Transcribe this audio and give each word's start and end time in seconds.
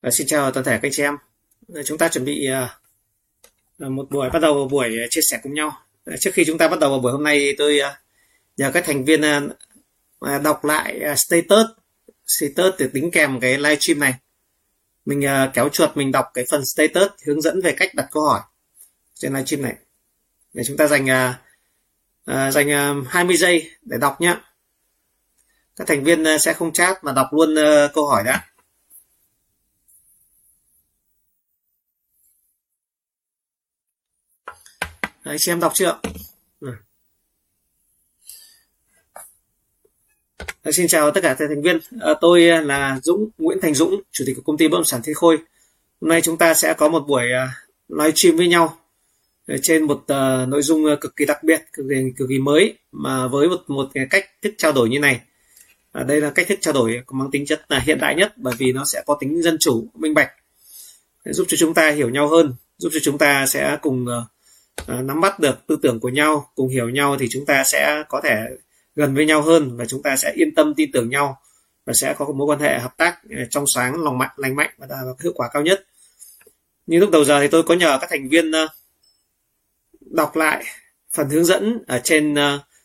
À, 0.00 0.10
xin 0.10 0.26
chào 0.26 0.50
toàn 0.50 0.64
thể 0.64 0.72
các 0.72 0.82
anh 0.82 0.92
chị 0.92 1.02
em. 1.02 1.16
Ờ, 1.74 1.82
chúng 1.82 1.98
ta 1.98 2.08
chuẩn 2.08 2.24
bị 2.24 2.48
uh, 3.84 3.90
một 3.90 4.06
buổi 4.10 4.30
bắt 4.30 4.38
đầu 4.38 4.54
một 4.54 4.68
buổi 4.70 4.96
chia 5.10 5.20
sẻ 5.30 5.40
cùng 5.42 5.54
nhau. 5.54 5.72
Trước 6.20 6.30
khi 6.34 6.44
chúng 6.46 6.58
ta 6.58 6.68
bắt 6.68 6.78
đầu 6.78 6.90
vào 6.90 6.98
buổi 6.98 7.12
hôm 7.12 7.22
nay, 7.22 7.54
tôi 7.58 7.80
uh, 7.80 7.96
nhờ 8.56 8.70
các 8.74 8.84
thành 8.86 9.04
viên 9.04 9.20
uh, 10.24 10.42
đọc 10.42 10.64
lại 10.64 11.00
status 11.16 11.66
status 12.26 12.74
để 12.78 12.88
tính 12.92 13.10
kèm 13.10 13.40
cái 13.40 13.56
live 13.58 13.76
stream 13.76 14.00
này. 14.00 14.14
Mình 15.04 15.22
kéo 15.54 15.68
chuột 15.68 15.96
mình 15.96 16.12
đọc 16.12 16.26
cái 16.34 16.44
phần 16.50 16.66
status 16.66 17.08
hướng 17.26 17.40
dẫn 17.42 17.60
về 17.60 17.72
cách 17.72 17.94
đặt 17.94 18.08
câu 18.10 18.22
hỏi 18.22 18.40
trên 19.14 19.32
live 19.32 19.44
stream 19.44 19.62
này. 19.62 19.74
Để 20.52 20.62
chúng 20.66 20.76
ta 20.76 20.86
dành 20.86 21.06
dành 22.26 23.04
20 23.08 23.36
giây 23.36 23.70
để 23.82 23.96
đọc 24.00 24.20
nhé. 24.20 24.36
Các 25.76 25.86
thành 25.86 26.04
viên 26.04 26.38
sẽ 26.40 26.52
không 26.52 26.72
chat 26.72 27.04
mà 27.04 27.12
đọc 27.12 27.26
luôn 27.32 27.54
câu 27.94 28.06
hỏi 28.06 28.24
đã. 28.24 28.48
Đấy, 35.24 35.38
xem 35.38 35.60
đọc 35.60 35.72
chưa? 35.74 36.00
Đấy, 40.64 40.72
xin 40.72 40.88
chào 40.88 41.10
tất 41.10 41.20
cả 41.22 41.36
các 41.38 41.48
thành 41.48 41.62
viên. 41.62 41.78
À, 42.00 42.14
tôi 42.20 42.40
là 42.42 43.00
Dũng 43.02 43.28
Nguyễn 43.38 43.58
Thành 43.62 43.74
Dũng, 43.74 44.00
chủ 44.12 44.24
tịch 44.26 44.36
của 44.36 44.42
công 44.42 44.56
ty 44.56 44.68
bất 44.68 44.76
động 44.76 44.84
sản 44.84 45.00
Thiên 45.04 45.14
Khôi. 45.14 45.38
Hôm 46.00 46.08
nay 46.08 46.20
chúng 46.22 46.38
ta 46.38 46.54
sẽ 46.54 46.74
có 46.74 46.88
một 46.88 47.04
buổi 47.08 47.22
uh, 47.22 47.50
live 47.98 48.12
stream 48.16 48.36
với 48.36 48.48
nhau 48.48 48.78
ờ, 49.46 49.56
trên 49.62 49.84
một 49.84 50.02
uh, 50.02 50.48
nội 50.48 50.62
dung 50.62 50.84
cực 51.00 51.16
kỳ 51.16 51.24
đặc 51.24 51.44
biệt, 51.44 51.60
cực 51.72 51.86
kỳ, 51.90 51.96
cực 52.16 52.28
kỳ 52.28 52.38
mới 52.38 52.78
mà 52.92 53.28
với 53.28 53.48
một 53.48 53.64
một 53.66 53.88
cái 53.94 54.06
cách 54.10 54.24
thức 54.42 54.54
trao 54.58 54.72
đổi 54.72 54.88
như 54.88 54.98
này. 54.98 55.20
À, 55.92 56.02
đây 56.02 56.20
là 56.20 56.30
cách 56.30 56.46
thức 56.48 56.58
trao 56.60 56.74
đổi 56.74 57.02
mang 57.10 57.30
tính 57.30 57.46
chất 57.46 57.64
là 57.68 57.78
hiện 57.78 57.98
đại 57.98 58.14
nhất 58.14 58.32
bởi 58.36 58.54
vì 58.58 58.72
nó 58.72 58.84
sẽ 58.92 59.02
có 59.06 59.16
tính 59.20 59.42
dân 59.42 59.56
chủ, 59.60 59.86
minh 59.94 60.14
bạch, 60.14 60.30
giúp 61.24 61.44
cho 61.48 61.56
chúng 61.56 61.74
ta 61.74 61.90
hiểu 61.90 62.10
nhau 62.10 62.28
hơn, 62.28 62.54
giúp 62.78 62.88
cho 62.92 63.00
chúng 63.02 63.18
ta 63.18 63.46
sẽ 63.46 63.78
cùng 63.82 64.04
uh, 64.04 64.37
À, 64.86 65.02
nắm 65.02 65.20
bắt 65.20 65.40
được 65.40 65.66
tư 65.66 65.78
tưởng 65.82 66.00
của 66.00 66.08
nhau, 66.08 66.50
cùng 66.54 66.68
hiểu 66.68 66.88
nhau 66.88 67.16
thì 67.18 67.26
chúng 67.30 67.46
ta 67.46 67.64
sẽ 67.64 68.04
có 68.08 68.20
thể 68.24 68.36
gần 68.96 69.14
với 69.14 69.26
nhau 69.26 69.42
hơn 69.42 69.76
và 69.76 69.84
chúng 69.86 70.02
ta 70.02 70.16
sẽ 70.16 70.32
yên 70.34 70.54
tâm 70.54 70.74
tin 70.74 70.92
tưởng 70.92 71.08
nhau 71.08 71.40
và 71.84 71.92
sẽ 71.92 72.14
có 72.18 72.26
mối 72.32 72.46
quan 72.46 72.60
hệ 72.60 72.78
hợp 72.78 72.96
tác 72.96 73.18
à, 73.30 73.44
trong 73.50 73.64
sáng, 73.66 74.04
lòng 74.04 74.18
mạnh 74.18 74.30
lành 74.36 74.56
mạnh 74.56 74.70
và 74.78 74.86
đạt 74.86 74.98
hiệu 75.22 75.32
quả 75.34 75.48
cao 75.52 75.62
nhất. 75.62 75.86
Như 76.86 76.98
lúc 76.98 77.10
đầu 77.10 77.24
giờ 77.24 77.40
thì 77.40 77.48
tôi 77.48 77.62
có 77.62 77.74
nhờ 77.74 77.98
các 78.00 78.10
thành 78.10 78.28
viên 78.28 78.52
à, 78.52 78.68
đọc 80.00 80.36
lại 80.36 80.64
phần 81.12 81.28
hướng 81.28 81.44
dẫn 81.44 81.78
ở 81.86 82.00
trên 82.04 82.34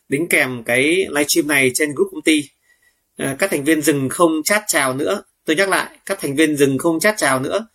đính 0.08 0.28
kèm 0.28 0.62
cái 0.64 0.84
livestream 0.84 1.48
này 1.48 1.70
trên 1.74 1.94
group 1.94 2.08
công 2.12 2.22
ty. 2.22 2.50
Các 3.38 3.50
thành 3.50 3.64
viên 3.64 3.82
dừng 3.82 4.08
không 4.08 4.42
chat 4.44 4.62
chào 4.66 4.94
nữa. 4.94 5.22
Tôi 5.44 5.56
nhắc 5.56 5.68
lại, 5.68 5.98
các 6.06 6.18
thành 6.20 6.36
viên 6.36 6.56
dừng 6.56 6.78
không 6.78 7.00
chat 7.00 7.14
chào 7.16 7.40
nữa 7.40 7.66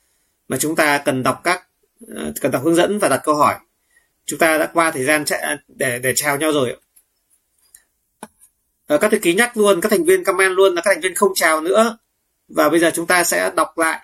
mà 0.48 0.58
chúng 0.58 0.76
ta 0.76 0.98
cần 0.98 1.24
đọc 1.24 1.42
các 1.44 1.64
cần 2.42 2.52
đọc 2.52 2.64
hướng 2.64 2.76
dẫn 2.76 3.00
và 3.00 3.10
đặt 3.10 3.22
câu 3.24 3.36
hỏi 3.36 3.56
chúng 4.30 4.40
ta 4.40 4.58
đã 4.58 4.66
qua 4.74 4.92
thời 4.92 5.04
gian 5.04 5.26
chạy 5.26 5.58
để 5.68 6.00
để 6.00 6.14
chào 6.16 6.38
nhau 6.38 6.52
rồi 6.52 6.78
à, 8.88 8.98
các 9.02 9.12
thư 9.12 9.20
ký 9.20 9.34
nhắc 9.34 9.58
luôn 9.58 9.82
các 9.82 9.90
thành 9.90 10.06
viên 10.06 10.24
comment 10.24 10.52
luôn 10.52 10.76
là 10.76 10.82
các 10.82 10.92
thành 10.94 11.02
viên 11.02 11.16
không 11.16 11.32
chào 11.36 11.62
nữa 11.62 11.98
và 12.48 12.70
bây 12.70 12.80
giờ 12.80 12.92
chúng 12.94 13.08
ta 13.08 13.24
sẽ 13.24 13.52
đọc 13.56 13.78
lại 13.78 14.00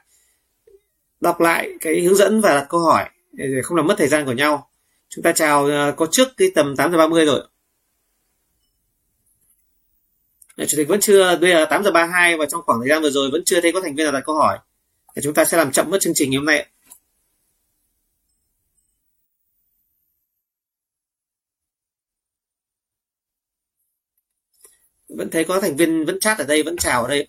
đọc 1.22 1.41
lại 1.41 1.69
cái 1.81 2.01
hướng 2.01 2.16
dẫn 2.16 2.41
và 2.41 2.55
đặt 2.55 2.66
câu 2.69 2.79
hỏi 2.79 3.09
để 3.31 3.45
không 3.63 3.77
làm 3.77 3.88
mất 3.88 3.95
thời 3.97 4.07
gian 4.07 4.25
của 4.25 4.31
nhau 4.31 4.69
chúng 5.09 5.23
ta 5.23 5.31
chào 5.31 5.66
ờ, 5.66 5.94
có 5.97 6.07
trước 6.11 6.27
cái 6.38 6.51
tầm 6.55 6.75
8 6.75 6.91
giờ 6.91 6.97
30 6.97 7.25
rồi 7.25 7.41
Chủ 10.57 10.77
tịch 10.77 10.88
vẫn 10.88 11.00
chưa, 11.00 11.38
bây 11.41 11.51
giờ 11.51 11.66
8 11.69 11.83
giờ 11.83 11.91
32 11.91 12.38
và 12.38 12.45
trong 12.45 12.61
khoảng 12.66 12.79
thời 12.79 12.89
gian 12.89 13.01
vừa 13.01 13.09
rồi 13.09 13.29
vẫn 13.31 13.44
chưa 13.45 13.61
thấy 13.61 13.71
có 13.71 13.81
thành 13.81 13.95
viên 13.95 14.03
nào 14.03 14.13
đặt 14.13 14.23
câu 14.25 14.35
hỏi. 14.35 14.57
Thì 15.16 15.21
chúng 15.23 15.33
ta 15.33 15.45
sẽ 15.45 15.57
làm 15.57 15.71
chậm 15.71 15.89
mất 15.89 15.97
chương 16.01 16.13
trình 16.16 16.33
hôm 16.33 16.45
nay. 16.45 16.67
Vẫn 25.17 25.29
thấy 25.29 25.43
có 25.43 25.59
thành 25.59 25.75
viên 25.75 26.05
vẫn 26.05 26.19
chat 26.19 26.37
ở 26.37 26.43
đây 26.43 26.63
vẫn 26.63 26.77
chào 26.77 27.03
ở 27.03 27.09
đây. 27.09 27.27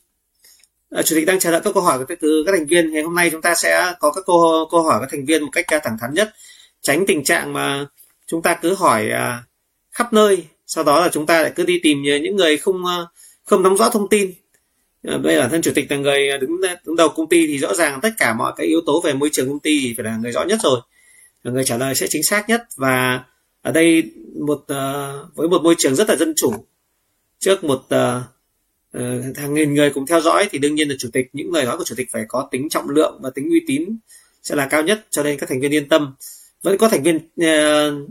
À, 0.91 1.03
chủ 1.03 1.17
tịch 1.17 1.27
đang 1.27 1.39
chờ 1.39 1.51
đợi 1.51 1.61
các 1.65 1.75
câu 1.75 1.83
hỏi 1.83 2.05
từ 2.21 2.43
các 2.47 2.53
thành 2.53 2.67
viên. 2.67 2.93
Ngày 2.93 3.03
hôm 3.03 3.15
nay 3.15 3.31
chúng 3.31 3.43
ta 3.43 3.55
sẽ 3.55 3.95
có 4.01 4.13
các 4.13 4.25
câu 4.27 4.69
câu 4.71 4.83
hỏi 4.83 4.99
các 5.01 5.09
thành 5.11 5.25
viên 5.25 5.43
một 5.43 5.51
cách 5.53 5.67
à, 5.67 5.81
thẳng 5.85 5.97
thắn 6.01 6.15
nhất. 6.15 6.35
Tránh 6.81 7.07
tình 7.07 7.25
trạng 7.25 7.53
mà 7.53 7.87
chúng 8.27 8.43
ta 8.43 8.55
cứ 8.63 8.75
hỏi 8.75 9.11
à, 9.11 9.43
khắp 9.93 10.13
nơi 10.13 10.45
sau 10.67 10.85
đó 10.85 11.01
là 11.01 11.09
chúng 11.09 11.27
ta 11.27 11.43
lại 11.43 11.53
cứ 11.57 11.65
đi 11.65 11.81
tìm 11.83 12.03
những 12.03 12.37
người 12.37 12.57
không 12.57 12.87
à, 12.87 12.97
không 13.45 13.63
nắm 13.63 13.77
rõ 13.77 13.91
thông 13.91 14.09
tin. 14.09 14.33
À, 15.03 15.17
đây 15.23 15.39
bản 15.39 15.51
thân 15.51 15.63
chủ 15.63 15.73
tịch 15.75 15.91
là 15.91 15.97
người 15.97 16.31
à, 16.31 16.37
đứng 16.37 16.61
đứng 16.85 16.97
đầu 16.97 17.09
công 17.09 17.29
ty 17.29 17.47
thì 17.47 17.59
rõ 17.59 17.75
ràng 17.75 18.01
tất 18.03 18.11
cả 18.17 18.35
mọi 18.35 18.53
cái 18.57 18.67
yếu 18.67 18.81
tố 18.87 19.01
về 19.01 19.13
môi 19.13 19.31
trường 19.33 19.49
công 19.49 19.61
ty 19.61 19.81
thì 19.83 19.95
phải 19.97 20.05
là 20.05 20.17
người 20.17 20.33
rõ 20.33 20.45
nhất 20.45 20.59
rồi. 20.63 20.81
Người 21.45 21.65
trả 21.65 21.77
lời 21.77 21.95
sẽ 21.95 22.07
chính 22.11 22.23
xác 22.23 22.49
nhất. 22.49 22.63
Và 22.77 23.25
ở 23.63 23.73
đây 23.73 24.03
một 24.47 24.59
uh, 24.59 25.37
với 25.37 25.49
một 25.49 25.63
môi 25.63 25.75
trường 25.79 25.95
rất 25.95 26.09
là 26.09 26.17
dân 26.17 26.33
chủ 26.37 26.53
trước 27.39 27.65
một 27.65 27.85
uh, 27.85 29.37
hàng 29.37 29.55
nghìn 29.55 29.75
người 29.75 29.91
cùng 29.91 30.07
theo 30.07 30.21
dõi 30.21 30.49
thì 30.51 30.59
đương 30.59 30.75
nhiên 30.75 30.89
là 30.89 30.95
chủ 30.99 31.09
tịch 31.13 31.27
những 31.33 31.53
lời 31.53 31.65
nói 31.65 31.79
của 31.79 31.85
chủ 31.85 31.95
tịch 31.95 32.09
phải 32.13 32.25
có 32.29 32.49
tính 32.51 32.69
trọng 32.69 32.89
lượng 32.89 33.19
và 33.23 33.31
tính 33.31 33.51
uy 33.51 33.61
tín 33.67 33.99
sẽ 34.43 34.55
là 34.55 34.67
cao 34.67 34.83
nhất 34.83 35.07
cho 35.11 35.23
nên 35.23 35.39
các 35.39 35.49
thành 35.49 35.61
viên 35.61 35.75
yên 35.75 35.89
tâm. 35.89 36.15
Vẫn 36.63 36.79
có 36.79 36.89
thành 36.89 37.03
viên 37.03 37.17
uh, 37.17 38.09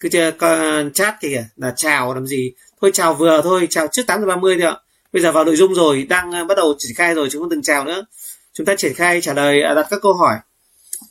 cứ 0.00 0.08
uh, 0.28 0.94
chat 0.94 1.14
kìa 1.20 1.36
à, 1.36 1.44
là 1.56 1.72
chào 1.76 2.14
làm 2.14 2.26
gì? 2.26 2.52
Thôi 2.80 2.90
chào 2.94 3.14
vừa 3.14 3.40
thôi 3.42 3.66
chào 3.70 3.86
trước 3.92 4.02
8 4.06 4.20
giờ 4.20 4.26
30 4.26 4.56
thôi 4.60 4.70
ạ. 4.70 4.76
Bây 5.12 5.22
giờ 5.22 5.32
vào 5.32 5.44
nội 5.44 5.56
dung 5.56 5.74
rồi 5.74 6.06
đang 6.08 6.46
bắt 6.46 6.54
đầu 6.56 6.74
triển 6.78 6.94
khai 6.96 7.14
rồi 7.14 7.28
chúng 7.30 7.42
không 7.42 7.50
từng 7.50 7.62
chào 7.62 7.84
nữa. 7.84 8.04
Chúng 8.52 8.66
ta 8.66 8.74
triển 8.76 8.94
khai 8.94 9.20
trả 9.20 9.34
lời 9.34 9.62
à, 9.62 9.74
đặt 9.74 9.86
các 9.90 10.00
câu 10.02 10.14
hỏi. 10.14 10.34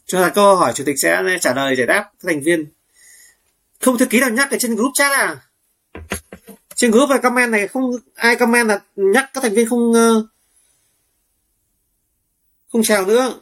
Cho 0.05 0.21
đặt 0.21 0.31
câu 0.35 0.55
hỏi 0.55 0.73
chủ 0.75 0.83
tịch 0.83 0.99
sẽ 0.99 1.23
trả 1.41 1.53
lời 1.53 1.75
giải 1.75 1.87
đáp 1.87 2.03
các 2.03 2.27
thành 2.27 2.41
viên. 2.41 2.65
Không 3.81 3.97
thư 3.97 4.05
ký 4.05 4.19
nào 4.19 4.29
nhắc 4.29 4.51
ở 4.51 4.57
trên 4.59 4.75
group 4.75 4.91
chat 4.93 5.11
à? 5.11 5.37
Trên 6.81 6.91
group 6.91 7.09
và 7.09 7.17
comment 7.17 7.51
này 7.51 7.67
không 7.67 7.91
ai 8.15 8.35
comment 8.35 8.67
là 8.67 8.79
nhắc 8.95 9.29
các 9.33 9.41
thành 9.43 9.53
viên 9.53 9.69
không 9.69 9.93
ờ, 9.93 10.27
không 12.71 12.83
chào 12.83 13.05
nữa. 13.05 13.39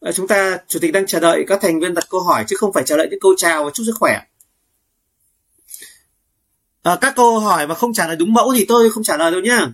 À, 0.00 0.12
chúng 0.12 0.28
ta 0.28 0.58
chủ 0.68 0.78
tịch 0.82 0.92
đang 0.92 1.06
chờ 1.06 1.20
đợi 1.20 1.44
các 1.48 1.58
thành 1.62 1.80
viên 1.80 1.94
đặt 1.94 2.04
câu 2.10 2.20
hỏi 2.20 2.44
chứ 2.48 2.56
không 2.56 2.72
phải 2.72 2.84
chờ 2.86 2.96
đợi 2.96 3.08
những 3.10 3.20
câu 3.20 3.34
chào 3.36 3.64
và 3.64 3.70
chúc 3.74 3.86
sức 3.86 3.94
khỏe. 4.00 4.20
À, 6.82 6.98
các 7.00 7.12
câu 7.16 7.38
hỏi 7.38 7.66
mà 7.66 7.74
không 7.74 7.92
trả 7.92 8.06
lời 8.06 8.16
đúng 8.16 8.32
mẫu 8.32 8.52
thì 8.56 8.64
tôi 8.68 8.90
không 8.90 9.02
trả 9.02 9.16
lời 9.16 9.30
đâu 9.32 9.40
nhá 9.40 9.68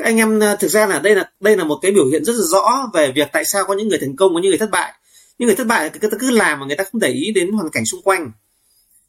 các 0.00 0.06
anh 0.06 0.16
em 0.16 0.40
ờ, 0.40 0.56
thực 0.56 0.68
ra 0.68 0.86
là 0.86 0.98
đây 0.98 1.14
là 1.14 1.30
đây 1.40 1.56
là 1.56 1.64
một 1.64 1.78
cái 1.82 1.92
biểu 1.92 2.06
hiện 2.06 2.24
rất 2.24 2.32
là 2.32 2.42
rõ 2.42 2.90
về 2.94 3.12
việc 3.12 3.28
tại 3.32 3.44
sao 3.44 3.64
có 3.64 3.74
những 3.74 3.88
người 3.88 3.98
thành 3.98 4.16
công, 4.16 4.34
có 4.34 4.40
những 4.40 4.50
người 4.50 4.58
thất 4.58 4.70
bại. 4.70 4.92
Những 5.38 5.46
người 5.46 5.56
thất 5.56 5.66
bại 5.66 5.90
người 5.90 6.10
ta 6.10 6.18
cứ 6.20 6.30
làm 6.30 6.60
mà 6.60 6.66
người 6.66 6.76
ta 6.76 6.84
không 6.84 7.00
để 7.00 7.08
ý 7.08 7.32
đến 7.32 7.52
hoàn 7.52 7.70
cảnh 7.70 7.86
xung 7.86 8.02
quanh. 8.02 8.30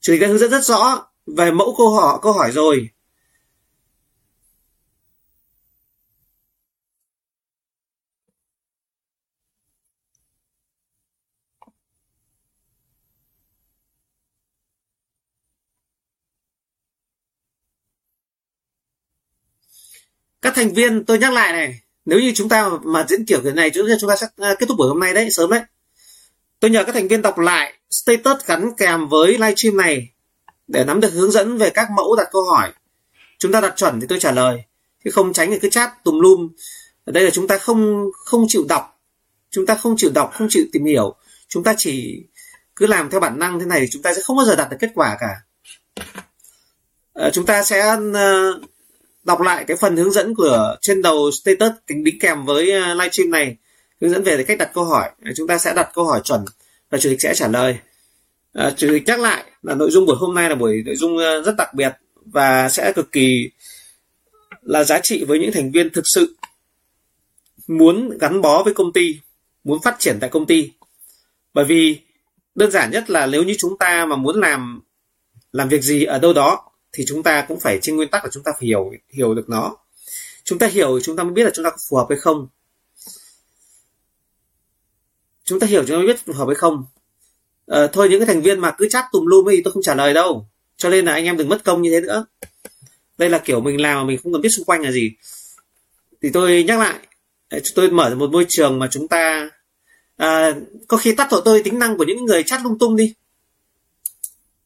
Chủ 0.01 0.13
tịch 0.13 0.21
đã 0.21 0.27
hướng 0.27 0.37
dẫn 0.37 0.51
rất 0.51 0.63
rõ 0.63 1.05
về 1.37 1.51
mẫu 1.51 1.75
câu 1.77 1.89
hỏi 1.89 2.19
câu 2.21 2.33
hỏi 2.33 2.51
rồi. 2.51 2.89
Các 20.41 20.55
thành 20.55 20.73
viên 20.73 21.05
tôi 21.05 21.19
nhắc 21.19 21.33
lại 21.33 21.53
này 21.53 21.81
nếu 22.05 22.19
như 22.19 22.31
chúng 22.35 22.49
ta 22.49 22.69
mà 22.83 23.05
diễn 23.09 23.25
kiểu 23.25 23.41
thế 23.43 23.51
này 23.51 23.69
chúng 23.69 23.87
ta 23.87 23.93
chúng 23.99 24.09
ta 24.09 24.15
sẽ 24.15 24.27
à, 24.37 24.55
kết 24.59 24.65
thúc 24.69 24.77
buổi 24.77 24.87
hôm 24.87 24.99
nay 24.99 25.13
đấy 25.13 25.31
sớm 25.31 25.49
đấy. 25.49 25.61
Tôi 26.59 26.71
nhờ 26.71 26.83
các 26.83 26.91
thành 26.91 27.07
viên 27.07 27.21
đọc 27.21 27.39
lại 27.39 27.73
status 27.89 28.45
gắn 28.45 28.71
kèm 28.77 29.07
với 29.07 29.31
livestream 29.31 29.77
này 29.77 30.09
để 30.67 30.83
nắm 30.83 31.01
được 31.01 31.13
hướng 31.13 31.31
dẫn 31.31 31.57
về 31.57 31.69
các 31.69 31.91
mẫu 31.91 32.15
đặt 32.15 32.27
câu 32.31 32.43
hỏi. 32.43 32.73
Chúng 33.39 33.51
ta 33.51 33.61
đặt 33.61 33.73
chuẩn 33.77 33.99
thì 33.99 34.07
tôi 34.07 34.19
trả 34.19 34.31
lời 34.31 34.63
chứ 35.03 35.11
không 35.11 35.33
tránh 35.33 35.51
thì 35.51 35.59
cứ 35.59 35.69
chat 35.69 36.03
tùm 36.03 36.19
lum. 36.19 36.49
Ở 37.05 37.11
đây 37.11 37.23
là 37.23 37.29
chúng 37.29 37.47
ta 37.47 37.57
không 37.57 38.09
không 38.25 38.45
chịu 38.47 38.65
đọc. 38.69 39.01
Chúng 39.49 39.65
ta 39.65 39.75
không 39.75 39.95
chịu 39.97 40.11
đọc 40.13 40.31
không 40.33 40.47
chịu 40.49 40.63
tìm 40.71 40.85
hiểu. 40.85 41.15
Chúng 41.47 41.63
ta 41.63 41.73
chỉ 41.77 42.23
cứ 42.75 42.87
làm 42.87 43.09
theo 43.09 43.19
bản 43.19 43.39
năng 43.39 43.59
thế 43.59 43.65
này 43.65 43.79
thì 43.79 43.87
chúng 43.91 44.01
ta 44.01 44.13
sẽ 44.13 44.21
không 44.21 44.37
bao 44.37 44.45
giờ 44.45 44.55
đạt 44.55 44.69
được 44.69 44.77
kết 44.79 44.91
quả 44.95 45.17
cả. 45.19 45.41
À, 47.13 47.29
chúng 47.33 47.45
ta 47.45 47.63
sẽ 47.63 47.95
uh, 47.95 48.63
đọc 49.23 49.41
lại 49.41 49.65
cái 49.67 49.77
phần 49.77 49.97
hướng 49.97 50.11
dẫn 50.11 50.35
của 50.35 50.75
trên 50.81 51.01
đầu 51.01 51.31
status 51.31 51.71
tính 51.87 52.03
đính 52.03 52.19
kèm 52.19 52.45
với 52.45 52.71
ờ, 52.71 52.93
livestream 52.93 53.31
này 53.31 53.55
hướng 54.01 54.11
dẫn 54.11 54.23
về 54.23 54.43
cách 54.43 54.57
đặt 54.57 54.71
câu 54.73 54.83
hỏi. 54.83 55.09
Chúng 55.35 55.47
ta 55.47 55.57
sẽ 55.57 55.73
đặt 55.75 55.91
câu 55.93 56.05
hỏi 56.05 56.21
chuẩn 56.23 56.45
và 56.89 56.97
chủ 56.97 57.09
tịch 57.09 57.21
sẽ 57.21 57.33
trả 57.35 57.47
lời. 57.47 57.77
À, 58.53 58.71
chủ 58.77 58.87
tịch 58.91 59.03
nhắc 59.05 59.19
lại 59.19 59.43
là 59.61 59.75
nội 59.75 59.91
dung 59.91 60.05
buổi 60.05 60.15
hôm 60.19 60.35
nay 60.35 60.49
là 60.49 60.55
buổi 60.55 60.83
nội 60.85 60.95
dung 60.95 61.17
ờ, 61.17 61.41
rất 61.41 61.55
đặc 61.57 61.73
biệt 61.73 61.91
và 62.25 62.69
sẽ 62.69 62.93
cực 62.95 63.11
kỳ 63.11 63.49
là 64.61 64.83
giá 64.83 64.99
trị 65.03 65.23
với 65.23 65.39
những 65.39 65.51
thành 65.51 65.71
viên 65.71 65.89
thực 65.89 66.03
sự 66.15 66.35
muốn 67.67 68.17
gắn 68.17 68.41
bó 68.41 68.63
với 68.63 68.73
công 68.73 68.93
ty 68.93 69.19
muốn 69.63 69.81
phát 69.81 69.95
triển 69.99 70.17
tại 70.21 70.29
công 70.29 70.45
ty. 70.45 70.71
Bởi 71.53 71.65
vì 71.65 71.99
đơn 72.55 72.71
giản 72.71 72.91
nhất 72.91 73.09
là 73.09 73.25
nếu 73.25 73.43
như 73.43 73.55
chúng 73.57 73.77
ta 73.77 74.05
mà 74.05 74.15
muốn 74.15 74.39
làm 74.39 74.81
làm 75.51 75.69
việc 75.69 75.81
gì 75.81 76.03
ở 76.03 76.19
đâu 76.19 76.33
đó 76.33 76.70
thì 76.93 77.03
chúng 77.07 77.23
ta 77.23 77.45
cũng 77.47 77.59
phải 77.59 77.79
trên 77.81 77.95
nguyên 77.95 78.09
tắc 78.09 78.23
là 78.23 78.29
chúng 78.33 78.43
ta 78.43 78.51
phải 78.59 78.67
hiểu 78.67 78.91
hiểu 79.09 79.33
được 79.33 79.49
nó. 79.49 79.77
Chúng 80.43 80.59
ta 80.59 80.67
hiểu 80.67 80.97
thì 80.97 81.03
chúng 81.05 81.15
ta 81.15 81.23
mới 81.23 81.33
biết 81.33 81.43
là 81.43 81.51
chúng 81.53 81.65
ta 81.65 81.69
có 81.69 81.77
phù 81.89 81.97
hợp 81.97 82.05
hay 82.09 82.17
không. 82.19 82.47
Chúng 85.43 85.59
ta 85.59 85.67
hiểu 85.67 85.83
chúng 85.87 85.95
ta 85.95 85.97
mới 85.97 86.07
biết 86.07 86.25
phù 86.25 86.33
hợp 86.33 86.45
hay 86.45 86.55
không. 86.55 86.85
À, 87.67 87.87
thôi 87.93 88.09
những 88.09 88.19
cái 88.19 88.27
thành 88.27 88.41
viên 88.41 88.59
mà 88.59 88.75
cứ 88.77 88.89
chat 88.89 89.05
tùm 89.11 89.25
lum 89.25 89.45
thì 89.51 89.61
tôi 89.63 89.73
không 89.73 89.83
trả 89.83 89.95
lời 89.95 90.13
đâu. 90.13 90.47
Cho 90.77 90.89
nên 90.89 91.05
là 91.05 91.11
anh 91.11 91.25
em 91.25 91.37
đừng 91.37 91.49
mất 91.49 91.63
công 91.63 91.81
như 91.81 91.91
thế 91.91 92.01
nữa. 92.01 92.25
Đây 93.17 93.29
là 93.29 93.37
kiểu 93.37 93.61
mình 93.61 93.81
làm 93.81 93.97
mà 93.97 94.03
mình 94.03 94.19
không 94.23 94.33
cần 94.33 94.41
biết 94.41 94.49
xung 94.49 94.65
quanh 94.65 94.81
là 94.81 94.91
gì. 94.91 95.11
Thì 96.21 96.29
tôi 96.33 96.63
nhắc 96.63 96.79
lại 96.79 96.99
tôi 97.75 97.91
mở 97.91 98.15
một 98.15 98.29
môi 98.31 98.45
trường 98.49 98.79
mà 98.79 98.87
chúng 98.91 99.07
ta 99.07 99.49
à, 100.17 100.55
có 100.87 100.97
khi 100.97 101.15
tắt 101.15 101.31
hộ 101.31 101.41
tôi 101.41 101.63
tính 101.63 101.79
năng 101.79 101.97
của 101.97 102.03
những 102.03 102.25
người 102.25 102.43
chat 102.43 102.61
lung 102.63 102.79
tung 102.79 102.95
đi. 102.95 103.13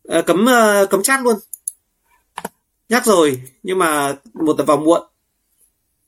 À, 0.07 0.21
cấm 0.21 0.45
uh, 0.45 0.89
cấm 0.89 1.04
chat 1.04 1.21
luôn 1.21 1.36
nhắc 2.90 3.06
rồi, 3.06 3.42
nhưng 3.64 3.78
mà 3.78 4.16
một 4.34 4.60
là 4.60 4.66
vào 4.66 4.78
muộn. 4.78 5.02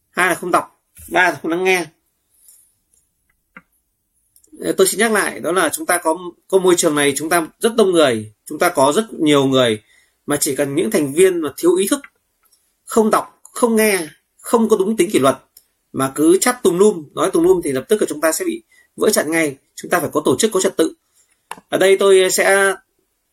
Hai 0.10 0.28
là 0.28 0.36
không 0.36 0.52
đọc, 0.52 0.82
ba 1.10 1.24
là 1.24 1.40
không 1.42 1.52
lắng 1.52 1.64
nghe. 1.64 1.86
Ờ, 4.60 4.72
tôi 4.78 4.88
xin 4.88 5.00
nhắc 5.00 5.12
lại, 5.12 5.40
đó 5.40 5.52
là 5.52 5.70
chúng 5.70 5.86
ta 5.86 5.98
có 5.98 6.18
có 6.48 6.58
môi 6.58 6.76
trường 6.76 6.96
này, 6.96 7.14
chúng 7.18 7.30
ta 7.30 7.48
rất 7.60 7.76
đông 7.76 7.92
người, 7.92 8.34
chúng 8.46 8.60
ta 8.60 8.70
có 8.70 8.94
rất 8.96 9.14
nhiều 9.14 9.46
người, 9.46 9.82
mà 10.26 10.38
chỉ 10.38 10.56
cần 10.56 10.76
những 10.76 10.92
thành 10.92 11.14
viên 11.14 11.42
mà 11.42 11.54
thiếu 11.58 11.76
ý 11.76 11.88
thức, 11.88 12.00
không 12.86 13.10
đọc, 13.10 13.42
không 13.44 13.76
nghe, 13.76 14.08
không 14.40 14.70
có 14.70 14.78
đúng 14.78 14.98
tính 14.98 15.10
kỷ 15.12 15.20
luật, 15.20 15.38
mà 15.94 16.12
cứ 16.16 16.38
chắp 16.42 16.64
tùm 16.64 16.78
lum, 16.78 17.06
nói 17.14 17.32
tùm 17.34 17.44
lum 17.44 17.62
thì 17.64 17.72
lập 17.72 17.86
tức 17.90 18.02
là 18.02 18.06
chúng 18.10 18.22
ta 18.22 18.32
sẽ 18.32 18.46
bị 18.46 18.64
vỡ 18.96 19.10
trận 19.10 19.32
ngay. 19.32 19.58
Chúng 19.76 19.92
ta 19.92 20.00
phải 20.00 20.10
có 20.14 20.22
tổ 20.26 20.36
chức, 20.40 20.52
có 20.52 20.62
trật 20.62 20.78
tự. 20.78 20.94
Ở 21.70 21.78
đây 21.78 21.98
tôi 21.98 22.30
sẽ 22.32 22.74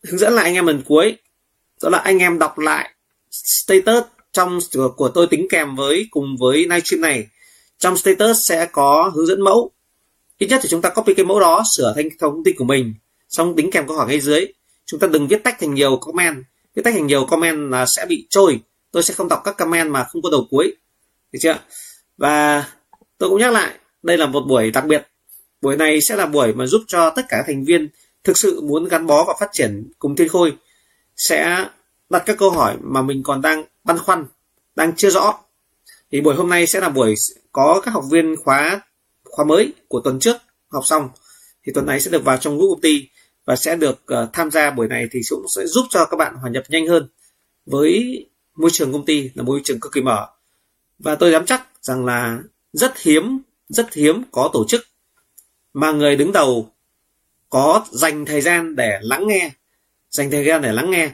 hướng 0.03 0.17
dẫn 0.17 0.33
lại 0.33 0.45
anh 0.45 0.53
em 0.53 0.65
lần 0.65 0.81
cuối, 0.85 1.17
đó 1.81 1.89
là 1.89 1.97
anh 1.97 2.19
em 2.19 2.39
đọc 2.39 2.59
lại 2.59 2.94
status 3.43 4.03
trong 4.33 4.59
ờ, 4.73 4.89
của 4.89 5.09
tôi 5.09 5.27
tính 5.27 5.47
kèm 5.49 5.75
với, 5.75 6.07
cùng 6.11 6.37
với 6.39 6.57
livestream 6.57 7.01
này. 7.01 7.27
Trong 7.77 7.97
status 7.97 8.37
sẽ 8.49 8.65
có 8.71 9.11
hướng 9.15 9.27
dẫn 9.27 9.41
mẫu. 9.41 9.71
Ít 10.37 10.47
nhất 10.47 10.59
thì 10.63 10.69
chúng 10.69 10.81
ta 10.81 10.89
copy 10.89 11.13
cái 11.13 11.25
mẫu 11.25 11.39
đó, 11.39 11.63
sửa 11.77 11.93
thành 11.95 12.09
thông 12.19 12.43
tin 12.45 12.55
của 12.57 12.65
mình. 12.65 12.93
Xong 13.29 13.55
tính 13.55 13.71
kèm 13.71 13.87
câu 13.87 13.97
hỏi 13.97 14.07
ngay 14.07 14.19
dưới. 14.19 14.47
Chúng 14.85 14.99
ta 14.99 15.07
đừng 15.07 15.27
viết 15.27 15.43
tách 15.43 15.59
thành 15.59 15.73
nhiều 15.73 15.97
comment. 15.97 16.43
Viết 16.75 16.81
tách 16.85 16.93
thành 16.93 17.07
nhiều 17.07 17.25
comment 17.25 17.71
là 17.71 17.85
sẽ 17.95 18.05
bị 18.09 18.27
trôi. 18.29 18.59
Tôi 18.91 19.03
sẽ 19.03 19.13
không 19.13 19.27
đọc 19.27 19.41
các 19.43 19.57
comment 19.57 19.91
mà 19.91 20.03
không 20.03 20.21
có 20.21 20.29
đầu 20.29 20.47
cuối. 20.49 20.75
Được 21.31 21.39
chưa? 21.41 21.59
Và 22.17 22.65
tôi 23.17 23.29
cũng 23.29 23.39
nhắc 23.39 23.51
lại, 23.51 23.73
đây 24.03 24.17
là 24.17 24.25
một 24.25 24.41
buổi 24.47 24.71
đặc 24.71 24.85
biệt. 24.85 25.07
Buổi 25.61 25.77
này 25.77 26.01
sẽ 26.01 26.15
là 26.15 26.25
buổi 26.25 26.53
mà 26.53 26.65
giúp 26.65 26.81
cho 26.87 27.09
tất 27.09 27.21
cả 27.29 27.43
thành 27.47 27.65
viên 27.65 27.89
thực 28.23 28.37
sự 28.37 28.61
muốn 28.61 28.85
gắn 28.85 29.07
bó 29.07 29.23
và 29.23 29.33
phát 29.39 29.49
triển 29.53 29.91
cùng 29.99 30.15
thiên 30.15 30.29
khôi. 30.29 30.53
Sẽ 31.15 31.65
đặt 32.09 32.23
các 32.25 32.37
câu 32.37 32.49
hỏi 32.49 32.77
mà 32.81 33.01
mình 33.01 33.23
còn 33.23 33.41
đang 33.41 33.63
băn 33.83 33.97
khoăn 33.97 34.25
đang 34.75 34.95
chưa 34.95 35.09
rõ. 35.09 35.39
Thì 36.11 36.21
buổi 36.21 36.35
hôm 36.35 36.49
nay 36.49 36.67
sẽ 36.67 36.79
là 36.79 36.89
buổi 36.89 37.15
có 37.51 37.81
các 37.85 37.91
học 37.91 38.03
viên 38.11 38.35
khóa 38.43 38.81
khóa 39.23 39.45
mới 39.45 39.73
của 39.87 40.01
tuần 40.03 40.19
trước 40.19 40.37
học 40.67 40.85
xong. 40.85 41.09
Thì 41.65 41.71
tuần 41.73 41.85
này 41.85 42.01
sẽ 42.01 42.11
được 42.11 42.23
vào 42.23 42.37
trong 42.37 42.57
group 42.57 42.71
công 42.71 42.81
ty 42.81 43.09
và 43.45 43.55
sẽ 43.55 43.75
được 43.75 44.03
uh, 44.13 44.29
tham 44.33 44.51
gia 44.51 44.71
buổi 44.71 44.87
này 44.87 45.07
thì 45.11 45.19
cũng 45.29 45.45
sẽ 45.55 45.65
giúp 45.65 45.85
cho 45.89 46.05
các 46.05 46.17
bạn 46.17 46.35
hòa 46.35 46.49
nhập 46.49 46.63
nhanh 46.69 46.87
hơn 46.87 47.09
với 47.65 48.25
môi 48.55 48.71
trường 48.71 48.93
công 48.93 49.05
ty 49.05 49.29
là 49.33 49.43
môi 49.43 49.61
trường 49.63 49.79
cực 49.79 49.91
kỳ 49.91 50.01
mở. 50.01 50.27
Và 50.99 51.15
tôi 51.15 51.31
dám 51.31 51.45
chắc 51.45 51.67
rằng 51.81 52.05
là 52.05 52.39
rất 52.73 52.99
hiếm 52.99 53.39
rất 53.69 53.93
hiếm 53.93 54.23
có 54.31 54.49
tổ 54.53 54.65
chức 54.67 54.87
mà 55.73 55.91
người 55.91 56.15
đứng 56.15 56.31
đầu 56.31 56.71
có 57.49 57.85
dành 57.91 58.25
thời 58.25 58.41
gian 58.41 58.75
để 58.75 58.99
lắng 59.01 59.27
nghe 59.27 59.51
dành 60.09 60.31
thời 60.31 60.45
gian 60.45 60.61
để 60.61 60.71
lắng 60.71 60.91
nghe 60.91 61.11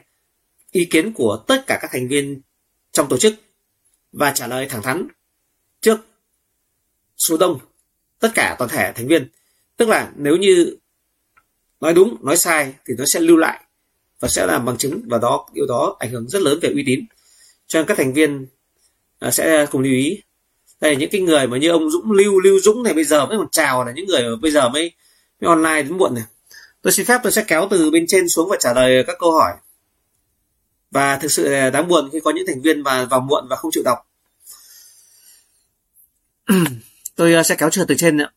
ý 0.72 0.86
kiến 0.86 1.14
của 1.14 1.44
tất 1.48 1.64
cả 1.68 1.80
các 1.82 1.90
thành 1.94 2.08
viên 2.08 2.42
trong 2.92 3.10
tổ 3.10 3.18
chức 3.18 3.34
và 4.12 4.32
trả 4.32 4.48
lời 4.48 4.68
thẳng 4.70 4.82
thắn 4.82 5.08
trước 5.82 5.98
số 7.18 7.38
đông 7.38 7.60
tất 8.20 8.32
cả 8.36 8.56
toàn 8.60 8.70
thể 8.70 8.92
thành 8.96 9.08
viên. 9.08 9.28
Tức 9.78 9.90
là 9.90 10.12
nếu 10.16 10.38
như 10.38 10.78
nói 11.82 11.94
đúng 11.94 12.26
nói 12.26 12.38
sai 12.38 12.74
thì 12.86 12.94
nó 12.98 13.06
sẽ 13.06 13.20
lưu 13.20 13.38
lại 13.38 13.64
và 14.20 14.28
sẽ 14.28 14.46
làm 14.46 14.66
bằng 14.66 14.78
chứng 14.78 15.02
và 15.06 15.18
đó 15.18 15.50
điều 15.54 15.66
đó 15.68 15.96
ảnh 16.00 16.12
hưởng 16.12 16.30
rất 16.30 16.42
lớn 16.42 16.60
về 16.62 16.70
uy 16.70 16.84
tín. 16.86 17.06
Cho 17.68 17.80
nên 17.80 17.88
các 17.88 17.98
thành 17.98 18.14
viên 18.14 18.48
à, 19.20 19.32
sẽ 19.32 19.66
cùng 19.72 19.82
lưu 19.82 19.94
ý. 19.94 20.22
Đây 20.82 20.94
là 20.94 21.00
những 21.00 21.10
cái 21.10 21.22
người 21.22 21.48
mà 21.48 21.58
như 21.58 21.70
ông 21.70 21.90
Dũng 21.92 22.12
Lưu 22.12 22.40
Lưu 22.40 22.60
Dũng 22.60 22.84
này 22.84 22.94
bây 22.94 23.04
giờ 23.04 23.26
mới 23.26 23.38
còn 23.38 23.48
chào 23.52 23.86
là 23.86 23.92
những 23.92 24.06
người 24.06 24.36
bây 24.42 24.52
giờ 24.52 24.70
mới, 24.70 24.92
mới 25.42 25.50
online 25.50 25.82
đến 25.82 25.98
muộn 25.98 26.16
này. 26.16 26.24
Tôi 26.82 26.94
xin 26.94 27.06
phép 27.06 27.20
tôi 27.24 27.32
sẽ 27.32 27.46
kéo 27.48 27.68
từ 27.72 27.92
bên 27.92 28.06
trên 28.08 28.30
xuống 28.30 28.50
và 28.50 28.58
trả 28.60 28.74
lời 28.74 29.04
các 29.08 29.16
câu 29.20 29.32
hỏi 29.32 29.52
và 30.92 31.18
thực 31.18 31.32
sự 31.32 31.50
là 31.50 31.70
đáng 31.70 31.88
buồn 31.88 32.10
khi 32.12 32.20
có 32.24 32.32
những 32.32 32.48
thành 32.48 32.62
viên 32.62 32.82
mà 32.82 33.06
vào 33.06 33.20
muộn 33.20 33.48
và 33.50 33.56
không 33.56 33.72
chịu 33.72 33.84
đọc 33.86 33.98
tôi 37.16 37.34
ờ, 37.34 37.44
sẽ 37.44 37.56
kéo 37.56 37.70
trở 37.70 37.86
từ 37.88 37.96
trên 37.98 38.18
nữa 38.18 38.30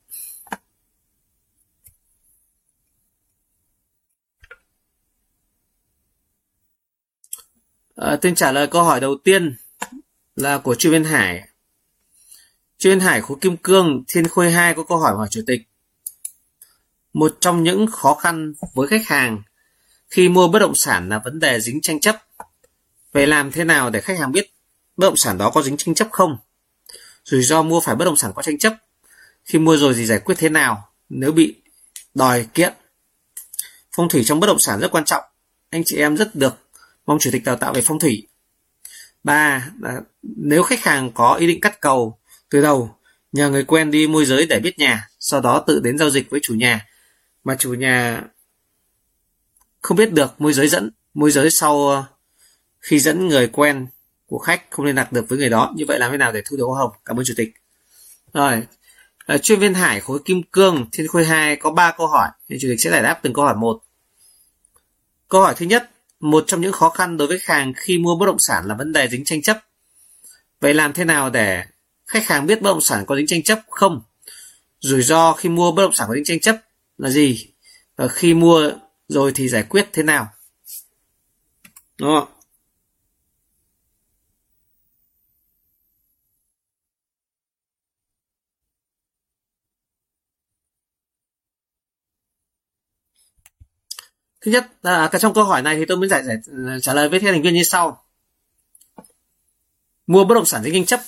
À, 7.96 8.16
tôi 8.22 8.32
trả 8.36 8.52
lời 8.52 8.66
câu 8.66 8.82
hỏi 8.82 9.00
đầu 9.00 9.16
tiên 9.24 9.56
là 10.36 10.58
của 10.58 10.74
chu 10.74 10.90
viên 10.90 11.04
Hải. 11.04 11.48
Chu 12.78 12.90
Viên 12.90 13.00
Hải 13.00 13.20
khối 13.20 13.36
Kim 13.40 13.56
Cương, 13.56 14.04
Thiên 14.08 14.28
Khôi 14.28 14.50
2 14.50 14.74
có 14.74 14.84
câu 14.84 14.98
hỏi 14.98 15.14
hỏi 15.16 15.28
chủ 15.30 15.40
tịch. 15.46 15.60
Một 17.12 17.36
trong 17.40 17.62
những 17.62 17.86
khó 17.86 18.14
khăn 18.14 18.52
với 18.74 18.88
khách 18.88 19.06
hàng 19.06 19.42
khi 20.14 20.28
mua 20.28 20.48
bất 20.48 20.58
động 20.58 20.74
sản 20.74 21.08
là 21.08 21.18
vấn 21.24 21.40
đề 21.40 21.60
dính 21.60 21.80
tranh 21.80 22.00
chấp. 22.00 22.16
Vậy 23.12 23.26
làm 23.26 23.52
thế 23.52 23.64
nào 23.64 23.90
để 23.90 24.00
khách 24.00 24.18
hàng 24.18 24.32
biết 24.32 24.50
bất 24.96 25.06
động 25.06 25.16
sản 25.16 25.38
đó 25.38 25.50
có 25.50 25.62
dính 25.62 25.76
tranh 25.76 25.94
chấp 25.94 26.08
không? 26.10 26.36
Rủi 27.24 27.42
ro 27.42 27.62
mua 27.62 27.80
phải 27.80 27.94
bất 27.94 28.04
động 28.04 28.16
sản 28.16 28.32
có 28.34 28.42
tranh 28.42 28.58
chấp. 28.58 28.74
Khi 29.44 29.58
mua 29.58 29.76
rồi 29.76 29.94
thì 29.94 30.06
giải 30.06 30.18
quyết 30.18 30.34
thế 30.38 30.48
nào 30.48 30.88
nếu 31.08 31.32
bị 31.32 31.54
đòi 32.14 32.46
kiện? 32.54 32.72
Phong 33.96 34.08
thủy 34.08 34.24
trong 34.24 34.40
bất 34.40 34.46
động 34.46 34.58
sản 34.58 34.80
rất 34.80 34.90
quan 34.90 35.04
trọng. 35.04 35.24
Anh 35.70 35.82
chị 35.86 35.96
em 35.96 36.16
rất 36.16 36.34
được 36.34 36.54
mong 37.06 37.18
chủ 37.18 37.30
tịch 37.32 37.44
đào 37.44 37.56
tạo 37.56 37.72
về 37.72 37.80
phong 37.84 37.98
thủy. 37.98 38.28
Ba, 39.24 39.70
nếu 40.22 40.62
khách 40.62 40.80
hàng 40.80 41.10
có 41.14 41.34
ý 41.34 41.46
định 41.46 41.60
cắt 41.60 41.80
cầu 41.80 42.18
từ 42.50 42.62
đầu, 42.62 42.96
nhờ 43.32 43.50
người 43.50 43.64
quen 43.64 43.90
đi 43.90 44.06
môi 44.06 44.24
giới 44.24 44.46
để 44.46 44.60
biết 44.60 44.78
nhà, 44.78 45.08
sau 45.20 45.40
đó 45.40 45.64
tự 45.66 45.80
đến 45.80 45.98
giao 45.98 46.10
dịch 46.10 46.30
với 46.30 46.40
chủ 46.42 46.54
nhà, 46.54 46.86
mà 47.44 47.56
chủ 47.58 47.74
nhà 47.74 48.22
không 49.84 49.96
biết 49.96 50.12
được 50.12 50.40
môi 50.40 50.52
giới 50.52 50.68
dẫn, 50.68 50.90
môi 51.14 51.30
giới 51.30 51.50
sau 51.50 51.88
ờ, 51.88 52.04
khi 52.80 52.98
dẫn 52.98 53.28
người 53.28 53.46
quen 53.46 53.86
của 54.26 54.38
khách 54.38 54.70
không 54.70 54.86
liên 54.86 54.94
lạc 54.94 55.12
được 55.12 55.28
với 55.28 55.38
người 55.38 55.48
đó, 55.48 55.72
như 55.76 55.84
vậy 55.88 55.98
làm 55.98 56.10
thế 56.10 56.16
nào 56.16 56.32
để 56.32 56.42
thu 56.44 56.56
được 56.56 56.64
hoa 56.64 56.78
hồng? 56.78 56.90
Cảm 57.04 57.16
ơn 57.16 57.24
chủ 57.24 57.34
tịch. 57.36 57.54
Rồi, 58.32 58.62
à, 59.26 59.38
chuyên 59.38 59.60
viên 59.60 59.74
Hải 59.74 60.00
khối 60.00 60.18
kim 60.24 60.42
cương 60.42 60.86
thiên 60.92 61.08
khối 61.08 61.24
2 61.24 61.56
có 61.56 61.70
3 61.70 61.94
câu 61.98 62.06
hỏi, 62.06 62.28
thì 62.48 62.56
chủ 62.60 62.68
tịch 62.70 62.80
sẽ 62.80 62.90
giải 62.90 63.02
đáp 63.02 63.20
từng 63.22 63.32
câu 63.32 63.44
hỏi 63.44 63.54
một. 63.56 63.82
Câu 65.28 65.40
hỏi 65.40 65.54
thứ 65.56 65.66
nhất, 65.66 65.90
một 66.20 66.44
trong 66.46 66.60
những 66.60 66.72
khó 66.72 66.88
khăn 66.88 67.16
đối 67.16 67.28
với 67.28 67.38
khách 67.38 67.54
hàng 67.54 67.72
khi 67.76 67.98
mua 67.98 68.16
bất 68.16 68.26
động 68.26 68.38
sản 68.38 68.66
là 68.66 68.74
vấn 68.74 68.92
đề 68.92 69.08
dính 69.08 69.24
tranh 69.24 69.42
chấp. 69.42 69.58
Vậy 70.60 70.74
làm 70.74 70.92
thế 70.92 71.04
nào 71.04 71.30
để 71.30 71.64
khách 72.06 72.26
hàng 72.26 72.46
biết 72.46 72.62
bất 72.62 72.70
động 72.70 72.80
sản 72.80 73.04
có 73.06 73.16
dính 73.16 73.26
tranh 73.26 73.42
chấp 73.42 73.60
không? 73.70 74.02
Rủi 74.80 75.02
ro 75.02 75.32
khi 75.32 75.48
mua 75.48 75.72
bất 75.72 75.82
động 75.82 75.94
sản 75.94 76.08
có 76.08 76.14
dính 76.14 76.24
tranh 76.24 76.40
chấp 76.40 76.56
là 76.98 77.10
gì? 77.10 77.48
Và 77.96 78.08
khi 78.08 78.34
mua 78.34 78.70
rồi 79.08 79.32
thì 79.34 79.48
giải 79.48 79.62
quyết 79.62 79.88
thế 79.92 80.02
nào? 80.02 80.28
Đúng 81.98 82.08
không? 82.20 82.34
thứ 94.44 94.50
nhất 94.50 94.72
là 94.82 95.10
trong 95.20 95.34
câu 95.34 95.44
hỏi 95.44 95.62
này 95.62 95.76
thì 95.76 95.84
tôi 95.84 95.96
muốn 95.96 96.08
giải, 96.08 96.22
giải 96.24 96.36
trả 96.82 96.94
lời 96.94 97.08
với 97.08 97.20
các 97.20 97.32
thành 97.32 97.42
viên 97.42 97.54
như 97.54 97.62
sau 97.62 98.04
mua 100.06 100.24
bất 100.24 100.34
động 100.34 100.46
sản 100.46 100.62
dưới 100.62 100.72
tranh 100.72 100.84
chấp 100.84 101.00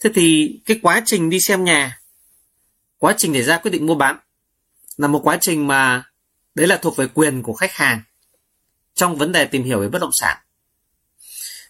thế 0.00 0.10
thì 0.14 0.60
cái 0.66 0.80
quá 0.82 1.02
trình 1.06 1.30
đi 1.30 1.40
xem 1.40 1.64
nhà 1.64 2.00
quá 2.98 3.14
trình 3.16 3.32
để 3.32 3.42
ra 3.42 3.58
quyết 3.58 3.70
định 3.70 3.86
mua 3.86 3.94
bán 3.94 4.18
là 4.96 5.08
một 5.08 5.20
quá 5.24 5.38
trình 5.40 5.66
mà 5.66 6.09
đấy 6.60 6.68
là 6.68 6.76
thuộc 6.76 6.96
về 6.96 7.06
quyền 7.14 7.42
của 7.42 7.52
khách 7.52 7.72
hàng 7.72 8.02
trong 8.94 9.16
vấn 9.16 9.32
đề 9.32 9.44
tìm 9.44 9.64
hiểu 9.64 9.80
về 9.80 9.88
bất 9.88 9.98
động 9.98 10.10
sản. 10.12 10.38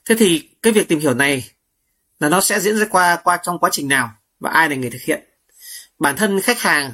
Thế 0.05 0.15
thì 0.19 0.49
cái 0.63 0.73
việc 0.73 0.89
tìm 0.89 0.99
hiểu 0.99 1.15
này 1.15 1.51
là 2.21 2.29
nó 2.29 2.41
sẽ 2.41 2.61
diễn 2.61 2.79
ra 2.79 2.87
qua 2.91 3.17
qua 3.25 3.39
trong 3.43 3.59
quá 3.59 3.71
trình 3.73 3.89
nào 3.89 4.11
và 4.41 4.51
ai 4.51 4.69
là 4.69 4.77
người 4.77 4.91
thực 4.91 5.03
hiện? 5.03 5.25
Bản 5.99 6.17
thân 6.17 6.41
khách 6.41 6.61
hàng 6.61 6.93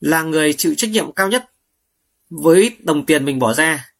là 0.00 0.22
người 0.22 0.52
chịu 0.52 0.74
trách 0.76 0.90
nhiệm 0.90 1.12
cao 1.12 1.28
nhất 1.28 1.50
với 2.30 2.76
đồng 2.80 3.06
tiền 3.06 3.24
mình 3.24 3.38
bỏ 3.38 3.54
ra 3.54 3.92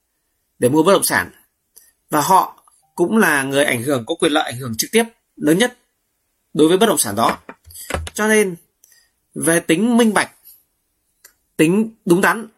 để 0.59 0.69
mua 0.69 0.83
bất 0.83 0.93
động 0.93 1.05
sản. 1.05 1.31
Và 2.11 2.21
họ 2.21 2.65
cũng 2.95 3.19
là 3.19 3.43
người 3.43 3.65
ảnh 3.65 3.83
hưởng, 3.83 4.07
có 4.07 4.15
quyền 4.15 4.33
lợi 4.33 4.45
ảnh 4.45 4.57
hưởng 4.57 4.75
trực 4.79 4.91
tiếp 4.93 5.05
lớn 5.37 5.59
nhất 5.59 5.79
đối 6.55 6.69
với 6.69 6.79
bất 6.79 6.87
động 6.87 6.99
sản 6.99 7.17
đó. 7.17 7.39
Cho 8.15 8.29
nên, 8.29 8.57
về 9.35 9.61
tính 9.61 9.97
minh 9.97 10.15
bạch, 10.15 10.31
tính 11.57 11.95
đúng 12.05 12.21
đắn 12.21 12.49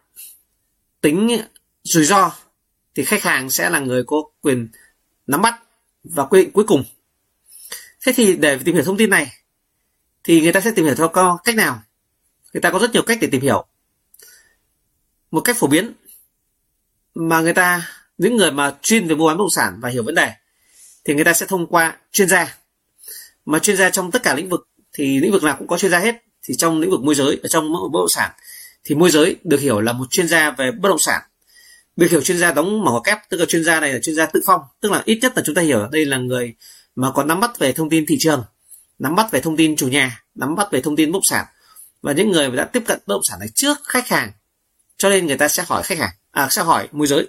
tính 1.01 1.41
rủi 1.83 2.05
ro, 2.05 2.31
thì 2.95 3.05
khách 3.05 3.23
hàng 3.23 3.49
sẽ 3.49 3.69
là 3.69 3.79
người 3.79 4.03
có 4.03 4.17
quyền 4.41 4.67
nắm 5.27 5.41
bắt 5.41 5.63
và 6.03 6.25
quyết 6.25 6.43
định 6.43 6.51
cuối 6.51 6.63
cùng. 6.67 6.83
Thế 8.01 8.13
thì 8.15 8.35
để 8.35 8.59
tìm 8.65 8.75
hiểu 8.75 8.83
thông 8.83 8.97
tin 8.97 9.09
này, 9.09 9.31
thì 10.23 10.41
người 10.41 10.53
ta 10.53 10.61
sẽ 10.61 10.71
tìm 10.71 10.85
hiểu 10.85 10.95
theo 10.95 11.37
cách 11.43 11.55
nào? 11.55 11.81
Người 12.53 12.61
ta 12.61 12.71
có 12.71 12.79
rất 12.79 12.93
nhiều 12.93 13.03
cách 13.03 13.17
để 13.21 13.27
tìm 13.31 13.41
hiểu. 13.41 13.65
Một 15.31 15.41
cách 15.41 15.55
phổ 15.59 15.67
biến 15.67 15.93
mà 17.15 17.41
người 17.41 17.53
ta, 17.53 17.91
những 18.17 18.37
người 18.37 18.51
mà 18.51 18.75
chuyên 18.81 19.07
về 19.07 19.15
mua 19.15 19.27
bán 19.27 19.37
bất 19.37 19.41
động 19.41 19.55
sản 19.55 19.79
và 19.81 19.89
hiểu 19.89 20.03
vấn 20.03 20.15
đề, 20.15 20.31
thì 21.05 21.13
người 21.13 21.23
ta 21.23 21.33
sẽ 21.33 21.45
thông 21.45 21.67
qua 21.67 21.97
chuyên 22.11 22.29
gia. 22.29 22.57
Mà 23.45 23.59
chuyên 23.59 23.77
gia 23.77 23.89
trong 23.89 24.11
tất 24.11 24.23
cả 24.23 24.35
lĩnh 24.35 24.49
vực, 24.49 24.67
thì 24.93 25.19
lĩnh 25.19 25.31
vực 25.31 25.43
nào 25.43 25.55
cũng 25.59 25.67
có 25.67 25.77
chuyên 25.77 25.91
gia 25.91 25.99
hết, 25.99 26.15
thì 26.43 26.53
trong 26.57 26.79
lĩnh 26.79 26.91
vực 26.91 27.01
môi 27.01 27.15
giới, 27.15 27.39
ở 27.43 27.49
trong 27.49 27.71
bất 27.71 27.99
động 27.99 28.09
sản 28.09 28.31
thì 28.83 28.95
môi 28.95 29.11
giới 29.11 29.35
được 29.43 29.59
hiểu 29.59 29.81
là 29.81 29.93
một 29.93 30.11
chuyên 30.11 30.27
gia 30.27 30.51
về 30.51 30.71
bất 30.71 30.89
động 30.89 30.99
sản. 30.99 31.21
Được 31.95 32.07
hiểu 32.11 32.21
chuyên 32.21 32.37
gia 32.37 32.51
đóng 32.51 32.85
mở 32.85 33.01
kép, 33.03 33.17
tức 33.29 33.37
là 33.37 33.45
chuyên 33.45 33.63
gia 33.63 33.79
này 33.79 33.93
là 33.93 33.99
chuyên 34.03 34.15
gia 34.15 34.25
tự 34.25 34.41
phong, 34.45 34.61
tức 34.81 34.91
là 34.91 35.01
ít 35.05 35.19
nhất 35.21 35.33
là 35.35 35.43
chúng 35.45 35.55
ta 35.55 35.61
hiểu 35.61 35.87
đây 35.91 36.05
là 36.05 36.17
người 36.17 36.55
mà 36.95 37.11
có 37.11 37.23
nắm 37.23 37.39
bắt 37.39 37.59
về 37.59 37.73
thông 37.73 37.89
tin 37.89 38.05
thị 38.05 38.17
trường, 38.19 38.43
nắm 38.99 39.15
bắt 39.15 39.31
về 39.31 39.41
thông 39.41 39.57
tin 39.57 39.75
chủ 39.75 39.87
nhà, 39.87 40.23
nắm 40.35 40.55
bắt 40.55 40.71
về 40.71 40.81
thông 40.81 40.95
tin 40.95 41.11
bất 41.11 41.15
động 41.15 41.23
sản. 41.23 41.45
Và 42.01 42.13
những 42.13 42.31
người 42.31 42.51
đã 42.51 42.65
tiếp 42.65 42.83
cận 42.87 42.99
bất 43.05 43.13
động 43.15 43.23
sản 43.29 43.39
này 43.39 43.49
trước 43.55 43.77
khách 43.83 44.07
hàng, 44.07 44.31
cho 44.97 45.09
nên 45.09 45.27
người 45.27 45.37
ta 45.37 45.47
sẽ 45.47 45.63
hỏi 45.67 45.83
khách 45.83 45.97
hàng 45.97 46.11
à 46.31 46.47
sẽ 46.51 46.63
hỏi 46.63 46.87
môi 46.91 47.07
giới. 47.07 47.27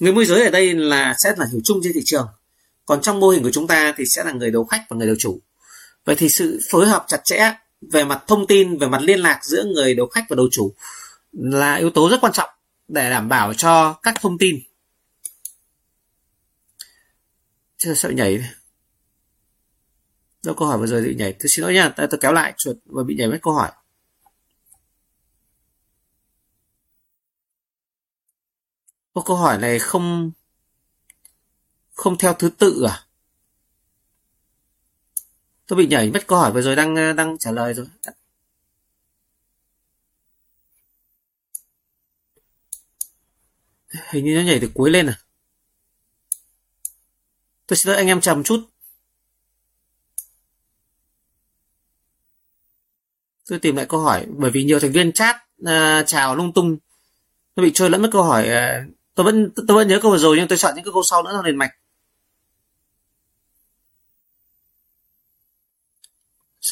Người 0.00 0.12
môi 0.12 0.24
giới 0.24 0.44
ở 0.44 0.50
đây 0.50 0.74
là 0.74 1.14
sẽ 1.24 1.34
là 1.36 1.46
hiểu 1.52 1.60
chung 1.64 1.80
trên 1.82 1.92
thị 1.92 2.02
trường, 2.04 2.28
còn 2.86 3.02
trong 3.02 3.20
mô 3.20 3.28
hình 3.28 3.42
của 3.42 3.50
chúng 3.50 3.66
ta 3.66 3.94
thì 3.96 4.04
sẽ 4.06 4.24
là 4.24 4.32
người 4.32 4.50
đầu 4.50 4.64
khách 4.64 4.84
và 4.88 4.96
người 4.96 5.06
đầu 5.06 5.16
chủ. 5.18 5.40
Vậy 6.04 6.16
thì 6.16 6.28
sự 6.28 6.58
phối 6.70 6.86
hợp 6.88 7.04
chặt 7.08 7.20
chẽ 7.24 7.52
về 7.80 8.04
mặt 8.04 8.24
thông 8.26 8.46
tin 8.46 8.78
về 8.78 8.88
mặt 8.88 9.02
liên 9.02 9.20
lạc 9.20 9.40
giữa 9.44 9.64
người 9.64 9.94
đầu 9.94 10.06
khách 10.06 10.24
và 10.28 10.36
đầu 10.36 10.48
chủ 10.52 10.74
là 11.32 11.74
yếu 11.74 11.90
tố 11.90 12.08
rất 12.08 12.20
quan 12.20 12.32
trọng 12.32 12.50
để 12.88 13.10
đảm 13.10 13.28
bảo 13.28 13.54
cho 13.54 13.92
các 14.02 14.14
thông 14.20 14.38
tin. 14.38 14.60
Chưa 17.76 17.94
sợ 17.94 18.10
nhảy. 18.10 18.48
Đâu 20.44 20.54
câu 20.54 20.68
hỏi 20.68 20.78
vừa 20.78 20.86
rồi 20.86 21.02
bị 21.02 21.14
nhảy. 21.14 21.32
Tôi 21.32 21.48
xin 21.48 21.62
lỗi 21.62 21.74
nha 21.74 21.88
tôi, 21.96 22.06
tôi 22.10 22.20
kéo 22.20 22.32
lại 22.32 22.54
chuột 22.56 22.76
và 22.84 23.02
bị 23.02 23.14
nhảy 23.14 23.28
mất 23.28 23.38
câu 23.42 23.54
hỏi. 23.54 23.72
Ô, 29.12 29.22
câu 29.22 29.36
hỏi 29.36 29.58
này 29.58 29.78
không 29.78 30.32
không 31.92 32.18
theo 32.18 32.34
thứ 32.34 32.50
tự 32.58 32.86
à? 32.88 33.04
Tôi 35.70 35.76
bị 35.76 35.86
nhảy 35.86 36.10
mất 36.10 36.26
câu 36.26 36.38
hỏi 36.38 36.52
vừa 36.52 36.62
rồi 36.62 36.76
đang 36.76 36.96
ờ, 36.96 37.12
đang 37.12 37.38
trả 37.38 37.50
lời 37.50 37.74
rồi. 37.74 37.86
Hình 44.10 44.24
như 44.24 44.34
nó 44.36 44.42
nhảy 44.42 44.58
từ 44.60 44.70
cuối 44.74 44.90
lên 44.90 45.06
à? 45.06 45.18
Tôi 47.66 47.76
xin 47.76 47.88
lỗi 47.88 47.96
anh 47.96 48.06
em 48.06 48.20
chờ 48.20 48.34
một 48.34 48.42
chút. 48.44 48.60
Tôi 53.48 53.58
tìm 53.58 53.76
lại 53.76 53.86
câu 53.88 54.00
hỏi 54.00 54.26
bởi 54.28 54.50
vì 54.50 54.64
nhiều 54.64 54.80
thành 54.80 54.92
viên 54.92 55.12
chat 55.12 55.36
uh, 55.62 56.06
chào 56.06 56.36
lung 56.36 56.52
tung 56.52 56.78
Tôi 57.54 57.66
bị 57.66 57.72
trôi 57.74 57.90
lẫn 57.90 58.02
mất 58.02 58.08
câu 58.12 58.22
hỏi 58.22 58.48
uh, 58.48 58.94
tôi 59.14 59.24
vẫn 59.24 59.50
tôi 59.68 59.76
vẫn 59.76 59.88
nhớ 59.88 59.98
câu 60.02 60.10
vừa 60.10 60.18
rồi 60.18 60.36
nhưng 60.36 60.48
tôi 60.48 60.58
chọn 60.58 60.74
những 60.76 60.84
cái 60.84 60.92
câu 60.92 61.02
sau 61.02 61.22
nữa 61.22 61.30
nó 61.32 61.42
liền 61.42 61.56
mạch 61.56 61.70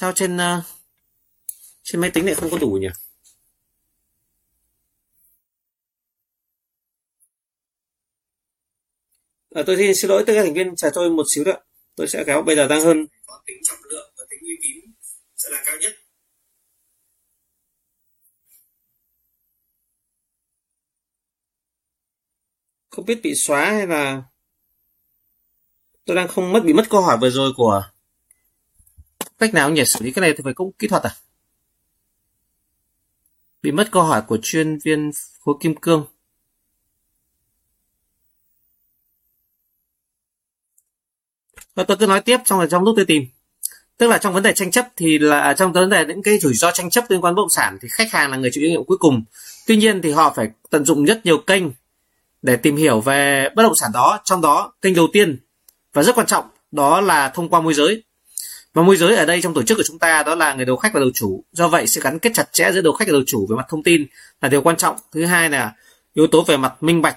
sao 0.00 0.12
trên 0.12 0.36
uh, 0.36 0.64
trên 1.82 2.00
máy 2.00 2.10
tính 2.10 2.26
lại 2.26 2.34
không 2.34 2.50
có 2.50 2.58
đủ 2.58 2.68
nhỉ? 2.68 2.88
À, 9.50 9.62
tôi 9.66 9.76
xin, 9.76 9.94
xin 9.94 10.08
lỗi 10.10 10.24
tất 10.26 10.32
cả 10.36 10.42
thành 10.42 10.54
viên 10.54 10.76
chờ 10.76 10.90
tôi 10.94 11.10
một 11.10 11.24
xíu 11.34 11.44
nữa 11.44 11.56
tôi 11.96 12.08
sẽ 12.08 12.24
kéo 12.26 12.42
bây 12.42 12.56
giờ 12.56 12.68
đang 12.68 12.82
hơn. 12.82 13.06
Có 13.26 13.42
tính 13.46 13.56
trọng 13.62 13.78
lượng 13.90 14.12
và 14.18 14.24
tính 14.30 14.38
uy 14.42 14.58
tín 14.62 14.92
sẽ 15.36 15.50
là 15.50 15.62
cao 15.66 15.76
nhất. 15.80 15.92
Không 22.90 23.04
biết 23.04 23.20
bị 23.22 23.34
xóa 23.34 23.70
hay 23.70 23.86
là 23.86 24.22
tôi 26.04 26.16
đang 26.16 26.28
không 26.28 26.52
mất 26.52 26.60
bị 26.64 26.72
mất 26.72 26.84
câu 26.90 27.00
hỏi 27.02 27.18
vừa 27.20 27.30
rồi 27.30 27.52
của 27.56 27.82
cách 29.38 29.54
nào 29.54 29.71
nhỉ 29.71 29.85
xử 29.85 30.04
lý 30.04 30.12
cái 30.12 30.21
này 30.21 30.35
thì 30.37 30.40
phải 30.45 30.54
công 30.54 30.73
kỹ 30.73 30.88
thuật 30.88 31.02
à? 31.02 31.11
Bị 33.62 33.73
mất 33.73 33.88
câu 33.92 34.02
hỏi 34.02 34.23
của 34.26 34.38
chuyên 34.42 34.78
viên 34.85 35.11
khối 35.40 35.54
kim 35.61 35.75
cương. 35.75 36.07
Và 41.75 41.85
tôi 41.85 41.97
cứ 41.97 42.07
nói 42.07 42.21
tiếp, 42.21 42.38
trong 42.45 42.68
trong 42.71 42.85
lúc 42.85 42.95
tôi 42.97 43.04
tìm. 43.04 43.23
Tức 43.97 44.07
là 44.07 44.18
trong 44.18 44.35
vấn 44.35 44.42
đề 44.42 44.52
tranh 44.52 44.71
chấp 44.71 44.88
thì 44.97 45.18
là 45.18 45.40
à, 45.40 45.54
trong 45.54 45.73
vấn 45.73 45.90
đề 45.90 46.04
những 46.07 46.23
cái 46.23 46.38
rủi 46.38 46.54
ro 46.54 46.71
tranh 46.71 46.90
chấp 46.90 47.04
liên 47.09 47.21
quan 47.21 47.35
bất 47.35 47.40
động 47.40 47.50
sản 47.50 47.78
thì 47.80 47.88
khách 47.90 48.12
hàng 48.12 48.30
là 48.30 48.37
người 48.37 48.50
chịu 48.52 48.62
trách 48.64 48.71
nhiệm 48.71 48.85
cuối 48.85 48.99
cùng. 48.99 49.25
Tuy 49.66 49.76
nhiên 49.76 50.02
thì 50.02 50.11
họ 50.11 50.33
phải 50.37 50.50
tận 50.71 50.85
dụng 50.85 51.04
rất 51.04 51.26
nhiều 51.26 51.38
kênh 51.38 51.62
để 52.42 52.57
tìm 52.57 52.76
hiểu 52.76 53.00
về 53.00 53.49
bất 53.57 53.62
động 53.62 53.76
sản 53.76 53.90
đó. 53.95 54.21
Trong 54.25 54.40
đó, 54.40 54.73
kênh 54.80 54.95
đầu 54.95 55.09
tiên 55.12 55.38
và 55.92 56.02
rất 56.02 56.14
quan 56.14 56.26
trọng 56.26 56.49
đó 56.71 57.00
là 57.00 57.28
thông 57.28 57.49
qua 57.49 57.61
môi 57.61 57.75
giới 57.75 58.02
và 58.75 58.82
môi 58.82 58.96
giới 58.96 59.16
ở 59.16 59.25
đây 59.25 59.42
trong 59.42 59.54
tổ 59.54 59.62
chức 59.62 59.76
của 59.76 59.84
chúng 59.87 59.98
ta 59.98 60.22
đó 60.22 60.34
là 60.34 60.54
người 60.54 60.64
đầu 60.64 60.76
khách 60.76 60.92
và 60.94 61.00
đầu 61.00 61.10
chủ. 61.14 61.44
Do 61.52 61.68
vậy 61.68 61.87
sự 61.87 62.00
gắn 62.00 62.18
kết 62.18 62.30
chặt 62.34 62.52
chẽ 62.52 62.72
giữa 62.72 62.80
đầu 62.80 62.92
khách 62.92 63.08
và 63.08 63.12
đầu 63.12 63.22
chủ 63.26 63.46
về 63.50 63.56
mặt 63.56 63.66
thông 63.68 63.82
tin 63.82 64.06
là 64.40 64.48
điều 64.48 64.62
quan 64.62 64.76
trọng. 64.76 64.96
Thứ 65.12 65.25
hai 65.25 65.50
là 65.50 65.72
yếu 66.14 66.26
tố 66.26 66.42
về 66.42 66.56
mặt 66.56 66.82
minh 66.82 67.02
bạch 67.02 67.16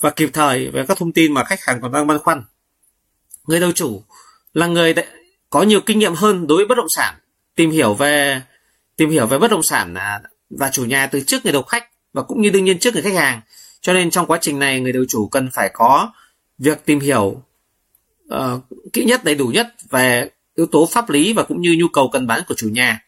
và 0.00 0.10
kịp 0.10 0.30
thời 0.32 0.70
về 0.70 0.84
các 0.88 0.98
thông 0.98 1.12
tin 1.12 1.32
mà 1.32 1.44
khách 1.44 1.60
hàng 1.60 1.80
còn 1.82 1.92
đang 1.92 2.06
băn 2.06 2.18
khoăn. 2.18 2.42
Người 3.46 3.60
đầu 3.60 3.72
chủ 3.72 4.02
là 4.54 4.66
người 4.66 4.94
có 5.50 5.62
nhiều 5.62 5.80
kinh 5.80 5.98
nghiệm 5.98 6.14
hơn 6.14 6.46
đối 6.46 6.56
với 6.56 6.66
bất 6.66 6.74
động 6.74 6.88
sản 6.88 7.14
tìm 7.54 7.70
hiểu 7.70 7.94
về 7.94 8.40
tìm 8.96 9.10
hiểu 9.10 9.26
về 9.26 9.38
bất 9.38 9.50
động 9.50 9.62
sản 9.62 9.94
à, 9.94 10.20
và 10.50 10.70
chủ 10.72 10.84
nhà 10.84 11.06
từ 11.06 11.20
trước 11.20 11.44
người 11.44 11.52
đầu 11.52 11.62
khách 11.62 11.88
và 12.12 12.22
cũng 12.22 12.40
như 12.40 12.50
đương 12.50 12.64
nhiên 12.64 12.78
trước 12.78 12.94
người 12.94 13.02
khách 13.02 13.14
hàng. 13.14 13.40
Cho 13.80 13.92
nên 13.92 14.10
trong 14.10 14.26
quá 14.26 14.38
trình 14.40 14.58
này 14.58 14.80
người 14.80 14.92
đầu 14.92 15.04
chủ 15.08 15.28
cần 15.28 15.50
phải 15.52 15.70
có 15.74 16.12
việc 16.58 16.84
tìm 16.84 17.00
hiểu 17.00 17.42
uh, 18.34 18.40
kỹ 18.92 19.04
nhất 19.04 19.24
đầy 19.24 19.34
đủ 19.34 19.46
nhất 19.46 19.74
về 19.90 20.30
yếu 20.60 20.66
tố 20.66 20.88
pháp 20.92 21.10
lý 21.10 21.32
và 21.32 21.42
cũng 21.42 21.60
như 21.60 21.76
nhu 21.78 21.88
cầu 21.88 22.08
cần 22.08 22.26
bán 22.26 22.42
của 22.48 22.54
chủ 22.54 22.68
nhà. 22.68 23.00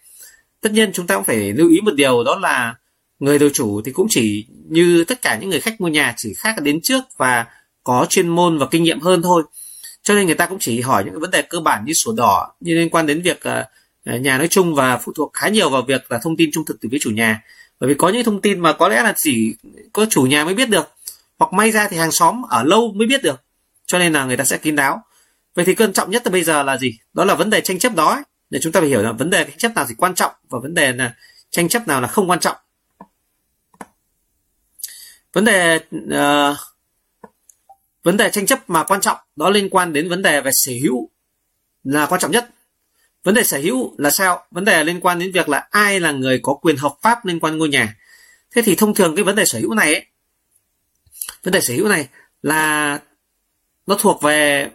Tất 0.60 0.72
nhiên 0.72 0.92
chúng 0.92 1.06
ta 1.06 1.14
cũng 1.14 1.24
phải 1.24 1.52
lưu 1.52 1.68
ý 1.68 1.80
một 1.80 1.94
điều, 1.94 2.24
đó 2.24 2.38
là 2.38 2.74
người 3.18 3.38
đầu 3.38 3.48
chủ 3.52 3.82
thì 3.84 3.92
cũng 3.92 4.06
chỉ 4.10 4.46
như 4.68 5.04
tất 5.04 5.22
cả 5.22 5.38
những 5.40 5.50
người 5.50 5.60
khách 5.60 5.80
mua 5.80 5.88
nhà 5.88 6.14
chỉ 6.16 6.34
khác 6.34 6.54
đến 6.62 6.80
trước 6.82 7.04
và 7.16 7.46
có 7.84 8.06
chuyên 8.08 8.28
môn 8.28 8.58
và 8.58 8.66
kinh 8.70 8.82
nghiệm 8.82 9.00
hơn 9.00 9.22
thôi. 9.22 9.42
Cho 10.02 10.14
nên 10.14 10.26
người 10.26 10.34
ta 10.34 10.46
cũng 10.46 10.58
chỉ 10.58 10.80
hỏi 10.80 11.04
những 11.04 11.20
vấn 11.20 11.30
đề 11.30 11.42
cơ 11.42 11.60
bản 11.60 11.84
như 11.84 11.92
sổ 11.92 12.12
đỏ, 12.12 12.52
như 12.60 12.74
liên 12.74 12.90
quan 12.90 13.06
đến 13.06 13.22
việc 13.22 13.40
ờ, 13.40 13.64
ờ, 14.04 14.18
nhà 14.18 14.38
nói 14.38 14.48
chung 14.48 14.74
và 14.74 14.98
phụ 14.98 15.12
thuộc 15.12 15.30
khá 15.32 15.48
nhiều 15.48 15.70
vào 15.70 15.82
việc 15.82 16.12
là 16.12 16.18
thông 16.22 16.36
tin 16.36 16.50
trung 16.52 16.64
thực 16.64 16.80
từ 16.80 16.88
phía 16.92 16.98
chủ 17.00 17.10
nhà. 17.10 17.42
Bởi 17.80 17.88
vì 17.88 17.94
có 17.94 18.08
những 18.08 18.24
thông 18.24 18.40
tin 18.40 18.60
mà 18.60 18.72
có 18.72 18.88
lẽ 18.88 19.02
là 19.02 19.14
chỉ 19.16 19.54
có 19.92 20.06
chủ 20.10 20.22
nhà 20.22 20.44
mới 20.44 20.54
biết 20.54 20.68
được, 20.68 20.86
hoặc 21.38 21.52
may 21.52 21.70
ra 21.70 21.88
thì 21.88 21.96
hàng 21.96 22.12
xóm 22.12 22.42
ở 22.48 22.62
lâu 22.64 22.92
mới 22.92 23.06
biết 23.06 23.22
được. 23.22 23.42
Cho 23.86 23.98
nên 23.98 24.12
là 24.12 24.24
người 24.24 24.36
ta 24.36 24.44
sẽ 24.44 24.58
kín 24.58 24.76
đáo 24.76 25.02
vậy 25.54 25.64
thì 25.64 25.74
quan 25.74 25.92
trọng 25.92 26.10
nhất 26.10 26.22
từ 26.24 26.30
bây 26.30 26.44
giờ 26.44 26.62
là 26.62 26.76
gì? 26.76 26.98
Đó 27.12 27.24
là 27.24 27.34
vấn 27.34 27.50
đề 27.50 27.60
tranh 27.60 27.78
chấp 27.78 27.94
đó 27.94 28.08
ấy. 28.14 28.22
để 28.50 28.58
chúng 28.62 28.72
ta 28.72 28.80
phải 28.80 28.88
hiểu 28.88 29.02
là 29.02 29.12
vấn 29.12 29.30
đề 29.30 29.44
tranh 29.44 29.58
chấp 29.58 29.74
nào 29.74 29.86
thì 29.88 29.94
quan 29.98 30.14
trọng 30.14 30.32
và 30.48 30.58
vấn 30.62 30.74
đề 30.74 30.92
là 30.92 31.14
tranh 31.50 31.68
chấp 31.68 31.88
nào 31.88 32.00
là 32.00 32.08
không 32.08 32.30
quan 32.30 32.40
trọng. 32.40 32.56
Vấn 35.32 35.44
đề 35.44 35.80
uh, 35.96 36.56
vấn 38.02 38.16
đề 38.16 38.30
tranh 38.30 38.46
chấp 38.46 38.70
mà 38.70 38.84
quan 38.84 39.00
trọng 39.00 39.18
đó 39.36 39.50
liên 39.50 39.68
quan 39.70 39.92
đến 39.92 40.08
vấn 40.08 40.22
đề 40.22 40.40
về 40.40 40.50
sở 40.54 40.72
hữu 40.82 41.08
là 41.84 42.06
quan 42.06 42.20
trọng 42.20 42.30
nhất. 42.30 42.50
Vấn 43.24 43.34
đề 43.34 43.44
sở 43.44 43.58
hữu 43.58 43.94
là 43.98 44.10
sao? 44.10 44.46
Vấn 44.50 44.64
đề 44.64 44.84
liên 44.84 45.00
quan 45.00 45.18
đến 45.18 45.32
việc 45.32 45.48
là 45.48 45.68
ai 45.70 46.00
là 46.00 46.12
người 46.12 46.40
có 46.42 46.54
quyền 46.54 46.76
hợp 46.76 46.94
pháp 47.02 47.26
liên 47.26 47.40
quan 47.40 47.58
ngôi 47.58 47.68
nhà. 47.68 47.96
Thế 48.50 48.62
thì 48.62 48.76
thông 48.76 48.94
thường 48.94 49.16
cái 49.16 49.24
vấn 49.24 49.36
đề 49.36 49.44
sở 49.44 49.58
hữu 49.58 49.74
này 49.74 49.94
ấy, 49.94 50.06
vấn 51.42 51.52
đề 51.52 51.60
sở 51.60 51.74
hữu 51.74 51.88
này 51.88 52.08
là 52.42 53.00
nó 53.86 53.96
thuộc 54.00 54.22
về 54.22 54.70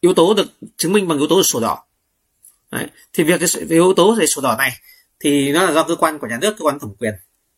yếu 0.00 0.14
tố 0.14 0.34
được 0.34 0.46
chứng 0.76 0.92
minh 0.92 1.08
bằng 1.08 1.18
yếu 1.18 1.26
tố 1.26 1.36
của 1.36 1.42
sổ 1.42 1.60
đỏ. 1.60 1.84
Đấy. 2.70 2.86
thì 3.12 3.24
việc 3.24 3.40
cái 3.40 3.48
yếu 3.68 3.94
tố 3.94 4.14
về 4.14 4.26
sổ 4.26 4.42
đỏ 4.42 4.56
này 4.58 4.70
thì 5.20 5.52
nó 5.52 5.62
là 5.62 5.72
do 5.72 5.82
cơ 5.82 5.94
quan 5.94 6.18
của 6.18 6.26
nhà 6.26 6.38
nước 6.40 6.54
cơ 6.58 6.64
quan 6.64 6.78
thẩm 6.78 6.94
quyền. 6.98 7.14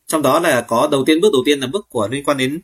Trong 0.07 0.23
đó 0.23 0.41
là 0.41 0.61
có 0.61 0.89
đầu 0.91 1.05
tiên 1.05 1.21
bước 1.21 1.33
đầu 1.33 1.43
tiên 1.47 1.61
là 1.61 1.67
bước 1.67 1.87
của 1.91 2.09
liên 2.09 2.25
quan 2.25 2.37
đến 2.37 2.61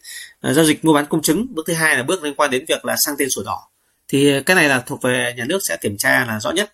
uh, 0.49 0.55
giao 0.55 0.65
dịch 0.65 0.85
mua 0.85 0.93
bán 0.93 1.07
công 1.07 1.23
chứng. 1.23 1.47
Bước 1.55 1.67
thứ 1.67 1.73
hai 1.73 1.97
là 1.97 2.03
bước 2.03 2.23
liên 2.23 2.35
quan 2.35 2.51
đến 2.51 2.65
việc 2.69 2.85
là 2.85 2.97
sang 3.07 3.15
tên 3.19 3.31
sổ 3.31 3.43
đỏ. 3.45 3.69
Thì 4.09 4.43
cái 4.47 4.57
này 4.57 4.69
là 4.69 4.81
thuộc 4.87 5.03
về 5.03 5.35
nhà 5.37 5.45
nước 5.45 5.59
sẽ 5.69 5.77
kiểm 5.77 5.97
tra 5.97 6.25
là 6.25 6.41
rõ 6.41 6.51
nhất. 6.51 6.73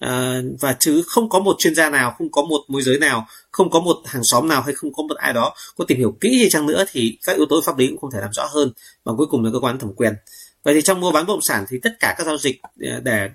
À, 0.00 0.40
và 0.60 0.76
chứ 0.78 1.02
không 1.06 1.28
có 1.28 1.38
một 1.38 1.56
chuyên 1.58 1.74
gia 1.74 1.90
nào 1.90 2.14
không 2.18 2.30
có 2.30 2.42
một 2.42 2.64
môi 2.68 2.82
giới 2.82 2.98
nào 2.98 3.26
không 3.50 3.70
có 3.70 3.80
một 3.80 3.96
hàng 4.06 4.22
xóm 4.24 4.48
nào 4.48 4.62
hay 4.62 4.74
không 4.74 4.92
có 4.92 5.02
một 5.02 5.16
ai 5.16 5.32
đó 5.32 5.54
có 5.76 5.84
tìm 5.84 5.98
hiểu 5.98 6.16
kỹ 6.20 6.38
gì 6.38 6.50
chăng 6.50 6.66
nữa 6.66 6.84
thì 6.92 7.18
các 7.26 7.36
yếu 7.36 7.46
tố 7.46 7.60
pháp 7.66 7.78
lý 7.78 7.88
cũng 7.88 7.98
không 7.98 8.10
thể 8.10 8.20
làm 8.20 8.30
rõ 8.32 8.46
hơn. 8.46 8.72
Và 9.04 9.12
cuối 9.16 9.26
cùng 9.26 9.44
là 9.44 9.50
cơ 9.52 9.60
quan 9.60 9.78
thẩm 9.78 9.92
quyền 9.94 10.14
vậy 10.62 10.74
thì 10.74 10.82
trong 10.82 11.00
mua 11.00 11.12
bán 11.12 11.26
bất 11.26 11.32
động 11.32 11.42
sản 11.42 11.64
thì 11.68 11.78
tất 11.82 11.96
cả 12.00 12.14
các 12.18 12.26
giao 12.26 12.38
dịch 12.38 12.60
ờ, 12.62 13.00
để 13.00 13.30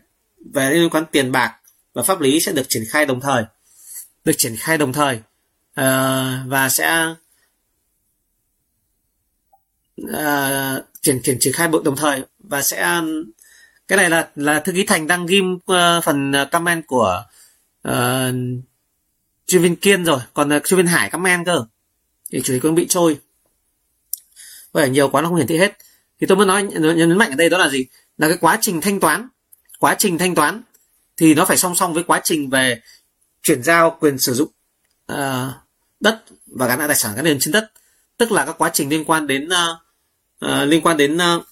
về 0.54 0.70
liên 0.70 0.90
quan 0.90 1.06
tiền 1.12 1.32
bạc 1.32 1.56
và 1.94 2.04
pháp 2.04 2.22
lý 2.22 2.40
sẽ 2.40 2.52
được 2.52 2.66
triển 2.70 2.84
khai 2.90 3.06
đồng 3.06 3.22
thời. 3.22 3.44
Được 4.26 4.34
triển 4.38 4.56
khai 4.56 4.78
đồng 4.78 4.94
thời 4.94 5.20
ờ, 5.76 6.40
và 6.48 6.70
sẽ 6.70 7.16
uh, 10.02 10.86
triển 11.02 11.22
triển 11.24 11.38
triển 11.40 11.54
khai 11.54 11.68
bộ 11.68 11.82
đồng 11.82 11.96
thời 11.96 12.24
và 12.40 12.62
sẽ 12.62 13.02
cái 13.88 13.98
này 13.98 14.10
là 14.10 14.30
là 14.36 14.60
thư 14.60 14.72
ký 14.72 14.84
thành 14.86 15.08
đang 15.08 15.26
ghim 15.26 15.54
uh, 15.54 16.04
phần 16.04 16.34
comment 16.52 16.88
của 16.88 17.24
uh, 17.88 17.94
chuyên 19.48 19.62
viên 19.62 19.76
kiên 19.76 20.06
rồi. 20.06 20.20
Còn 20.34 20.58
uh, 20.58 20.64
chuyên 20.64 20.78
viên 20.78 20.88
hải 20.88 21.10
comment 21.10 21.46
cơ. 21.46 21.66
Thì 22.32 22.42
chủ 22.44 22.54
tịch 22.54 22.66
quân 22.66 22.76
bị 22.76 22.88
trôi. 22.88 23.20
Bởi 24.74 24.90
nhiều 24.90 25.10
quá 25.10 25.22
nó 25.22 25.28
không 25.28 25.38
hiển 25.38 25.48
thị 25.48 25.58
hết 25.58 25.78
thì 26.20 26.28
tôi 26.28 26.38
muốn 26.38 26.48
nói 26.48 26.64
nhấn 26.96 27.18
mạnh 27.18 27.30
ở 27.30 27.36
đây 27.36 27.50
đó 27.50 27.58
là 27.58 27.70
gì? 27.70 27.86
Là 28.18 28.28
cái 28.28 28.38
quá 28.38 28.58
trình 28.62 28.82
thanh 28.82 29.00
toán. 29.00 29.30
Quá 29.80 29.96
trình 30.00 30.18
thanh 30.18 30.36
toán 30.36 30.62
thì 31.18 31.34
nó 31.34 31.46
phải 31.46 31.58
song 31.58 31.76
song 31.76 31.94
với 31.94 32.04
quá 32.04 32.22
trình 32.24 32.50
về 32.50 32.82
chuyển 33.44 33.64
giao 33.64 33.98
quyền 34.00 34.20
sử 34.20 34.34
dụng 34.34 34.50
uh, 35.12 35.18
đất 36.00 36.24
và 36.46 36.68
gắn 36.68 36.80
lại 36.80 36.88
tài 36.88 36.98
sản 36.98 37.16
gắn 37.16 37.26
liền 37.26 37.38
trên 37.40 37.52
đất. 37.52 37.72
Tức 38.18 38.32
là 38.32 38.46
các 38.46 38.56
quá 38.58 38.70
trình 38.74 38.90
liên 38.90 39.06
quan 39.06 39.28
đến 39.28 39.48
uh, 39.48 39.52
uh, 40.46 40.68
liên 40.68 40.82
quan 40.82 40.98
đến 40.98 41.18
uh, 41.18 41.48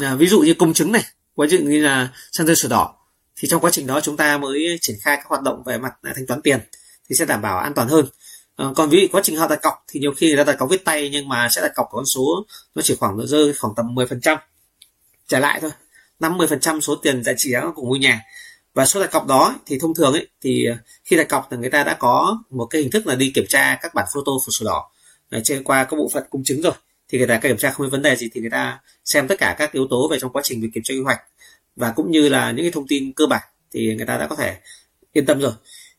uh, 0.00 0.18
ví 0.18 0.26
dụ 0.26 0.40
như 0.40 0.54
công 0.54 0.74
chứng 0.74 0.92
này 0.92 1.04
quá 1.34 1.46
trình 1.50 1.70
như 1.70 1.82
là 1.82 2.08
sang 2.32 2.46
tên 2.46 2.56
sổ 2.56 2.68
đỏ. 2.68 2.94
Thì 3.36 3.48
trong 3.48 3.60
quá 3.60 3.70
trình 3.70 3.86
đó 3.86 4.00
chúng 4.00 4.16
ta 4.16 4.38
mới 4.38 4.78
triển 4.80 4.96
khai 5.00 5.16
các 5.16 5.26
hoạt 5.26 5.42
động 5.42 5.62
về 5.66 5.78
mặt 5.78 5.92
à, 6.02 6.12
thanh 6.16 6.26
toán 6.26 6.42
tiền 6.42 6.60
thì 7.08 7.16
sẽ 7.16 7.24
đảm 7.24 7.42
bảo 7.42 7.58
an 7.58 7.74
toàn 7.74 7.88
hơn. 7.88 8.04
uh, 8.04 8.12
Ờ, 8.58 8.72
còn 8.76 8.88
ví 8.88 9.00
dụ 9.00 9.06
quá 9.12 9.20
trình 9.24 9.36
họ 9.36 9.48
đặt 9.48 9.62
cọc 9.62 9.84
thì 9.88 10.00
nhiều 10.00 10.12
khi 10.16 10.28
người 10.28 10.36
ta 10.36 10.44
đặt 10.44 10.58
cọc 10.58 10.70
viết 10.70 10.84
tay 10.84 11.10
nhưng 11.12 11.28
mà 11.28 11.48
sẽ 11.50 11.62
đặt 11.62 11.72
cọc 11.74 11.86
con 11.90 12.04
số 12.06 12.46
nó 12.74 12.82
chỉ 12.82 12.96
khoảng 12.96 13.26
rơi 13.26 13.52
khoảng 13.54 13.74
tầm 13.76 13.94
10% 13.94 14.36
trả 15.26 15.40
lại 15.40 15.60
thôi. 15.60 15.70
50% 16.20 16.80
số 16.80 16.94
tiền 16.94 17.24
giá 17.24 17.32
trị 17.36 17.54
của 17.74 17.82
ngôi 17.82 17.98
nhà. 17.98 18.22
Và 18.74 18.86
số 18.86 19.00
đặt 19.00 19.10
cọc 19.10 19.26
đó 19.26 19.54
thì 19.66 19.78
thông 19.78 19.94
thường 19.94 20.12
ấy, 20.12 20.28
thì 20.42 20.64
ờ, 20.66 20.76
khi 21.04 21.16
đặt 21.16 21.28
cọc 21.28 21.48
thì 21.50 21.56
người 21.56 21.70
ta 21.70 21.84
đã 21.84 21.94
có 21.94 22.38
một 22.50 22.66
cái 22.66 22.82
hình 22.82 22.90
thức 22.90 23.06
là 23.06 23.14
đi 23.14 23.32
kiểm 23.34 23.44
tra 23.48 23.78
các 23.82 23.94
bản 23.94 24.06
photo 24.14 24.32
của 24.46 24.50
sổ 24.58 24.66
đỏ. 24.66 24.90
Ở 25.30 25.40
trên 25.44 25.64
qua 25.64 25.84
các 25.84 25.96
bộ 25.96 26.10
phận 26.12 26.24
công 26.30 26.44
chứng 26.44 26.62
rồi. 26.62 26.74
Thì 27.08 27.18
người 27.18 27.26
ta 27.26 27.38
kiểm 27.38 27.56
tra 27.56 27.70
không 27.70 27.86
có 27.86 27.90
vấn 27.90 28.02
đề 28.02 28.16
gì 28.16 28.28
thì 28.34 28.40
người 28.40 28.50
ta 28.50 28.80
xem 29.04 29.28
tất 29.28 29.38
cả 29.38 29.56
các 29.58 29.72
yếu 29.72 29.86
tố 29.90 30.08
về 30.08 30.18
trong 30.20 30.32
quá 30.32 30.42
trình 30.44 30.60
việc 30.60 30.68
kiểm 30.74 30.82
tra 30.82 30.92
quy 30.94 31.02
hoạch. 31.02 31.20
Và 31.76 31.92
cũng 31.96 32.10
như 32.10 32.28
là 32.28 32.50
những 32.50 32.64
cái 32.64 32.70
thông 32.72 32.86
tin 32.86 33.12
cơ 33.12 33.26
bản 33.26 33.42
thì 33.72 33.94
người 33.96 34.06
ta 34.06 34.18
đã 34.18 34.26
có 34.26 34.36
thể 34.36 34.56
yên 35.12 35.26
tâm 35.26 35.40
rồi. 35.40 35.52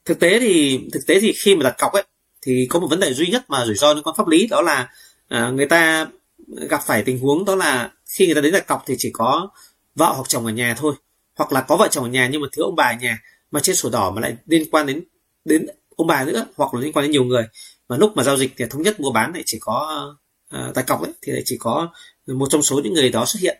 Thực 0.06 0.20
tế 0.20 0.40
thì, 0.40 0.80
thực 0.94 1.08
tế 1.08 1.20
thì 1.20 1.34
khi 1.34 1.56
mà 1.56 1.64
đặt 1.64 1.76
cọc 1.78 1.94
ấy 1.94 2.04
thì 2.42 2.68
có 2.70 2.80
một 2.80 2.88
vấn 2.90 3.00
đề 3.00 3.14
duy 3.14 3.28
nhất 3.28 3.50
mà 3.50 3.66
rủi 3.66 3.76
ro 3.76 3.94
liên 3.94 4.04
quan 4.04 4.16
pháp 4.16 4.28
lý 4.28 4.48
đó 4.48 4.62
là 4.62 4.90
à, 5.28 5.50
người 5.50 5.66
ta 5.66 6.08
gặp 6.48 6.82
phải 6.86 7.04
tình 7.04 7.20
huống 7.20 7.46
đó 7.46 7.56
là 7.56 7.92
khi 8.06 8.26
người 8.26 8.36
ta 8.36 8.42
đến 8.42 8.54
đặt 8.54 8.68
cọc 8.68 8.84
thì 8.86 8.96
chỉ 8.98 9.10
có 9.14 9.50
vợ 9.96 10.14
hoặc 10.16 10.30
chồng 10.30 10.46
ở 10.46 10.52
nhà 10.52 10.76
thôi 10.78 10.94
hoặc 11.36 11.52
là 11.52 11.62
có 11.62 11.78
vợ 11.78 11.88
chồng 11.92 12.04
ở 12.04 12.10
nhà 12.10 12.30
nhưng 12.32 12.42
mà 12.42 12.48
thiếu 12.52 12.66
ông 12.66 12.76
bà 12.76 12.84
ở 12.84 12.98
nhà 13.02 13.22
mà 13.52 13.60
trên 13.60 13.76
sổ 13.76 13.90
đỏ 13.90 14.12
mà 14.12 14.22
lại 14.22 14.36
liên 14.48 14.70
quan 14.72 14.86
đến 14.86 15.04
đến 15.46 15.68
ông 15.96 16.08
bà 16.08 16.26
nữa 16.26 16.46
hoặc 16.56 16.74
là 16.74 16.82
liên 16.82 16.94
quan 16.94 17.04
đến 17.04 17.12
nhiều 17.12 17.24
người. 17.24 17.44
Mà 17.90 17.98
lúc 17.98 18.12
mà 18.16 18.24
giao 18.24 18.38
dịch 18.38 18.52
thì 18.58 18.66
thống 18.70 18.82
nhất 18.82 19.00
mua 19.00 19.12
bán 19.12 19.34
lại 19.34 19.44
chỉ 19.46 19.58
có 19.62 20.08
à, 20.50 20.60
uh, 20.70 20.76
tài 20.76 20.84
cọc 20.84 21.02
ấy 21.02 21.12
thì 21.22 21.32
lại 21.32 21.42
chỉ 21.46 21.58
có 21.60 21.90
một 22.28 22.48
trong 22.50 22.62
số 22.62 22.82
những 22.84 22.94
người 22.94 23.10
đó 23.10 23.26
xuất 23.26 23.40
hiện. 23.42 23.58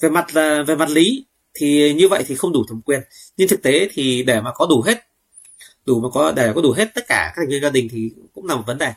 Về 0.00 0.08
mặt 0.08 0.26
uh, 0.28 0.68
về 0.68 0.76
mặt 0.76 0.90
lý 0.90 1.26
thì 1.54 1.94
như 1.94 2.08
vậy 2.08 2.24
thì 2.26 2.34
không 2.34 2.52
đủ 2.52 2.64
thẩm 2.68 2.80
quyền. 2.82 3.00
Nhưng 3.36 3.48
thực 3.48 3.62
tế 3.62 3.88
thì 3.92 4.22
để 4.22 4.40
mà 4.40 4.52
có 4.54 4.66
đủ 4.66 4.82
hết 4.86 5.06
đủ 5.86 6.00
mà 6.00 6.08
có 6.12 6.32
để 6.32 6.52
có 6.54 6.60
đủ 6.60 6.72
hết 6.72 6.94
tất 6.94 7.04
cả 7.08 7.32
các 7.36 7.42
thành 7.42 7.48
viên 7.48 7.62
gia 7.62 7.70
đình 7.70 7.88
thì 7.92 8.10
cũng 8.34 8.46
là 8.46 8.56
một 8.56 8.62
vấn 8.66 8.78
đề. 8.78 8.92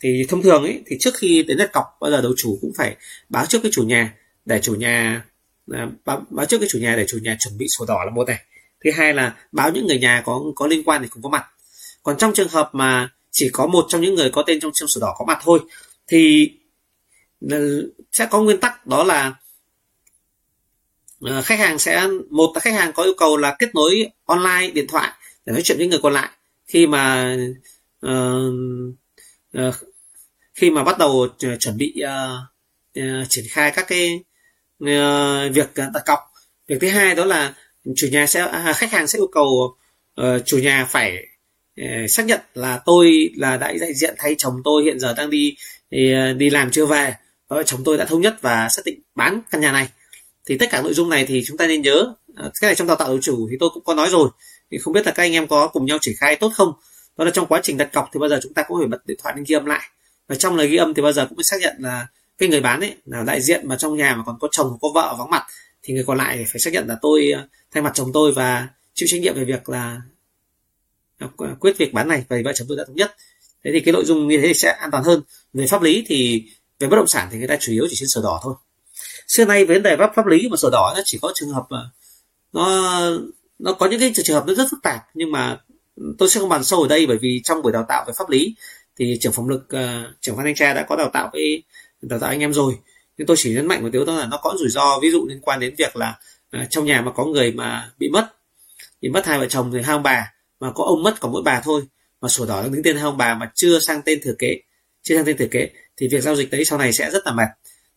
Thì 0.00 0.26
thông 0.28 0.42
thường 0.42 0.62
ấy 0.62 0.82
thì 0.86 0.96
trước 1.00 1.14
khi 1.14 1.42
đến 1.42 1.58
đặt 1.58 1.72
cọc 1.72 1.84
bao 2.00 2.10
giờ 2.10 2.20
đầu 2.20 2.32
chủ 2.36 2.58
cũng 2.60 2.72
phải 2.76 2.96
báo 3.28 3.46
trước 3.46 3.58
cái 3.62 3.72
chủ 3.74 3.82
nhà 3.82 4.14
để 4.44 4.60
chủ 4.60 4.74
nhà 4.74 5.24
à, 5.72 5.88
báo, 6.04 6.22
báo 6.30 6.46
trước 6.46 6.58
cái 6.58 6.68
chủ 6.72 6.78
nhà 6.78 6.96
để 6.96 7.04
chủ 7.08 7.18
nhà 7.22 7.36
chuẩn 7.40 7.58
bị 7.58 7.66
sổ 7.78 7.84
đỏ 7.88 8.04
là 8.04 8.10
một 8.10 8.28
này. 8.28 8.38
Thứ 8.84 8.90
hai 8.90 9.14
là 9.14 9.36
báo 9.52 9.70
những 9.70 9.86
người 9.86 9.98
nhà 9.98 10.22
có 10.26 10.42
có 10.54 10.66
liên 10.66 10.82
quan 10.84 11.02
thì 11.02 11.08
cũng 11.08 11.22
có 11.22 11.28
mặt. 11.28 11.44
Còn 12.02 12.16
trong 12.18 12.32
trường 12.34 12.48
hợp 12.48 12.70
mà 12.72 13.10
chỉ 13.30 13.50
có 13.52 13.66
một 13.66 13.86
trong 13.88 14.00
những 14.00 14.14
người 14.14 14.30
có 14.30 14.42
tên 14.46 14.60
trong 14.60 14.70
trong 14.74 14.88
sổ 14.88 15.00
đỏ 15.00 15.14
có 15.18 15.24
mặt 15.24 15.38
thôi 15.42 15.60
thì 16.08 16.50
sẽ 18.12 18.26
có 18.30 18.40
nguyên 18.40 18.60
tắc 18.60 18.86
đó 18.86 19.04
là 19.04 19.34
à, 21.20 21.42
khách 21.42 21.58
hàng 21.58 21.78
sẽ 21.78 22.08
một 22.30 22.52
là 22.54 22.60
khách 22.60 22.74
hàng 22.74 22.92
có 22.92 23.02
yêu 23.02 23.14
cầu 23.16 23.36
là 23.36 23.56
kết 23.58 23.74
nối 23.74 24.10
online 24.24 24.70
điện 24.70 24.86
thoại 24.88 25.12
để 25.46 25.52
nói 25.52 25.62
chuyện 25.62 25.78
với 25.78 25.86
người 25.86 25.98
còn 26.02 26.12
lại. 26.12 26.30
Khi 26.66 26.86
mà 26.86 27.36
uh, 28.06 28.52
uh, 29.58 29.74
khi 30.54 30.70
mà 30.70 30.84
bắt 30.84 30.98
đầu 30.98 31.28
chuẩn 31.60 31.76
bị 31.76 32.02
uh, 32.04 33.00
uh, 33.00 33.26
triển 33.28 33.44
khai 33.48 33.72
các 33.76 33.86
cái 33.88 34.20
uh, 34.84 35.54
việc 35.54 35.74
đặt 35.74 36.02
cọc 36.06 36.18
việc 36.66 36.76
thứ 36.80 36.88
hai 36.88 37.14
đó 37.14 37.24
là 37.24 37.54
chủ 37.96 38.08
nhà 38.12 38.26
sẽ 38.26 38.40
à, 38.40 38.72
khách 38.76 38.92
hàng 38.92 39.06
sẽ 39.06 39.18
yêu 39.18 39.28
cầu 39.32 39.76
uh, 40.20 40.26
chủ 40.46 40.58
nhà 40.58 40.84
phải 40.90 41.26
uh, 41.80 42.10
xác 42.10 42.26
nhận 42.26 42.40
là 42.54 42.80
tôi 42.86 43.30
là 43.36 43.56
đại 43.56 43.78
đại 43.78 43.94
diện 43.94 44.14
thay 44.18 44.34
chồng 44.38 44.54
tôi 44.64 44.84
hiện 44.84 45.00
giờ 45.00 45.14
đang 45.16 45.30
đi 45.30 45.56
đi, 45.90 46.12
đi 46.36 46.50
làm 46.50 46.70
chưa 46.70 46.86
về. 46.86 47.14
Vợ 47.48 47.62
chồng 47.62 47.80
tôi 47.84 47.96
đã 47.96 48.04
thống 48.04 48.20
nhất 48.20 48.36
và 48.40 48.68
xác 48.68 48.82
định 48.84 49.00
bán 49.14 49.40
căn 49.50 49.60
nhà 49.60 49.72
này. 49.72 49.88
Thì 50.46 50.58
tất 50.58 50.66
cả 50.70 50.82
nội 50.82 50.94
dung 50.94 51.08
này 51.08 51.24
thì 51.28 51.42
chúng 51.46 51.56
ta 51.56 51.66
nên 51.66 51.82
nhớ 51.82 52.14
cái 52.36 52.68
này 52.68 52.74
trong 52.74 52.86
đào 52.86 52.96
tạo 52.96 53.08
đầu 53.08 53.18
chủ 53.22 53.48
thì 53.50 53.56
tôi 53.60 53.70
cũng 53.74 53.84
có 53.84 53.94
nói 53.94 54.08
rồi 54.10 54.30
thì 54.70 54.78
không 54.78 54.94
biết 54.94 55.06
là 55.06 55.12
các 55.12 55.22
anh 55.22 55.32
em 55.32 55.48
có 55.48 55.68
cùng 55.68 55.86
nhau 55.86 55.98
triển 56.00 56.14
khai 56.18 56.36
tốt 56.36 56.52
không? 56.54 56.72
Đó 57.16 57.24
là 57.24 57.30
trong 57.30 57.46
quá 57.46 57.60
trình 57.62 57.76
đặt 57.76 57.92
cọc 57.92 58.08
thì 58.12 58.20
bao 58.20 58.28
giờ 58.28 58.40
chúng 58.42 58.54
ta 58.54 58.62
cũng 58.62 58.78
phải 58.80 58.88
bật 58.88 59.06
điện 59.06 59.18
thoại 59.22 59.34
lên 59.36 59.44
ghi 59.48 59.54
âm 59.54 59.64
lại. 59.64 59.88
Và 60.28 60.34
trong 60.34 60.56
lời 60.56 60.68
ghi 60.68 60.76
âm 60.76 60.94
thì 60.94 61.02
bao 61.02 61.12
giờ 61.12 61.26
cũng 61.26 61.36
phải 61.36 61.44
xác 61.44 61.56
nhận 61.60 61.76
là 61.78 62.06
cái 62.38 62.48
người 62.48 62.60
bán 62.60 62.80
ấy 62.80 62.94
là 63.04 63.22
đại 63.22 63.40
diện 63.40 63.68
mà 63.68 63.76
trong 63.76 63.96
nhà 63.96 64.14
mà 64.16 64.22
còn 64.26 64.38
có 64.40 64.48
chồng, 64.50 64.78
có 64.80 64.88
vợ 64.94 65.14
vắng 65.18 65.30
mặt. 65.30 65.46
Thì 65.82 65.94
người 65.94 66.04
còn 66.04 66.18
lại 66.18 66.44
phải 66.52 66.60
xác 66.60 66.72
nhận 66.72 66.88
là 66.88 66.96
tôi 67.02 67.30
ờ, 67.30 67.48
thay 67.70 67.82
mặt 67.82 67.92
chồng 67.94 68.10
tôi 68.14 68.32
và 68.32 68.68
chịu 68.94 69.08
trách 69.10 69.20
nhiệm 69.20 69.34
về 69.34 69.44
việc 69.44 69.68
là 69.68 70.00
ờ, 71.18 71.28
quyết 71.60 71.78
việc 71.78 71.92
bán 71.92 72.08
này 72.08 72.24
và 72.28 72.36
vợ 72.44 72.52
chồng 72.54 72.68
tôi 72.68 72.76
đã 72.76 72.84
thống 72.86 72.96
nhất. 72.96 73.16
Thế 73.64 73.70
thì 73.74 73.80
cái 73.80 73.92
nội 73.92 74.04
dung 74.04 74.28
như 74.28 74.38
thế 74.42 74.54
sẽ 74.54 74.70
an 74.80 74.90
toàn 74.90 75.04
hơn. 75.04 75.22
Về 75.52 75.66
pháp 75.66 75.82
lý 75.82 76.04
thì 76.06 76.44
về 76.78 76.88
bất 76.88 76.96
động 76.96 77.08
sản 77.08 77.28
thì 77.32 77.38
người 77.38 77.48
ta 77.48 77.56
chủ 77.60 77.72
yếu 77.72 77.86
chỉ 77.90 77.96
trên 77.98 78.08
sổ 78.08 78.22
đỏ 78.22 78.40
thôi. 78.42 78.54
Xưa 79.28 79.44
nay 79.44 79.64
vấn 79.64 79.82
đề 79.82 79.96
pháp 79.96 80.12
pháp 80.16 80.26
lý 80.26 80.48
mà 80.48 80.56
sổ 80.56 80.70
đỏ 80.72 80.92
nó 80.96 81.02
chỉ 81.04 81.18
có 81.22 81.32
trường 81.34 81.50
hợp 81.50 81.66
nó 82.52 83.00
nó 83.58 83.72
có 83.72 83.86
những 83.86 84.00
cái 84.00 84.12
trường 84.24 84.36
hợp 84.36 84.46
nó 84.46 84.54
rất 84.54 84.66
phức 84.70 84.82
tạp 84.82 85.00
nhưng 85.14 85.32
mà 85.32 85.60
tôi 86.18 86.28
sẽ 86.30 86.40
không 86.40 86.48
bàn 86.48 86.64
sâu 86.64 86.82
ở 86.82 86.88
đây 86.88 87.06
bởi 87.06 87.18
vì 87.18 87.40
trong 87.44 87.62
buổi 87.62 87.72
đào 87.72 87.84
tạo 87.88 88.04
về 88.06 88.12
pháp 88.18 88.30
lý 88.30 88.54
thì 88.98 89.18
trưởng 89.20 89.32
phòng 89.32 89.48
lực 89.48 89.62
uh, 89.62 90.20
trưởng 90.20 90.36
Phan 90.36 90.44
thanh 90.44 90.54
tra 90.54 90.74
đã 90.74 90.86
có 90.88 90.96
đào 90.96 91.10
tạo 91.12 91.30
với 91.32 91.62
đào 92.02 92.18
tạo 92.18 92.30
anh 92.30 92.40
em 92.40 92.52
rồi. 92.52 92.74
Nhưng 93.16 93.26
tôi 93.26 93.36
chỉ 93.40 93.54
nhấn 93.54 93.66
mạnh 93.66 93.82
một 93.82 93.88
điều 93.92 94.04
đó 94.04 94.16
là 94.16 94.26
nó 94.26 94.40
có 94.42 94.54
rủi 94.58 94.68
ro 94.68 94.98
ví 95.02 95.10
dụ 95.10 95.26
liên 95.28 95.40
quan 95.40 95.60
đến 95.60 95.74
việc 95.78 95.96
là 95.96 96.18
uh, 96.56 96.70
trong 96.70 96.84
nhà 96.84 97.00
mà 97.00 97.12
có 97.12 97.24
người 97.24 97.52
mà 97.52 97.90
bị 97.98 98.08
mất 98.08 98.28
bị 99.00 99.08
mất 99.08 99.26
hai 99.26 99.38
vợ 99.38 99.46
chồng 99.46 99.70
thì 99.72 99.82
hai 99.82 99.92
ông 99.92 100.02
bà 100.02 100.32
mà 100.60 100.72
có 100.74 100.84
ông 100.84 101.02
mất 101.02 101.20
còn 101.20 101.32
mỗi 101.32 101.42
bà 101.44 101.60
thôi 101.60 101.82
mà 102.20 102.28
sổ 102.28 102.46
đỏ 102.46 102.62
đang 102.62 102.72
đứng 102.72 102.82
tên 102.82 102.96
hai 102.96 103.04
ông 103.04 103.16
bà 103.16 103.34
mà 103.34 103.50
chưa 103.54 103.78
sang 103.78 104.02
tên 104.02 104.20
thừa 104.22 104.34
kế 104.38 104.60
chưa 105.02 105.16
sang 105.16 105.24
tên 105.24 105.36
thừa 105.36 105.46
kế 105.50 105.70
thì 105.96 106.08
việc 106.08 106.22
giao 106.22 106.36
dịch 106.36 106.50
đấy 106.50 106.64
sau 106.64 106.78
này 106.78 106.92
sẽ 106.92 107.10
rất 107.10 107.26
là 107.26 107.32
mệt. 107.32 107.48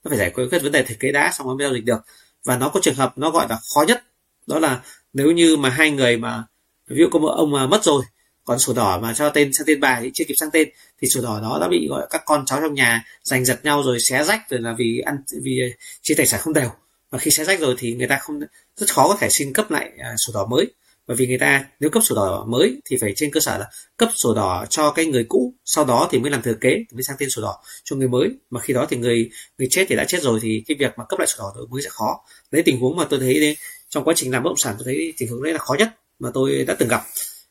Nó 0.04 0.10
phải 0.10 0.18
giải 0.18 0.30
quyết 0.30 0.60
vấn 0.64 0.72
đề 0.72 0.84
thừa 0.84 0.96
kế 1.00 1.12
đã 1.12 1.32
xong 1.34 1.48
mới 1.48 1.56
giao 1.60 1.74
dịch 1.74 1.86
được. 1.86 2.02
Và 2.46 2.58
nó 2.58 2.70
có 2.70 2.80
trường 2.84 2.96
hợp 2.96 3.18
nó 3.18 3.32
gọi 3.32 3.48
là 3.50 3.60
khó 3.76 3.84
nhất 3.88 4.04
đó 4.52 4.60
là 4.60 4.82
nếu 5.14 5.32
như 5.32 5.58
mà 5.58 5.70
hai 5.70 5.92
người 5.92 6.18
mà 6.18 6.44
ví 6.88 6.98
dụ 7.00 7.10
có 7.12 7.20
một 7.20 7.34
ông 7.38 7.52
mà 7.52 7.68
mất 7.68 7.84
rồi 7.84 8.04
còn 8.46 8.60
sổ 8.60 8.74
đỏ 8.74 9.00
mà 9.02 9.14
cho 9.14 9.30
tên 9.30 9.54
sang 9.54 9.68
tên 9.68 9.80
bà 9.80 10.00
thì 10.02 10.12
chưa 10.14 10.24
kịp 10.28 10.34
sang 10.38 10.52
tên 10.52 10.70
thì 11.02 11.08
sổ 11.08 11.22
đỏ 11.22 11.40
đó 11.42 11.58
đã 11.62 11.68
bị 11.68 11.88
gọi 11.90 12.08
các 12.10 12.22
con 12.26 12.46
cháu 12.46 12.60
trong 12.62 12.74
nhà 12.74 13.06
giành 13.24 13.46
giật 13.46 13.60
nhau 13.64 13.84
rồi 13.84 14.00
xé 14.00 14.24
rách 14.24 14.50
rồi 14.50 14.60
là 14.60 14.74
vì 14.78 15.00
ăn 15.00 15.18
vì 15.44 15.60
ờ, 15.60 15.68
chia 16.02 16.16
tài 16.18 16.28
sản 16.28 16.40
không 16.44 16.54
đều. 16.54 16.70
Và 17.10 17.20
khi 17.20 17.32
xé 17.32 17.44
rách 17.46 17.60
rồi 17.60 17.76
thì 17.78 17.94
người 17.94 18.08
ta 18.08 18.18
không 18.22 18.40
rất 18.78 18.94
khó 18.94 19.08
có 19.08 19.18
thể 19.20 19.30
xin 19.30 19.54
cấp 19.54 19.72
lại 19.72 19.92
à, 19.98 20.16
sổ 20.18 20.34
đỏ 20.34 20.46
mới. 20.46 20.66
Bởi 21.08 21.18
vì 21.18 21.28
người 21.28 21.38
ta 21.38 21.66
nếu 21.80 21.90
cấp 21.90 22.04
sổ 22.04 22.16
đỏ 22.16 22.46
mới 22.48 22.82
thì 22.86 22.98
phải 23.02 23.14
trên 23.16 23.32
cơ 23.32 23.40
sở 23.40 23.58
là 23.58 23.70
cấp 23.98 24.10
sổ 24.16 24.34
đỏ 24.34 24.66
cho 24.70 24.92
cái 24.92 25.06
người 25.06 25.26
cũ 25.30 25.54
sau 25.66 25.86
đó 25.86 26.08
thì 26.12 26.20
mới 26.20 26.32
làm 26.32 26.42
thừa 26.42 26.54
kế 26.62 26.84
mới 26.92 27.04
sang 27.04 27.16
tên 27.20 27.30
sổ 27.30 27.42
đỏ 27.42 27.58
cho 27.84 27.96
người 27.96 28.08
mới. 28.08 28.30
Mà 28.50 28.60
khi 28.60 28.74
đó 28.74 28.88
thì 28.90 28.98
người 28.98 29.30
người 29.58 29.68
chết 29.72 29.86
thì 29.90 29.96
đã 29.96 30.06
chết 30.08 30.22
rồi 30.22 30.40
thì 30.44 30.64
cái 30.68 30.78
việc 30.80 30.92
mà 30.98 31.06
cấp 31.10 31.20
lại 31.20 31.28
sổ 31.28 31.44
đỏ 31.56 31.62
mới 31.70 31.82
sẽ 31.82 31.90
khó. 31.90 32.22
Đấy 32.52 32.64
tình 32.66 32.80
huống 32.80 32.98
mà 32.98 33.06
tôi 33.10 33.20
thấy 33.20 33.40
đấy, 33.40 33.58
trong 33.92 34.04
quá 34.04 34.14
trình 34.18 34.32
làm 34.32 34.44
bất 34.44 34.50
động 34.50 34.58
sản 34.58 34.76
tôi 34.78 34.86
thấy 34.86 35.14
tình 35.18 35.30
huống 35.30 35.44
đấy 35.44 35.54
là 35.54 35.60
khó 35.60 35.76
nhất 35.80 35.90
mà 36.20 36.30
tôi 36.34 36.66
đã 36.66 36.76
từng 36.80 36.90
gặp. 36.90 37.02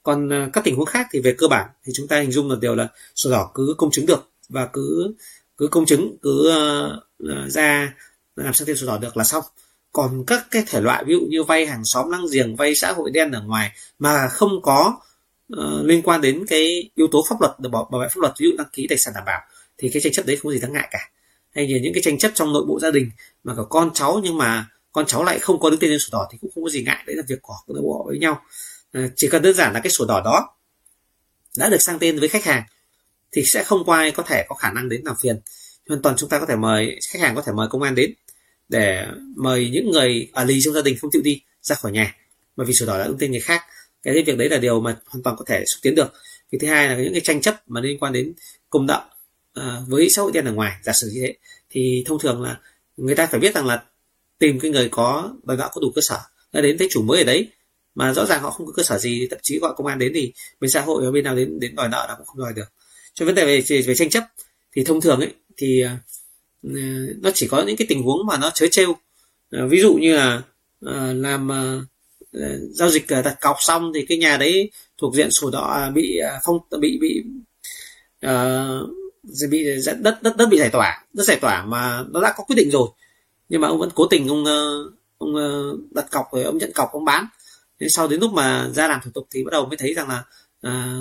Còn 0.03 0.33
à, 0.33 0.51
các 0.53 0.65
tình 0.65 0.77
huống 0.77 0.87
khác 0.87 1.07
thì 1.13 1.21
về 1.21 1.35
cơ 1.39 1.49
bản 1.49 1.69
thì 1.85 1.93
chúng 1.97 2.09
ta 2.09 2.21
hình 2.21 2.33
dung 2.33 2.51
là 2.51 2.57
đều 2.61 2.75
là 2.75 2.89
sổ 3.15 3.31
đỏ 3.31 3.51
cứ 3.55 3.75
công 3.79 3.91
chứng 3.91 4.07
được 4.07 4.31
và 4.49 4.67
cứ 4.73 5.15
cứ 5.57 5.69
công 5.69 5.87
chứng 5.87 6.17
cứ 6.23 6.53
uh, 7.23 7.51
ra 7.51 7.95
làm 8.37 8.55
sang 8.55 8.67
tên 8.67 8.77
sổ 8.77 8.87
đỏ 8.87 8.99
được 8.99 9.17
là 9.17 9.25
xong. 9.25 9.45
Còn 9.93 10.25
các 10.27 10.47
cái 10.51 10.65
thể 10.67 10.81
loại 10.81 11.05
ví 11.05 11.15
dụ 11.15 11.21
như 11.29 11.43
vay 11.43 11.67
hàng 11.67 11.83
xóm 11.85 12.11
lăng 12.11 12.27
giềng 12.33 12.57
vay 12.57 12.75
xã 12.75 12.93
hội 12.93 13.11
đen 13.11 13.31
ở 13.31 13.43
ngoài 13.43 13.73
mà 13.99 14.29
không 14.29 14.63
có 14.63 15.01
uh, 15.53 15.85
liên 15.85 16.03
quan 16.03 16.21
đến 16.21 16.47
cái 16.49 16.91
yếu 16.95 17.07
tố 17.13 17.25
pháp 17.29 17.37
luật 17.41 17.61
được 17.61 17.69
bảo, 17.69 17.89
bảo 17.93 18.01
vệ 18.01 18.09
pháp 18.09 18.21
luật 18.21 18.33
ví 18.39 18.47
dụ 18.47 18.57
đăng 18.59 18.69
ký 18.73 18.87
tài 18.89 18.99
sản 18.99 19.15
đảm 19.15 19.25
bảo 19.27 19.41
thì 19.79 19.91
cái 19.93 20.03
tranh 20.03 20.13
chấp 20.13 20.27
đấy 20.27 20.37
không 20.37 20.51
có 20.51 20.55
gì 20.55 20.61
đáng 20.61 20.73
ngại 20.73 20.89
cả. 20.91 21.11
Hay 21.55 21.67
như 21.67 21.81
những 21.83 21.95
cái 21.95 22.03
tranh 22.03 22.19
chấp 22.19 22.31
trong 22.35 22.53
nội 22.53 22.65
bộ 22.69 22.81
gia 22.81 22.91
đình 22.91 23.11
mà 23.45 23.55
có 23.55 23.65
con 23.65 23.91
cháu 23.95 24.21
nhưng 24.25 24.39
mà 24.39 24.67
con 24.93 25.07
cháu 25.07 25.25
lại 25.25 25.39
không 25.39 25.61
có 25.61 25.71
đứng 25.71 25.81
tên 25.81 25.91
trên 25.91 25.99
sổ 25.99 26.09
đỏ 26.13 26.29
thì 26.33 26.39
cũng 26.41 26.51
không 26.55 26.65
có 26.65 26.71
gì 26.71 26.83
ngại 26.83 27.05
đấy 27.07 27.17
là 27.17 27.23
việc 27.29 27.43
của 27.43 27.55
nội 27.67 27.83
bộ 27.83 28.05
với 28.09 28.19
nhau. 28.19 28.43
À, 28.93 29.09
chỉ 29.17 29.29
cần 29.29 29.43
đơn 29.43 29.55
giản 29.55 29.73
là 29.73 29.81
cái 29.81 29.91
sổ 29.91 30.05
đỏ 30.05 30.23
đó 30.25 30.57
đã 31.57 31.69
được 31.69 31.83
sang 31.83 31.99
tên 31.99 32.19
với 32.19 32.29
khách 32.29 32.45
hàng 32.45 32.63
thì 33.33 33.43
sẽ 33.45 33.65
không 33.65 33.85
có 33.87 33.95
ai 33.95 34.11
có 34.11 34.23
thể 34.23 34.45
có 34.49 34.55
khả 34.55 34.73
năng 34.73 34.89
đến 34.89 35.03
làm 35.05 35.17
phiền. 35.23 35.41
Hoàn 35.89 36.03
toàn 36.03 36.17
chúng 36.19 36.29
ta 36.29 36.39
có 36.39 36.47
thể 36.47 36.57
mời 36.57 36.99
khách 37.09 37.21
hàng 37.23 37.35
có 37.35 37.43
thể 37.43 37.53
mời 37.53 37.69
công 37.71 37.83
an 37.83 37.95
đến 37.95 38.15
để 38.69 39.07
mời 39.37 39.71
những 39.73 39.91
người 39.91 40.29
ở 40.33 40.45
lì 40.45 40.61
trong 40.61 40.75
gia 40.75 40.83
đình 40.83 40.97
không 41.01 41.11
chịu 41.11 41.23
đi 41.23 41.43
ra 41.63 41.77
khỏi 41.77 41.93
nhà 41.93 42.17
bởi 42.57 42.67
vì 42.67 42.75
sổ 42.75 42.87
đỏ 42.87 42.99
đã 42.99 43.07
đứng 43.07 43.19
tên 43.19 43.31
người 43.31 43.41
khác. 43.41 43.63
Cái 44.03 44.23
việc 44.27 44.37
đấy 44.37 44.49
là 44.49 44.59
điều 44.59 44.81
mà 44.81 44.97
hoàn 45.07 45.23
toàn 45.23 45.37
có 45.37 45.45
thể 45.49 45.65
xúc 45.67 45.81
tiến 45.83 45.95
được. 45.95 46.13
Cái 46.53 46.59
thứ 46.59 46.69
hai 46.69 46.89
là 46.89 46.97
những 46.97 47.13
cái 47.13 47.21
tranh 47.21 47.41
chấp 47.41 47.63
mà 47.67 47.81
liên 47.81 47.99
quan 47.99 48.13
đến 48.13 48.33
công 48.71 48.87
nợ 48.87 49.05
à, 49.55 49.81
với 49.87 50.11
xã 50.11 50.23
hội 50.23 50.33
đen 50.33 50.45
ở 50.45 50.53
ngoài 50.53 50.77
giả 50.83 50.93
sử 50.93 51.11
như 51.15 51.21
thế 51.27 51.35
thì 51.71 52.05
thông 52.07 52.19
thường 52.19 52.43
là 52.43 52.61
người 52.97 53.15
ta 53.15 53.27
phải 53.27 53.41
biết 53.41 53.55
rằng 53.55 53.67
là 53.67 53.85
tìm 54.41 54.61
cái 54.61 54.71
người 54.71 54.89
có 54.89 55.35
bài 55.43 55.57
nợ 55.57 55.71
có 55.73 55.81
đủ 55.81 55.93
cơ 55.95 56.03
sở. 56.03 56.19
Đã 56.53 56.61
đến 56.61 56.79
thấy 56.79 56.89
chủ 56.91 57.03
mới 57.03 57.19
ở 57.19 57.25
đấy 57.25 57.49
mà 57.95 58.13
rõ 58.15 58.27
ràng 58.27 58.43
họ 58.43 58.51
không 58.51 58.67
có 58.67 58.73
cơ 58.77 58.83
sở 58.83 58.99
gì 58.99 59.27
thậm 59.31 59.39
chí 59.43 59.59
gọi 59.59 59.73
công 59.77 59.87
an 59.87 59.99
đến 59.99 60.13
thì 60.15 60.33
bên 60.61 60.71
xã 60.71 60.81
hội 60.81 61.05
ở 61.05 61.13
bên 61.13 61.25
nào 61.25 61.37
đến 61.37 61.61
đến 61.61 61.75
đòi 61.75 61.89
nợ 61.89 62.07
là 62.09 62.15
cũng 62.15 62.27
không 62.27 62.39
đòi 62.39 62.53
được. 62.53 62.73
Cho 63.15 63.27
vấn 63.27 63.35
đề 63.35 63.45
về, 63.45 63.63
về 63.69 63.83
về 63.83 63.95
tranh 63.95 64.11
chấp 64.11 64.25
thì 64.73 64.85
thông 64.85 65.01
thường 65.01 65.21
ấy 65.21 65.35
thì 65.57 65.85
uh, 65.87 66.73
nó 67.23 67.31
chỉ 67.35 67.49
có 67.49 67.63
những 67.63 67.77
cái 67.77 67.87
tình 67.89 68.03
huống 68.03 68.27
mà 68.27 68.37
nó 68.39 68.51
chớ 68.55 68.67
trêu. 68.71 68.91
Uh, 68.91 69.71
ví 69.71 69.81
dụ 69.81 69.95
như 69.95 70.17
là 70.17 70.43
uh, 70.87 71.17
làm 71.17 71.49
uh, 71.49 71.85
giao 72.73 72.91
dịch 72.91 73.07
đặt 73.09 73.37
cọc 73.41 73.57
xong 73.61 73.93
thì 73.95 74.07
cái 74.09 74.19
nhà 74.19 74.37
đấy 74.37 74.71
thuộc 74.99 75.15
diện 75.15 75.31
sổ 75.31 75.51
đỏ 75.51 75.73
à, 75.73 75.91
bị 75.91 76.19
à, 76.19 76.41
phong 76.45 76.59
bị 76.81 76.99
bị 77.01 77.23
uh, 78.27 79.51
bị 79.51 79.65
đất 80.01 80.23
đất 80.23 80.37
đất 80.37 80.47
bị 80.51 80.59
giải 80.59 80.71
tỏa. 80.71 81.05
Đất 81.13 81.25
giải 81.25 81.39
tỏa 81.41 81.65
mà 81.65 82.05
nó 82.11 82.21
đã 82.21 82.35
có 82.37 82.45
quyết 82.45 82.57
định 82.57 82.71
rồi 82.71 82.89
nhưng 83.51 83.61
mà 83.61 83.69
ông 83.69 83.79
vẫn 83.79 83.91
cố 83.95 84.07
tình 84.07 84.29
ông 84.29 84.45
ờ, 84.45 84.91
ông 85.19 85.35
ờ, 85.35 85.77
đặt 85.91 86.07
cọc 86.11 86.27
rồi 86.33 86.45
ông 86.45 86.59
nhận 86.59 86.73
cọc 86.73 86.93
ông 86.93 87.05
bán. 87.05 87.27
Thế 87.81 87.89
sau 87.89 88.09
đến 88.09 88.21
lúc 88.21 88.33
mà 88.33 88.69
ra 88.75 88.89
làm 88.89 89.01
thủ 89.05 89.11
tục 89.15 89.29
thì 89.31 89.45
bắt 89.45 89.51
đầu 89.53 89.67
mới 89.67 89.77
thấy 89.77 89.95
rằng 89.95 90.09
là 90.09 90.25
à, 90.63 90.99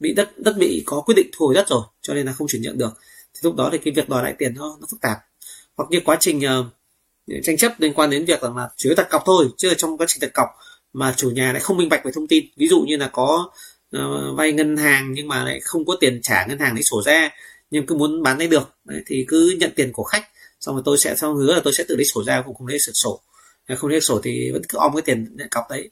bị 0.00 0.14
đất 0.14 0.38
đất 0.38 0.56
bị 0.58 0.82
có 0.86 1.00
quyết 1.00 1.14
định 1.14 1.30
thu 1.32 1.46
hồi 1.46 1.54
đất 1.54 1.68
rồi 1.68 1.82
cho 2.02 2.14
nên 2.14 2.26
là 2.26 2.32
không 2.32 2.48
chuyển 2.48 2.62
nhượng 2.62 2.78
được. 2.78 2.90
Thì 3.34 3.40
lúc 3.42 3.56
đó 3.56 3.68
thì 3.72 3.78
cái 3.78 3.94
việc 3.94 4.08
đòi 4.08 4.22
lại 4.22 4.34
tiền 4.38 4.54
nó, 4.54 4.76
nó 4.80 4.86
phức 4.90 5.00
tạp. 5.00 5.18
Hoặc 5.76 5.90
như 5.90 6.00
quá 6.04 6.16
trình 6.20 6.38
uh, 6.38 6.66
tranh 7.42 7.56
chấp 7.56 7.80
liên 7.80 7.94
quan 7.94 8.10
đến 8.10 8.24
việc 8.24 8.42
rằng 8.42 8.56
là 8.56 8.68
chủ 8.76 8.88
yếu 8.88 8.94
đặt 8.96 9.10
cọc 9.10 9.22
thôi 9.26 9.48
chứ 9.56 9.68
ở 9.68 9.74
trong 9.74 9.98
quá 9.98 10.06
trình 10.08 10.20
đặt 10.20 10.30
cọc 10.34 10.48
mà 10.92 11.14
chủ 11.16 11.30
nhà 11.30 11.52
lại 11.52 11.60
không 11.60 11.76
minh 11.76 11.88
bạch 11.88 12.04
về 12.04 12.12
thông 12.14 12.26
tin. 12.26 12.44
Ví 12.56 12.68
dụ 12.68 12.80
như 12.80 12.96
là 12.96 13.08
có 13.08 13.50
uh, 13.96 14.36
vay 14.36 14.52
ngân 14.52 14.76
hàng 14.76 15.12
nhưng 15.12 15.28
mà 15.28 15.44
lại 15.44 15.60
không 15.60 15.86
có 15.86 15.96
tiền 16.00 16.20
trả 16.22 16.46
ngân 16.46 16.58
hàng 16.58 16.74
lấy 16.74 16.82
sổ 16.82 17.02
ra 17.02 17.30
nhưng 17.70 17.86
cứ 17.86 17.94
muốn 17.94 18.22
bán 18.22 18.38
lấy 18.38 18.48
được 18.48 18.70
Đấy, 18.84 19.02
thì 19.06 19.24
cứ 19.28 19.56
nhận 19.60 19.70
tiền 19.76 19.92
của 19.92 20.04
khách 20.04 20.24
xong 20.64 20.74
rồi 20.74 20.82
tôi 20.84 20.98
sẽ 20.98 21.16
xong 21.16 21.36
hứa 21.36 21.54
là 21.54 21.60
tôi 21.64 21.72
sẽ 21.72 21.84
tự 21.88 21.96
lấy 21.96 22.04
sổ 22.04 22.24
ra 22.24 22.42
cũng 22.46 22.54
không 22.54 22.66
lấy 22.66 22.78
sổ 22.78 22.92
sổ. 22.94 23.20
Không 23.78 23.90
lấy 23.90 24.00
sổ 24.00 24.20
thì 24.24 24.50
vẫn 24.52 24.62
cứ 24.68 24.78
om 24.78 24.92
cái 24.94 25.02
tiền 25.02 25.36
nhận 25.36 25.48
cọc 25.50 25.64
đấy. 25.70 25.90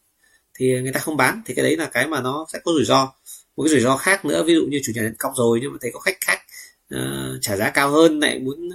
Thì 0.54 0.80
người 0.82 0.92
ta 0.92 1.00
không 1.00 1.16
bán 1.16 1.42
thì 1.46 1.54
cái 1.54 1.62
đấy 1.62 1.76
là 1.76 1.87
cái 1.87 2.06
mà 2.06 2.20
nó 2.20 2.46
sẽ 2.52 2.58
có 2.64 2.72
rủi 2.72 2.85
ro. 2.85 3.12
Một 3.56 3.62
cái 3.64 3.70
rủi 3.70 3.80
ro 3.80 3.96
khác 3.96 4.24
nữa 4.24 4.42
ví 4.46 4.54
dụ 4.54 4.66
như 4.68 4.80
chủ 4.85 4.92
nhà 4.94 5.02
nhận 5.02 5.14
cọc 5.18 5.32
rồi 5.37 5.58
nhưng 5.62 5.72
mà 5.72 5.78
thấy 5.80 5.90
có 5.94 6.00
khách 6.00 6.16
khác 6.20 6.40
uh, 6.94 7.38
trả 7.40 7.56
giá 7.56 7.70
cao 7.70 7.90
hơn 7.90 8.20
lại 8.20 8.38
muốn 8.38 8.70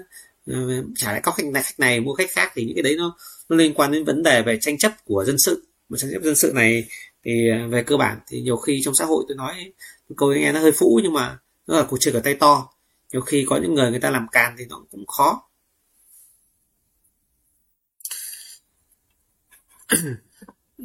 uh, 0.52 0.86
trả 0.96 1.12
lại 1.12 1.22
cọc 1.22 1.36
khách 1.36 1.46
này 1.46 1.64
khách 1.64 1.80
này 1.80 2.00
mua 2.00 2.14
khách 2.14 2.32
khác 2.32 2.52
thì 2.56 2.66
những 2.66 2.76
cái 2.76 2.84
đấy 2.84 2.96
nó 2.98 3.18
nó 3.50 3.56
liên 3.56 3.74
quan 3.74 3.92
đến 3.92 4.04
vấn 4.04 4.24
đề 4.24 4.42
về 4.42 4.58
tranh 4.62 4.78
chấp 4.78 4.92
của 5.06 5.24
dân 5.28 5.38
sự. 5.40 5.68
Mà 5.90 5.98
tranh 5.98 6.12
chấp 6.14 6.24
dân 6.24 6.36
sự 6.36 6.52
này 6.56 6.88
thì 7.26 7.50
uh, 7.66 7.72
về 7.72 7.84
cơ 7.84 7.98
bản 7.98 8.20
thì 8.28 8.42
nhiều 8.42 8.58
khi 8.58 8.82
trong 8.84 8.96
xã 8.96 9.06
hội 9.06 9.24
tôi 9.28 9.38
nói 9.38 9.72
câu 10.18 10.34
nghe 10.34 10.52
nó 10.52 10.60
hơi 10.60 10.72
phũ 10.72 11.00
nhưng 11.04 11.14
mà 11.14 11.38
nó 11.68 11.78
là 11.78 11.84
cuộc 11.84 11.98
chơi 12.00 12.14
ở 12.14 12.20
tay 12.20 12.34
to. 12.36 12.70
Nhiều 13.12 13.22
khi 13.22 13.46
có 13.50 13.58
những 13.58 13.74
người 13.74 13.92
người 13.92 14.00
ta 14.00 14.10
làm 14.10 14.28
càn 14.32 14.56
thì 14.58 14.66
nó 14.70 14.86
cũng 14.92 15.08
khó. 15.08 15.47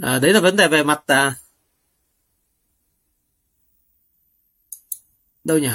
À, 0.02 0.18
đấy 0.18 0.32
là 0.32 0.40
vấn 0.40 0.56
đề 0.56 0.68
về 0.68 0.82
mặt 0.82 1.02
à, 1.06 1.34
đâu 5.44 5.58
nhỉ? 5.58 5.70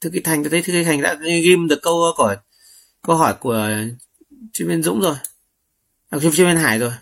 Thư 0.00 0.10
ký 0.10 0.20
thành 0.20 0.42
tôi 0.42 0.50
thấy 0.50 0.62
thư 0.62 0.72
ký 0.72 0.84
thành 0.84 1.02
đã 1.02 1.14
ghim 1.14 1.68
được 1.68 1.78
câu 1.82 2.12
của 2.16 2.36
câu 3.02 3.16
hỏi 3.16 3.34
của 3.40 3.68
chuyên 4.52 4.68
viên 4.68 4.82
dũng 4.82 5.00
rồi. 5.00 5.16
À, 6.10 6.18
chuyên 6.18 6.32
viên 6.32 6.56
hải 6.56 6.78
rồi. 6.78 6.92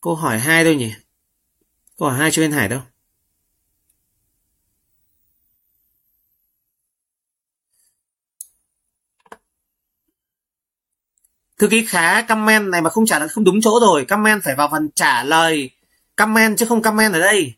Câu 0.00 0.14
hỏi 0.14 0.38
hai 0.38 0.64
đâu 0.64 0.74
nhỉ? 0.74 0.94
Câu 1.98 2.08
hỏi 2.08 2.18
hai 2.18 2.30
chuyên 2.30 2.50
viên 2.50 2.58
hải 2.58 2.68
đâu? 2.68 2.80
Thư 11.62 11.68
ký 11.68 11.84
khá 11.86 12.22
comment 12.22 12.68
này 12.68 12.82
mà 12.82 12.90
không 12.90 13.06
trả 13.06 13.18
lời, 13.18 13.28
không 13.28 13.44
đúng 13.44 13.60
chỗ 13.60 13.80
rồi. 13.80 14.04
Comment 14.04 14.42
phải 14.44 14.54
vào 14.54 14.68
phần 14.70 14.90
trả 14.94 15.22
lời. 15.22 15.70
Comment 16.16 16.58
chứ 16.58 16.66
không 16.66 16.82
comment 16.82 17.12
ở 17.12 17.18
đây. 17.18 17.54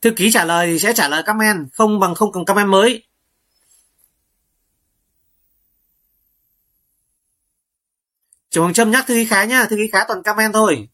Thư 0.00 0.10
ký 0.10 0.30
trả 0.32 0.44
lời 0.44 0.66
thì 0.66 0.78
sẽ 0.78 0.92
trả 0.92 1.08
lời 1.08 1.22
comment, 1.26 1.72
không 1.72 2.00
bằng 2.00 2.14
không 2.14 2.32
cần 2.32 2.44
comment 2.44 2.68
mới. 2.68 3.02
Chủ 8.50 8.62
Hoàng 8.62 8.74
Trâm 8.74 8.90
nhắc 8.90 9.04
thư 9.06 9.14
ký 9.14 9.24
khá 9.24 9.44
nhá, 9.44 9.66
thư 9.70 9.76
ký 9.76 9.88
khá 9.92 10.04
toàn 10.08 10.22
comment 10.22 10.54
thôi. 10.54 10.88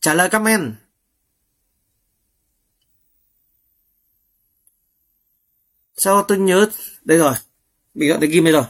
Trả 0.00 0.14
lời 0.14 0.28
comment. 0.28 0.74
Sao 5.96 6.22
tôi 6.22 6.38
nhớ? 6.38 6.68
Đây 7.04 7.18
rồi. 7.18 7.34
Bị 7.94 8.08
gọi 8.08 8.18
để 8.20 8.26
ghim 8.26 8.44
đây 8.44 8.52
rồi 8.52 8.64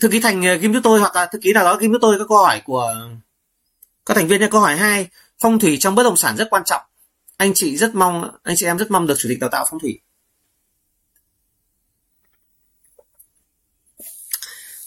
thư 0.00 0.08
ký 0.08 0.20
thành 0.20 0.42
ờ, 0.46 0.58
Kim 0.62 0.72
giúp 0.72 0.80
tôi 0.84 1.00
hoặc 1.00 1.16
là 1.16 1.26
thư 1.26 1.38
ký 1.42 1.52
nào 1.52 1.64
đó 1.64 1.78
Kim 1.80 1.92
giúp 1.92 1.98
tôi 2.00 2.18
các 2.18 2.24
câu 2.28 2.38
hỏi 2.38 2.62
của 2.64 2.94
các 4.06 4.14
thành 4.14 4.28
viên 4.28 4.40
nha 4.40 4.48
câu 4.48 4.60
hỏi 4.60 4.76
hai 4.76 5.08
phong 5.38 5.58
thủy 5.58 5.76
trong 5.80 5.94
bất 5.94 6.02
động 6.02 6.16
sản 6.16 6.36
rất 6.36 6.50
quan 6.50 6.62
trọng. 6.66 6.82
Anh 7.36 7.52
chị 7.54 7.76
rất 7.76 7.94
mong 7.94 8.30
anh 8.42 8.56
chị 8.58 8.66
em 8.66 8.78
rất 8.78 8.90
mong 8.90 9.06
được 9.06 9.14
chủ 9.18 9.28
tịch 9.28 9.40
đào 9.40 9.50
tạo 9.50 9.66
phong 9.70 9.80
thủy. 9.80 10.00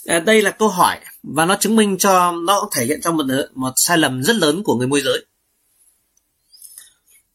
À, 0.05 0.19
đây 0.19 0.41
là 0.41 0.51
câu 0.51 0.67
hỏi 0.67 0.99
và 1.23 1.45
nó 1.45 1.55
chứng 1.59 1.75
minh 1.75 1.97
cho 1.97 2.31
nó 2.31 2.69
thể 2.71 2.85
hiện 2.85 3.01
trong 3.01 3.17
một 3.17 3.25
một 3.53 3.71
sai 3.75 3.97
lầm 3.97 4.23
rất 4.23 4.35
lớn 4.35 4.63
của 4.63 4.75
người 4.75 4.87
môi 4.87 5.01
giới. 5.01 5.25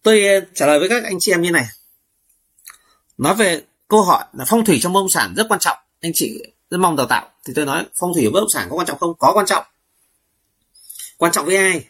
Tôi 0.03 0.27
ờ, 0.27 0.41
trả 0.55 0.67
lời 0.67 0.79
với 0.79 0.89
các 0.89 1.05
anh 1.05 1.17
chị 1.21 1.33
em 1.33 1.43
như 1.43 1.51
này. 1.51 1.67
Nói 3.19 3.35
về 3.35 3.63
câu 3.89 4.03
hỏi 4.03 4.25
là 4.33 4.45
phong 4.49 4.65
thủy 4.65 4.79
trong 4.83 4.93
bất 4.93 5.01
động 5.01 5.11
sản 5.11 5.35
rất 5.37 5.47
quan 5.49 5.61
trọng. 5.61 5.79
Anh 6.01 6.13
chị 6.15 6.43
rất 6.71 6.79
mong 6.79 6.97
đào 6.97 7.07
tạo. 7.07 7.31
Thì 7.45 7.53
tôi 7.57 7.67
nói, 7.67 7.87
phong 8.01 8.15
thủy 8.15 8.25
ở 8.25 8.31
bất 8.31 8.41
động 8.41 8.49
sản 8.49 8.67
có 8.71 8.77
quan 8.77 8.87
trọng 8.87 8.99
không? 8.99 9.15
Có 9.19 9.33
quan 9.35 9.47
trọng. 9.47 9.65
Quan 11.17 11.33
trọng 11.33 11.47
với 11.47 11.57
ai? 11.57 11.85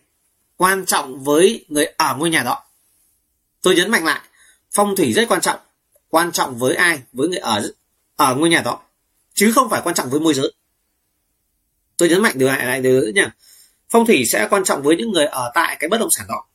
Quan 0.57 0.87
trọng 0.87 1.25
với 1.25 1.65
người 1.69 1.85
ở 1.85 2.17
ngôi 2.17 2.31
nhà 2.31 2.43
đó. 2.43 2.63
Tôi 3.63 3.75
nhấn 3.75 3.91
mạnh 3.91 4.05
lại, 4.05 4.21
phong 4.73 4.97
thủy 4.97 5.13
rất 5.13 5.25
quan 5.29 5.41
trọng. 5.41 5.61
Quan 6.09 6.33
trọng 6.33 6.59
với 6.59 6.75
ai? 6.75 7.03
Với 7.13 7.29
người 7.29 7.39
ở 7.39 7.73
ở 8.17 8.35
ngôi 8.35 8.49
nhà 8.49 8.63
đó. 8.65 8.81
Chứ 9.35 9.53
không 9.55 9.71
phải 9.71 9.81
quan 9.85 9.95
trọng 9.95 10.11
với 10.11 10.21
môi 10.21 10.35
giới. 10.35 10.53
Tôi 11.97 12.09
nhấn 12.09 12.23
mạnh 12.23 12.39
điều 12.39 12.49
này, 12.49 12.67
lại 12.67 12.81
điều 12.81 13.01
nữa 13.01 13.11
nha 13.15 13.35
phong 13.91 14.07
thủy 14.07 14.25
sẽ 14.27 14.49
quan 14.51 14.65
trọng 14.65 14.83
với 14.83 14.97
những 14.97 15.13
người 15.13 15.27
ở 15.27 15.51
tại 15.55 15.77
cái 15.81 15.89
bất 15.89 15.99
động 15.99 16.11
sản 16.11 16.27
đó. 16.29 16.47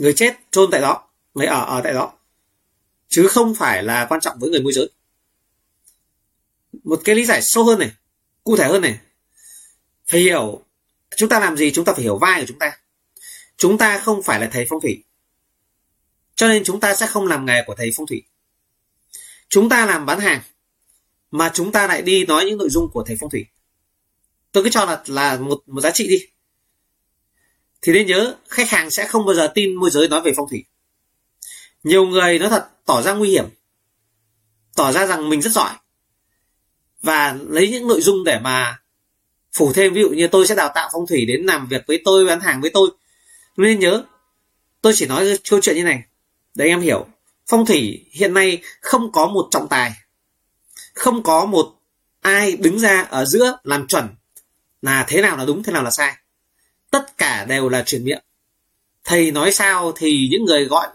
Người 0.00 0.12
chết 0.12 0.36
chôn 0.50 0.70
tại 0.70 0.80
đó, 0.80 1.08
người 1.34 1.46
ở 1.46 1.64
ở 1.64 1.80
tại 1.84 1.92
đó. 1.92 2.12
Chứ 3.08 3.28
không 3.28 3.54
phải 3.54 3.82
là 3.82 4.06
quan 4.08 4.20
trọng 4.20 4.38
với 4.38 4.50
người 4.50 4.60
môi 4.60 4.72
giới 4.72 4.90
một 6.88 7.00
cái 7.04 7.14
lý 7.16 7.24
giải 7.24 7.42
sâu 7.42 7.64
hơn 7.64 7.78
này, 7.78 7.90
cụ 8.44 8.56
thể 8.56 8.68
hơn 8.68 8.82
này. 8.82 8.98
Phải 10.10 10.20
hiểu, 10.20 10.64
chúng 11.16 11.28
ta 11.28 11.40
làm 11.40 11.56
gì 11.56 11.72
chúng 11.72 11.84
ta 11.84 11.92
phải 11.92 12.02
hiểu 12.02 12.18
vai 12.18 12.40
của 12.40 12.46
chúng 12.48 12.58
ta. 12.58 12.78
Chúng 13.56 13.78
ta 13.78 13.98
không 13.98 14.22
phải 14.22 14.40
là 14.40 14.48
thầy 14.52 14.66
phong 14.68 14.80
thủy. 14.80 15.04
Cho 16.34 16.48
nên 16.48 16.64
chúng 16.64 16.80
ta 16.80 16.94
sẽ 16.94 17.06
không 17.06 17.26
làm 17.26 17.46
nghề 17.46 17.62
của 17.66 17.74
thầy 17.74 17.90
phong 17.96 18.06
thủy. 18.06 18.22
Chúng 19.48 19.68
ta 19.68 19.86
làm 19.86 20.06
bán 20.06 20.20
hàng, 20.20 20.40
mà 21.30 21.50
chúng 21.54 21.72
ta 21.72 21.86
lại 21.86 22.02
đi 22.02 22.24
nói 22.24 22.44
những 22.44 22.58
nội 22.58 22.70
dung 22.70 22.90
của 22.92 23.04
thầy 23.06 23.16
phong 23.20 23.30
thủy. 23.30 23.46
Tôi 24.52 24.64
cứ 24.64 24.70
cho 24.70 24.84
là 24.84 25.02
là 25.06 25.36
một 25.36 25.62
một 25.66 25.80
giá 25.80 25.90
trị 25.90 26.08
đi. 26.08 26.26
Thì 27.82 27.92
nên 27.92 28.06
nhớ, 28.06 28.36
khách 28.48 28.70
hàng 28.70 28.90
sẽ 28.90 29.06
không 29.06 29.26
bao 29.26 29.34
giờ 29.34 29.52
tin 29.54 29.74
môi 29.74 29.90
giới 29.90 30.08
nói 30.08 30.20
về 30.20 30.32
phong 30.36 30.48
thủy. 30.48 30.64
Nhiều 31.82 32.06
người 32.06 32.38
nói 32.38 32.50
thật, 32.50 32.68
tỏ 32.86 33.02
ra 33.02 33.12
nguy 33.12 33.30
hiểm, 33.30 33.46
tỏ 34.76 34.92
ra 34.92 35.06
rằng 35.06 35.28
mình 35.28 35.42
rất 35.42 35.52
giỏi 35.52 35.74
và 37.02 37.38
lấy 37.48 37.68
những 37.68 37.88
nội 37.88 38.00
dung 38.00 38.24
để 38.24 38.40
mà 38.42 38.80
phủ 39.52 39.72
thêm. 39.72 39.94
Ví 39.94 40.00
dụ 40.00 40.10
như 40.10 40.28
tôi 40.28 40.46
sẽ 40.46 40.54
đào 40.54 40.70
tạo 40.74 40.88
phong 40.92 41.06
thủy 41.06 41.24
đến 41.26 41.46
làm 41.46 41.66
việc 41.66 41.84
với 41.86 42.02
tôi, 42.04 42.24
bán 42.24 42.40
hàng 42.40 42.60
với 42.60 42.70
tôi. 42.70 42.90
Nên 43.56 43.78
nhớ, 43.78 44.04
tôi 44.82 44.92
chỉ 44.96 45.06
nói 45.06 45.38
câu 45.50 45.60
chuyện 45.62 45.76
như 45.76 45.84
này. 45.84 46.02
Để 46.54 46.66
em 46.66 46.80
hiểu, 46.80 47.06
phong 47.46 47.66
thủy 47.66 48.04
hiện 48.12 48.34
nay 48.34 48.62
không 48.80 49.12
có 49.12 49.26
một 49.26 49.48
trọng 49.50 49.68
tài. 49.68 49.92
Không 50.94 51.22
có 51.22 51.44
một 51.44 51.74
ai 52.20 52.56
đứng 52.56 52.78
ra 52.78 53.02
ở 53.02 53.24
giữa 53.24 53.58
làm 53.62 53.86
chuẩn 53.86 54.08
là 54.82 55.04
thế 55.08 55.22
nào 55.22 55.36
là 55.36 55.44
đúng, 55.44 55.62
thế 55.62 55.72
nào 55.72 55.82
là 55.82 55.90
sai. 55.90 56.16
Tất 56.90 57.18
cả 57.18 57.44
đều 57.44 57.68
là 57.68 57.82
truyền 57.82 58.04
miệng. 58.04 58.22
Thầy 59.04 59.30
nói 59.30 59.52
sao 59.52 59.92
thì 59.96 60.28
những 60.30 60.44
người 60.44 60.64
gọi 60.64 60.88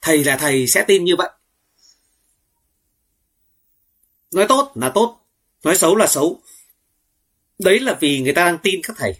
thầy 0.00 0.24
là 0.24 0.36
thầy 0.36 0.66
sẽ 0.66 0.84
tin 0.88 1.04
như 1.04 1.16
vậy. 1.16 1.30
Nói 4.32 4.46
tốt 4.48 4.72
là 4.74 4.88
tốt 4.88 5.23
nói 5.64 5.76
xấu 5.76 5.96
là 5.96 6.06
xấu. 6.06 6.42
Đấy 7.58 7.80
là 7.80 7.98
vì 8.00 8.20
người 8.20 8.32
ta 8.32 8.44
đang 8.44 8.58
tin 8.58 8.80
các 8.82 8.96
thầy. 8.98 9.14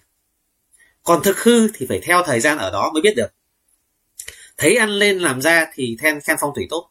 Còn 1.03 1.23
thực 1.23 1.39
hư 1.39 1.69
thì 1.75 1.87
phải 1.89 2.01
theo 2.01 2.23
thời 2.27 2.41
gian 2.41 2.59
ở 2.59 2.71
đó 2.71 2.91
mới 2.93 3.03
biết 3.03 3.15
được. 3.17 3.29
Thấy 4.57 4.77
ăn 4.77 4.91
lên 4.91 5.19
làm 5.19 5.43
ra 5.43 5.67
thì 5.75 5.97
khen 6.01 6.21
khen 6.21 6.37
phong 6.41 6.55
thủy 6.55 6.67
tốt. 6.71 6.91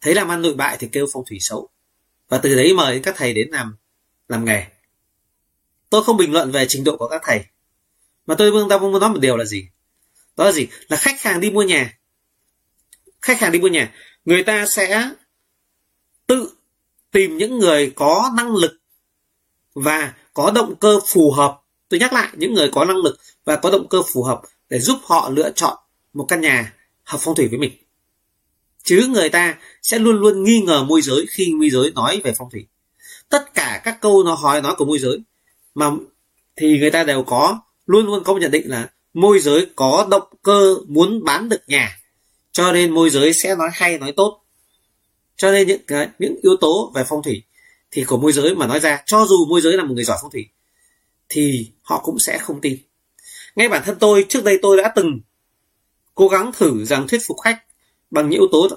Thấy 0.00 0.14
làm 0.14 0.28
ăn 0.28 0.42
nội 0.42 0.54
bại 0.54 0.76
thì 0.80 0.88
kêu 0.92 1.06
phong 1.12 1.24
thủy 1.24 1.38
xấu. 1.40 1.68
Và 2.28 2.38
từ 2.38 2.54
đấy 2.54 2.74
mời 2.74 3.00
các 3.02 3.14
thầy 3.16 3.32
đến 3.32 3.48
làm 3.50 3.76
làm 4.28 4.44
nghề. 4.44 4.66
Tôi 5.90 6.04
không 6.04 6.16
bình 6.16 6.32
luận 6.32 6.50
về 6.50 6.66
trình 6.68 6.84
độ 6.84 6.96
của 6.96 7.08
các 7.08 7.22
thầy. 7.24 7.44
Mà 8.26 8.34
tôi 8.38 8.50
vương 8.50 8.68
ta 8.68 8.78
muốn 8.78 9.00
nói 9.00 9.10
một 9.10 9.20
điều 9.20 9.36
là 9.36 9.44
gì? 9.44 9.68
Đó 10.36 10.44
là 10.44 10.52
gì? 10.52 10.68
Là 10.88 10.96
khách 10.96 11.20
hàng 11.22 11.40
đi 11.40 11.50
mua 11.50 11.62
nhà. 11.62 11.98
Khách 13.22 13.40
hàng 13.40 13.52
đi 13.52 13.58
mua 13.58 13.68
nhà, 13.68 13.94
người 14.24 14.42
ta 14.42 14.66
sẽ 14.66 15.10
tự 16.26 16.52
tìm 17.10 17.36
những 17.36 17.58
người 17.58 17.92
có 17.96 18.32
năng 18.36 18.56
lực 18.56 18.77
và 19.84 20.14
có 20.34 20.50
động 20.50 20.74
cơ 20.80 21.00
phù 21.06 21.30
hợp. 21.30 21.60
Tôi 21.88 22.00
nhắc 22.00 22.12
lại, 22.12 22.28
những 22.36 22.54
người 22.54 22.70
có 22.72 22.84
năng 22.84 22.96
lực 22.96 23.18
và 23.44 23.56
có 23.56 23.70
động 23.70 23.88
cơ 23.88 24.02
phù 24.12 24.22
hợp 24.22 24.42
để 24.68 24.78
giúp 24.78 24.98
họ 25.02 25.30
lựa 25.30 25.50
chọn 25.50 25.78
một 26.12 26.24
căn 26.28 26.40
nhà 26.40 26.74
hợp 27.04 27.18
phong 27.20 27.34
thủy 27.34 27.48
với 27.48 27.58
mình. 27.58 27.72
Chứ 28.84 29.08
người 29.10 29.28
ta 29.28 29.58
sẽ 29.82 29.98
luôn 29.98 30.16
luôn 30.16 30.44
nghi 30.44 30.60
ngờ 30.60 30.82
môi 30.82 31.02
giới 31.02 31.26
khi 31.30 31.52
môi 31.54 31.70
giới 31.70 31.92
nói 31.94 32.20
về 32.24 32.32
phong 32.38 32.50
thủy. 32.50 32.66
Tất 33.28 33.54
cả 33.54 33.80
các 33.84 34.00
câu 34.00 34.22
nó 34.22 34.34
hỏi 34.34 34.62
nói 34.62 34.74
của 34.78 34.84
môi 34.84 34.98
giới 34.98 35.18
mà 35.74 35.90
thì 36.56 36.78
người 36.78 36.90
ta 36.90 37.04
đều 37.04 37.22
có, 37.22 37.58
luôn 37.86 38.06
luôn 38.06 38.24
có 38.24 38.32
một 38.32 38.38
nhận 38.38 38.50
định 38.50 38.70
là 38.70 38.88
môi 39.14 39.38
giới 39.38 39.66
có 39.76 40.06
động 40.10 40.28
cơ 40.42 40.76
muốn 40.88 41.24
bán 41.24 41.48
được 41.48 41.60
nhà. 41.66 41.98
Cho 42.52 42.72
nên 42.72 42.94
môi 42.94 43.10
giới 43.10 43.32
sẽ 43.32 43.56
nói 43.56 43.68
hay, 43.72 43.98
nói 43.98 44.12
tốt. 44.12 44.44
Cho 45.36 45.52
nên 45.52 45.66
những 45.66 45.80
cái, 45.86 46.08
những 46.18 46.36
yếu 46.42 46.56
tố 46.60 46.92
về 46.94 47.04
phong 47.08 47.22
thủy 47.22 47.42
thì 47.90 48.04
của 48.04 48.18
môi 48.18 48.32
giới 48.32 48.54
mà 48.54 48.66
nói 48.66 48.80
ra, 48.80 49.02
cho 49.06 49.26
dù 49.26 49.46
môi 49.46 49.60
giới 49.60 49.76
là 49.76 49.84
một 49.84 49.94
người 49.94 50.04
giỏi 50.04 50.18
phong 50.22 50.30
thủy, 50.30 50.48
thì 51.28 51.72
họ 51.82 52.00
cũng 52.04 52.18
sẽ 52.18 52.38
không 52.38 52.60
tin. 52.60 52.78
Ngay 53.56 53.68
bản 53.68 53.82
thân 53.84 53.96
tôi, 54.00 54.26
trước 54.28 54.44
đây 54.44 54.58
tôi 54.62 54.76
đã 54.76 54.92
từng 54.96 55.20
cố 56.14 56.28
gắng 56.28 56.52
thử 56.52 56.84
rằng 56.84 57.08
thuyết 57.08 57.20
phục 57.26 57.36
khách 57.40 57.64
bằng 58.10 58.28
những 58.28 58.40
yếu 58.40 58.48
tố 58.52 58.68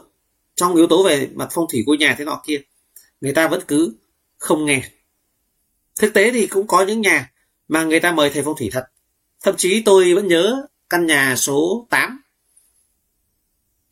trong 0.56 0.76
yếu 0.76 0.88
tố 0.88 1.04
về 1.04 1.30
mặt 1.34 1.50
phong 1.52 1.66
thủy 1.72 1.84
của 1.86 1.94
nhà 1.94 2.16
thế 2.18 2.26
nọ 2.26 2.42
kia. 2.46 2.62
Người 3.22 3.34
ta 3.34 3.48
vẫn 3.48 3.62
cứ 3.68 3.96
không 4.38 4.66
nghe. 4.66 4.90
Thực 6.00 6.14
tế 6.14 6.32
thì 6.32 6.48
cũng 6.48 6.68
có 6.68 6.86
những 6.86 7.02
nhà 7.02 7.32
mà 7.68 7.84
người 7.84 8.00
ta 8.00 8.12
mời 8.12 8.30
thầy 8.30 8.44
phong 8.44 8.56
thủy 8.58 8.70
thật. 8.72 8.86
Thậm 9.42 9.56
chí 9.58 9.82
tôi 9.86 10.14
vẫn 10.14 10.28
nhớ 10.28 10.68
căn 10.90 11.06
nhà 11.06 11.36
số 11.36 11.88
8 11.90 12.22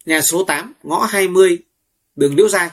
nhà 0.06 0.22
số 0.22 0.44
8 0.44 0.74
ngõ 0.84 1.06
20 1.06 1.60
đường 2.16 2.36
Liễu 2.36 2.50
Giai 2.50 2.70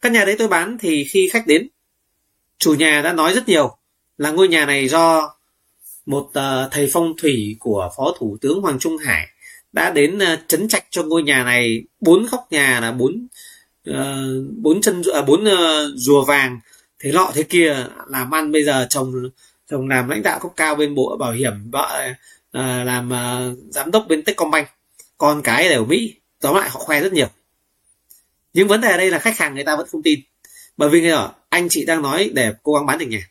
căn 0.00 0.12
nhà 0.12 0.24
đấy 0.24 0.36
tôi 0.38 0.48
bán 0.48 0.78
thì 0.80 1.04
khi 1.04 1.28
khách 1.32 1.46
đến 1.46 1.68
chủ 2.58 2.74
nhà 2.74 3.02
đã 3.02 3.12
nói 3.12 3.34
rất 3.34 3.48
nhiều 3.48 3.76
là 4.18 4.30
ngôi 4.30 4.48
nhà 4.48 4.66
này 4.66 4.88
do 4.88 5.34
một 6.06 6.28
uh, 6.28 6.70
thầy 6.70 6.90
phong 6.92 7.14
thủy 7.16 7.56
của 7.60 7.90
phó 7.96 8.14
thủ 8.18 8.36
tướng 8.40 8.62
Hoàng 8.62 8.78
Trung 8.78 8.96
Hải 8.96 9.26
đã 9.72 9.90
đến 9.90 10.18
ờ, 10.18 10.32
uh, 10.32 10.38
chấn 10.48 10.68
trạch 10.68 10.84
cho 10.90 11.02
ngôi 11.02 11.22
nhà 11.22 11.44
này. 11.44 11.82
Bốn 12.00 12.26
góc 12.26 12.46
nhà 12.50 12.80
là 12.80 12.92
bốn 12.92 13.26
uh, 13.90 13.96
bốn 14.56 14.80
chân 14.80 15.02
à, 15.14 15.22
bốn 15.22 15.44
uh, 15.44 15.50
rùa 15.94 16.24
vàng 16.24 16.60
thế 16.98 17.12
lọ 17.12 17.30
thế 17.34 17.42
kia 17.42 17.86
làm 18.08 18.30
ăn 18.30 18.52
bây 18.52 18.64
giờ 18.64 18.86
chồng 18.90 19.14
chồng 19.70 19.88
làm 19.88 20.08
lãnh 20.08 20.22
đạo 20.22 20.38
cấp 20.42 20.52
cao 20.56 20.74
bên 20.74 20.94
bộ 20.94 21.16
bảo 21.16 21.32
hiểm 21.32 21.70
vợ 21.70 22.08
uh, 22.08 22.16
làm 22.86 23.08
uh, 23.08 23.58
giám 23.70 23.90
đốc 23.90 24.06
bên 24.08 24.22
Techcombank. 24.22 24.68
Con 25.18 25.42
cái 25.42 25.68
đều 25.68 25.84
Mỹ 25.84 26.14
tóm 26.40 26.54
lại 26.54 26.70
họ 26.70 26.80
khoe 26.80 27.00
rất 27.00 27.12
nhiều 27.12 27.28
nhưng 28.52 28.68
vấn 28.68 28.80
đề 28.80 28.90
ở 28.90 28.96
đây 28.96 29.10
là 29.10 29.18
khách 29.18 29.38
hàng 29.38 29.54
người 29.54 29.64
ta 29.64 29.76
vẫn 29.76 29.86
không 29.90 30.02
tin. 30.02 30.20
Bởi 30.76 30.90
vì 30.90 31.00
người 31.00 31.10
ở 31.10 31.32
anh 31.48 31.68
chị 31.68 31.84
đang 31.84 32.02
nói 32.02 32.30
để 32.34 32.52
cố 32.62 32.72
gắng 32.72 32.86
bán 32.86 32.98
được 32.98 33.06
nhà 33.06 33.30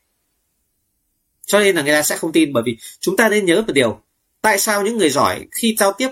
cho 1.50 1.60
nên 1.60 1.76
là 1.76 1.82
người 1.82 1.94
ta 1.94 2.04
sẽ 2.04 2.18
không 2.18 2.32
tin, 2.32 2.54
bởi 2.54 2.64
vì 2.66 2.78
chúng 3.00 3.18
ta 3.18 3.30
nên 3.30 3.46
nhớ 3.46 3.64
một 3.68 3.74
điều. 3.74 4.00
Tại 4.42 4.60
sao 4.60 4.84
những 4.84 4.98
người 4.98 5.10
giỏi 5.10 5.46
khi 5.52 5.76
giao 5.80 5.94
tiếp, 5.94 6.10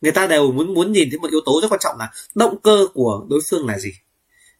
người 0.00 0.12
ta 0.12 0.26
đều 0.26 0.52
muốn 0.52 0.74
muốn 0.74 0.92
nhìn 0.92 1.10
thấy 1.10 1.18
một 1.18 1.30
yếu 1.30 1.40
tố 1.46 1.60
rất 1.62 1.68
quan 1.70 1.80
trọng 1.80 1.96
là 1.98 2.10
động 2.34 2.60
cơ 2.62 2.86
của 2.94 3.26
đối 3.30 3.40
phương 3.50 3.66
là 3.66 3.78
gì? 3.78 3.92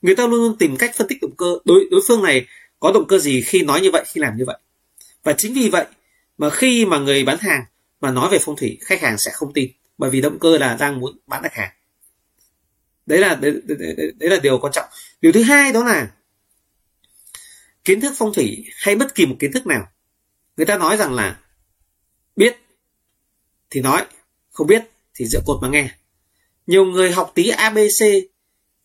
Người 0.03 0.17
ta 0.17 0.27
luôn 0.27 0.41
luôn 0.41 0.57
tìm 0.59 0.77
cách 0.77 0.95
phân 0.97 1.09
tích 1.09 1.19
động 1.23 1.37
cơ, 1.37 1.59
đối 1.65 1.89
đối 1.91 2.01
phương 2.09 2.23
này 2.23 2.47
có 2.81 2.93
động 2.93 3.07
cơ 3.09 3.19
gì 3.19 3.43
khi 3.43 3.63
nói 3.63 3.81
như 3.81 3.91
vậy, 3.91 4.05
khi 4.07 4.21
làm 4.21 4.37
như 4.37 4.45
vậy. 4.47 4.57
Và 5.25 5.33
chính 5.33 5.55
vì 5.55 5.69
vậy 5.69 5.85
mà 6.39 6.51
khi 6.51 6.87
mà 6.87 6.99
người 6.99 7.25
bán 7.25 7.39
hàng 7.41 7.65
mà 8.01 8.11
nói 8.11 8.29
về 8.31 8.39
phong 8.39 8.57
thủy, 8.57 8.79
khách 8.81 9.01
hàng 9.01 9.19
sẽ 9.19 9.31
không 9.35 9.53
tin. 9.53 9.71
Bởi 9.99 10.11
vì 10.11 10.21
động 10.21 10.39
cơ 10.39 10.59
là 10.59 10.77
đang 10.81 11.01
muốn 11.01 11.19
bán 11.27 11.43
được 11.43 11.53
hàng 11.53 11.71
đấy 13.07 13.19
là 13.19 13.35
đấy, 13.35 13.61
đấy, 13.65 13.79
đấy, 13.97 14.13
đấy 14.17 14.31
là 14.31 14.39
điều 14.43 14.59
quan 14.59 14.73
trọng. 14.73 14.89
Điều 15.21 15.33
thứ 15.33 15.43
hai 15.43 15.73
đó 15.73 15.85
là 15.85 16.11
kiến 17.85 18.01
thức 18.01 18.13
phong 18.17 18.33
thủy 18.33 18.65
hay 18.77 18.97
bất 18.97 19.15
kỳ 19.15 19.27
một 19.27 19.37
kiến 19.39 19.53
thức 19.53 19.67
nào 19.67 19.89
người 20.57 20.67
ta 20.67 20.79
nói 20.79 20.97
rằng 20.97 21.15
là 21.15 21.41
biết 22.37 22.57
thì 23.71 23.81
nói 23.81 24.07
không 24.51 24.67
biết 24.67 24.91
thì 25.15 25.27
dựa 25.27 25.41
cột 25.47 25.59
mà 25.63 25.69
nghe. 25.69 25.91
Nhiều 26.67 26.85
người 26.85 27.13
học 27.13 27.33
tí 27.35 27.49
abc 27.49 28.05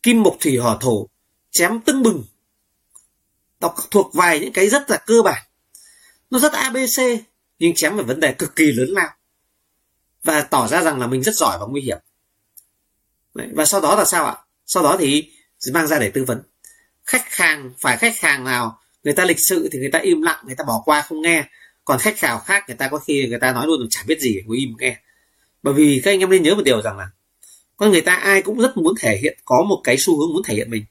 kim 0.02 0.22
mộc 0.22 0.36
thủy 0.40 0.56
hỏa 0.56 0.76
thổ 0.80 1.08
chém 1.50 1.80
tưng 1.80 2.02
bừng 2.02 2.24
đọc 3.60 3.74
thuộc 3.90 4.14
vài 4.14 4.40
những 4.40 4.52
cái 4.52 4.68
rất 4.68 4.90
là 4.90 4.96
cơ 5.06 5.22
bản. 5.24 5.42
Nó 6.30 6.38
rất 6.38 6.52
abc 6.52 7.02
nhưng 7.58 7.74
chém 7.74 7.96
về 7.96 8.02
vấn 8.02 8.20
đề 8.20 8.32
cực 8.32 8.56
kỳ 8.56 8.72
lớn 8.72 8.88
lao 8.88 9.08
và 10.22 10.42
tỏ 10.42 10.68
ra 10.68 10.82
rằng 10.82 11.00
là 11.00 11.06
mình 11.06 11.22
rất 11.22 11.34
giỏi 11.34 11.58
và 11.60 11.66
nguy 11.66 11.80
hiểm. 11.80 11.98
Đấy, 13.34 13.48
và 13.52 13.64
sau 13.64 13.80
đó 13.80 13.96
là 13.96 14.04
sao 14.04 14.24
ạ? 14.24 14.36
Sau 14.66 14.82
đó 14.82 14.96
thì 15.00 15.30
mang 15.72 15.86
ra 15.86 15.98
để 15.98 16.10
tư 16.10 16.24
vấn. 16.24 16.42
Khách 17.04 17.34
hàng 17.34 17.72
phải 17.78 17.96
khách 17.96 18.20
hàng 18.20 18.44
nào 18.44 18.78
người 19.04 19.14
ta 19.14 19.24
lịch 19.24 19.40
sự 19.40 19.68
thì 19.72 19.78
người 19.78 19.90
ta 19.90 19.98
im 19.98 20.22
lặng 20.22 20.44
người 20.46 20.54
ta 20.54 20.64
bỏ 20.64 20.82
qua 20.84 21.02
không 21.02 21.22
nghe. 21.22 21.44
Còn 21.84 21.98
khách 21.98 22.20
hàng 22.20 22.40
khác 22.44 22.64
người 22.68 22.76
ta 22.76 22.88
có 22.88 22.98
khi 22.98 23.26
người 23.28 23.38
ta 23.38 23.52
nói 23.52 23.66
luôn 23.66 23.86
chả 23.90 24.02
biết 24.06 24.20
gì 24.20 24.42
ngồi 24.46 24.56
im 24.56 24.72
nghe. 24.78 24.96
Bởi 25.62 25.74
vì 25.74 26.00
các 26.04 26.10
anh 26.10 26.20
em 26.20 26.30
nên 26.30 26.42
nhớ 26.42 26.54
một 26.54 26.62
điều 26.64 26.82
rằng 26.82 26.96
là 26.96 27.08
con 27.76 27.90
người 27.90 28.00
ta 28.00 28.14
ai 28.14 28.42
cũng 28.42 28.60
rất 28.60 28.76
muốn 28.76 28.94
thể 29.00 29.18
hiện 29.22 29.38
có 29.44 29.62
một 29.68 29.80
cái 29.84 29.96
xu 29.98 30.20
hướng 30.20 30.34
muốn 30.34 30.42
thể 30.42 30.54
hiện 30.54 30.70
mình. 30.70 30.84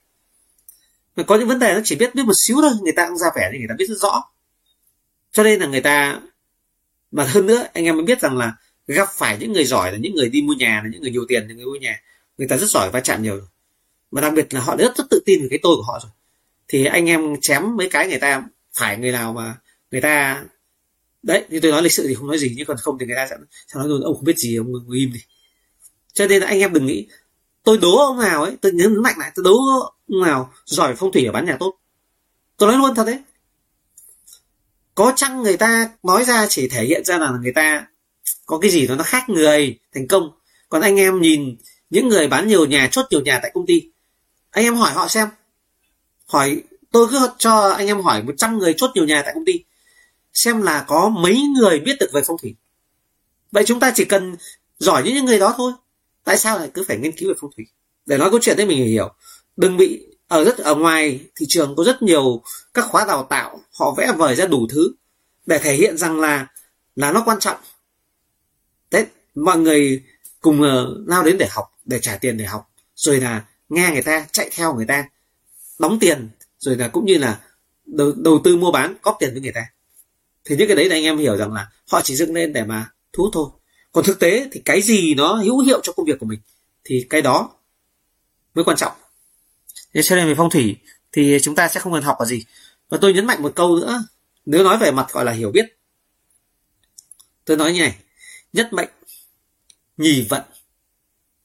Mà 1.16 1.24
có 1.24 1.38
những 1.38 1.48
vấn 1.48 1.60
đề 1.60 1.74
nó 1.74 1.82
chỉ 1.84 1.96
biết 1.96 2.16
biết 2.16 2.24
một 2.26 2.34
xíu 2.48 2.58
thôi 2.62 2.72
người 2.82 2.94
ta 2.96 3.08
cũng 3.08 3.18
ra 3.18 3.28
vẻ 3.36 3.50
thì 3.52 3.58
người 3.58 3.68
ta 3.70 3.76
biết 3.78 3.86
rất 3.90 3.98
rõ. 4.00 4.24
Cho 5.32 5.44
nên 5.44 5.60
là 5.60 5.68
người 5.68 5.82
ta 5.82 6.20
mà 7.12 7.24
hơn 7.24 7.46
nữa 7.46 7.68
anh 7.74 7.86
em 7.86 7.96
mới 7.96 8.06
biết 8.06 8.22
rằng 8.22 8.38
là 8.38 8.54
gặp 8.88 9.10
phải 9.14 9.38
những 9.40 9.54
người 9.54 9.66
giỏi 9.66 9.92
là 9.92 9.98
những 9.98 10.16
người 10.16 10.30
đi 10.30 10.42
mua 10.42 10.54
nhà 10.54 10.82
là 10.84 10.90
những 10.92 11.02
người 11.02 11.12
nhiều 11.12 11.26
tiền 11.28 11.48
những 11.48 11.58
người 11.58 11.66
mua 11.66 11.76
nhà 11.76 12.02
người 12.42 12.48
ta 12.48 12.58
rất 12.58 12.70
giỏi 12.70 12.90
va 12.92 13.00
chạm 13.00 13.24
nhiều 13.24 13.38
rồi 13.38 13.48
mà 14.12 14.22
đặc 14.22 14.34
biệt 14.36 14.54
là 14.54 14.62
họ 14.62 14.76
rất 14.76 14.98
rất 14.98 15.04
tự 15.10 15.22
tin 15.26 15.42
về 15.42 15.48
cái 15.50 15.60
tôi 15.64 15.76
của 15.76 15.84
họ 15.84 16.00
rồi. 16.04 16.12
Thì 16.68 16.86
anh 16.86 17.06
em 17.06 17.42
chém 17.42 17.78
mấy 17.78 17.90
cái 17.90 18.08
người 18.08 18.20
ta 18.20 18.44
phải 18.74 18.98
người 18.98 19.12
nào 19.12 19.34
mà 19.34 19.56
người 19.92 20.02
ta 20.02 20.44
đấy 21.24 21.46
như 21.50 21.60
tôi 21.60 21.72
nói 21.72 21.82
lịch 21.82 21.92
sự 21.92 22.08
thì 22.08 22.16
không 22.16 22.28
nói 22.28 22.38
gì 22.38 22.54
nhưng 22.58 22.66
còn 22.66 22.78
không 22.78 22.98
thì 23.00 23.06
người 23.06 23.16
ta 23.16 23.28
sẽ, 23.30 23.36
sẽ 23.68 23.80
nói 23.80 23.88
luôn 23.88 24.02
ông 24.02 24.16
không 24.16 24.24
biết 24.24 24.38
gì 24.38 24.56
ông 24.56 24.72
ngồi 24.72 24.98
im 24.98 25.14
đi. 25.14 25.20
Cho 26.14 26.28
nên 26.28 26.42
là 26.42 26.48
anh 26.48 26.60
em 26.60 26.74
đừng 26.74 26.86
nghĩ 26.86 27.08
tôi 27.64 27.78
đố 27.78 27.98
ông 27.98 28.20
nào 28.20 28.44
ấy 28.44 28.58
tôi 28.62 28.72
nhấn 28.72 29.02
mạnh 29.02 29.16
lại 29.18 29.32
tôi 29.36 29.44
đố 29.44 29.58
ông 30.10 30.22
nào 30.22 30.54
giỏi 30.66 30.96
phong 30.96 31.12
thủy 31.12 31.26
ở 31.26 31.32
bán 31.32 31.46
nhà 31.46 31.58
tốt. 31.60 31.78
Tôi 32.58 32.72
nói 32.72 32.78
luôn 32.78 32.96
thật 32.96 33.04
đấy. 33.04 33.20
Có 34.96 35.14
chăng 35.16 35.44
người 35.44 35.58
ta 35.58 35.90
nói 36.04 36.26
ra 36.26 36.48
chỉ 36.50 36.68
thể 36.68 36.86
hiện 36.86 37.06
ra 37.06 37.18
là 37.18 37.32
người 37.42 37.54
ta 37.54 37.88
có 38.46 38.60
cái 38.60 38.72
gì 38.72 38.88
đó 38.88 38.96
nó 38.96 39.04
khác 39.04 39.30
người 39.30 39.80
thành 39.94 40.08
công. 40.08 40.32
Còn 40.70 40.82
anh 40.82 40.98
em 40.98 41.22
nhìn 41.22 41.58
những 41.92 42.10
người 42.10 42.28
bán 42.28 42.48
nhiều 42.48 42.66
nhà 42.66 42.90
chốt 42.92 43.06
nhiều 43.10 43.22
nhà 43.22 43.40
tại 43.42 43.52
công 43.54 43.66
ty. 43.66 43.82
Anh 44.52 44.64
em 44.66 44.76
hỏi 44.76 44.92
họ 44.94 45.08
xem. 45.08 45.28
Hỏi 46.26 46.64
tôi 46.92 47.08
cứ 47.12 47.30
cho 47.38 47.70
anh 47.70 47.88
em 47.88 48.02
hỏi 48.02 48.24
100 48.24 48.58
người 48.58 48.74
chốt 48.78 48.92
nhiều 48.96 49.06
nhà 49.06 49.22
tại 49.26 49.34
công 49.34 49.46
ty 49.46 49.64
xem 50.34 50.62
là 50.62 50.86
có 50.88 51.10
mấy 51.10 51.42
người 51.60 51.80
biết 51.80 51.96
được 52.00 52.10
về 52.14 52.22
phong 52.28 52.38
thủy. 52.42 52.56
Vậy 53.52 53.64
chúng 53.66 53.80
ta 53.80 53.92
chỉ 53.96 54.06
cần 54.06 54.36
giỏi 54.80 55.04
những 55.04 55.26
người 55.26 55.40
đó 55.40 55.54
thôi. 55.58 55.74
Tại 56.24 56.38
sao 56.38 56.60
lại 56.60 56.70
cứ 56.74 56.84
phải 56.88 56.98
nghiên 56.98 57.12
cứu 57.12 57.30
về 57.30 57.36
phong 57.42 57.52
thủy? 57.56 57.66
Để 58.06 58.18
nói 58.18 58.30
câu 58.30 58.40
chuyện 58.42 58.58
đấy 58.58 58.66
mình 58.66 58.88
hiểu. 58.88 59.14
Đừng 59.58 59.78
bị 59.78 60.06
ở 60.28 60.44
rất 60.44 60.58
ở 60.58 60.76
ngoài 60.76 61.20
thị 61.36 61.46
trường 61.50 61.76
có 61.76 61.84
rất 61.84 62.02
nhiều 62.02 62.42
các 62.74 62.86
khóa 62.90 63.06
đào 63.06 63.28
tạo 63.30 63.62
họ 63.80 63.94
vẽ 63.98 64.12
vời 64.18 64.36
ra 64.36 64.46
đủ 64.46 64.68
thứ 64.70 64.94
để 65.46 65.60
thể 65.60 65.74
hiện 65.74 65.98
rằng 65.98 66.20
là 66.20 66.48
là 66.96 67.12
nó 67.12 67.24
quan 67.26 67.40
trọng. 67.40 67.58
Thế 68.92 69.06
mọi 69.36 69.58
người 69.58 70.04
cùng 70.42 70.62
uh, 70.62 71.08
lao 71.08 71.24
đến 71.24 71.38
để 71.38 71.48
học 71.52 71.71
để 71.86 72.00
trả 72.02 72.18
tiền 72.18 72.38
để 72.38 72.46
học 72.46 72.72
rồi 72.96 73.22
là 73.22 73.46
nghe 73.70 73.90
người 73.94 74.04
ta 74.04 74.28
chạy 74.32 74.50
theo 74.56 74.76
người 74.76 74.86
ta 74.86 75.10
đóng 75.80 76.00
tiền 76.00 76.30
rồi 76.60 76.78
là 76.78 76.88
cũng 76.88 77.06
như 77.06 77.18
là 77.18 77.40
đầu, 77.86 78.12
đầu 78.18 78.42
tư 78.44 78.56
mua 78.56 78.72
bán 78.72 78.96
góp 79.04 79.18
tiền 79.20 79.32
với 79.32 79.42
người 79.42 79.52
ta. 79.52 79.62
Thì 80.46 80.56
những 80.56 80.68
cái 80.68 80.76
đấy 80.76 80.90
là 80.90 80.96
anh 80.96 81.04
em 81.04 81.18
hiểu 81.18 81.38
rằng 81.38 81.54
là 81.54 81.72
họ 81.92 82.02
chỉ 82.02 82.16
dựng 82.16 82.34
lên 82.34 82.54
để 82.54 82.64
mà 82.64 82.92
thu 83.14 83.24
hút 83.24 83.32
thôi. 83.34 83.50
Còn 83.92 84.04
thực 84.04 84.20
tế 84.20 84.50
thì 84.52 84.62
cái 84.66 84.82
gì 84.82 85.16
nó 85.16 85.34
hữu 85.34 85.60
hiệu 85.60 85.80
cho 85.84 85.94
công 85.94 86.06
việc 86.06 86.20
của 86.20 86.26
mình 86.26 86.40
thì 86.84 87.08
cái 87.10 87.22
đó 87.22 87.50
mới 88.54 88.64
quan 88.64 88.78
trọng. 88.78 88.94
Thế 89.94 90.02
cho 90.02 90.16
nên 90.16 90.28
về 90.28 90.36
phong 90.38 90.50
thủy 90.50 90.78
thì 91.12 91.38
chúng 91.42 91.56
ta 91.56 91.68
sẽ 91.68 91.80
không 91.80 91.94
cần 91.94 92.04
học 92.04 92.18
là 92.20 92.26
gì. 92.26 92.46
Và 92.90 92.98
tôi 93.02 93.14
nhấn 93.14 93.26
mạnh 93.26 93.42
một 93.42 93.52
câu 93.56 93.76
nữa. 93.76 94.04
Nếu 94.46 94.64
nói 94.64 94.78
về 94.78 94.92
mặt 94.92 95.08
gọi 95.12 95.26
là 95.26 95.32
hiểu 95.32 95.52
biết 95.52 95.66
tôi 97.46 97.58
nói 97.58 97.74
như 97.74 97.80
này. 97.80 97.96
Nhất 98.54 98.74
mệnh 98.74 98.90
nhì 99.98 100.28
vận 100.30 100.42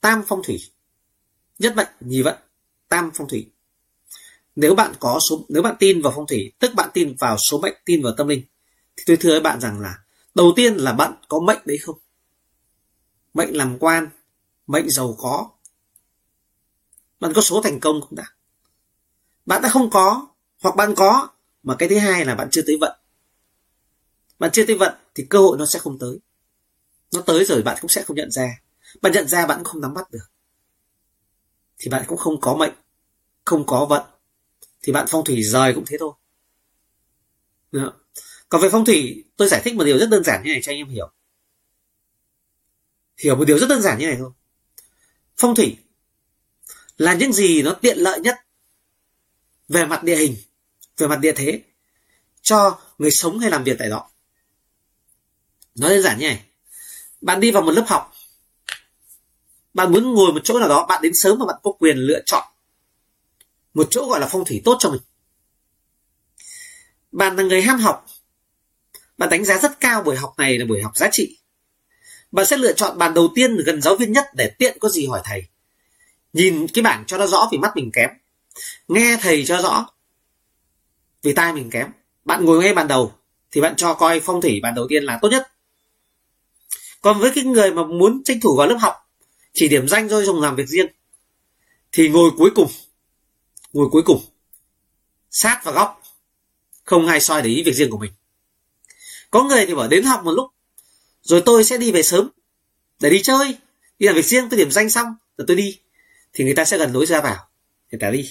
tam 0.01 0.23
phong 0.29 0.43
thủy. 0.45 0.71
Nhất 1.59 1.73
mệnh, 1.77 1.89
nhì 2.01 2.23
vận, 2.23 2.37
tam 2.89 3.11
phong 3.15 3.29
thủy. 3.29 3.51
Nếu 4.57 4.75
bạn 4.75 4.93
có 5.01 5.19
số, 5.31 5.45
nếu 5.49 5.63
bạn 5.63 5.77
tin 5.79 6.03
vào 6.03 6.13
phong 6.17 6.27
thủy, 6.27 6.53
tức 6.59 6.75
bạn 6.75 6.91
tin 6.95 7.17
vào 7.19 7.37
số 7.39 7.59
mệnh, 7.59 7.75
tin 7.85 8.03
vào 8.03 8.13
tâm 8.17 8.29
linh, 8.29 8.43
thì 8.97 9.05
tôi 9.07 9.17
thưa 9.17 9.31
với 9.31 9.41
bạn 9.41 9.61
rằng 9.61 9.81
là 9.81 9.99
đầu 10.35 10.53
tiên 10.57 10.75
là 10.77 10.93
bạn 10.93 11.15
có 11.29 11.41
mệnh 11.41 11.59
đấy 11.65 11.79
không? 11.79 11.99
Mệnh 13.35 13.57
làm 13.57 13.79
quan, 13.79 14.09
mệnh 14.67 14.91
giàu 14.91 15.15
có. 15.19 15.51
Bạn 17.21 17.33
có 17.35 17.41
số 17.43 17.63
thành 17.63 17.81
công 17.81 18.01
không 18.01 18.15
đã? 18.15 18.25
Bạn 19.47 19.63
đã 19.63 19.69
không 19.69 19.91
có, 19.91 20.29
hoặc 20.63 20.77
bạn 20.77 20.95
có, 20.97 21.29
mà 21.63 21.77
cái 21.79 21.89
thứ 21.89 21.99
hai 21.99 22.25
là 22.25 22.35
bạn 22.35 22.49
chưa 22.51 22.63
tới 22.67 22.77
vận. 22.81 22.99
Bạn 24.39 24.51
chưa 24.53 24.67
tới 24.67 24.77
vận 24.77 24.95
thì 25.15 25.27
cơ 25.31 25.39
hội 25.39 25.59
nó 25.59 25.67
sẽ 25.67 25.79
không 25.79 25.99
tới. 25.99 26.19
Nó 27.13 27.21
tới 27.21 27.45
rồi 27.45 27.63
bạn 27.63 27.77
cũng 27.81 27.89
sẽ 27.89 28.03
không 28.03 28.17
nhận 28.17 28.31
ra 28.31 28.61
bạn 29.03 29.13
nhận 29.13 29.29
ra 29.29 29.47
bạn 29.47 29.59
cũng 29.59 29.65
không 29.65 29.81
nắm 29.81 29.95
bắt 29.95 30.11
được. 30.11 30.31
Thì 31.79 31.91
bạn 31.91 32.05
cũng 32.09 32.19
không 32.19 32.41
có 32.41 32.57
mệnh, 32.57 32.73
không 33.45 33.67
có 33.67 33.87
vận. 33.87 34.03
Thì 34.83 34.93
bạn 34.93 35.07
phong 35.11 35.25
thủy 35.25 35.43
rời 35.43 35.75
cũng 35.75 35.85
thế 35.87 35.97
thôi. 36.01 36.13
Được. 37.73 37.93
còn 38.49 38.63
về 38.63 38.69
phong 38.73 38.85
thủy, 38.85 39.25
tôi 39.37 39.49
giải 39.49 39.63
thích 39.65 39.75
một 39.75 39.85
điều 39.85 39.99
rất 39.99 40.11
đơn 40.11 40.25
giản 40.25 40.43
như 40.45 40.53
này 40.53 40.61
cho 40.63 40.73
anh 40.73 40.79
em 40.79 40.89
hiểu. 40.89 41.13
Hiểu 43.19 43.37
một 43.37 43.45
điều 43.45 43.59
rất 43.59 43.69
đơn 43.69 43.83
giản 43.83 43.99
như 43.99 44.07
này 44.07 44.17
thôi. 44.19 44.31
Phong 45.37 45.55
thủy 45.55 45.77
là 46.97 47.15
những 47.15 47.33
gì 47.33 47.63
nó 47.63 47.73
tiện 47.73 47.99
lợi 47.99 48.21
nhất 48.21 48.37
về 49.69 49.87
mặt 49.87 50.03
địa 50.05 50.17
hình, 50.17 50.37
về 50.97 51.07
mặt 51.07 51.17
địa 51.17 51.33
thế 51.37 51.63
cho 52.43 52.81
người 52.99 53.11
sống 53.11 53.39
hay 53.39 53.51
làm 53.51 53.65
việc 53.65 53.77
tại 53.79 53.89
đó. 53.89 54.11
Nói 55.75 55.91
đơn 55.91 56.03
giản 56.03 56.19
như 56.19 56.27
này. 56.27 56.45
Bạn 57.21 57.41
đi 57.41 57.51
vào 57.51 57.63
một 57.63 57.71
lớp 57.71 57.85
học 57.87 58.13
bạn 59.77 59.93
muốn 59.93 60.15
ngồi 60.15 60.33
một 60.33 60.41
chỗ 60.45 60.59
nào 60.59 60.69
đó, 60.69 60.87
bạn 60.89 61.03
đến 61.03 61.13
sớm 61.15 61.39
và 61.39 61.47
bạn 61.47 61.57
có 61.63 61.73
quyền 61.73 61.97
lựa 61.97 62.21
chọn 62.27 62.45
một 63.75 63.87
chỗ 63.91 64.09
gọi 64.09 64.21
là 64.21 64.29
phong 64.31 64.45
thủy 64.45 64.63
tốt 64.65 64.77
cho 64.81 64.91
mình. 64.91 65.01
Bạn 67.13 67.37
là 67.37 67.43
người 67.43 67.63
ham 67.63 67.79
học. 67.79 68.07
Bạn 69.19 69.29
đánh 69.29 69.45
giá 69.45 69.59
rất 69.59 69.81
cao 69.81 70.03
buổi 70.03 70.17
học 70.17 70.35
này 70.39 70.59
là 70.59 70.65
buổi 70.65 70.83
học 70.83 70.97
giá 70.97 71.09
trị. 71.13 71.39
Bạn 72.33 72.47
sẽ 72.47 72.57
lựa 72.57 72.73
chọn 72.73 72.99
bàn 72.99 73.15
đầu 73.15 73.29
tiên 73.35 73.57
gần 73.57 73.83
giáo 73.83 73.97
viên 73.97 74.13
nhất 74.13 74.25
để 74.35 74.51
tiện 74.59 74.79
có 74.79 74.89
gì 74.89 75.07
hỏi 75.07 75.21
thầy. 75.25 75.45
Nhìn 76.33 76.67
cái 76.75 76.83
bảng 76.83 77.05
cho 77.07 77.19
nó 77.19 77.27
rõ 77.27 77.49
vì 77.53 77.59
mắt 77.59 77.77
mình 77.77 77.91
kém. 77.93 78.11
Nghe 78.89 79.19
thầy 79.21 79.45
cho 79.45 79.63
rõ 79.63 79.87
vì 81.23 81.33
tai 81.33 81.53
mình 81.53 81.71
kém. 81.71 81.87
Bạn 82.25 82.45
ngồi 82.45 82.63
ngay 82.63 82.75
bàn 82.75 82.89
đầu 82.89 83.13
thì 83.51 83.61
bạn 83.61 83.77
cho 83.77 83.95
coi 83.95 84.21
phong 84.21 84.41
thủy 84.41 84.61
bàn 84.63 84.75
đầu 84.75 84.87
tiên 84.89 85.05
là 85.05 85.19
tốt 85.23 85.29
nhất. 85.29 85.51
Còn 87.01 87.21
với 87.21 87.31
cái 87.35 87.45
người 87.45 87.71
mà 87.71 87.85
muốn 87.85 88.23
tranh 88.25 88.41
thủ 88.41 88.57
vào 88.57 88.67
lớp 88.67 88.77
học 88.81 89.06
chỉ 89.57 89.69
điểm 89.69 89.89
danh 89.89 90.09
thôi 90.09 90.25
dùng 90.25 90.41
làm 90.41 90.57
việc 90.57 90.69
riêng. 90.69 90.87
Thì 91.93 92.09
ngồi 92.09 92.31
cuối 92.39 92.51
cùng, 92.55 92.71
ngồi 93.73 93.89
cuối 93.91 94.03
cùng, 94.03 94.25
sát 95.31 95.61
vào 95.65 95.75
góc, 95.75 96.03
không 96.85 97.07
ai 97.07 97.21
soi 97.21 97.43
để 97.43 97.51
ý 97.51 97.63
việc 97.63 97.75
riêng 97.75 97.91
của 97.91 97.99
mình. 97.99 98.13
Có 99.31 99.43
người 99.43 99.67
thì 99.67 99.75
bảo 99.75 99.89
đến 99.89 100.05
học 100.05 100.25
một 100.25 100.31
lúc, 100.31 100.51
rồi 101.23 101.43
tôi 101.47 101.65
sẽ 101.65 101.79
đi 101.79 101.93
về 101.93 102.03
sớm 102.03 102.31
để 103.01 103.11
đi 103.11 103.23
chơi. 103.23 103.57
Đi 103.99 104.07
làm 104.07 104.17
việc 104.17 104.27
riêng, 104.27 104.49
tôi 104.51 104.59
điểm 104.59 104.71
danh 104.71 104.91
xong, 104.91 105.07
rồi 105.37 105.45
tôi 105.49 105.57
đi. 105.57 105.81
Thì 106.33 106.45
người 106.45 106.55
ta 106.55 106.65
sẽ 106.65 106.79
gần 106.79 106.93
lối 106.93 107.07
ra 107.07 107.21
vào, 107.21 107.49
người 107.91 107.99
ta 108.01 108.11
đi. 108.11 108.31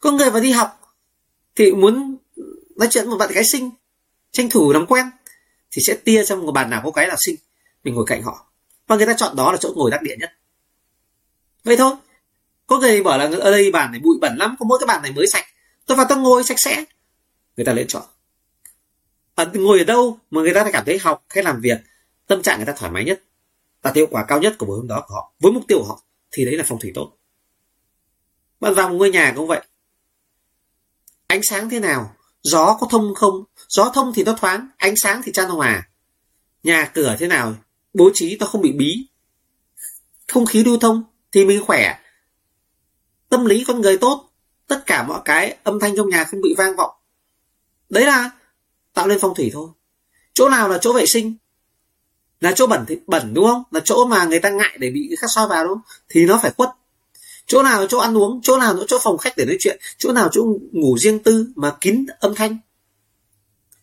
Có 0.00 0.12
người 0.12 0.30
vào 0.30 0.42
đi 0.42 0.50
học 0.50 0.80
thì 1.56 1.72
muốn 1.72 2.16
nói 2.76 2.88
chuyện 2.90 3.10
một 3.10 3.16
bạn 3.16 3.32
gái 3.32 3.44
sinh 3.44 3.70
tranh 4.30 4.50
thủ 4.50 4.72
làm 4.72 4.86
quen, 4.86 5.06
thì 5.70 5.82
sẽ 5.82 5.94
tia 5.94 6.24
trong 6.24 6.46
một 6.46 6.52
bàn 6.52 6.70
nào 6.70 6.82
có 6.84 6.90
cái 6.90 7.06
nào 7.06 7.16
sinh 7.18 7.36
mình 7.84 7.94
ngồi 7.94 8.04
cạnh 8.06 8.22
họ 8.22 8.47
và 8.88 8.96
người 8.96 9.06
ta 9.06 9.14
chọn 9.16 9.36
đó 9.36 9.52
là 9.52 9.58
chỗ 9.60 9.72
ngồi 9.76 9.90
đắc 9.90 10.02
địa 10.02 10.16
nhất. 10.18 10.32
Vậy 11.64 11.76
thôi. 11.76 11.94
Có 12.66 12.78
người 12.78 13.02
bảo 13.02 13.18
là 13.18 13.30
ở 13.40 13.50
đây 13.50 13.70
bàn 13.70 13.92
này 13.92 14.00
bụi 14.00 14.18
bẩn 14.20 14.36
lắm 14.36 14.56
có 14.58 14.66
mỗi 14.66 14.78
cái 14.80 14.86
bàn 14.86 15.02
này 15.02 15.12
mới 15.12 15.26
sạch. 15.26 15.44
Tôi 15.86 15.96
vào 15.96 16.06
tôi 16.08 16.18
ngồi 16.18 16.44
sạch 16.44 16.58
sẽ. 16.58 16.84
Người 17.56 17.66
ta 17.66 17.72
lựa 17.72 17.84
chọn. 17.88 18.02
À, 19.34 19.44
ngồi 19.54 19.78
ở 19.78 19.84
đâu 19.84 20.18
mà 20.30 20.40
người 20.40 20.54
ta 20.54 20.70
cảm 20.72 20.84
thấy 20.84 20.98
học 20.98 21.24
hay 21.28 21.44
làm 21.44 21.60
việc 21.60 21.78
tâm 22.26 22.42
trạng 22.42 22.58
người 22.58 22.66
ta 22.66 22.72
thoải 22.72 22.92
mái 22.92 23.04
nhất 23.04 23.22
đạt 23.82 23.96
hiệu 23.96 24.06
quả 24.10 24.24
cao 24.28 24.40
nhất 24.40 24.54
của 24.58 24.66
buổi 24.66 24.76
hôm 24.76 24.88
đó 24.88 25.04
của 25.08 25.14
họ 25.14 25.32
với 25.40 25.52
mục 25.52 25.62
tiêu 25.68 25.78
của 25.78 25.84
họ 25.84 26.02
thì 26.30 26.44
đấy 26.44 26.56
là 26.56 26.64
phong 26.66 26.80
thủy 26.80 26.92
tốt. 26.94 27.12
Bạn 28.60 28.74
vào 28.74 28.88
một 28.88 28.94
ngôi 28.94 29.10
nhà 29.10 29.32
cũng 29.36 29.46
vậy. 29.46 29.62
Ánh 31.26 31.40
sáng 31.42 31.70
thế 31.70 31.80
nào? 31.80 32.16
Gió 32.42 32.76
có 32.80 32.86
thông 32.90 33.14
không? 33.14 33.44
Gió 33.68 33.90
thông 33.94 34.12
thì 34.14 34.24
nó 34.24 34.36
thoáng 34.40 34.68
ánh 34.76 34.96
sáng 34.96 35.22
thì 35.24 35.32
chan 35.32 35.48
hòa. 35.48 35.88
Nhà 36.62 36.90
cửa 36.94 37.16
thế 37.18 37.28
nào? 37.28 37.54
Bố 37.94 38.10
trí 38.14 38.36
ta 38.36 38.46
không 38.46 38.62
bị 38.62 38.72
bí. 38.72 39.06
Không 40.28 40.46
khí 40.46 40.64
lưu 40.64 40.78
thông 40.78 41.02
thì 41.32 41.44
mình 41.44 41.64
khỏe. 41.64 41.98
Tâm 43.28 43.44
lý 43.44 43.64
con 43.64 43.80
người 43.80 43.98
tốt. 43.98 44.30
Tất 44.66 44.82
cả 44.86 45.02
mọi 45.02 45.20
cái 45.24 45.56
âm 45.64 45.80
thanh 45.80 45.96
trong 45.96 46.08
nhà 46.08 46.24
không 46.24 46.40
bị 46.40 46.54
vang 46.58 46.76
vọng. 46.76 46.90
Đấy 47.88 48.04
là 48.04 48.30
tạo 48.94 49.08
lên 49.08 49.18
phong 49.20 49.34
thủy 49.34 49.50
thôi. 49.52 49.68
Chỗ 50.34 50.48
nào 50.48 50.68
là 50.68 50.78
chỗ 50.78 50.92
vệ 50.92 51.06
sinh? 51.06 51.36
Là 52.40 52.52
chỗ 52.56 52.66
bẩn 52.66 52.84
thì 52.88 52.96
bẩn, 53.06 53.34
đúng 53.34 53.44
không? 53.44 53.62
Là 53.70 53.80
chỗ 53.84 54.06
mà 54.06 54.24
người 54.24 54.38
ta 54.38 54.50
ngại 54.50 54.76
để 54.80 54.90
bị 54.90 55.16
khách 55.18 55.30
soi 55.30 55.48
vào, 55.48 55.64
đúng 55.64 55.74
không? 55.74 55.82
Thì 56.08 56.26
nó 56.26 56.38
phải 56.42 56.50
quất 56.50 56.68
chỗ 57.48 57.62
nào 57.62 57.80
là 57.80 57.86
chỗ 57.90 57.98
ăn 57.98 58.18
uống? 58.18 58.40
Chỗ 58.42 58.58
nào 58.58 58.74
là 58.74 58.84
chỗ 58.88 58.98
phòng 59.02 59.18
khách 59.18 59.36
để 59.36 59.44
nói 59.44 59.56
chuyện? 59.60 59.78
Chỗ 59.98 60.12
nào 60.12 60.28
chỗ 60.32 60.44
ngủ 60.72 60.98
riêng 60.98 61.18
tư 61.22 61.52
mà 61.56 61.76
kín 61.80 62.06
âm 62.20 62.34
thanh? 62.34 62.58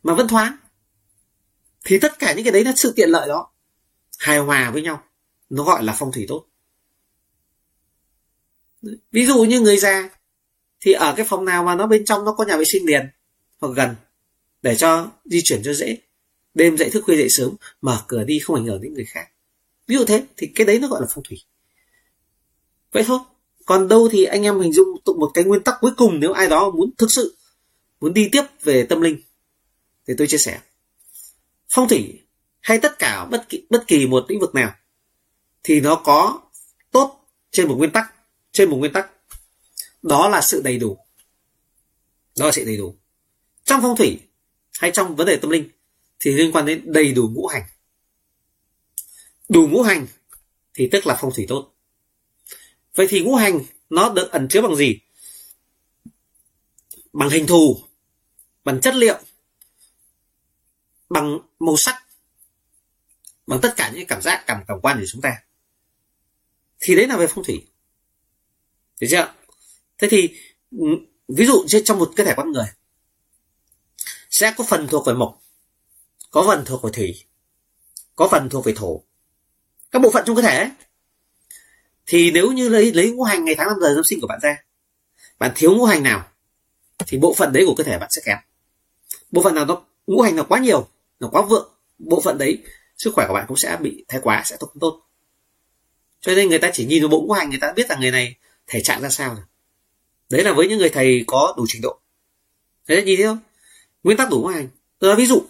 Mà 0.03 0.13
vẫn 0.13 0.27
thoáng? 0.27 0.57
Thì 1.85 1.99
tất 1.99 2.19
cả 2.19 2.33
những 2.33 2.43
cái 2.43 2.51
đấy 2.51 2.63
là 2.63 2.73
sự 2.75 2.93
tiện 2.95 3.09
lợi 3.09 3.27
đó 3.27 3.51
hài 4.19 4.37
hòa 4.37 4.71
với 4.71 4.81
nhau, 4.81 5.03
nó 5.49 5.63
gọi 5.63 5.83
là 5.83 5.95
phong 5.99 6.11
thủy 6.11 6.25
tốt. 6.27 6.45
Ví 9.11 9.25
dụ 9.25 9.43
như 9.43 9.59
người 9.59 9.77
già 9.77 10.09
thì 10.81 10.91
ở 10.91 11.13
cái 11.17 11.25
phòng 11.29 11.45
nào 11.45 11.63
mà 11.63 11.75
nó 11.75 11.87
bên 11.87 12.05
trong 12.05 12.25
nó 12.25 12.33
có 12.33 12.45
nhà 12.45 12.57
vệ 12.57 12.63
sinh 12.65 12.85
liền 12.85 13.09
hoặc 13.59 13.69
gần 13.75 13.95
để 14.61 14.75
cho 14.75 15.11
di 15.25 15.41
chuyển 15.43 15.61
cho 15.63 15.73
dễ. 15.73 15.97
Đêm 16.53 16.77
dậy 16.77 16.89
thức 16.89 17.03
khuya 17.05 17.17
dậy 17.17 17.29
sớm, 17.29 17.55
mở 17.81 18.03
cửa 18.07 18.23
đi 18.23 18.39
không 18.39 18.55
ảnh 18.55 18.65
hưởng 18.65 18.81
đến 18.81 18.93
người 18.93 19.05
khác. 19.05 19.27
Ví 19.87 19.95
dụ 19.95 20.05
thế 20.05 20.25
thì 20.37 20.51
cái 20.55 20.67
đấy 20.67 20.79
nó 20.79 20.87
gọi 20.87 21.01
là 21.01 21.07
phong 21.09 21.23
thủy. 21.23 21.41
Vậy 22.91 23.03
thôi, 23.07 23.19
còn 23.65 23.87
đâu 23.87 24.09
thì 24.11 24.25
anh 24.25 24.43
em 24.43 24.59
hình 24.59 24.73
dung 24.73 24.87
tụng 25.05 25.19
một 25.19 25.31
cái 25.33 25.43
nguyên 25.43 25.63
tắc 25.63 25.75
cuối 25.81 25.91
cùng 25.97 26.19
nếu 26.19 26.33
ai 26.33 26.49
đó 26.49 26.71
muốn 26.71 26.91
thực 26.97 27.11
sự, 27.11 27.37
muốn 27.99 28.13
đi 28.13 28.29
tiếp 28.31 28.43
về 28.63 28.85
tâm 28.85 29.01
linh 29.01 29.21
thì 30.07 30.13
tôi 30.17 30.27
chia 30.27 30.37
sẻ. 30.37 30.61
Phong 31.69 31.87
thủy 31.87 32.21
hay 32.65 32.79
tất 32.79 32.99
cả 32.99 33.25
bất 33.25 33.45
kỳ, 33.49 33.65
bất 33.69 33.83
kỳ 33.87 34.07
một 34.07 34.25
lĩnh 34.29 34.39
vực 34.39 34.55
nào 34.55 34.75
thì 35.63 35.81
nó 35.81 35.95
có 35.95 36.41
tốt 36.91 37.27
trên 37.51 37.67
một 37.67 37.75
nguyên 37.75 37.91
tắc 37.91 38.13
trên 38.51 38.69
một 38.69 38.77
nguyên 38.77 38.93
tắc. 38.93 39.11
Đó 40.01 40.29
là 40.29 40.41
sự 40.41 40.61
đầy 40.63 40.77
đủ. 40.77 40.97
Đó 42.37 42.45
là 42.45 42.51
sự 42.51 42.65
đầy 42.65 42.77
đủ. 42.77 42.95
Trong 43.63 43.81
phong 43.81 43.97
thủy 43.97 44.19
hay 44.79 44.91
trong 44.91 45.15
vấn 45.15 45.27
đề 45.27 45.37
tâm 45.37 45.51
linh 45.51 45.69
thì 46.19 46.31
liên 46.31 46.51
quan 46.51 46.65
đến 46.65 46.81
đầy 46.85 47.13
đủ 47.13 47.29
ngũ 47.33 47.47
hành. 47.47 47.63
Đủ 49.49 49.67
ngũ 49.67 49.81
hành 49.81 50.07
thì 50.73 50.89
tức 50.91 51.07
là 51.07 51.17
phong 51.21 51.33
thủy 51.35 51.45
tốt. 51.49 51.73
Vậy 52.95 53.07
thì 53.09 53.21
ngũ 53.21 53.35
hành 53.35 53.59
nó 53.89 54.09
được 54.09 54.31
ẩn 54.31 54.47
chứa 54.49 54.61
bằng 54.61 54.75
gì? 54.75 54.99
Bằng 57.13 57.29
hình 57.29 57.47
thù 57.47 57.77
bằng 58.63 58.81
chất 58.81 58.95
liệu 58.95 59.17
bằng 61.09 61.39
màu 61.59 61.77
sắc 61.77 62.04
bằng 63.47 63.59
tất 63.61 63.73
cả 63.77 63.91
những 63.93 64.07
cảm 64.07 64.21
giác, 64.21 64.43
cảm 64.47 64.63
cảm 64.67 64.81
quan 64.81 64.99
của 64.99 65.05
chúng 65.07 65.21
ta. 65.21 65.41
Thì 66.79 66.95
đấy 66.95 67.07
là 67.07 67.17
về 67.17 67.27
phong 67.27 67.43
thủy. 67.43 67.67
Được 68.99 69.07
chưa? 69.11 69.33
Thế 69.97 70.07
thì 70.11 70.29
ừ, 70.71 70.85
ví 71.27 71.45
dụ 71.45 71.65
như 71.67 71.81
trong 71.85 71.99
một 71.99 72.11
cơ 72.15 72.23
thể 72.23 72.33
con 72.37 72.51
người, 72.51 72.65
sẽ 74.29 74.53
có 74.57 74.63
phần 74.63 74.87
thuộc 74.87 75.05
về 75.05 75.13
mộc, 75.13 75.41
có 76.31 76.43
phần 76.47 76.63
thuộc 76.65 76.83
về 76.83 76.89
thủy, 76.93 77.25
có 78.15 78.27
phần 78.31 78.49
thuộc 78.49 78.65
về 78.65 78.73
thổ. 78.75 79.03
Các 79.91 79.99
bộ 80.01 80.11
phận 80.11 80.23
trong 80.27 80.35
cơ 80.35 80.41
thể 80.41 80.57
ấy. 80.57 80.69
thì 82.05 82.31
nếu 82.31 82.51
như 82.51 82.69
lấy 82.69 82.93
lấy 82.93 83.11
ngũ 83.11 83.23
hành 83.23 83.45
ngày 83.45 83.55
tháng 83.57 83.67
năm 83.67 83.77
giờ 83.81 83.93
năm 83.93 84.03
sinh 84.09 84.21
của 84.21 84.27
bạn 84.27 84.39
ra, 84.41 84.57
bạn 85.39 85.51
thiếu 85.55 85.75
ngũ 85.75 85.85
hành 85.85 86.03
nào, 86.03 86.27
thì 87.07 87.17
bộ 87.17 87.33
phận 87.33 87.53
đấy 87.53 87.63
của 87.67 87.75
cơ 87.75 87.83
thể 87.83 87.99
bạn 87.99 88.09
sẽ 88.11 88.21
kém. 88.25 88.37
Bộ 89.31 89.43
phận 89.43 89.55
nào 89.55 89.65
nó, 89.65 89.85
ngũ 90.07 90.21
hành 90.21 90.35
là 90.35 90.43
quá 90.43 90.59
nhiều, 90.59 90.87
nó 91.19 91.29
quá 91.31 91.41
vượng, 91.41 91.73
bộ 91.97 92.21
phận 92.21 92.37
đấy 92.37 92.63
sức 92.97 93.13
khỏe 93.13 93.25
của 93.27 93.33
bạn 93.33 93.45
cũng 93.47 93.57
sẽ 93.57 93.77
bị 93.81 94.05
thái 94.07 94.21
quá 94.23 94.43
sẽ 94.45 94.57
không 94.59 94.79
tốt. 94.79 95.01
Cho 96.21 96.35
nên 96.35 96.49
người 96.49 96.59
ta 96.59 96.69
chỉ 96.73 96.85
nhìn 96.85 97.01
vào 97.01 97.09
bụng 97.09 97.27
của 97.27 97.33
hành 97.33 97.49
người 97.49 97.59
ta 97.59 97.73
biết 97.75 97.89
là 97.89 97.95
người 97.95 98.11
này 98.11 98.35
thể 98.67 98.81
trạng 98.83 99.01
ra 99.01 99.09
sao 99.09 99.35
rồi. 99.35 99.43
Đấy 100.29 100.43
là 100.43 100.53
với 100.53 100.67
những 100.67 100.79
người 100.79 100.89
thầy 100.89 101.23
có 101.27 101.53
đủ 101.57 101.65
trình 101.67 101.81
độ. 101.81 101.99
Thế 102.87 103.03
nhìn 103.03 103.17
thấy 103.17 103.25
không? 103.25 103.39
Nguyên 104.03 104.17
tắc 104.17 104.29
đủ 104.29 104.41
ngũ 104.41 104.47
hành. 104.47 104.67
Tôi 104.99 105.09
nói 105.09 105.17
ví 105.17 105.25
dụ 105.25 105.45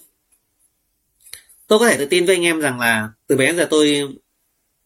tôi 1.67 1.79
có 1.79 1.89
thể 1.89 1.97
tự 1.97 2.05
tin 2.05 2.25
với 2.25 2.35
anh 2.35 2.43
em 2.43 2.59
rằng 2.59 2.79
là 2.79 3.09
từ 3.27 3.37
bé 3.37 3.45
đến 3.45 3.57
giờ 3.57 3.67
tôi 3.69 4.15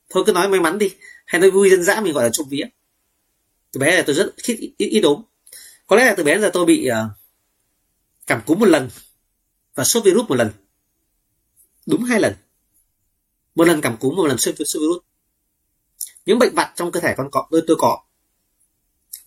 thôi 0.09 0.23
cứ 0.27 0.31
nói 0.33 0.49
may 0.49 0.59
mắn 0.59 0.77
đi 0.77 0.95
hay 1.25 1.41
nói 1.41 1.51
vui 1.51 1.69
dân 1.69 1.83
dã 1.83 2.01
mình 2.01 2.13
gọi 2.13 2.23
là 2.23 2.29
trộm 2.33 2.47
vía. 2.49 2.65
Từ 3.71 3.79
bé 3.79 3.95
là 3.95 4.03
tôi 4.05 4.15
rất 4.15 4.33
ít 4.47 4.73
ít, 4.77 4.87
ít 4.87 5.01
ốm 5.01 5.23
có 5.87 5.95
lẽ 5.95 6.05
là 6.05 6.15
từ 6.17 6.23
bé 6.23 6.33
đến 6.33 6.41
giờ 6.41 6.49
tôi 6.53 6.65
bị 6.65 6.89
uh, 6.89 7.11
cảm 8.27 8.41
cúm 8.45 8.59
một 8.59 8.65
lần 8.65 8.89
và 9.75 9.83
sốt 9.83 10.03
virus 10.03 10.27
một 10.29 10.35
lần. 10.35 10.51
Đúng 11.85 12.03
hai 12.03 12.19
lần 12.19 12.33
một 13.59 13.65
lần 13.65 13.81
cảm 13.81 13.97
cúm 13.97 14.15
một 14.15 14.27
lần 14.27 14.37
sốt 14.37 14.55
virus. 14.57 15.03
Những 16.25 16.39
bệnh 16.39 16.55
vặt 16.55 16.73
trong 16.75 16.91
cơ 16.91 16.99
thể 16.99 17.13
con 17.17 17.27
có 17.31 17.47
tôi 17.51 17.63
tôi 17.67 17.77
có. 17.79 18.03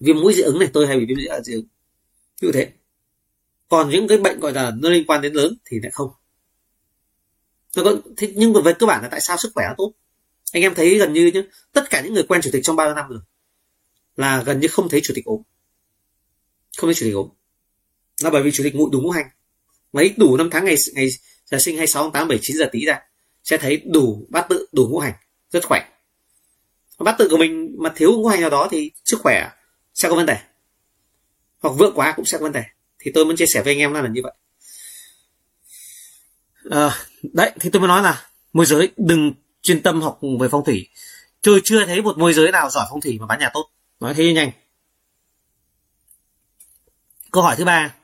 Viêm 0.01 0.21
mũi 0.21 0.35
dị 0.35 0.43
ứng 0.43 0.59
này 0.59 0.71
tôi 0.73 0.87
hay 0.87 0.99
bị 0.99 1.07
viêm 1.07 1.19
dị 1.45 1.53
ứng. 1.53 1.67
Như 2.41 2.53
thế. 2.55 2.73
Còn 3.69 3.91
những 3.91 4.09
cái 4.09 4.19
bệnh 4.19 4.41
gọi 4.41 4.53
là 4.53 4.73
nó 4.77 4.89
liên 4.89 5.05
quan 5.07 5.23
đến 5.23 5.33
lớn 5.33 5.59
thì 5.65 5.81
lại 5.83 5.91
không. 5.91 6.11
Nó 7.77 7.85
có, 7.85 7.97
thế 8.17 8.33
nhưng 8.37 8.53
mà 8.53 8.61
về 8.61 8.73
cơ 8.79 8.87
bản 8.87 9.03
là 9.03 9.09
tại 9.09 9.21
sao 9.21 9.37
sức 9.37 9.53
khỏe 9.55 9.65
nó 9.69 9.75
tốt? 9.79 9.93
Anh 10.53 10.63
em 10.63 10.75
thấy 10.75 10.99
gần 10.99 11.13
như 11.13 11.31
nhá 11.35 11.41
tất 11.73 11.91
cả 11.91 12.01
những 12.01 12.15
người 12.15 12.25
quen 12.29 12.41
chủ 12.43 12.51
tịch 12.53 12.65
trong 12.65 12.77
bao 12.77 12.87
nhiêu 12.87 12.95
năm 12.95 13.09
rồi 13.09 13.21
là 14.17 14.43
gần 14.43 14.61
như 14.61 14.69
không 14.69 14.89
thấy 14.89 15.01
chủ 15.05 15.15
tịch 15.17 15.25
ốm. 15.25 15.43
Không 16.79 16.89
thấy 16.89 16.95
chủ 16.95 17.07
tịch 17.07 17.15
ốm. 17.15 17.29
Là 18.23 18.31
bởi 18.31 18.43
vì 18.43 18.51
chủ 18.53 18.65
tịch 18.65 18.75
ngụy 18.75 18.91
đủ 18.93 19.01
ngũ 19.01 19.11
hành. 19.11 19.27
Mấy 19.93 20.15
đủ 20.17 20.37
năm 20.37 20.49
tháng 20.51 20.65
ngày 20.65 20.77
ngày 20.95 21.09
giờ 21.45 21.59
sinh 21.59 21.77
26 21.77 22.03
tháng 22.03 22.13
8 22.13 22.29
7 22.29 22.39
9 22.43 22.57
giờ 22.57 22.69
tí 22.73 22.85
ra 22.85 23.01
sẽ 23.45 23.59
thấy 23.59 23.77
đủ 23.77 24.27
bát 24.29 24.47
tự 24.49 24.67
đủ 24.73 24.89
ngũ 24.89 24.99
hành 24.99 25.15
rất 25.51 25.65
khỏe. 25.67 25.89
Bát 26.99 27.15
tự 27.19 27.29
của 27.31 27.37
mình 27.37 27.77
mà 27.79 27.93
thiếu 27.97 28.13
ngũ 28.13 28.27
hành 28.27 28.41
nào 28.41 28.51
đó 28.51 28.69
thì 28.71 28.91
sức 29.05 29.21
khỏe 29.23 29.51
sẽ 29.95 30.09
có 30.09 30.15
vấn 30.15 30.27
đề. 30.27 30.39
Hoặc 31.59 31.71
vượng 31.71 31.95
quá 31.95 32.13
cũng 32.17 32.25
sẽ 32.25 32.39
có 32.39 32.43
vấn 32.43 32.53
đề. 32.53 32.65
Thì 32.99 33.11
tôi 33.15 33.25
muốn 33.25 33.37
chia 33.37 33.47
sẻ 33.47 33.63
với 33.63 33.73
anh 33.73 33.79
em 33.79 33.93
là 33.93 34.09
như 34.09 34.21
vậy. 34.23 34.33
À, 36.71 36.99
đấy 37.23 37.53
thì 37.61 37.71
tôi 37.71 37.81
mới 37.81 37.89
nói 37.89 38.03
là 38.03 38.27
môi 38.53 38.67
giới 38.67 38.91
đừng 38.97 39.33
chuyên 39.63 39.83
tâm 39.83 40.03
học 40.03 40.21
về 40.41 40.49
phong 40.51 40.65
thủy. 40.65 40.89
Tôi 41.43 41.61
chưa 41.65 41.87
thấy 41.87 42.03
một 42.03 42.19
môi 42.19 42.35
giới 42.35 42.53
nào 42.53 42.71
giỏi 42.71 42.87
phong 42.91 43.01
thủy 43.01 43.19
mà 43.21 43.27
bán 43.27 43.39
nhà 43.41 43.51
tốt. 43.55 43.71
Nói 44.01 44.15
thế 44.15 44.33
nhanh. 44.33 44.51
Câu 47.31 47.43
hỏi 47.43 47.57
thứ 47.59 47.65
ba. 47.65 47.95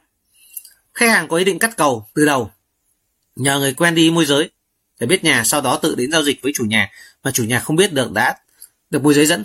Khách 0.95 1.11
hàng 1.11 1.29
có 1.29 1.37
ý 1.37 1.45
định 1.45 1.59
cắt 1.59 1.77
cầu 1.77 2.07
từ 2.15 2.25
đầu. 2.25 2.51
Nhờ 3.37 3.59
người 3.59 3.75
quen 3.75 3.95
đi 3.95 4.11
môi 4.11 4.27
giới 4.27 4.51
để 4.99 5.07
biết 5.07 5.25
nhà 5.25 5.45
sau 5.45 5.61
đó 5.61 5.79
tự 5.83 5.95
đến 5.95 6.13
giao 6.13 6.23
dịch 6.23 6.43
với 6.43 6.53
chủ 6.55 6.65
nhà, 6.65 6.91
mà 7.23 7.31
chủ 7.31 7.45
nhà 7.45 7.61
không 7.61 7.77
biết 7.77 7.93
được 7.93 8.13
đã 8.13 8.39
được 8.91 9.03
môi 9.03 9.15
giới 9.15 9.27
dẫn. 9.27 9.45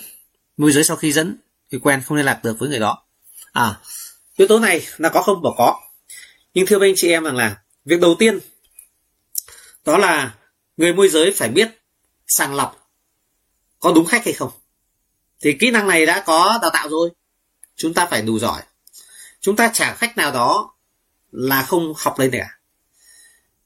Môi 0.58 0.72
giới 0.72 0.84
sau 0.84 0.98
khi 0.98 1.12
dẫn 1.12 1.38
thì 1.72 1.78
quen, 1.80 2.02
không 2.06 2.18
liên 2.18 2.26
lạc 2.26 2.44
được 2.44 2.60
với 2.60 2.70
người 2.70 2.80
đó. 2.80 3.04
À 3.52 3.80
yếu 4.36 4.48
tố 4.48 4.60
này 4.60 4.86
là 4.98 5.10
có 5.10 5.22
không 5.22 5.42
bỏ 5.42 5.56
có. 5.58 5.80
Nhưng 6.54 6.66
thưa 6.66 6.80
anh 6.82 6.94
chị 6.96 7.12
em 7.12 7.24
rằng 7.24 7.36
là 7.36 7.62
việc 7.86 8.00
đầu 8.00 8.16
tiên 8.20 8.40
đó 9.86 9.98
là 9.98 10.36
người 10.78 10.94
môi 10.94 11.10
giới 11.10 11.34
phải 11.36 11.50
biết 11.50 11.70
sàng 12.28 12.56
lọc 12.56 12.90
có 13.80 13.92
đúng 13.96 14.06
khách 14.06 14.26
hay 14.26 14.34
không. 14.34 14.52
Thì 15.42 15.58
kỹ 15.60 15.72
năng 15.72 15.88
này 15.88 16.06
đã 16.06 16.24
có 16.26 16.60
đào 16.62 16.72
tạo 16.74 16.90
rồi, 16.90 17.10
chúng 17.76 17.94
ta 17.94 18.06
phải 18.06 18.22
đủ 18.22 18.40
giỏi. 18.40 18.62
Chúng 19.42 19.56
ta 19.56 19.72
trả 19.74 19.94
khách 19.94 20.18
nào 20.18 20.32
đó 20.32 20.76
là 21.32 21.64
không 21.64 21.94
học 21.98 22.20
lên 22.20 22.32
cả 22.32 22.58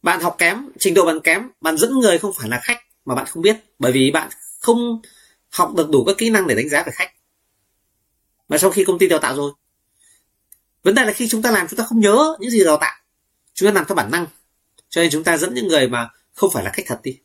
bạn 0.02 0.22
học 0.22 0.36
kém, 0.38 0.70
trình 0.80 0.94
độ 0.94 1.06
bạn 1.06 1.20
kém, 1.20 1.50
bạn 1.62 1.78
dẫn 1.78 2.00
người 2.00 2.18
không 2.18 2.34
phải 2.38 2.50
là 2.50 2.60
khách 2.64 2.78
mà 3.06 3.16
bạn 3.16 3.26
không 3.26 3.44
biết. 3.44 3.58
Bởi 3.80 3.92
vì 3.92 4.12
bạn 4.12 4.30
không 4.60 5.02
học 5.50 5.74
được 5.78 5.90
đủ 5.90 6.04
các 6.06 6.16
kỹ 6.18 6.30
năng 6.30 6.48
để 6.48 6.56
đánh 6.56 6.70
giá 6.70 6.84
về 6.84 6.92
khách. 6.96 7.12
Mà 8.48 8.58
sau 8.58 8.70
khi 8.70 8.84
công 8.84 9.00
ty 9.00 9.08
đào 9.08 9.20
tạo 9.20 9.36
rồi, 9.36 9.52
vấn 10.84 10.96
đề 10.96 11.06
là 11.06 11.14
khi 11.14 11.28
chúng 11.28 11.42
ta 11.42 11.52
làm, 11.52 11.68
chúng 11.68 11.78
ta 11.78 11.84
không 11.84 12.00
nhớ 12.00 12.36
những 12.40 12.50
gì 12.50 12.64
đào 12.64 12.78
tạo. 12.78 12.96
Chúng 13.54 13.70
ta 13.70 13.74
làm 13.74 13.86
theo 13.88 13.96
bản 13.96 14.12
năng. 14.12 14.28
Cho 14.90 15.02
nên 15.02 15.12
chúng 15.12 15.24
ta 15.24 15.38
dẫn 15.38 15.54
những 15.54 15.68
người 15.68 15.88
mà 15.88 16.10
không 16.34 16.52
phải 16.54 16.64
là 16.64 16.72
khách 16.74 16.84
thật 16.86 17.00
đi. 17.04 17.20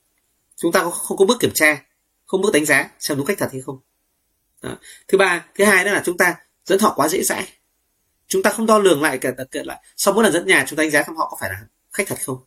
Chúng 0.57 0.73
ta 0.73 0.91
không 0.91 1.17
có 1.17 1.25
bước 1.25 1.41
kiểm 1.41 1.51
tra, 1.55 1.83
không 2.27 2.41
bước 2.41 2.53
đánh 2.53 2.65
giá 2.65 2.91
xem 2.99 3.17
đúng 3.17 3.27
khách 3.27 3.39
thật 3.39 3.49
hay 3.53 3.61
không. 3.61 3.79
Đó. 4.63 4.77
thứ 5.09 5.19
ba, 5.19 5.47
thứ 5.55 5.65
hai 5.65 5.85
đó 5.85 5.93
là 5.93 6.03
chúng 6.05 6.17
ta 6.17 6.37
dẫn 6.65 6.81
họ 6.81 6.93
quá 6.97 7.09
dễ 7.09 7.23
dãi. 7.23 7.49
Chúng 8.27 8.43
ta 8.43 8.51
không 8.51 8.67
đo 8.67 8.79
lường 8.79 9.03
lại 9.03 9.19
cả 9.19 9.31
cả 9.51 9.61
lại 9.65 9.83
sau 9.97 10.15
mỗi 10.15 10.25
lần 10.25 10.33
dẫn 10.33 10.47
nhà, 10.47 10.65
chúng 10.69 10.77
ta 10.77 10.83
đánh 10.83 10.91
giá 10.91 11.03
xem 11.03 11.17
họ 11.17 11.29
có 11.31 11.37
phải 11.41 11.51
là 11.51 11.61
khách 11.93 12.07
thật 12.07 12.19
không 12.25 12.39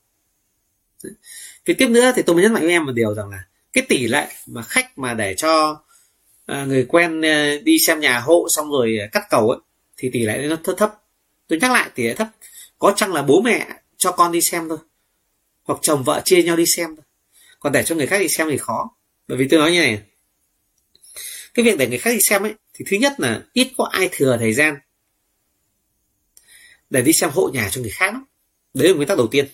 cái 1.66 1.76
tiếp 1.76 1.88
nữa 1.88 2.12
thì 2.16 2.22
tôi 2.22 2.34
muốn 2.34 2.44
nhấn 2.44 2.54
mạnh 2.54 2.64
với 2.64 2.72
em 2.72 2.86
một 2.86 2.92
điều 2.92 3.14
rằng 3.14 3.30
là 3.30 3.44
cái 3.74 3.86
tỷ 3.90 4.08
lệ 4.08 4.28
mà 4.46 4.62
khách 4.62 4.98
mà 4.98 5.14
để 5.14 5.34
cho 5.38 5.82
à, 6.46 6.66
người 6.66 6.86
quen 6.90 7.26
à, 7.26 7.56
đi 7.64 7.78
xem 7.88 8.00
nhà 8.00 8.20
hộ 8.20 8.48
xong 8.50 8.72
rồi 8.72 8.98
à, 9.02 9.08
cắt 9.12 9.24
cầu 9.30 9.50
ấy 9.50 9.60
thì 9.98 10.10
tỷ 10.14 10.20
lệ 10.26 10.48
nó 10.50 10.56
thấp 10.64 10.76
thấp. 10.78 10.94
Tôi 11.48 11.60
nhắc 11.60 11.72
lại 11.72 11.90
tỷ 11.96 12.04
lệ 12.04 12.14
thấp. 12.14 12.28
Có 12.80 12.94
chăng 12.96 13.14
là 13.14 13.22
bố 13.22 13.42
mẹ 13.42 13.68
cho 13.98 14.12
con 14.12 14.32
đi 14.32 14.42
xem 14.42 14.70
thôi 14.70 14.78
hoặc 15.64 15.80
chồng 15.82 16.04
vợ 16.04 16.22
chia 16.26 16.44
nhau 16.44 16.56
đi 16.56 16.66
xem 16.66 16.96
thôi. 16.96 17.06
Còn 17.60 17.74
để 17.74 17.84
cho 17.84 17.96
người 17.96 18.08
khác 18.08 18.20
đi 18.20 18.28
xem 18.28 18.48
thì 18.52 18.58
khó. 18.58 18.96
Bởi 19.28 19.38
vì 19.38 19.48
tôi 19.48 19.60
nói 19.60 19.72
như 19.72 19.82
này 19.82 20.02
cái 21.54 21.66
việc 21.66 21.78
để 21.78 21.88
người 21.88 21.98
khác 21.98 22.12
đi 22.12 22.22
xem 22.22 22.44
ấy 22.44 22.54
thì 22.74 22.86
thứ 22.90 22.98
nhất 22.98 23.14
là 23.18 23.42
ít 23.54 23.72
có 23.78 23.90
ai 23.92 24.10
thừa 24.12 24.38
thời 24.40 24.54
gian 24.54 24.76
để 26.90 27.02
đi 27.02 27.14
xem 27.14 27.30
hộ 27.34 27.50
nhà 27.54 27.70
cho 27.72 27.82
người 27.82 27.90
khác 27.90 28.14
đấy 28.74 28.88
là 28.88 28.96
nguyên 28.96 29.08
tắc 29.08 29.18
đầu 29.18 29.28
tiên 29.28 29.48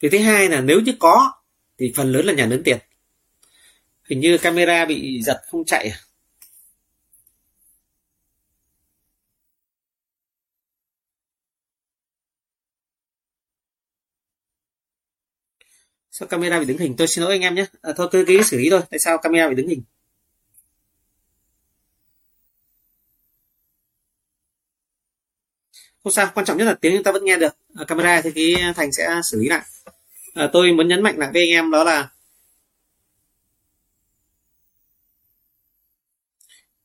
việc 0.00 0.08
thứ 0.12 0.18
hai 0.18 0.48
là 0.48 0.60
nếu 0.60 0.80
như 0.80 0.92
có 0.98 1.32
thì 1.78 1.92
phần 1.96 2.12
lớn 2.12 2.26
là 2.26 2.32
nhà 2.32 2.46
lớn 2.46 2.62
tiền. 2.64 2.78
Hình 4.08 4.20
như 4.20 4.38
camera 4.38 4.84
bị 4.84 5.22
giật 5.22 5.42
không 5.50 5.64
chạy 5.64 5.88
à? 5.88 5.98
Sao 16.10 16.28
camera 16.28 16.60
bị 16.60 16.66
đứng 16.66 16.78
hình? 16.78 16.96
Tôi 16.96 17.08
xin 17.08 17.24
lỗi 17.24 17.32
anh 17.32 17.40
em 17.40 17.54
nhé. 17.54 17.66
À, 17.82 17.92
thôi 17.96 18.08
cứ 18.12 18.24
cứ 18.28 18.42
xử 18.42 18.58
lý 18.58 18.70
thôi. 18.70 18.80
Tại 18.90 18.98
sao 18.98 19.18
camera 19.18 19.48
bị 19.48 19.54
đứng 19.54 19.68
hình? 19.68 19.82
Không 26.08 26.14
sao 26.14 26.30
quan 26.34 26.46
trọng 26.46 26.58
nhất 26.58 26.64
là 26.64 26.74
tiếng 26.74 26.94
chúng 26.94 27.02
ta 27.02 27.12
vẫn 27.12 27.24
nghe 27.24 27.36
được. 27.36 27.56
À, 27.74 27.84
camera 27.84 28.20
thì 28.20 28.30
cái 28.34 28.72
thành 28.76 28.92
sẽ 28.92 29.20
xử 29.24 29.40
lý 29.40 29.48
lại. 29.48 29.62
À, 30.34 30.48
tôi 30.52 30.72
muốn 30.72 30.88
nhấn 30.88 31.02
mạnh 31.02 31.18
lại 31.18 31.30
với 31.32 31.42
anh 31.42 31.50
em 31.50 31.70
đó 31.70 31.84
là 31.84 32.08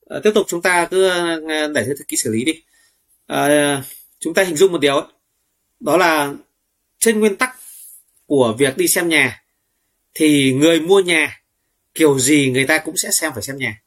à, 0.09 0.19
tiếp 0.23 0.31
tục 0.35 0.45
chúng 0.49 0.61
ta 0.61 0.87
cứ 0.91 1.09
à, 1.09 1.37
để 1.75 1.83
thư 1.85 2.03
kỹ 2.07 2.17
xử 2.23 2.31
lý 2.31 2.45
đi. 2.45 2.63
À, 3.27 3.83
chúng 4.19 4.33
ta 4.33 4.43
hình 4.43 4.55
dung 4.55 4.71
một 4.71 4.81
điều 4.81 4.95
ấy, 4.95 5.11
đó 5.79 5.97
là 5.97 6.33
trên 6.99 7.19
nguyên 7.19 7.35
tắc 7.35 7.55
của 8.25 8.55
việc 8.59 8.77
đi 8.77 8.87
xem 8.87 9.09
nhà 9.09 9.43
thì 10.13 10.53
người 10.53 10.79
mua 10.79 10.99
nhà 10.99 11.41
kiểu 11.95 12.19
gì 12.19 12.51
người 12.51 12.65
ta 12.67 12.77
cũng 12.77 12.97
sẽ 12.97 13.09
xem 13.11 13.31
phải 13.33 13.43
xem 13.43 13.57
nhà. 13.57 13.81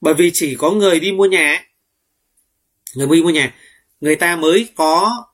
Bởi 0.00 0.14
vì 0.14 0.30
chỉ 0.34 0.56
có 0.58 0.70
người 0.70 1.00
đi 1.00 1.12
mua 1.12 1.26
nhà 1.26 1.64
người 2.94 3.08
đi 3.16 3.22
mua 3.22 3.30
nhà 3.30 3.54
người 4.04 4.16
ta 4.16 4.36
mới 4.36 4.68
có 4.74 5.24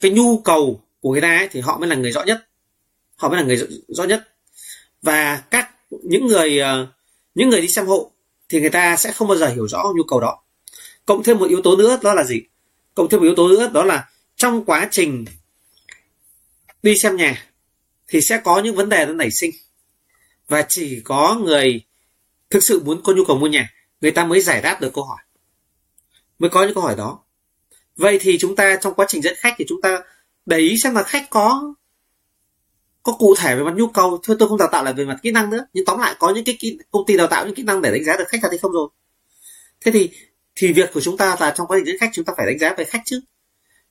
cái 0.00 0.10
nhu 0.10 0.38
cầu 0.38 0.80
của 1.00 1.12
người 1.12 1.20
ta 1.20 1.36
ấy, 1.36 1.48
thì 1.52 1.60
họ 1.60 1.78
mới 1.78 1.88
là 1.88 1.96
người 1.96 2.12
rõ 2.12 2.22
nhất. 2.22 2.48
Họ 3.16 3.28
mới 3.28 3.40
là 3.40 3.46
người 3.46 3.68
rõ 3.88 4.04
nhất. 4.04 4.28
Và 5.02 5.42
các 5.50 5.70
những 5.90 6.26
người 6.26 6.58
ờ, 6.58 6.86
những 7.34 7.48
người 7.48 7.60
đi 7.60 7.68
xem 7.68 7.86
hộ 7.86 8.10
thì 8.48 8.60
người 8.60 8.70
ta 8.70 8.96
sẽ 8.96 9.12
không 9.12 9.28
bao 9.28 9.36
giờ 9.36 9.46
hiểu 9.46 9.68
rõ 9.68 9.84
nhu 9.96 10.02
cầu 10.02 10.20
đó. 10.20 10.42
Cộng 11.04 11.22
thêm 11.22 11.38
một 11.38 11.48
yếu 11.48 11.62
tố 11.62 11.76
nữa 11.76 11.98
đó 12.02 12.14
là 12.14 12.24
gì? 12.24 12.42
Cộng 12.94 13.08
thêm 13.08 13.20
một 13.20 13.24
yếu 13.24 13.34
tố 13.34 13.48
nữa 13.48 13.70
đó 13.72 13.84
là 13.84 14.08
trong 14.36 14.64
quá 14.64 14.88
trình 14.90 15.24
đi 16.82 16.98
xem 16.98 17.16
nhà 17.16 17.46
thì 18.08 18.20
sẽ 18.20 18.40
có 18.44 18.60
những 18.60 18.74
vấn 18.74 18.88
đề 18.88 19.06
nó 19.06 19.12
nảy 19.12 19.30
sinh. 19.30 19.50
Và 20.48 20.66
chỉ 20.68 21.00
có 21.04 21.40
người 21.44 21.80
thực 22.50 22.62
sự 22.62 22.82
muốn 22.84 23.02
có 23.02 23.12
nhu 23.12 23.24
cầu 23.24 23.38
mua 23.38 23.46
nhà 23.46 23.72
người 24.00 24.10
ta 24.10 24.24
mới 24.24 24.40
giải 24.40 24.62
đáp 24.62 24.80
được 24.80 24.90
câu 24.94 25.04
hỏi. 25.04 25.22
Mới 26.38 26.50
có 26.50 26.64
những 26.64 26.74
câu 26.74 26.82
hỏi 26.82 26.94
đó 26.96 27.25
vậy 27.96 28.18
thì 28.20 28.38
chúng 28.38 28.56
ta 28.56 28.76
trong 28.80 28.94
quá 28.94 29.06
trình 29.08 29.22
dẫn 29.22 29.34
khách 29.38 29.54
thì 29.58 29.64
chúng 29.68 29.80
ta 29.80 30.02
để 30.46 30.58
ý 30.58 30.78
xem 30.78 30.94
là 30.94 31.02
khách 31.02 31.30
có 31.30 31.74
có 33.02 33.12
cụ 33.12 33.34
thể 33.38 33.56
về 33.56 33.62
mặt 33.62 33.74
nhu 33.76 33.86
cầu. 33.86 34.20
Thôi 34.22 34.36
tôi 34.38 34.48
không 34.48 34.58
đào 34.58 34.68
tạo 34.72 34.84
lại 34.84 34.94
về 34.94 35.04
mặt 35.04 35.16
kỹ 35.22 35.30
năng 35.30 35.50
nữa 35.50 35.66
nhưng 35.72 35.84
tóm 35.84 36.00
lại 36.00 36.14
có 36.18 36.32
những 36.34 36.44
cái 36.44 36.56
kỹ, 36.58 36.78
công 36.90 37.06
ty 37.06 37.16
đào 37.16 37.26
tạo 37.26 37.46
những 37.46 37.54
kỹ 37.54 37.62
năng 37.62 37.82
để 37.82 37.90
đánh 37.90 38.04
giá 38.04 38.16
được 38.16 38.28
khách 38.28 38.38
thật 38.42 38.48
hay 38.50 38.58
không 38.58 38.72
rồi. 38.72 38.88
Thế 39.80 39.92
thì 39.92 40.10
thì 40.56 40.72
việc 40.72 40.90
của 40.94 41.00
chúng 41.00 41.16
ta 41.16 41.36
là 41.40 41.54
trong 41.56 41.66
quá 41.66 41.78
trình 41.78 41.86
dẫn 41.86 41.96
khách 42.00 42.10
chúng 42.12 42.24
ta 42.24 42.32
phải 42.36 42.46
đánh 42.46 42.58
giá 42.58 42.74
về 42.78 42.84
khách 42.84 43.02
chứ. 43.04 43.20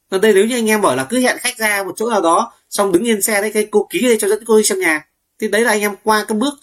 Còn 0.09 0.21
đây 0.21 0.33
nếu 0.33 0.45
như 0.45 0.55
anh 0.55 0.69
em 0.69 0.81
bảo 0.81 0.95
là 0.95 1.07
cứ 1.09 1.19
hẹn 1.19 1.37
khách 1.37 1.57
ra 1.57 1.83
một 1.83 1.93
chỗ 1.95 2.09
nào 2.09 2.21
đó 2.21 2.53
xong 2.69 2.91
đứng 2.91 3.03
yên 3.03 3.21
xe 3.21 3.41
đấy 3.41 3.51
cái 3.53 3.67
cô 3.71 3.87
ký 3.89 4.01
đây 4.01 4.17
cho 4.19 4.27
dẫn 4.27 4.43
cô 4.45 4.57
đi 4.57 4.63
xem 4.63 4.79
nhà 4.79 5.07
thì 5.39 5.47
đấy 5.47 5.61
là 5.61 5.71
anh 5.71 5.81
em 5.81 5.95
qua 6.03 6.25
các 6.27 6.37
bước 6.37 6.53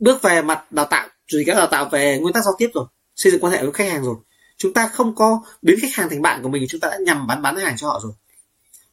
bước 0.00 0.22
về 0.22 0.42
mặt 0.42 0.72
đào 0.72 0.86
tạo 0.86 1.08
rồi 1.26 1.44
các 1.46 1.54
đào 1.54 1.66
tạo 1.66 1.88
về 1.92 2.18
nguyên 2.18 2.32
tắc 2.32 2.44
giao 2.44 2.54
tiếp 2.58 2.70
rồi 2.74 2.86
xây 3.16 3.32
dựng 3.32 3.40
quan 3.40 3.52
hệ 3.52 3.62
với 3.62 3.72
khách 3.72 3.90
hàng 3.90 4.02
rồi 4.02 4.16
chúng 4.62 4.72
ta 4.72 4.88
không 4.88 5.14
có 5.14 5.42
biến 5.62 5.76
khách 5.82 5.94
hàng 5.94 6.08
thành 6.08 6.22
bạn 6.22 6.42
của 6.42 6.48
mình, 6.48 6.66
chúng 6.68 6.80
ta 6.80 6.88
đã 6.88 6.98
nhằm 7.06 7.26
bán 7.26 7.42
bán 7.42 7.56
hàng 7.56 7.76
cho 7.76 7.86
họ 7.86 8.00
rồi. 8.02 8.12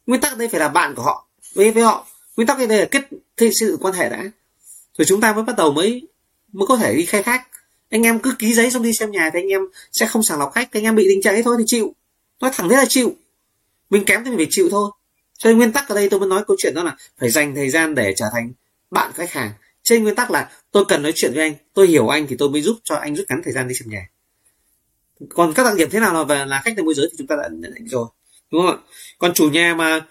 Nguyên 0.06 0.22
tắc 0.22 0.38
đây 0.38 0.48
phải 0.48 0.60
là 0.60 0.70
bạn 0.70 0.96
của 0.96 1.02
họ, 1.02 1.28
với 1.54 1.72
với 1.72 1.84
họ. 1.84 2.08
Nguyên 2.36 2.48
tắc 2.48 2.58
đây 2.58 2.68
là 2.68 2.86
kết 2.92 3.10
xây 3.38 3.68
dựng 3.68 3.78
quan 3.82 3.94
hệ 3.94 4.10
đã. 4.10 4.24
Rồi 4.98 5.06
chúng 5.06 5.22
ta 5.22 5.34
mới 5.34 5.44
bắt 5.44 5.56
đầu 5.58 5.72
mới 5.72 6.08
mới 6.52 6.68
có 6.68 6.78
thể 6.78 6.96
đi 6.96 7.06
khai 7.06 7.24
thác. 7.24 7.48
Anh 7.90 8.04
em 8.04 8.20
cứ 8.20 8.36
ký 8.40 8.54
giấy 8.54 8.72
xong 8.72 8.84
đi 8.84 8.94
xem 8.94 9.12
nhà 9.12 9.30
thì 9.34 9.40
anh 9.40 9.48
em 9.48 9.62
sẽ 9.92 10.06
không 10.06 10.24
sàng 10.24 10.40
lọc 10.40 10.52
khách. 10.54 10.72
Anh 10.72 10.84
em 10.84 10.96
bị 10.96 11.06
tình 11.10 11.22
trạng 11.22 11.34
ấy 11.34 11.44
thôi 11.44 11.56
thì 11.60 11.64
chịu. 11.68 11.96
Nói 12.42 12.52
thẳng 12.54 12.70
thế 12.70 12.76
là 12.76 12.86
chịu. 12.90 13.14
Mình 13.90 14.06
kém 14.06 14.24
thì 14.24 14.30
mình 14.30 14.40
phải 14.40 14.48
chịu 14.50 14.68
thôi. 14.72 14.92
Cho 15.38 15.50
nên 15.50 15.58
nguyên 15.58 15.72
tắc 15.72 15.90
ở 15.90 15.96
đây 15.96 16.10
tôi 16.10 16.20
muốn 16.20 16.30
nói 16.30 16.44
câu 16.48 16.58
chuyện 16.60 16.74
đó 16.76 16.84
là 16.84 16.96
phải 17.20 17.30
dành 17.30 17.56
thời 17.56 17.70
gian 17.70 17.96
để 17.96 18.14
trở 18.18 18.26
thành 18.34 18.52
bạn 18.92 19.12
khách 19.16 19.32
hàng. 19.32 19.52
Trên 19.84 20.04
nguyên 20.04 20.16
tắc 20.16 20.32
là 20.32 20.50
tôi 20.72 20.86
cần 20.88 21.04
nói 21.04 21.12
chuyện 21.16 21.32
với 21.34 21.44
anh, 21.44 21.54
tôi 21.74 21.88
hiểu 21.88 22.08
anh 22.08 22.28
thì 22.28 22.36
tôi 22.40 22.50
mới 22.50 22.62
giúp 22.62 22.78
cho 22.84 22.96
anh 22.96 23.16
rút 23.16 23.26
ngắn 23.30 23.42
thời 23.44 23.54
gian 23.54 23.68
đi 23.68 23.76
xem 23.76 23.90
nhà 23.90 24.08
còn 25.30 25.54
các 25.54 25.64
đặc 25.64 25.74
điểm 25.78 25.90
thế 25.90 26.00
nào 26.00 26.14
là 26.14 26.24
về 26.24 26.46
là 26.46 26.62
khách 26.66 26.74
từ 26.78 26.84
môi 26.84 26.94
giới 26.94 27.08
thì 27.12 27.16
chúng 27.18 27.28
ta 27.28 27.36
đã 27.36 27.50
nhận 27.52 27.74
định 27.74 27.88
rồi, 27.88 28.08
đúng 28.52 28.62
không 28.62 28.76
ạ? 28.76 28.78
Còn 29.18 29.34
chủ 29.34 29.50
nhà 29.50 29.76
mà 29.76 30.06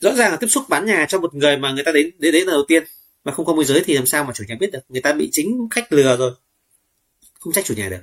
rõ 0.00 0.14
ràng 0.14 0.30
là 0.30 0.36
tiếp 0.36 0.46
xúc 0.46 0.64
bán 0.68 0.86
nhà 0.86 1.06
cho 1.08 1.20
một 1.20 1.34
người 1.34 1.56
mà 1.56 1.72
người 1.72 1.84
ta 1.84 1.92
đến 1.92 2.10
đến 2.18 2.32
đến 2.32 2.46
là 2.46 2.52
đầu 2.52 2.64
tiên 2.68 2.84
mà 3.24 3.32
không 3.32 3.46
có 3.46 3.54
môi 3.54 3.64
giới 3.64 3.82
thì 3.84 3.94
làm 3.94 4.06
sao 4.06 4.24
mà 4.24 4.32
chủ 4.34 4.44
nhà 4.48 4.56
biết 4.60 4.72
được? 4.72 4.80
Người 4.88 5.02
ta 5.02 5.12
bị 5.12 5.28
chính 5.32 5.68
khách 5.70 5.92
lừa 5.92 6.16
rồi. 6.16 6.32
Không 7.40 7.52
trách 7.52 7.64
chủ 7.64 7.74
nhà 7.74 7.88
được. 7.88 8.00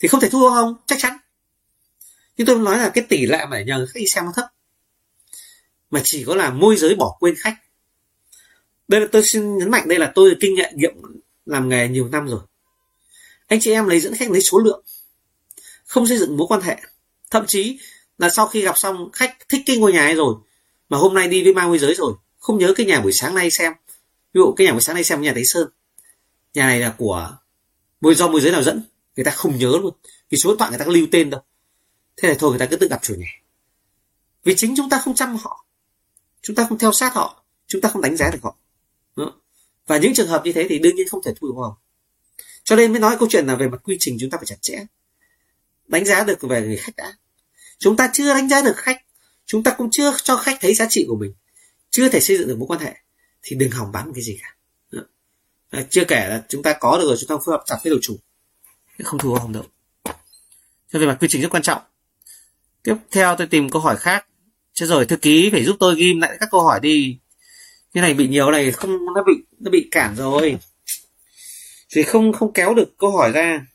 Thì 0.00 0.08
không 0.08 0.20
thể 0.20 0.28
thua 0.28 0.50
không 0.50 0.74
chắc 0.86 0.98
chắn. 0.98 1.16
Nhưng 2.36 2.46
tôi 2.46 2.58
nói 2.58 2.78
là 2.78 2.90
cái 2.94 3.04
tỷ 3.08 3.26
lệ 3.26 3.46
mà 3.50 3.62
nhờ 3.62 3.86
khách 3.86 4.00
đi 4.00 4.06
xem 4.06 4.24
nó 4.24 4.32
thấp. 4.34 4.44
Mà 5.90 6.00
chỉ 6.04 6.24
có 6.24 6.34
là 6.34 6.50
môi 6.50 6.76
giới 6.76 6.94
bỏ 6.94 7.16
quên 7.20 7.34
khách. 7.38 7.56
Đây 8.88 9.00
là 9.00 9.06
tôi 9.12 9.22
xin 9.24 9.58
nhấn 9.58 9.70
mạnh, 9.70 9.88
đây 9.88 9.98
là 9.98 10.12
tôi 10.14 10.36
kinh 10.40 10.54
nghiệm 10.54 10.94
làm 11.46 11.68
nghề 11.68 11.88
nhiều 11.88 12.08
năm 12.08 12.26
rồi 12.26 12.40
anh 13.52 13.60
chị 13.60 13.70
em 13.70 13.86
lấy 13.86 14.00
dẫn 14.00 14.14
khách 14.14 14.30
lấy 14.30 14.40
số 14.40 14.58
lượng, 14.58 14.84
không 15.84 16.06
xây 16.06 16.18
dựng 16.18 16.36
mối 16.36 16.46
quan 16.46 16.60
hệ. 16.60 16.76
Thậm 17.30 17.44
chí 17.46 17.78
là 18.18 18.30
sau 18.30 18.46
khi 18.46 18.62
gặp 18.62 18.78
xong, 18.78 19.10
khách 19.12 19.36
thích 19.48 19.62
cái 19.66 19.76
ngôi 19.76 19.92
nhà 19.92 20.04
ấy 20.04 20.14
rồi, 20.14 20.34
mà 20.88 20.98
hôm 20.98 21.14
nay 21.14 21.28
đi 21.28 21.44
với 21.44 21.54
ma 21.54 21.66
môi 21.66 21.78
giới 21.78 21.94
rồi, 21.94 22.14
không 22.38 22.58
nhớ 22.58 22.74
cái 22.76 22.86
nhà 22.86 23.00
buổi 23.00 23.12
sáng 23.12 23.34
nay 23.34 23.50
xem. 23.50 23.72
Ví 24.32 24.38
dụ 24.38 24.54
cái 24.56 24.66
nhà 24.66 24.72
buổi 24.72 24.80
sáng 24.80 24.94
nay 24.94 25.04
xem 25.04 25.22
nhà 25.22 25.32
thấy 25.34 25.44
sơn. 25.44 25.68
Nhà 26.54 26.66
này 26.66 26.80
là 26.80 26.94
của 26.98 27.38
môi, 28.00 28.14
do 28.14 28.28
môi 28.28 28.40
giới 28.40 28.52
nào 28.52 28.62
dẫn, 28.62 28.82
người 29.16 29.24
ta 29.24 29.30
không 29.30 29.58
nhớ 29.58 29.78
luôn. 29.82 29.94
Vì 30.30 30.38
số 30.38 30.50
điện 30.50 30.58
thoại 30.58 30.70
người 30.70 30.78
ta 30.78 30.84
có 30.84 30.92
lưu 30.92 31.06
tên 31.12 31.30
đâu. 31.30 31.40
Thế 32.16 32.28
này 32.28 32.36
thôi, 32.40 32.50
người 32.50 32.58
ta 32.58 32.66
cứ 32.66 32.76
tự 32.76 32.88
gặp 32.88 33.02
chủ 33.02 33.14
nhà. 33.14 33.30
Vì 34.44 34.54
chính 34.56 34.74
chúng 34.76 34.88
ta 34.88 34.98
không 34.98 35.14
chăm 35.14 35.36
họ. 35.36 35.66
Chúng 36.42 36.56
ta 36.56 36.66
không 36.68 36.78
theo 36.78 36.92
sát 36.92 37.14
họ. 37.14 37.44
Chúng 37.66 37.80
ta 37.80 37.88
không 37.88 38.02
đánh 38.02 38.16
giá 38.16 38.30
được 38.30 38.38
họ. 38.42 38.56
Đó. 39.16 39.32
và 39.86 39.98
những 39.98 40.14
trường 40.14 40.28
hợp 40.28 40.42
như 40.44 40.52
thế 40.52 40.66
thì 40.68 40.78
đương 40.78 40.96
nhiên 40.96 41.08
không 41.08 41.22
thể 41.22 41.32
thu 41.40 41.46
được 41.46 41.52
hoa 41.56 41.68
hồng 41.68 41.76
cho 42.64 42.76
nên 42.76 42.92
mới 42.92 43.00
nói 43.00 43.16
câu 43.18 43.28
chuyện 43.30 43.46
là 43.46 43.54
về 43.54 43.68
mặt 43.68 43.80
quy 43.84 43.96
trình 44.00 44.16
chúng 44.20 44.30
ta 44.30 44.38
phải 44.38 44.46
chặt 44.46 44.62
chẽ. 44.62 44.84
Đánh 45.88 46.04
giá 46.04 46.24
được 46.24 46.42
về 46.42 46.62
người 46.62 46.76
khách 46.76 46.96
đã. 46.96 47.12
Chúng 47.78 47.96
ta 47.96 48.10
chưa 48.12 48.34
đánh 48.34 48.48
giá 48.48 48.62
được 48.62 48.76
khách. 48.76 49.02
Chúng 49.46 49.62
ta 49.62 49.74
cũng 49.78 49.90
chưa 49.90 50.16
cho 50.22 50.36
khách 50.36 50.58
thấy 50.60 50.74
giá 50.74 50.86
trị 50.90 51.04
của 51.08 51.16
mình. 51.16 51.34
Chưa 51.90 52.08
thể 52.08 52.20
xây 52.20 52.38
dựng 52.38 52.48
được 52.48 52.58
mối 52.58 52.66
quan 52.66 52.80
hệ. 52.80 52.94
Thì 53.42 53.56
đừng 53.56 53.70
hỏng 53.70 53.92
bán 53.92 54.12
cái 54.14 54.22
gì 54.22 54.38
cả. 54.42 54.54
À, 55.70 55.82
chưa 55.90 56.04
kể 56.04 56.28
là 56.28 56.44
chúng 56.48 56.62
ta 56.62 56.72
có 56.72 56.98
được 56.98 57.06
rồi 57.06 57.16
chúng 57.20 57.28
ta 57.28 57.36
phối 57.44 57.52
hợp 57.52 57.62
chặt 57.66 57.76
với 57.84 57.90
đầu 57.90 57.98
chủ. 58.02 58.18
Không 59.04 59.18
thua 59.18 59.38
không 59.38 59.52
được. 59.52 59.66
Cho 60.92 60.98
về 60.98 61.06
mặt 61.06 61.16
quy 61.20 61.28
trình 61.30 61.42
rất 61.42 61.48
quan 61.50 61.62
trọng. 61.62 61.82
Tiếp 62.82 62.94
theo 63.10 63.36
tôi 63.36 63.46
tìm 63.46 63.70
câu 63.70 63.82
hỏi 63.82 63.96
khác. 63.96 64.26
Chứ 64.72 64.86
rồi 64.86 65.06
thư 65.06 65.16
ký 65.16 65.48
phải 65.52 65.64
giúp 65.64 65.76
tôi 65.80 65.96
ghim 65.96 66.20
lại 66.20 66.36
các 66.40 66.48
câu 66.52 66.62
hỏi 66.62 66.80
đi. 66.80 67.18
Như 67.94 68.00
này 68.00 68.14
bị 68.14 68.28
nhiều 68.28 68.50
này 68.50 68.72
không 68.72 68.90
nó 69.14 69.22
bị 69.26 69.32
nó 69.58 69.70
bị 69.70 69.88
cản 69.90 70.16
rồi 70.16 70.58
thì 71.92 72.02
không 72.02 72.32
không 72.32 72.52
kéo 72.52 72.74
được 72.74 72.94
câu 72.98 73.16
hỏi 73.16 73.32
ra. 73.32 73.66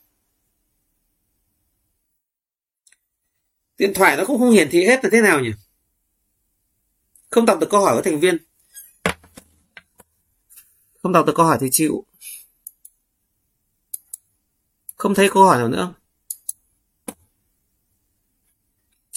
Điện 3.77 3.91
thoại 3.95 4.17
nó 4.17 4.25
cũng 4.25 4.39
không 4.39 4.51
hiển 4.51 4.69
thị 4.71 4.85
hết 4.85 5.03
là 5.03 5.09
thế 5.13 5.21
nào 5.21 5.39
nhỉ? 5.39 5.51
Không 7.29 7.45
đọc 7.45 7.59
được 7.59 7.67
câu 7.69 7.81
hỏi 7.81 7.95
của 7.95 8.01
thành 8.01 8.19
viên. 8.19 8.37
Không 11.03 11.11
đọc 11.11 11.25
được 11.25 11.33
câu 11.35 11.45
hỏi 11.45 11.57
thì 11.61 11.67
chịu. 11.71 12.05
Không 14.95 15.15
thấy 15.15 15.29
câu 15.33 15.45
hỏi 15.45 15.57
nào 15.57 15.67
nữa. 15.67 15.93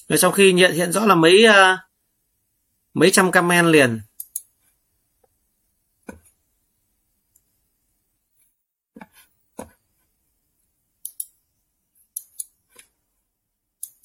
Rồi 0.09 0.19
trong 0.19 0.33
khi 0.33 0.53
nhận 0.53 0.73
hiện 0.73 0.93
rõ 0.93 1.07
là 1.07 1.15
mấy 1.15 1.45
uh, 1.49 1.79
mấy 2.95 3.11
trăm 3.11 3.33
comment 3.33 3.67
liền. 3.67 4.01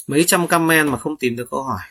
Mấy 0.07 0.23
trăm 0.27 0.47
comment 0.47 0.89
mà 0.89 0.97
không 0.97 1.17
tìm 1.17 1.35
được 1.35 1.47
câu 1.51 1.63
hỏi 1.63 1.81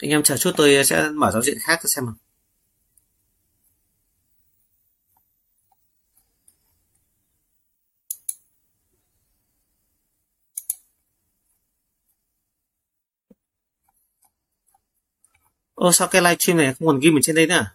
anh 0.00 0.10
em 0.10 0.22
chờ 0.22 0.36
chút 0.36 0.50
tôi 0.56 0.84
sẽ 0.84 1.08
mở 1.10 1.30
giao 1.30 1.42
diện 1.42 1.58
khác 1.60 1.78
cho 1.82 1.86
xem 1.88 2.04
nào 2.04 2.14
Ô, 15.74 15.92
sao 15.92 16.08
cái 16.08 16.22
livestream 16.22 16.58
này 16.58 16.74
không 16.74 16.88
còn 16.88 17.00
ghi 17.00 17.10
mình 17.10 17.22
trên 17.22 17.36
đây 17.36 17.46
nữa 17.46 17.54
à? 17.54 17.74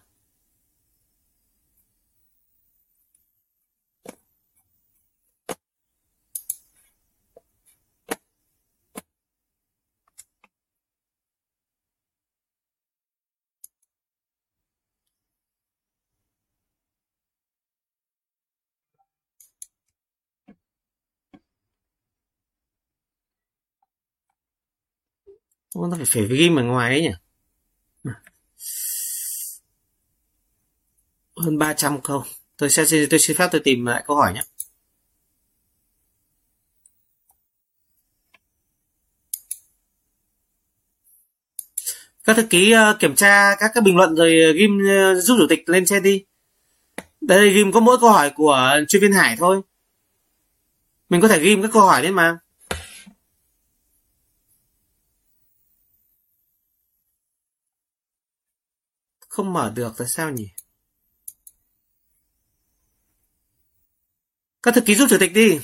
Nó 25.86 25.96
phải 25.96 26.06
phải 26.06 26.26
ghi 26.26 26.48
ở 26.56 26.62
ngoài 26.62 26.90
ấy 26.90 27.02
nhỉ? 27.02 27.12
Hơn 31.36 31.58
300 31.58 32.00
câu. 32.00 32.24
Tôi 32.56 32.70
sẽ 32.70 32.84
tôi 33.10 33.18
xin 33.18 33.36
phép 33.36 33.48
tôi 33.52 33.60
tìm 33.64 33.86
lại 33.86 34.04
câu 34.06 34.16
hỏi 34.16 34.32
nhé. 34.34 34.42
Các 42.24 42.36
thư 42.36 42.42
ký 42.50 42.74
uh, 42.74 42.98
kiểm 43.00 43.14
tra 43.14 43.54
các 43.58 43.70
cái 43.74 43.82
bình 43.82 43.96
luận 43.96 44.14
rồi 44.14 44.42
ờ, 44.46 44.52
ghim 44.52 44.78
uh, 44.78 45.22
giúp 45.22 45.36
chủ 45.38 45.46
tịch 45.48 45.68
lên 45.68 45.84
trên 45.86 46.02
đi. 46.02 46.24
Đây 47.20 47.50
ghim 47.50 47.72
có 47.72 47.80
mỗi 47.80 47.98
câu 48.00 48.10
hỏi 48.10 48.30
của 48.30 48.80
chuyên 48.88 49.02
viên 49.02 49.12
Hải 49.12 49.36
thôi. 49.36 49.60
Mình 51.08 51.20
có 51.20 51.28
thể 51.28 51.40
ghim 51.40 51.62
các 51.62 51.70
câu 51.72 51.82
hỏi 51.82 52.02
lên 52.02 52.14
mà. 52.14 52.38
Không 59.38 59.52
mở 59.52 59.72
được 59.74 59.94
tại 59.98 60.08
sao 60.08 60.30
nhỉ? 60.30 60.48
Các 64.62 64.74
thư 64.74 64.80
ký 64.80 64.94
giúp 64.94 65.06
chủ 65.10 65.16
tịch 65.20 65.32
đi. 65.32 65.58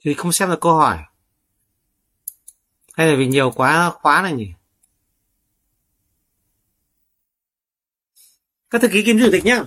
Thì 0.00 0.14
không 0.14 0.32
xem 0.32 0.50
được 0.50 0.60
câu 0.60 0.74
hỏi. 0.74 0.98
Hay 2.92 3.06
là 3.08 3.16
vì 3.16 3.26
nhiều 3.26 3.50
quá, 3.50 3.90
khóa 3.90 4.22
này 4.22 4.32
nhỉ? 4.32 4.52
Các 8.70 8.82
thư 8.82 8.88
ký 8.88 9.02
kiêm 9.04 9.18
chủ 9.18 9.28
tịch 9.32 9.44
nhá. 9.44 9.64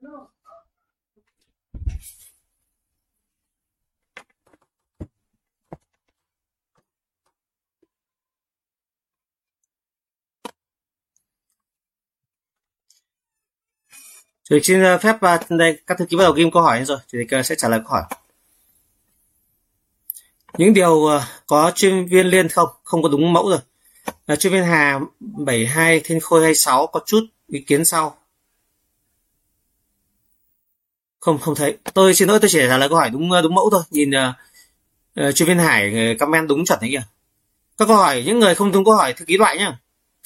Chủ 0.00 0.08
tịch 14.56 14.64
xin 14.64 14.82
ờ, 14.82 14.98
phép 14.98 15.16
ờ, 15.20 15.38
đây 15.48 15.78
các 15.86 15.98
thư 15.98 16.06
ký 16.06 16.16
bắt 16.16 16.24
đầu 16.24 16.32
ghim 16.32 16.50
câu 16.50 16.62
hỏi 16.62 16.84
rồi, 16.84 16.98
chủ 17.06 17.18
tịch 17.18 17.30
ờ, 17.30 17.42
sẽ 17.42 17.54
trả 17.54 17.68
lời 17.68 17.80
câu 17.80 17.90
hỏi. 17.90 18.02
Những 20.58 20.74
điều 20.74 21.08
có 21.46 21.72
chuyên 21.74 22.06
viên 22.06 22.26
liên 22.26 22.48
không? 22.48 22.68
Không 22.84 23.02
có 23.02 23.08
đúng 23.08 23.32
mẫu 23.32 23.48
rồi. 23.48 23.58
Chuyên 24.36 24.52
viên 24.52 24.64
Hà 24.64 25.00
72 25.20 26.00
Thiên 26.04 26.20
Khôi 26.20 26.40
26 26.40 26.86
có 26.86 27.00
chút 27.06 27.20
ý 27.46 27.60
kiến 27.60 27.84
sau. 27.84 28.18
Không 31.20 31.38
không 31.38 31.54
thấy. 31.54 31.78
Tôi 31.94 32.14
xin 32.14 32.28
lỗi 32.28 32.38
tôi 32.40 32.50
chỉ 32.50 32.58
trả 32.68 32.78
lời 32.78 32.88
câu 32.88 32.98
hỏi 32.98 33.10
đúng 33.10 33.30
đúng 33.42 33.54
mẫu 33.54 33.70
thôi. 33.70 33.82
Nhìn 33.90 34.10
uh, 34.10 35.28
uh, 35.28 35.34
chuyên 35.34 35.48
viên 35.48 35.58
Hải 35.58 35.92
ờ, 35.94 36.14
comment 36.20 36.48
đúng 36.48 36.64
chuẩn 36.64 36.78
đấy 36.80 36.90
kìa. 36.90 37.02
Các 37.78 37.88
câu 37.88 37.96
hỏi 37.96 38.22
những 38.26 38.38
người 38.38 38.54
không 38.54 38.72
đúng 38.72 38.84
câu 38.84 38.94
hỏi 38.94 39.12
thư 39.12 39.24
ký 39.24 39.36
loại 39.36 39.56
nhá. 39.56 39.78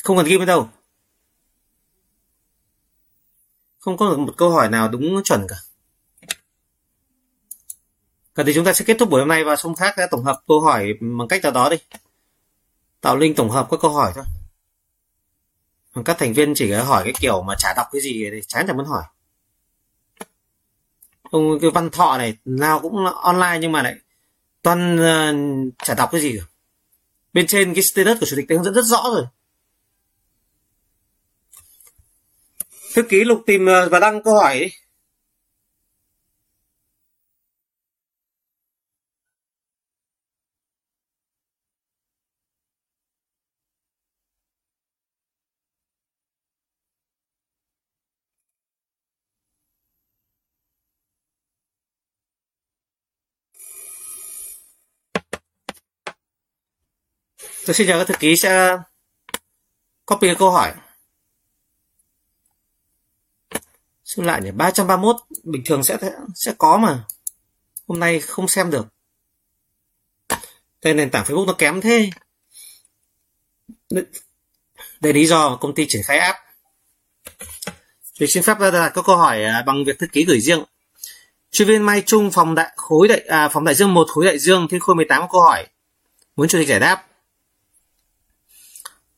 Không 0.03 0.17
cần 0.17 0.27
ghi 0.27 0.39
bên 0.39 0.47
đâu. 0.47 0.69
Không 3.79 3.97
có 3.97 4.11
được 4.11 4.19
một 4.19 4.35
câu 4.37 4.51
hỏi 4.51 4.69
nào 4.69 4.89
đúng 4.89 5.23
chuẩn 5.25 5.47
cả. 5.49 5.57
Cần 8.35 8.47
thì 8.47 8.55
chúng 8.55 8.65
ta 8.65 8.73
sẽ 8.73 8.85
kết 8.85 8.97
thúc 8.99 9.11
buổi 9.11 9.21
hôm 9.21 9.29
nay 9.29 9.45
và 9.45 9.57
xong 9.57 9.75
khác 9.75 9.95
sẽ 9.97 10.07
tổng 10.11 10.25
hợp 10.25 10.43
câu 10.49 10.61
hỏi 10.61 10.93
bằng 11.01 11.29
cách 11.29 11.43
nào 11.43 11.53
đó 11.53 11.69
đi. 11.69 11.77
Tạo 13.01 13.17
link 13.17 13.37
tổng 13.37 13.51
hợp 13.51 13.69
các 13.71 13.81
câu 13.83 13.91
hỏi 13.91 14.13
thôi. 14.15 14.25
Các 16.05 16.19
thành 16.19 16.33
viên 16.33 16.55
chỉ 16.55 16.73
hỏi 16.73 17.05
cái 17.05 17.13
kiểu 17.21 17.43
mà 17.43 17.55
chả 17.59 17.75
đọc 17.77 17.87
cái 17.93 18.01
gì 18.03 18.31
thì 18.31 18.41
chán 18.49 18.65
chẳng 18.67 18.77
muốn 18.77 18.87
hỏi. 18.87 19.03
Ông 21.33 21.59
cái 21.61 21.71
văn 21.71 21.91
thọ 21.91 22.19
này 22.19 22.37
nào 22.45 22.81
cũng 22.81 23.07
online 23.07 23.59
nhưng 23.61 23.73
mà 23.73 23.83
lại 23.83 23.95
toàn 24.63 24.97
uh, 24.97 25.75
chả 25.85 25.95
đọc 25.95 26.09
cái 26.13 26.21
gì 26.21 26.37
cả. 26.39 26.45
Bên 27.33 27.47
trên 27.47 27.75
cái 27.75 27.83
status 27.83 28.21
của 28.21 28.27
chủ 28.27 28.37
tịch 28.37 28.47
hướng 28.51 28.65
dẫn 28.65 28.75
rất 28.75 28.85
rõ 28.85 29.03
rồi. 29.15 29.25
Thư 32.95 33.03
ký 33.03 33.25
lục 33.25 33.43
tìm 33.47 33.67
ờ, 33.67 33.89
và 33.89 34.01
đăng 34.01 34.23
câu 34.23 34.35
hỏi 34.35 34.59
ấy. 34.59 34.71
Tôi 57.67 57.75
xin 57.75 57.87
chào 57.87 57.99
các 57.99 58.09
thư 58.09 58.15
ký 58.21 58.37
sẽ 58.37 58.77
copy 60.07 60.29
câu 60.39 60.51
hỏi. 60.51 60.73
Xin 64.05 64.25
lại 64.25 64.41
nhỉ, 64.43 64.51
331 64.51 65.17
bình 65.43 65.63
thường 65.65 65.85
sẽ 65.85 65.99
sẽ 66.35 66.55
có 66.59 66.77
mà. 66.77 67.05
Hôm 67.89 68.01
nay 68.01 68.21
không 68.21 68.49
xem 68.49 68.71
được. 68.71 68.87
Tên 70.81 70.97
nền 70.97 71.11
tảng 71.11 71.25
Facebook 71.25 71.47
nó 71.47 71.53
kém 71.53 71.81
thế. 71.81 72.11
Đây 75.01 75.13
lý 75.13 75.27
do 75.27 75.57
công 75.57 75.75
ty 75.75 75.87
triển 75.89 76.03
khai 76.05 76.19
app. 76.19 76.39
Thì 78.21 78.27
xin 78.27 78.43
phép 78.43 78.59
đặt 78.61 78.93
các 78.95 79.05
câu 79.05 79.17
hỏi 79.17 79.45
à, 79.45 79.63
bằng 79.67 79.85
việc 79.85 79.99
thư 79.99 80.07
ký 80.07 80.25
gửi 80.25 80.41
riêng. 80.41 80.65
Chuyên 81.51 81.69
viên 81.69 81.83
Mai 81.83 82.03
Trung 82.07 82.31
phòng 82.31 82.55
đại 82.55 82.73
khối 82.77 83.09
đại 83.09 83.21
à, 83.29 83.49
phòng 83.49 83.65
đại 83.65 83.75
dương 83.75 83.95
1 83.95 84.09
khối 84.11 84.25
đại 84.25 84.39
dương 84.39 84.69
thiên 84.69 84.81
khôi 84.81 84.97
18 84.97 85.23
có 85.23 85.29
câu 85.33 85.43
hỏi. 85.43 85.67
Muốn 86.37 86.49
chủ 86.49 86.59
tịch 86.59 86.69
giải 86.69 86.81
đáp. 86.81 87.07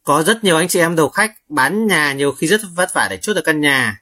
Có 0.04 0.22
rất 0.22 0.44
nhiều 0.44 0.56
anh 0.56 0.68
chị 0.68 0.78
em 0.78 0.96
đầu 0.96 1.08
khách 1.08 1.32
bán 1.48 1.86
nhà 1.86 2.12
nhiều 2.12 2.32
khi 2.32 2.46
rất 2.46 2.60
vất 2.74 2.94
vả 2.94 3.06
để 3.10 3.18
chốt 3.22 3.34
được 3.34 3.44
căn 3.44 3.60
nhà. 3.60 4.00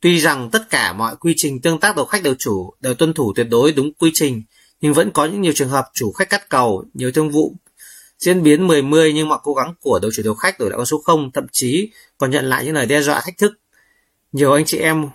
Tuy 0.00 0.20
rằng 0.20 0.50
tất 0.50 0.70
cả 0.70 0.92
mọi 0.92 1.16
quy 1.16 1.34
trình 1.36 1.60
tương 1.60 1.80
tác 1.80 1.96
đầu 1.96 2.04
khách 2.04 2.22
đầu 2.22 2.34
chủ 2.38 2.74
đều 2.80 2.94
tuân 2.94 3.14
thủ 3.14 3.32
tuyệt 3.36 3.46
đối 3.50 3.72
đúng 3.72 3.92
quy 3.94 4.10
trình, 4.14 4.42
nhưng 4.80 4.94
vẫn 4.94 5.10
có 5.10 5.24
những 5.24 5.40
nhiều 5.40 5.52
trường 5.54 5.68
hợp 5.68 5.90
chủ 5.94 6.12
khách 6.12 6.30
cắt 6.30 6.48
cầu, 6.48 6.84
nhiều 6.94 7.12
thương 7.12 7.30
vụ 7.30 7.54
diễn 8.18 8.42
biến 8.42 8.68
10-10 8.68 9.12
nhưng 9.12 9.28
mọi 9.28 9.38
cố 9.42 9.54
gắng 9.54 9.74
của 9.80 9.98
đầu 10.02 10.10
chủ 10.14 10.22
đầu 10.22 10.34
khách 10.34 10.58
đổi 10.58 10.70
lại 10.70 10.76
con 10.76 10.86
số 10.86 10.98
0, 10.98 11.30
thậm 11.34 11.46
chí 11.52 11.90
còn 12.18 12.30
nhận 12.30 12.44
lại 12.44 12.64
những 12.64 12.74
lời 12.74 12.86
đe 12.86 13.02
dọa 13.02 13.20
thách 13.20 13.38
thức. 13.38 13.52
Nhiều 14.32 14.52
anh 14.52 14.64
chị 14.64 14.78
em 14.78 15.08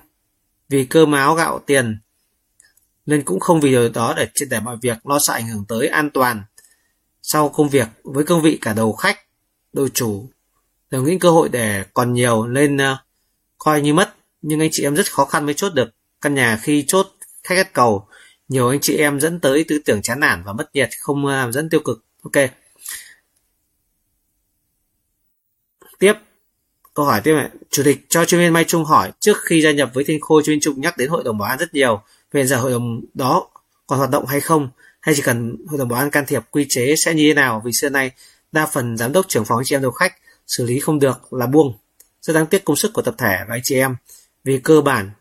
vì 0.70 0.86
cơ 0.86 1.06
máu 1.06 1.36
gạo 1.36 1.60
tiền 1.66 2.00
nên 3.06 3.24
cũng 3.24 3.40
không 3.40 3.60
vì 3.60 3.70
điều 3.70 3.90
đó 3.90 4.14
để 4.18 4.28
triệt 4.34 4.48
để 4.52 4.60
mọi 4.60 4.78
việc 4.82 5.08
lo 5.08 5.20
sợ 5.20 5.34
ảnh 5.34 5.48
hưởng 5.48 5.66
tới 5.68 5.88
an 5.88 6.10
toàn 6.10 6.44
sau 7.22 7.50
công 7.50 7.70
việc 7.70 7.88
với 8.04 8.24
cương 8.24 8.42
vị 8.42 8.58
cả 8.62 8.74
đầu 8.74 8.94
khách 8.94 9.20
đội 9.74 9.90
chủ. 9.94 10.30
Đều 10.92 11.04
nghĩ 11.04 11.18
cơ 11.20 11.30
hội 11.30 11.50
để 11.50 11.84
còn 11.94 12.14
nhiều 12.14 12.48
nên 12.48 12.76
uh, 12.76 12.82
ờ, 12.82 12.98
coi 13.58 13.82
như 13.82 13.94
mất 13.94 14.16
nhưng 14.42 14.60
anh 14.60 14.70
chị 14.72 14.84
em 14.84 14.96
rất 14.96 15.12
khó 15.12 15.26
khăn 15.26 15.46
mới 15.46 15.54
chốt 15.54 15.74
được. 15.74 15.90
Căn 16.22 16.36
nhà 16.36 16.60
khi 16.62 16.86
chốt 16.88 17.08
khách 17.44 17.56
cắt 17.56 17.74
cầu 17.74 18.08
nhiều 18.48 18.70
anh 18.70 18.80
chị 18.80 18.98
em 18.98 19.20
dẫn 19.20 19.40
tới 19.40 19.66
tư 19.68 19.80
tưởng 19.86 20.02
chán 20.02 20.20
nản 20.20 20.44
và 20.46 20.54
mất 20.54 20.76
nhiệt 20.76 20.90
không 21.00 21.26
uh, 21.26 21.54
dẫn 21.54 21.70
tiêu 21.70 21.80
cực. 21.80 22.04
Ok. 22.24 22.50
Tiếp. 26.00 26.14
Câu 26.94 27.06
hỏi 27.06 27.22
tiếp 27.24 27.34
này. 27.34 27.50
Chủ 27.70 27.84
tịch 27.86 28.06
cho 28.10 28.26
chuyên 28.26 28.42
viên 28.42 28.54
mai 28.54 28.64
trung 28.64 28.86
hỏi 28.86 29.12
trước 29.20 29.38
khi 29.42 29.62
gia 29.62 29.72
nhập 29.72 29.92
với 29.94 30.04
thiên 30.04 30.22
khôi 30.22 30.44
chuyên 30.46 30.60
trung 30.60 30.82
nhắc 30.82 30.98
đến 30.98 31.10
hội 31.10 31.24
đồng 31.24 31.38
bảo 31.38 31.50
an 31.50 31.60
rất 31.60 31.74
nhiều. 31.74 32.02
Về 32.32 32.46
giờ 32.46 32.58
hội 32.58 32.72
đồng 32.72 33.02
đó 33.14 33.50
còn 33.88 34.00
hoạt 34.00 34.12
động 34.12 34.26
hay 34.26 34.42
không? 34.42 34.70
Hay 35.00 35.16
chỉ 35.16 35.22
cần 35.22 35.56
hội 35.68 35.80
đồng 35.80 35.88
bảo 35.88 36.00
an 36.00 36.12
can 36.12 36.26
thiệp 36.26 36.44
quy 36.52 36.66
chế 36.70 36.96
sẽ 36.96 37.14
như 37.14 37.30
thế 37.30 37.34
nào? 37.34 37.62
Vì 37.66 37.72
xưa 37.74 37.90
nay 37.90 38.12
đa 38.52 38.66
phần 38.66 38.98
giám 38.98 39.12
đốc 39.12 39.28
trưởng 39.28 39.46
phòng 39.46 39.62
chị 39.66 39.76
em 39.76 39.82
đầu 39.82 39.92
khách 39.92 40.16
xử 40.48 40.66
lý 40.66 40.80
không 40.80 41.00
được 41.00 41.34
là 41.34 41.48
buông. 41.48 41.78
Rất 42.22 42.34
đáng 42.34 42.48
tiếc 42.48 42.66
công 42.66 42.76
sức 42.76 42.94
của 42.94 43.02
tập 43.02 43.16
thể 43.18 43.38
và 43.48 43.56
anh 43.56 43.62
chị 43.64 43.76
em 43.76 43.96
vì 44.44 44.60
cơ 44.60 44.82
bản 44.82 45.12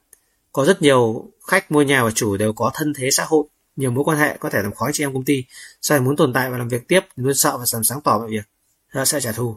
có 0.52 0.64
rất 0.64 0.82
nhiều 0.82 1.30
khách 1.46 1.70
mua 1.70 1.82
nhà 1.82 2.04
và 2.04 2.10
chủ 2.10 2.36
đều 2.36 2.52
có 2.52 2.70
thân 2.74 2.92
thế 2.96 3.10
xã 3.10 3.24
hội 3.24 3.44
nhiều 3.78 3.90
mối 3.90 4.04
quan 4.04 4.18
hệ 4.18 4.36
có 4.40 4.50
thể 4.50 4.58
làm 4.62 4.74
khó 4.74 4.86
anh 4.86 4.92
chị 4.92 5.04
em 5.04 5.14
công 5.14 5.24
ty. 5.24 5.44
Sau 5.82 6.00
muốn 6.00 6.16
tồn 6.16 6.32
tại 6.32 6.50
và 6.50 6.58
làm 6.58 6.68
việc 6.68 6.88
tiếp 6.88 7.00
luôn 7.16 7.34
sợ 7.34 7.58
và 7.58 7.64
dần 7.66 7.84
sáng 7.84 8.00
tỏ 8.00 8.18
mọi 8.18 8.30
việc 8.30 8.44
họ 8.88 9.04
sẽ 9.04 9.20
trả 9.20 9.32
thù. 9.32 9.56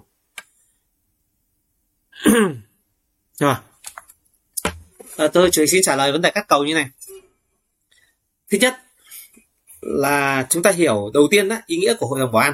Rồi 3.40 3.56
à, 5.18 5.28
tôi 5.28 5.50
chỉ 5.52 5.68
xin 5.68 5.82
trả 5.84 5.96
lời 5.96 6.12
vấn 6.12 6.22
đề 6.22 6.32
cắt 6.32 6.48
cầu 6.48 6.64
như 6.64 6.74
này. 6.74 6.90
Thứ 8.52 8.58
nhất 8.58 8.76
là 9.82 10.48
chúng 10.50 10.64
ta 10.64 10.72
hiểu 10.72 11.12
đầu 11.14 11.28
tiên 11.32 11.48
đó, 11.48 11.58
ý 11.66 11.78
nghĩa 11.78 11.94
của 11.94 12.08
hội 12.08 12.20
đồng 12.20 12.32
bảo 12.32 12.42
an 12.42 12.54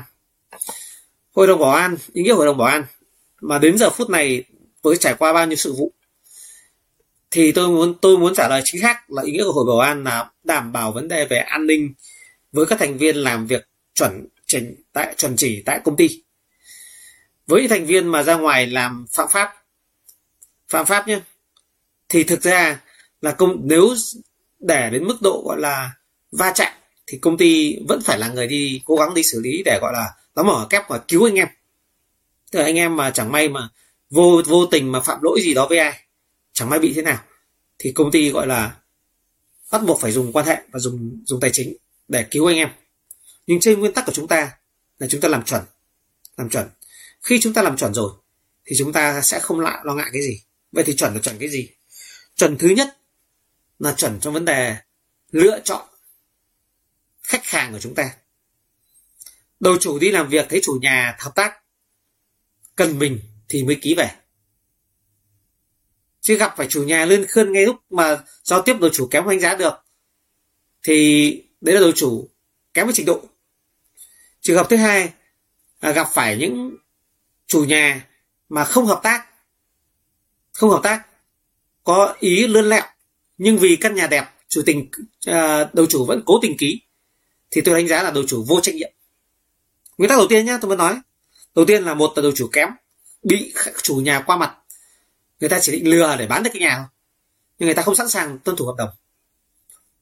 hội 1.37 1.47
đồng 1.47 1.59
bảo 1.59 1.71
an, 1.71 1.97
ý 2.13 2.23
nghĩa 2.23 2.33
hội 2.33 2.45
đồng 2.45 2.57
bảo 2.57 2.67
an, 2.67 2.85
mà 3.41 3.59
đến 3.59 3.77
giờ 3.77 3.89
phút 3.89 4.09
này 4.09 4.43
với 4.81 4.97
trải 4.97 5.13
qua 5.13 5.33
bao 5.33 5.47
nhiêu 5.47 5.55
sự 5.55 5.73
vụ, 5.73 5.93
thì 7.31 7.51
tôi 7.51 7.67
muốn 7.67 7.95
tôi 8.01 8.17
muốn 8.17 8.33
trả 8.35 8.47
lời 8.47 8.61
chính 8.65 8.81
xác 8.81 9.11
là 9.11 9.23
ý 9.23 9.31
nghĩa 9.31 9.43
của 9.43 9.51
hội 9.51 9.65
bảo 9.67 9.79
an 9.79 10.03
là 10.03 10.31
đảm 10.43 10.71
bảo 10.71 10.91
vấn 10.91 11.07
đề 11.07 11.25
về 11.25 11.37
an 11.37 11.67
ninh 11.67 11.93
với 12.51 12.65
các 12.65 12.79
thành 12.79 12.97
viên 12.97 13.15
làm 13.15 13.47
việc 13.47 13.67
chuẩn 13.93 14.27
chỉnh 14.47 14.75
tại, 14.93 15.13
chuẩn 15.17 15.35
chỉ 15.37 15.63
tại 15.65 15.79
công 15.83 15.95
ty. 15.95 16.23
Với 17.47 17.61
những 17.61 17.69
thành 17.69 17.85
viên 17.85 18.07
mà 18.07 18.23
ra 18.23 18.35
ngoài 18.35 18.67
làm 18.67 19.05
phạm 19.11 19.27
pháp 19.31 19.53
phạm 20.69 20.85
pháp 20.85 21.07
nhé, 21.07 21.19
thì 22.09 22.23
thực 22.23 22.41
ra 22.41 22.81
là 23.21 23.31
công, 23.31 23.61
nếu 23.63 23.95
để 24.59 24.89
đến 24.89 25.03
mức 25.03 25.17
độ 25.21 25.43
gọi 25.45 25.59
là 25.59 25.91
va 26.31 26.51
chạm 26.55 26.73
thì 27.07 27.17
công 27.17 27.37
ty 27.37 27.75
vẫn 27.87 28.01
phải 28.01 28.19
là 28.19 28.27
người 28.27 28.47
đi 28.47 28.81
cố 28.85 28.95
gắng 28.95 29.13
đi 29.13 29.23
xử 29.23 29.41
lý 29.43 29.63
để 29.65 29.79
gọi 29.81 29.93
là 29.93 30.13
nó 30.37 30.43
mở 30.43 30.67
kép 30.69 30.89
và 30.89 30.97
cứu 31.07 31.27
anh 31.27 31.35
em. 31.35 31.47
Tức 32.51 32.59
là 32.59 32.65
anh 32.65 32.75
em 32.75 32.95
mà 32.95 33.11
chẳng 33.11 33.31
may 33.31 33.49
mà 33.49 33.69
vô 34.09 34.41
vô 34.45 34.65
tình 34.65 34.91
mà 34.91 35.01
phạm 35.01 35.21
lỗi 35.21 35.39
gì 35.43 35.53
đó 35.53 35.67
với 35.69 35.77
ai, 35.77 35.99
chẳng 36.53 36.69
may 36.69 36.79
bị 36.79 36.93
thế 36.95 37.01
nào, 37.01 37.23
thì 37.79 37.91
công 37.91 38.11
ty 38.11 38.29
gọi 38.29 38.47
là 38.47 38.77
bắt 39.71 39.81
buộc 39.87 40.01
phải 40.01 40.11
dùng 40.11 40.33
quan 40.33 40.45
hệ 40.45 40.61
và 40.71 40.79
dùng 40.79 41.23
dùng 41.25 41.39
tài 41.39 41.49
chính 41.53 41.77
để 42.07 42.25
cứu 42.31 42.45
anh 42.45 42.57
em. 42.57 42.69
Nhưng 43.47 43.59
trên 43.59 43.79
nguyên 43.79 43.93
tắc 43.93 44.05
của 44.05 44.11
chúng 44.11 44.27
ta 44.27 44.51
là 44.99 45.07
chúng 45.07 45.21
ta 45.21 45.27
làm 45.27 45.43
chuẩn 45.43 45.63
làm 46.37 46.49
chuẩn. 46.49 46.69
Khi 47.21 47.39
chúng 47.41 47.53
ta 47.53 47.61
làm 47.61 47.77
chuẩn 47.77 47.93
rồi, 47.93 48.11
thì 48.65 48.75
chúng 48.79 48.93
ta 48.93 49.21
sẽ 49.21 49.39
không 49.39 49.59
lại 49.59 49.79
lo 49.83 49.93
ngại 49.93 50.09
cái 50.13 50.21
gì. 50.21 50.41
Vậy 50.71 50.83
thì 50.83 50.95
chuẩn 50.95 51.13
là 51.13 51.19
chuẩn 51.19 51.37
cái 51.39 51.49
gì? 51.49 51.69
Chuẩn 52.35 52.57
thứ 52.57 52.67
nhất 52.67 52.97
là 53.79 53.93
chuẩn 53.93 54.19
trong 54.19 54.33
vấn 54.33 54.45
đề 54.45 54.75
lựa 55.31 55.59
chọn 55.63 55.87
khách 57.23 57.45
hàng 57.45 57.71
của 57.71 57.79
chúng 57.79 57.95
ta 57.95 58.11
đầu 59.59 59.77
chủ 59.77 59.99
đi 59.99 60.11
làm 60.11 60.29
việc 60.29 60.45
thấy 60.49 60.61
chủ 60.63 60.79
nhà 60.81 61.15
hợp 61.19 61.31
tác 61.35 61.53
cần 62.75 62.99
mình 62.99 63.19
thì 63.49 63.63
mới 63.63 63.75
ký 63.81 63.95
về. 63.95 64.11
Chứ 66.21 66.37
gặp 66.37 66.53
phải 66.57 66.67
chủ 66.67 66.83
nhà 66.83 67.05
lên 67.05 67.25
khơn 67.25 67.51
ngay 67.51 67.65
lúc 67.65 67.75
mà 67.89 68.23
giao 68.43 68.61
tiếp 68.61 68.75
đầu 68.81 68.89
chủ 68.93 69.07
kém 69.07 69.29
đánh 69.29 69.39
giá 69.39 69.55
được, 69.55 69.73
thì 70.83 71.29
đấy 71.61 71.75
là 71.75 71.81
đầu 71.81 71.91
chủ 71.91 72.29
kém 72.73 72.85
với 72.85 72.93
trình 72.95 73.05
độ. 73.05 73.21
Trường 74.41 74.57
hợp 74.57 74.67
thứ 74.69 74.75
hai 74.75 75.13
là 75.81 75.91
gặp 75.91 76.07
phải 76.13 76.37
những 76.37 76.77
chủ 77.47 77.63
nhà 77.63 78.07
mà 78.49 78.63
không 78.63 78.85
hợp 78.85 78.99
tác, 79.03 79.27
không 80.53 80.69
hợp 80.69 80.79
tác, 80.83 81.07
có 81.83 82.15
ý 82.19 82.47
lươn 82.47 82.69
lẹo, 82.69 82.83
nhưng 83.37 83.57
vì 83.57 83.75
căn 83.81 83.95
nhà 83.95 84.07
đẹp, 84.07 84.25
chủ 84.47 84.61
tình 84.65 84.89
à, 85.25 85.69
đầu 85.73 85.85
chủ 85.85 86.05
vẫn 86.05 86.23
cố 86.25 86.39
tình 86.41 86.57
ký, 86.57 86.81
thì 87.51 87.61
tôi 87.61 87.75
đánh 87.75 87.87
giá 87.87 88.03
là 88.03 88.11
đầu 88.11 88.23
chủ 88.27 88.45
vô 88.47 88.59
trách 88.61 88.75
nhiệm 88.75 88.91
nguyên 89.97 90.09
tắc 90.09 90.17
đầu 90.17 90.27
tiên 90.29 90.45
nhá, 90.45 90.57
tôi 90.61 90.69
mới 90.69 90.77
nói. 90.77 91.01
Đầu 91.55 91.65
tiên 91.65 91.83
là 91.83 91.93
một 91.93 92.13
là 92.15 92.21
đầu 92.21 92.31
chủ 92.35 92.49
kém 92.51 92.69
bị 93.23 93.53
chủ 93.83 93.95
nhà 93.95 94.23
qua 94.25 94.37
mặt. 94.37 94.57
Người 95.39 95.49
ta 95.49 95.59
chỉ 95.61 95.71
định 95.71 95.89
lừa 95.89 96.15
để 96.19 96.27
bán 96.27 96.43
được 96.43 96.49
cái 96.53 96.61
nhà 96.61 96.75
thôi. 96.77 96.85
Nhưng 97.59 97.67
người 97.67 97.75
ta 97.75 97.81
không 97.81 97.95
sẵn 97.95 98.09
sàng 98.09 98.39
tuân 98.39 98.57
thủ 98.57 98.65
hợp 98.65 98.75
đồng. 98.77 98.89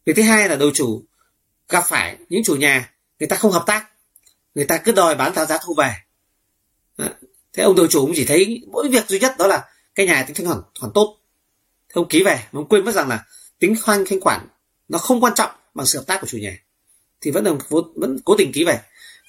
Việc 0.06 0.14
thứ 0.16 0.22
hai 0.22 0.50
là 0.50 0.56
đầu 0.56 0.72
chủ 0.74 1.04
gặp 1.70 1.84
phải 1.88 2.18
những 2.30 2.44
chủ 2.44 2.56
nhà, 2.56 2.94
người 3.20 3.28
ta 3.28 3.36
không 3.36 3.52
hợp 3.52 3.64
tác. 3.68 3.90
Người 4.56 4.66
ta 4.66 4.78
cứ 4.78 4.92
đòi 4.92 5.16
bán 5.16 5.34
theo 5.36 5.46
giá 5.46 5.58
thu 5.64 5.76
về. 5.78 5.94
Thế 7.54 7.64
ông 7.64 7.76
đầu 7.76 7.88
chủ 7.88 8.06
cũng 8.06 8.16
chỉ 8.16 8.26
thấy 8.26 8.64
mỗi 8.72 8.90
việc 8.90 9.08
duy 9.08 9.20
nhất 9.20 9.36
đó 9.40 9.48
là 9.48 9.70
cái 9.96 10.06
nhà 10.06 10.24
tính 10.24 10.36
thanh 10.36 10.46
khoản 10.48 10.62
khoản 10.80 10.92
tốt. 10.94 11.18
Thế 11.90 11.94
ông 11.94 12.08
ký 12.10 12.24
về, 12.24 12.36
mà 12.52 12.60
ông 12.60 12.68
quên 12.68 12.86
mất 12.86 12.92
rằng 12.92 13.10
là 13.10 13.26
tính 13.60 13.76
khoanh 13.82 14.06
thanh 14.06 14.22
khoản 14.22 14.48
nó 14.88 14.98
không 14.98 15.22
quan 15.22 15.34
trọng 15.36 15.52
bằng 15.74 15.86
sự 15.86 16.00
hợp 16.00 16.06
tác 16.08 16.22
của 16.22 16.28
chủ 16.28 16.38
nhà. 16.38 16.58
Thì 17.22 17.32
vẫn 17.32 17.46
là 17.46 17.52
vẫn 17.96 18.20
cố 18.26 18.36
tình 18.38 18.52
ký 18.52 18.64
về 18.64 18.80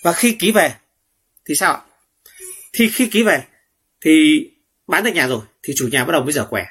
và 0.07 0.13
khi 0.13 0.37
ký 0.39 0.53
về, 0.53 0.75
thì 1.45 1.55
sao 1.55 1.73
ạ? 1.73 1.81
Thì 2.73 2.89
khi 2.89 3.09
ký 3.09 3.23
về, 3.23 3.45
thì 4.01 4.11
bán 4.87 5.05
được 5.05 5.11
nhà 5.15 5.29
rồi, 5.29 5.41
thì 5.63 5.73
chủ 5.77 5.89
nhà 5.89 6.05
bắt 6.05 6.13
đầu 6.13 6.23
mới 6.23 6.33
dở 6.33 6.47
quẻ 6.51 6.67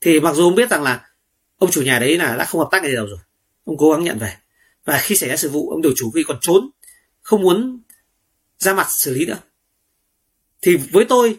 thì 0.00 0.20
mặc 0.20 0.34
dù 0.34 0.44
ông 0.44 0.54
biết 0.54 0.70
rằng 0.70 0.82
là 0.82 1.08
ông 1.56 1.70
chủ 1.70 1.82
nhà 1.82 1.98
đấy 1.98 2.18
là 2.18 2.36
đã 2.36 2.44
không 2.44 2.58
hợp 2.58 2.68
tác 2.70 2.82
ngay 2.82 2.92
đầu 2.92 3.06
rồi, 3.06 3.18
ông 3.64 3.76
cố 3.78 3.92
gắng 3.92 4.04
nhận 4.04 4.18
về. 4.18 4.36
Và 4.84 4.98
khi 4.98 5.16
xảy 5.16 5.28
ra 5.28 5.36
sự 5.36 5.50
vụ, 5.50 5.70
ông 5.70 5.82
điều 5.82 5.92
chủ 5.96 6.10
khi 6.10 6.22
còn 6.22 6.38
trốn, 6.40 6.70
không 7.22 7.42
muốn 7.42 7.82
ra 8.58 8.74
mặt 8.74 8.86
xử 8.90 9.14
lý 9.14 9.26
nữa. 9.26 9.38
Thì 10.62 10.76
với 10.76 11.04
tôi, 11.08 11.38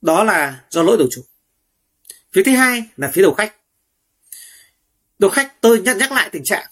đó 0.00 0.24
là 0.24 0.64
do 0.70 0.82
lỗi 0.82 0.96
đầu 0.98 1.08
chủ. 1.10 1.24
Phía 2.32 2.42
thứ 2.42 2.52
hai 2.52 2.84
là 2.96 3.10
phía 3.14 3.22
đầu 3.22 3.34
khách. 3.34 3.56
Đầu 5.18 5.30
khách, 5.30 5.60
tôi 5.60 5.80
nhắc 5.80 5.96
nhắc 5.96 6.12
lại 6.12 6.28
tình 6.32 6.44
trạng 6.44 6.66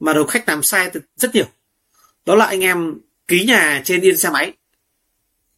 mà 0.00 0.12
đầu 0.12 0.26
khách 0.26 0.48
làm 0.48 0.62
sai 0.62 0.90
rất 1.16 1.34
nhiều. 1.34 1.46
Đó 2.26 2.34
là 2.34 2.46
anh 2.46 2.60
em 2.60 3.00
ký 3.32 3.44
nhà 3.44 3.82
trên 3.84 4.00
yên 4.00 4.18
xe 4.18 4.30
máy. 4.30 4.52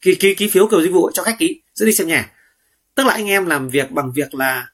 Ký 0.00 0.14
ký 0.14 0.34
ký 0.34 0.48
phiếu 0.48 0.68
cầu 0.70 0.82
dịch 0.82 0.92
vụ 0.92 1.10
cho 1.14 1.22
khách 1.22 1.36
ký 1.38 1.62
dẫn 1.74 1.86
đi 1.86 1.92
xem 1.92 2.08
nhà. 2.08 2.32
Tức 2.94 3.06
là 3.06 3.12
anh 3.12 3.26
em 3.26 3.46
làm 3.46 3.68
việc 3.68 3.90
bằng 3.90 4.12
việc 4.12 4.34
là 4.34 4.72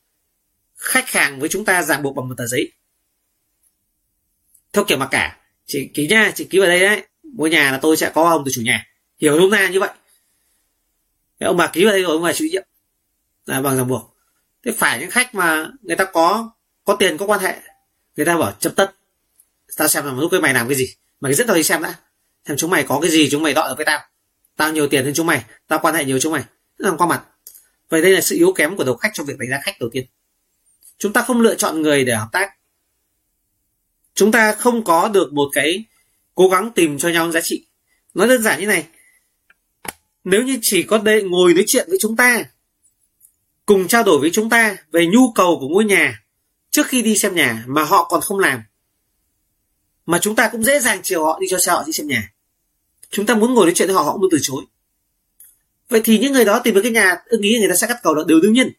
khách 0.77 1.11
hàng 1.11 1.41
với 1.41 1.49
chúng 1.49 1.65
ta 1.65 1.83
ràng 1.83 2.03
buộc 2.03 2.17
bằng 2.17 2.29
một 2.29 2.35
tờ 2.39 2.47
giấy. 2.47 2.73
Theo 4.73 4.85
kiểu 4.85 4.99
mặc 4.99 5.09
cả, 5.11 5.37
chị 5.67 5.91
ký 5.95 6.07
nha, 6.07 6.33
chị 6.35 6.45
ký 6.45 6.59
vào 6.59 6.69
đây 6.69 6.81
đấy, 6.81 7.07
mua 7.23 7.47
nhà 7.47 7.73
là 7.73 7.79
tôi 7.83 7.97
sẽ 7.97 8.13
có 8.15 8.31
ông 8.31 8.43
từ 8.47 8.53
chủ 8.55 8.63
nhà. 8.63 8.87
Hiểu 9.21 9.39
nôm 9.39 9.51
na 9.51 9.69
như 9.69 9.81
vậy. 9.81 9.91
Thế 11.41 11.47
ông 11.47 11.57
bà 11.57 11.67
ký 11.67 11.85
vào 11.85 11.93
đây 11.93 12.03
rồi 12.03 12.13
ông 12.13 12.23
bà 12.23 12.33
chịu 12.33 12.49
nhiệm. 12.53 12.63
Là 13.47 13.63
bằng 13.63 13.77
ràng 13.77 13.89
buộc 13.89 14.17
thế 14.65 14.73
phải 14.79 15.01
những 15.01 15.11
khách 15.11 15.35
mà 15.35 15.71
người 15.83 15.97
ta 15.97 16.05
có 16.05 16.51
có 16.85 16.97
tiền, 16.97 17.19
có 17.19 17.27
quan 17.27 17.41
hệ, 17.41 17.61
người 18.17 18.27
ta 18.27 18.37
bảo 18.37 18.53
chấp 18.53 18.73
tất. 18.77 18.95
Tao 19.77 19.89
xem 19.89 20.05
là 20.05 20.13
lúc 20.13 20.31
cái 20.31 20.41
mày 20.41 20.55
làm 20.55 20.69
cái 20.69 20.77
gì, 20.77 20.95
mày 21.21 21.35
rất 21.35 21.47
tao 21.47 21.57
đi 21.57 21.63
xem 21.63 21.83
đã 21.83 21.95
xem 22.49 22.57
chúng 22.57 22.71
mày 22.71 22.85
có 22.85 23.01
cái 23.01 23.11
gì 23.11 23.29
chúng 23.31 23.43
mày 23.43 23.55
đợi 23.55 23.69
được 23.69 23.75
với 23.77 23.87
tao. 23.87 24.01
Tao 24.57 24.73
nhiều 24.73 24.89
tiền 24.89 25.05
hơn 25.05 25.15
chúng 25.15 25.27
mày, 25.27 25.45
tao 25.69 25.79
quan 25.83 25.95
hệ 25.95 26.05
nhiều 26.05 26.19
chúng 26.19 26.33
mày. 26.33 26.45
Làm 26.77 26.97
qua 26.97 27.07
mặt. 27.07 27.25
Vậy 27.89 28.03
đây 28.03 28.13
là 28.13 28.21
sự 28.21 28.37
yếu 28.37 28.53
kém 28.53 28.77
của 28.77 28.85
đầu 28.85 28.97
khách 28.97 29.11
trong 29.15 29.27
việc 29.27 29.39
đánh 29.39 29.51
giá 29.51 29.61
khách 29.63 29.81
đầu 29.81 29.91
tiên. 29.93 30.07
Chúng 30.99 31.13
ta 31.13 31.23
không 31.23 31.41
lựa 31.41 31.55
chọn 31.55 31.83
người 31.83 32.05
để 32.05 32.15
hợp 32.15 32.29
tác. 32.33 32.51
Chúng 34.15 34.33
ta 34.33 34.53
không 34.53 34.85
có 34.85 35.09
được 35.09 35.33
một 35.33 35.49
cái 35.53 35.85
cố 36.35 36.49
gắng 36.49 36.71
tìm 36.75 36.99
cho 36.99 37.09
nhau 37.09 37.33
giá 37.33 37.41
trị. 37.43 37.67
Nói 38.15 38.29
đơn 38.29 38.43
giản 38.43 38.61
như 38.61 38.67
này. 38.67 38.87
Nếu 40.25 40.43
như 40.43 40.59
chỉ 40.63 40.83
có 40.83 40.99
đây, 40.99 41.23
ngồi 41.23 41.55
nói 41.55 41.65
chuyện 41.67 41.87
với 41.89 41.99
chúng 42.01 42.17
ta, 42.17 42.45
cùng 43.67 43.89
trao 43.89 44.03
đổi 44.03 44.19
với 44.19 44.31
chúng 44.33 44.51
ta 44.51 44.77
về 44.93 45.07
nhu 45.07 45.33
cầu 45.35 45.57
của 45.61 45.69
ngôi 45.69 45.85
nhà 45.85 46.23
trước 46.71 46.87
khi 46.87 47.03
đi 47.03 47.19
xem 47.19 47.35
nhà 47.35 47.65
mà 47.67 47.85
họ 47.85 48.05
còn 48.05 48.21
không 48.21 48.39
làm 48.39 48.63
mà 50.07 50.19
chúng 50.23 50.37
ta 50.37 50.49
cũng 50.53 50.63
dễ 50.63 50.81
dàng 50.81 51.01
chiều 51.03 51.25
họ 51.25 51.39
đi 51.41 51.47
cho 51.51 51.59
xe 51.59 51.73
họ 51.73 51.85
đi 51.87 51.93
xem 51.93 52.07
nhà. 52.07 52.33
Chúng 53.11 53.27
ta 53.27 53.35
muốn 53.35 53.55
ngồi 53.55 53.67
nói 53.67 53.73
chuyện 53.75 53.89
với 53.89 53.95
họ 53.95 54.03
họ 54.03 54.13
cũng 54.13 54.21
muốn 54.21 54.31
từ 54.31 54.39
chối. 54.43 54.65
Vậy 55.89 56.01
thì 56.05 56.19
những 56.19 56.33
người 56.33 56.45
đó 56.45 56.61
tìm 56.65 56.75
được 56.75 56.83
cái 56.83 56.93
nhà, 56.93 57.17
ưng 57.27 57.43
ý 57.43 57.59
người 57.59 57.69
ta 57.69 57.75
sẽ 57.75 57.87
cắt 57.87 57.97
cầu 58.03 58.15
là 58.15 58.25
điều 58.27 58.41
đương 58.41 58.53
nhiên. 58.53 58.73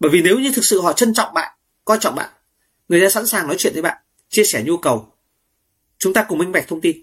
Bởi 0.00 0.10
vì 0.10 0.22
nếu 0.22 0.38
như 0.38 0.52
thực 0.54 0.64
sự 0.64 0.80
họ 0.80 0.92
trân 0.92 1.14
trọng 1.14 1.34
bạn, 1.34 1.52
coi 1.84 1.98
trọng 2.00 2.14
bạn, 2.14 2.30
người 2.88 3.00
ta 3.00 3.10
sẵn 3.10 3.26
sàng 3.26 3.46
nói 3.46 3.56
chuyện 3.58 3.72
với 3.72 3.82
bạn, 3.82 4.02
chia 4.28 4.44
sẻ 4.44 4.62
nhu 4.66 4.76
cầu, 4.76 5.12
chúng 5.98 6.12
ta 6.12 6.22
cùng 6.22 6.38
minh 6.38 6.52
bạch 6.52 6.68
thông 6.68 6.80
tin. 6.80 7.02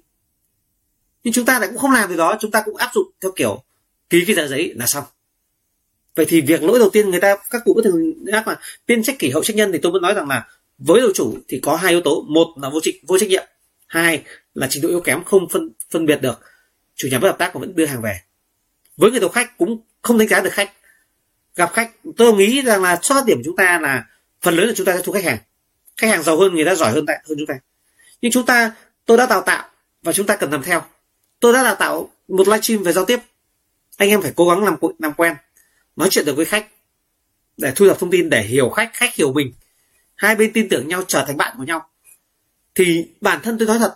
Nhưng 1.24 1.34
chúng 1.34 1.46
ta 1.46 1.60
lại 1.60 1.70
cũng 1.70 1.78
không 1.78 1.92
làm 1.92 2.10
điều 2.10 2.18
đó, 2.18 2.38
chúng 2.40 2.52
ta 2.52 2.62
cũng 2.66 2.76
áp 2.76 2.92
dụng 2.94 3.12
theo 3.22 3.32
kiểu, 3.36 3.64
ký 4.10 4.24
cái 4.28 4.36
tờ 4.36 4.48
giấy 4.48 4.74
là 4.76 4.86
xong. 4.86 5.04
Vậy 6.16 6.26
thì 6.30 6.42
việc 6.42 6.64
lỗi 6.64 6.80
đầu 6.80 6.90
tiên 6.90 7.10
người 7.10 7.20
ta, 7.20 7.36
các 7.50 7.62
cụ 7.66 7.74
có 7.74 7.82
thường 7.82 8.14
nhắc 8.26 8.48
là 8.48 8.60
tiên 8.86 9.04
trách 9.04 9.20
kỷ 9.20 9.30
hậu 9.30 9.44
trách 9.44 9.56
nhân 9.56 9.72
thì 9.72 9.80
tôi 9.82 9.92
vẫn 9.92 10.02
nói 10.02 10.14
rằng 10.14 10.28
là 10.28 10.48
với 10.78 11.02
đầu 11.02 11.12
chủ 11.14 11.38
thì 11.48 11.60
có 11.64 11.76
hai 11.76 11.92
yếu 11.92 12.02
tố. 12.02 12.26
Một 12.30 12.48
là 12.62 12.70
vô 12.70 12.80
trách 12.84 12.94
vô 13.08 13.20
trách 13.20 13.30
nhiệm. 13.30 13.44
Hai 13.88 14.24
là 14.54 14.68
trình 14.70 14.84
độ 14.84 14.90
yếu 14.90 15.02
kém 15.02 15.24
không 15.24 15.50
phân 15.50 15.70
phân 15.90 16.06
biệt 16.06 16.22
được. 16.22 16.40
Chủ 16.96 17.08
nhà 17.12 17.20
bất 17.20 17.28
hợp 17.28 17.38
tác 17.38 17.56
mà 17.56 17.60
vẫn 17.60 17.76
đưa 17.76 17.86
hàng 17.86 18.02
về. 18.02 18.20
Với 18.98 19.12
người 19.12 19.20
đầu 19.20 19.30
khách 19.30 19.58
cũng 19.58 19.82
không 20.02 20.18
đánh 20.18 20.28
giá 20.28 20.42
được 20.42 20.54
khách. 20.54 20.74
Gặp 21.56 21.74
khách, 21.74 21.92
tôi 22.18 22.34
nghĩ 22.34 22.62
rằng 22.62 22.82
là 22.82 23.00
xuất 23.02 23.26
điểm 23.26 23.42
chúng 23.46 23.56
ta 23.56 23.80
là 23.80 24.06
phần 24.42 24.56
lớn 24.56 24.68
là 24.68 24.74
chúng 24.76 24.86
ta 24.86 24.96
sẽ 24.96 25.02
thu 25.04 25.12
khách 25.12 25.24
hàng. 25.24 25.38
Khách 25.98 26.08
hàng 26.08 26.24
giàu 26.24 26.40
hơn, 26.40 26.56
người 26.56 26.66
ta 26.66 26.76
giỏi 26.76 26.92
hơn 26.92 27.06
tại, 27.06 27.24
hơn 27.30 27.38
chúng 27.38 27.48
ta. 27.48 27.54
Nhưng 28.22 28.32
chúng 28.32 28.46
ta, 28.46 28.72
tôi 29.06 29.18
đã 29.18 29.26
đào 29.26 29.42
tạo 29.42 29.70
và 30.04 30.14
chúng 30.14 30.26
ta 30.26 30.36
cần 30.36 30.52
làm 30.52 30.64
theo. 30.64 30.82
Tôi 31.40 31.54
đã 31.54 31.64
đào 31.64 31.76
tạo 31.76 32.10
một 32.28 32.48
livestream 32.48 32.84
về 32.84 32.94
giao 32.94 33.06
tiếp. 33.06 33.20
Anh 33.98 34.10
em 34.10 34.22
phải 34.22 34.34
cố 34.36 34.50
gắng 34.50 34.64
làm 34.64 34.76
làm 35.00 35.14
quen, 35.14 35.36
nói 35.96 36.08
chuyện 36.12 36.26
được 36.26 36.36
với 36.36 36.46
khách 36.46 36.68
để 37.58 37.72
thu 37.76 37.88
thập 37.88 38.00
thông 38.00 38.12
tin, 38.12 38.30
để 38.30 38.44
hiểu 38.44 38.70
khách 38.70 38.90
khách 38.94 39.16
hiểu 39.16 39.34
mình 39.34 39.54
hai 40.18 40.36
bên 40.36 40.54
tin 40.54 40.70
tưởng 40.70 40.88
nhau 40.88 41.04
trở 41.08 41.26
thành 41.28 41.38
bạn 41.38 41.56
của 41.58 41.64
nhau. 41.64 41.90
Thì 42.76 43.08
bản 43.22 43.40
thân 43.44 43.58
tôi 43.58 43.68
nói 43.68 43.80
thật, 43.80 43.96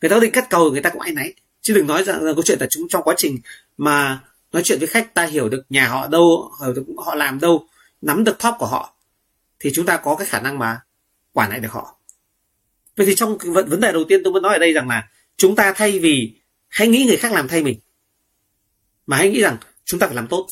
người 0.00 0.08
ta 0.08 0.14
có 0.14 0.20
định 0.20 0.32
cắt 0.32 0.46
cầu, 0.50 0.70
người 0.70 0.80
ta 0.80 0.90
cũng 0.90 1.00
ai 1.00 1.12
nấy 1.12 1.34
chứ 1.60 1.74
đừng 1.74 1.86
nói 1.86 2.04
rằng 2.04 2.22
là 2.22 2.32
câu 2.32 2.42
chuyện 2.42 2.58
là 2.60 2.66
chúng 2.70 2.88
trong 2.88 3.02
quá 3.02 3.14
trình 3.18 3.38
mà 3.76 4.20
nói 4.52 4.62
chuyện 4.64 4.78
với 4.78 4.88
khách, 4.88 5.14
ta 5.14 5.24
hiểu 5.24 5.48
được 5.48 5.62
nhà 5.68 5.88
họ 5.88 6.06
đâu, 6.06 6.52
hiểu 6.62 6.72
được 6.72 6.84
họ 6.98 7.14
làm 7.14 7.40
đâu, 7.40 7.68
nắm 8.00 8.24
được 8.24 8.38
top 8.38 8.54
của 8.58 8.66
họ, 8.66 8.94
thì 9.60 9.70
chúng 9.74 9.86
ta 9.86 9.96
có 9.96 10.16
cái 10.16 10.26
khả 10.26 10.40
năng 10.40 10.58
mà 10.58 10.80
quản 11.32 11.50
lại 11.50 11.60
được 11.60 11.72
họ. 11.72 11.98
Vậy 12.96 13.06
thì 13.06 13.14
trong 13.14 13.38
vấn 13.38 13.68
vấn 13.68 13.80
đề 13.80 13.92
đầu 13.92 14.04
tiên 14.08 14.20
tôi 14.24 14.32
muốn 14.32 14.42
nói 14.42 14.52
ở 14.52 14.58
đây 14.58 14.72
rằng 14.72 14.88
là 14.88 15.08
chúng 15.36 15.56
ta 15.56 15.72
thay 15.76 15.98
vì 15.98 16.40
hãy 16.68 16.88
nghĩ 16.88 17.04
người 17.04 17.16
khác 17.16 17.32
làm 17.32 17.48
thay 17.48 17.62
mình, 17.62 17.80
mà 19.06 19.16
hãy 19.16 19.30
nghĩ 19.30 19.40
rằng 19.40 19.56
chúng 19.84 20.00
ta 20.00 20.06
phải 20.06 20.16
làm 20.16 20.26
tốt. 20.28 20.46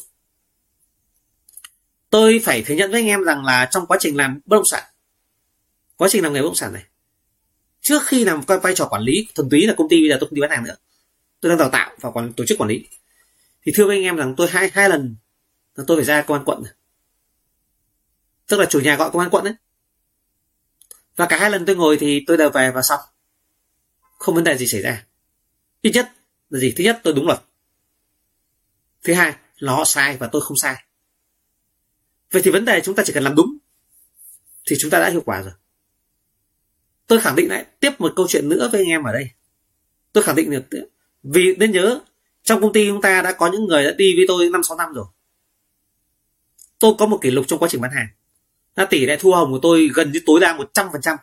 Tôi 2.11 2.41
phải 2.45 2.63
thừa 2.63 2.75
nhận 2.75 2.91
với 2.91 3.01
anh 3.01 3.07
em 3.07 3.23
rằng 3.23 3.45
là 3.45 3.69
trong 3.71 3.87
quá 3.87 3.97
trình 4.01 4.17
làm 4.17 4.41
bất 4.47 4.57
động 4.57 4.67
sản 4.71 4.85
quá 5.97 6.09
trình 6.11 6.23
làm 6.23 6.33
nghề 6.33 6.43
bất 6.43 6.47
động 6.47 6.55
sản 6.55 6.73
này. 6.73 6.85
Trước 7.81 8.03
khi 8.07 8.25
làm 8.25 8.41
vai 8.41 8.75
trò 8.75 8.89
quản 8.91 9.03
lý, 9.03 9.29
thuần 9.35 9.51
túy 9.51 9.67
là 9.67 9.75
công 9.77 9.89
ty, 9.89 10.01
bây 10.01 10.09
giờ 10.09 10.17
tôi 10.21 10.29
không 10.29 10.35
đi 10.35 10.41
bán 10.41 10.51
hàng 10.51 10.65
nữa. 10.65 10.77
Tôi 11.41 11.51
đang 11.51 11.59
đào 11.59 11.71
tạo 11.71 11.97
và 12.01 12.11
còn 12.11 12.33
tổ 12.33 12.45
chức 12.47 12.59
quản 12.59 12.69
lý. 12.69 12.87
Thì 13.63 13.73
thưa 13.75 13.87
với 13.87 13.97
anh 13.97 14.05
em 14.05 14.17
rằng 14.17 14.35
tôi 14.37 14.49
hai 14.51 14.71
hai 14.73 14.89
lần 14.89 15.17
là 15.75 15.85
tôi 15.87 15.97
phải 15.97 16.05
ra 16.05 16.23
công 16.23 16.39
an 16.39 16.45
quận 16.45 16.63
tức 18.47 18.61
là 18.61 18.67
chủ 18.67 18.81
nhà 18.81 18.97
gọi 18.97 19.11
công 19.11 19.21
an 19.21 19.31
quận 19.31 19.45
đấy. 19.45 19.55
Và 21.17 21.27
cả 21.27 21.39
hai 21.39 21.51
lần 21.51 21.67
tôi 21.67 21.77
ngồi 21.77 21.97
thì 22.01 22.25
tôi 22.27 22.37
đều 22.37 22.51
về 22.51 22.71
và 22.71 22.83
xong. 22.83 23.01
Không 24.19 24.35
vấn 24.35 24.45
đề 24.45 24.57
gì 24.57 24.67
xảy 24.67 24.83
ra. 24.83 25.07
Ít 25.81 25.91
nhất 25.91 26.13
là 26.51 26.59
gì? 26.61 26.75
Thứ 26.77 26.85
nhất, 26.85 27.01
tôi 27.05 27.15
đúng 27.15 27.27
luật. 27.27 27.41
Thứ 29.05 29.15
hai 29.15 29.35
là 29.57 29.73
họ 29.73 29.85
sai 29.85 30.17
và 30.17 30.29
tôi 30.33 30.43
không 30.43 30.57
sai. 30.57 30.85
Vậy 32.31 32.43
thì 32.45 32.51
vấn 32.51 32.65
đề 32.65 32.81
chúng 32.85 32.95
ta 32.95 33.03
chỉ 33.07 33.13
cần 33.13 33.25
làm 33.25 33.35
đúng 33.35 33.59
thì 34.67 34.77
chúng 34.81 34.91
ta 34.91 35.01
đã 35.01 35.11
hiệu 35.11 35.23
quả 35.27 35.43
rồi 35.43 35.53
tôi 37.07 37.21
khẳng 37.21 37.37
định 37.37 37.49
lại 37.49 37.67
tiếp 37.81 37.91
một 37.99 38.13
câu 38.17 38.27
chuyện 38.29 38.49
nữa 38.49 38.69
với 38.73 38.81
anh 38.81 38.89
em 38.89 39.05
ở 39.05 39.13
đây. 39.13 39.31
Tôi 40.13 40.25
khẳng 40.25 40.37
định 40.37 40.51
được 40.51 40.89
vì 41.23 41.57
nên 41.57 41.73
nhớ 41.73 42.01
trong 42.43 42.61
công 42.61 42.73
ty 42.73 42.87
chúng 42.87 43.01
ta 43.01 43.23
đã 43.23 43.33
có 43.33 43.51
những 43.53 43.65
người 43.65 43.85
đã 43.85 43.91
đi 43.91 44.17
với 44.17 44.25
tôi 44.29 44.51
năm 44.51 44.63
sáu 44.63 44.77
năm 44.77 44.93
rồi. 44.93 45.07
Tôi 46.79 46.95
có 46.99 47.07
một 47.07 47.19
kỷ 47.23 47.31
lục 47.31 47.45
trong 47.49 47.59
quá 47.59 47.69
trình 47.69 47.81
bán 47.81 47.91
hàng. 47.91 48.07
Là 48.77 48.85
tỷ 48.85 49.07
lệ 49.07 49.17
thu 49.21 49.33
hồng 49.33 49.53
của 49.53 49.59
tôi 49.63 49.91
gần 49.95 50.13
như 50.13 50.21
tối 50.27 50.41
đa 50.41 50.57
một 50.57 50.71
trăm 50.75 50.89
phần 50.93 51.01
trăm. 51.01 51.17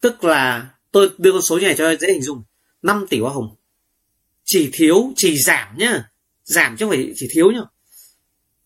Tức 0.00 0.24
là 0.24 0.70
tôi 0.92 1.10
đưa 1.18 1.32
con 1.32 1.42
số 1.42 1.58
như 1.58 1.66
này 1.66 1.74
cho 1.78 1.96
dễ 1.96 2.12
hình 2.12 2.22
dung. 2.22 2.42
5 2.82 3.06
tỷ 3.10 3.20
hoa 3.20 3.32
hồng. 3.32 3.54
Chỉ 4.44 4.70
thiếu 4.72 5.12
chỉ 5.16 5.38
giảm 5.38 5.78
nhá. 5.78 6.10
Giảm 6.44 6.76
chứ 6.76 6.84
không 6.84 6.90
phải 6.90 7.12
chỉ 7.16 7.28
thiếu 7.30 7.52
nhá. 7.52 7.60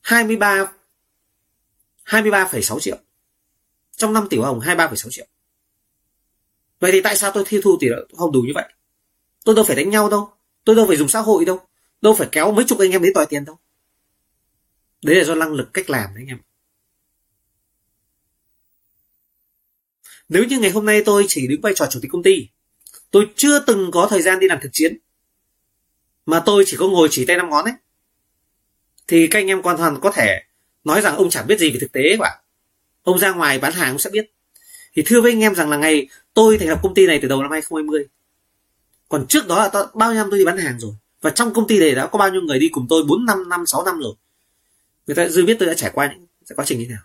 23 0.00 0.72
23,6 2.04 2.80
triệu. 2.80 2.96
Trong 3.96 4.12
5 4.12 4.26
tỷ 4.30 4.36
hoa 4.36 4.48
hồng 4.48 4.60
23,6 4.60 5.10
triệu 5.10 5.26
vậy 6.80 6.92
thì 6.92 7.00
tại 7.00 7.16
sao 7.16 7.30
tôi 7.34 7.44
thi 7.46 7.60
thu 7.62 7.76
tỷ 7.80 7.88
lệ 7.88 7.96
không 8.16 8.32
đủ 8.32 8.40
như 8.40 8.52
vậy? 8.54 8.72
Tôi 9.44 9.54
đâu 9.54 9.64
phải 9.64 9.76
đánh 9.76 9.90
nhau 9.90 10.10
đâu. 10.10 10.32
Tôi 10.64 10.76
đâu 10.76 10.86
phải 10.86 10.96
dùng 10.96 11.08
xã 11.08 11.20
hội 11.20 11.44
đâu. 11.44 11.60
Đâu 12.00 12.14
phải 12.14 12.28
kéo 12.32 12.52
mấy 12.52 12.64
chục 12.68 12.78
anh 12.78 12.90
em 12.90 13.02
đến 13.02 13.12
đòi 13.14 13.26
tiền 13.26 13.44
đâu. 13.44 13.58
Đấy 15.02 15.16
là 15.16 15.24
do 15.24 15.34
năng 15.34 15.52
lực 15.52 15.72
cách 15.72 15.90
làm 15.90 16.14
đấy 16.14 16.24
anh 16.26 16.26
em 16.26 16.38
nếu 20.28 20.44
như 20.44 20.58
ngày 20.58 20.70
hôm 20.70 20.86
nay 20.86 21.02
tôi 21.04 21.24
chỉ 21.28 21.46
đứng 21.46 21.60
vai 21.60 21.72
trò 21.76 21.86
chủ 21.90 22.00
tịch 22.02 22.10
công 22.10 22.22
ty, 22.22 22.48
tôi 23.10 23.26
chưa 23.36 23.60
từng 23.60 23.90
có 23.90 24.06
thời 24.10 24.22
gian 24.22 24.38
đi 24.38 24.48
làm 24.48 24.58
thực 24.62 24.70
chiến, 24.72 24.98
mà 26.26 26.42
tôi 26.46 26.64
chỉ 26.66 26.76
có 26.76 26.88
ngồi 26.88 27.08
chỉ 27.10 27.24
tay 27.26 27.36
năm 27.36 27.50
ngón 27.50 27.64
ấy, 27.64 27.74
thì 29.06 29.26
các 29.30 29.38
anh 29.38 29.46
em 29.46 29.62
hoàn 29.62 29.76
toàn 29.76 29.98
có 30.00 30.12
thể 30.14 30.42
nói 30.84 31.00
rằng 31.00 31.16
ông 31.16 31.30
chẳng 31.30 31.46
biết 31.46 31.58
gì 31.58 31.70
về 31.70 31.78
thực 31.80 31.92
tế 31.92 32.16
quả 32.18 32.40
ông 33.02 33.18
ra 33.18 33.32
ngoài 33.32 33.58
bán 33.58 33.72
hàng 33.72 33.88
ông 33.88 33.98
sẽ 33.98 34.10
biết 34.10 34.30
thì 34.94 35.02
thưa 35.06 35.20
với 35.20 35.32
anh 35.32 35.40
em 35.40 35.54
rằng 35.54 35.70
là 35.70 35.76
ngày 35.76 36.08
tôi 36.34 36.58
thành 36.58 36.68
lập 36.68 36.80
công 36.82 36.94
ty 36.94 37.06
này 37.06 37.18
từ 37.22 37.28
đầu 37.28 37.42
năm 37.42 37.50
2020 37.50 38.06
còn 39.08 39.26
trước 39.26 39.46
đó 39.46 39.58
là 39.58 39.68
to, 39.68 39.90
bao 39.94 40.12
nhiêu 40.12 40.22
năm 40.22 40.30
tôi 40.30 40.38
đi 40.38 40.44
bán 40.44 40.58
hàng 40.58 40.80
rồi. 40.80 40.92
Và 41.20 41.30
trong 41.30 41.54
công 41.54 41.66
ty 41.66 41.80
này 41.80 41.94
đã 41.94 42.06
có 42.06 42.18
bao 42.18 42.30
nhiêu 42.30 42.42
người 42.42 42.58
đi 42.58 42.68
cùng 42.68 42.86
tôi 42.88 43.02
4 43.04 43.24
năm 43.24 43.48
năm 43.48 43.66
6 43.66 43.84
năm 43.84 44.00
rồi. 44.00 44.14
Người 45.06 45.16
ta 45.16 45.28
dư 45.28 45.44
biết 45.44 45.56
tôi 45.58 45.68
đã 45.68 45.74
trải 45.74 45.90
qua 45.94 46.12
những 46.12 46.26
quá 46.56 46.64
trình 46.64 46.78
như 46.78 46.84
thế 46.84 46.94
nào. 46.94 47.02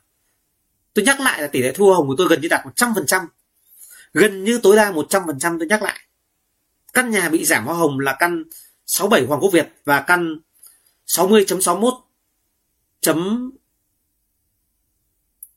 Tôi 0.93 1.05
nhắc 1.05 1.19
lại 1.19 1.41
là 1.41 1.47
tỷ 1.47 1.61
lệ 1.61 1.71
thu 1.75 1.93
hồng 1.93 2.07
của 2.07 2.15
tôi 2.17 2.27
gần 2.27 2.41
như 2.41 2.47
đạt 2.47 2.65
100% 2.75 3.25
gần 4.13 4.43
như 4.43 4.59
tối 4.63 4.75
đa 4.75 4.91
100% 4.91 5.59
tôi 5.59 5.67
nhắc 5.67 5.83
lại. 5.83 5.99
Căn 6.93 7.09
nhà 7.09 7.29
bị 7.29 7.45
giảm 7.45 7.65
hoa 7.65 7.75
hồng 7.75 7.99
là 7.99 8.15
căn 8.19 8.43
67 8.85 9.25
Hoàng 9.27 9.41
Quốc 9.41 9.49
Việt 9.53 9.67
và 9.85 10.01
căn 10.01 10.39
60.61 11.07 11.99
chấm 13.01 13.51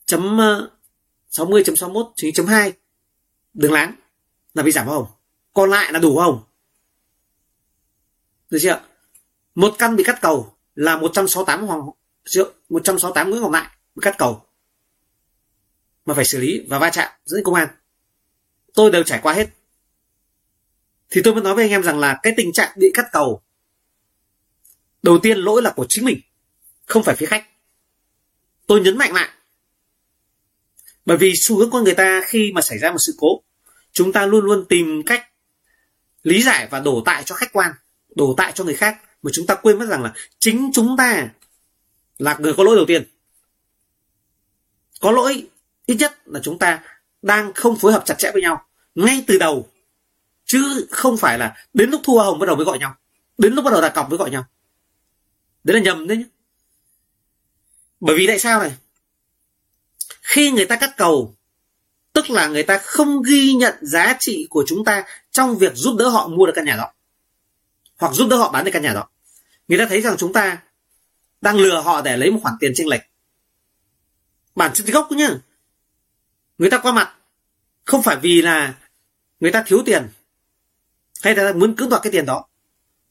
chấm 0.06 0.38
ờ, 0.38 0.70
60.61 1.36 2.04
ờ, 2.04 2.30
chấm 2.34 2.46
2 2.46 2.72
đường 3.54 3.72
láng 3.72 3.94
là 4.54 4.62
bị 4.62 4.72
giảm 4.72 4.86
hoa 4.86 4.96
hồng 4.96 5.06
còn 5.52 5.70
lại 5.70 5.92
là 5.92 5.98
đủ 5.98 6.14
hoa 6.14 6.24
hồng 6.24 6.42
được 8.52 8.58
chưa? 8.62 8.80
Một 9.54 9.74
căn 9.78 9.96
bị 9.96 10.04
cắt 10.04 10.18
cầu 10.20 10.54
là 10.74 10.96
168 10.96 11.66
hoàng 11.66 11.80
triệu 12.24 12.52
168 12.68 13.30
Nguyễn 13.30 13.42
Ngọc 13.42 13.50
Lại 13.52 13.70
bị 13.94 14.00
cắt 14.02 14.14
cầu. 14.18 14.42
Mà 16.04 16.14
phải 16.14 16.24
xử 16.24 16.38
lý 16.38 16.66
và 16.68 16.78
va 16.78 16.90
chạm 16.90 17.12
dẫn 17.24 17.44
công 17.44 17.54
an. 17.54 17.68
Tôi 18.74 18.90
đều 18.90 19.02
trải 19.02 19.20
qua 19.22 19.32
hết. 19.32 19.48
Thì 21.10 21.20
tôi 21.24 21.34
muốn 21.34 21.44
nói 21.44 21.54
với 21.54 21.64
anh 21.64 21.70
em 21.70 21.82
rằng 21.82 21.98
là 21.98 22.20
cái 22.22 22.32
tình 22.36 22.52
trạng 22.52 22.72
bị 22.76 22.90
cắt 22.94 23.06
cầu 23.12 23.42
đầu 25.02 25.18
tiên 25.18 25.38
lỗi 25.38 25.62
là 25.62 25.72
của 25.76 25.86
chính 25.88 26.04
mình 26.04 26.20
không 26.86 27.02
phải 27.02 27.16
phía 27.16 27.26
khách. 27.26 27.46
Tôi 28.66 28.80
nhấn 28.80 28.98
mạnh 28.98 29.12
lại 29.12 29.28
bởi 31.06 31.16
vì 31.16 31.32
xu 31.36 31.58
hướng 31.58 31.70
con 31.70 31.84
người 31.84 31.94
ta 31.94 32.22
khi 32.26 32.52
mà 32.54 32.60
xảy 32.60 32.78
ra 32.78 32.90
một 32.90 32.98
sự 32.98 33.14
cố, 33.18 33.42
chúng 33.92 34.12
ta 34.12 34.26
luôn 34.26 34.44
luôn 34.44 34.64
tìm 34.68 35.02
cách 35.06 35.28
lý 36.22 36.42
giải 36.42 36.68
và 36.70 36.80
đổ 36.80 37.02
tại 37.04 37.22
cho 37.24 37.34
khách 37.34 37.52
quan, 37.52 37.72
đổ 38.14 38.34
tại 38.36 38.52
cho 38.54 38.64
người 38.64 38.74
khác, 38.74 38.96
mà 39.22 39.30
chúng 39.34 39.46
ta 39.46 39.54
quên 39.54 39.78
mất 39.78 39.86
rằng 39.88 40.02
là 40.02 40.12
chính 40.38 40.70
chúng 40.74 40.96
ta 40.96 41.28
là 42.18 42.36
người 42.40 42.54
có 42.54 42.64
lỗi 42.64 42.76
đầu 42.76 42.84
tiên. 42.86 43.04
Có 45.00 45.10
lỗi 45.10 45.48
ít 45.86 45.94
nhất 45.94 46.18
là 46.24 46.40
chúng 46.42 46.58
ta 46.58 46.82
đang 47.22 47.52
không 47.52 47.78
phối 47.78 47.92
hợp 47.92 48.02
chặt 48.06 48.14
chẽ 48.18 48.30
với 48.32 48.42
nhau 48.42 48.66
ngay 48.94 49.24
từ 49.26 49.38
đầu, 49.38 49.68
chứ 50.44 50.86
không 50.90 51.16
phải 51.16 51.38
là 51.38 51.66
đến 51.74 51.90
lúc 51.90 52.00
thua 52.04 52.22
hồng 52.22 52.38
bắt 52.38 52.46
đầu 52.46 52.56
mới 52.56 52.64
gọi 52.64 52.78
nhau, 52.78 52.96
đến 53.38 53.52
lúc 53.54 53.64
bắt 53.64 53.70
đầu 53.70 53.80
đặt 53.80 53.94
cọc 53.94 54.10
mới 54.10 54.18
gọi 54.18 54.30
nhau. 54.30 54.44
Đấy 55.64 55.76
là 55.76 55.82
nhầm 55.82 56.06
đấy 56.06 56.16
nhé 56.16 56.24
bởi 58.00 58.16
vì 58.16 58.26
tại 58.26 58.38
sao 58.38 58.60
này? 58.60 58.72
Khi 60.32 60.50
người 60.50 60.66
ta 60.66 60.76
cắt 60.76 60.94
cầu, 60.96 61.34
tức 62.12 62.30
là 62.30 62.46
người 62.46 62.62
ta 62.62 62.78
không 62.78 63.22
ghi 63.22 63.54
nhận 63.54 63.74
giá 63.80 64.16
trị 64.20 64.46
của 64.50 64.64
chúng 64.66 64.84
ta 64.84 65.04
trong 65.30 65.58
việc 65.58 65.72
giúp 65.74 65.96
đỡ 65.98 66.08
họ 66.08 66.28
mua 66.28 66.46
được 66.46 66.52
căn 66.54 66.64
nhà 66.64 66.76
đó, 66.76 66.92
hoặc 67.98 68.14
giúp 68.14 68.28
đỡ 68.30 68.36
họ 68.36 68.50
bán 68.52 68.64
được 68.64 68.70
căn 68.74 68.82
nhà 68.82 68.92
đó, 68.94 69.08
người 69.68 69.78
ta 69.78 69.86
thấy 69.88 70.00
rằng 70.00 70.16
chúng 70.18 70.32
ta 70.32 70.62
đang 71.40 71.56
lừa 71.56 71.80
họ 71.80 72.02
để 72.02 72.16
lấy 72.16 72.30
một 72.30 72.38
khoản 72.42 72.54
tiền 72.60 72.72
chênh 72.74 72.88
lệch. 72.88 73.00
Bản 74.54 74.72
chất 74.74 74.86
gốc 74.86 75.12
nhá. 75.12 75.30
Người 76.58 76.70
ta 76.70 76.78
qua 76.78 76.92
mặt 76.92 77.14
không 77.84 78.02
phải 78.02 78.16
vì 78.16 78.42
là 78.42 78.74
người 79.40 79.52
ta 79.52 79.62
thiếu 79.66 79.82
tiền, 79.86 80.08
hay 81.22 81.34
là 81.34 81.52
muốn 81.52 81.76
cưỡng 81.76 81.88
đoạt 81.88 82.02
cái 82.02 82.12
tiền 82.12 82.26
đó, 82.26 82.48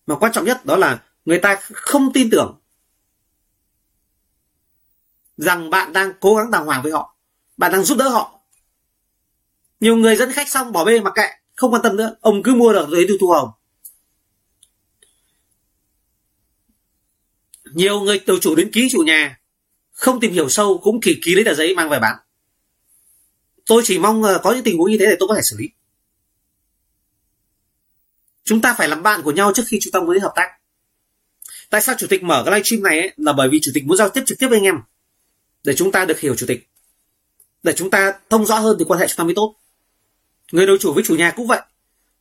mà 0.07 0.15
quan 0.15 0.31
trọng 0.31 0.45
nhất 0.45 0.65
đó 0.65 0.77
là 0.77 1.03
người 1.25 1.39
ta 1.39 1.59
không 1.73 2.13
tin 2.13 2.29
tưởng 2.29 2.60
rằng 5.41 5.69
bạn 5.69 5.93
đang 5.93 6.13
cố 6.19 6.35
gắng 6.35 6.51
đàng 6.51 6.65
hoàng 6.65 6.83
với 6.83 6.91
họ 6.91 7.15
bạn 7.57 7.71
đang 7.71 7.83
giúp 7.83 7.97
đỡ 7.97 8.09
họ. 8.09 8.41
Nhiều 9.79 9.95
người 9.95 10.15
dẫn 10.15 10.31
khách 10.31 10.49
xong 10.49 10.71
bỏ 10.71 10.85
bê 10.85 10.99
mặc 10.99 11.13
kệ 11.15 11.27
không 11.55 11.73
quan 11.73 11.81
tâm 11.81 11.95
nữa 11.95 12.15
ông 12.21 12.43
cứ 12.43 12.53
mua 12.53 12.73
được 12.73 12.89
rồi 12.89 13.05
tôi 13.07 13.17
thu 13.21 13.27
hồng. 13.27 13.49
Nhiều 17.73 17.99
người 17.99 18.19
từ 18.19 18.37
chủ 18.41 18.55
đến 18.55 18.71
ký 18.71 18.87
chủ 18.91 18.99
nhà 18.99 19.39
không 19.91 20.19
tìm 20.19 20.33
hiểu 20.33 20.49
sâu 20.49 20.79
cũng 20.83 21.01
kỳ 21.01 21.19
ký 21.21 21.35
lấy 21.35 21.43
tờ 21.43 21.53
giấy 21.53 21.75
mang 21.75 21.89
về 21.89 21.99
bán. 21.99 22.17
Tôi 23.65 23.81
chỉ 23.85 23.99
mong 23.99 24.23
ờ, 24.23 24.39
có 24.43 24.53
những 24.53 24.63
tình 24.63 24.77
huống 24.77 24.91
như 24.91 24.97
thế 24.99 25.05
để 25.05 25.15
tôi 25.19 25.27
có 25.27 25.35
thể 25.35 25.41
xử 25.43 25.57
lý. 25.59 25.69
Chúng 28.43 28.61
ta 28.61 28.75
phải 28.77 28.87
làm 28.87 29.03
bạn 29.03 29.21
của 29.21 29.31
nhau 29.31 29.51
trước 29.55 29.63
khi 29.67 29.77
chúng 29.81 29.91
ta 29.91 29.99
mới 29.99 30.19
hợp 30.19 30.31
tác. 30.35 30.49
Tại 31.69 31.81
sao 31.81 31.95
chủ 31.97 32.07
tịch 32.09 32.23
mở 32.23 32.43
cái 32.45 32.53
livestream 32.53 32.83
này 32.83 32.99
ấy, 32.99 33.11
là 33.17 33.33
bởi 33.33 33.49
vì 33.51 33.59
chủ 33.61 33.71
tịch 33.73 33.85
muốn 33.85 33.97
giao 33.97 34.09
tiếp 34.09 34.23
trực 34.25 34.39
tiếp 34.39 34.47
với 34.47 34.57
anh 34.57 34.63
em 34.63 34.75
để 35.63 35.73
chúng 35.75 35.91
ta 35.91 36.05
được 36.05 36.19
hiểu 36.19 36.35
chủ 36.35 36.45
tịch. 36.47 36.69
Để 37.63 37.73
chúng 37.73 37.89
ta 37.89 38.13
thông 38.29 38.45
rõ 38.45 38.59
hơn 38.59 38.75
thì 38.79 38.85
quan 38.87 38.99
hệ 38.99 39.07
chúng 39.07 39.17
ta 39.17 39.23
mới 39.23 39.35
tốt. 39.35 39.55
Người 40.51 40.67
đầu 40.67 40.77
chủ 40.79 40.93
với 40.93 41.03
chủ 41.07 41.15
nhà 41.15 41.31
cũng 41.31 41.47
vậy. 41.47 41.61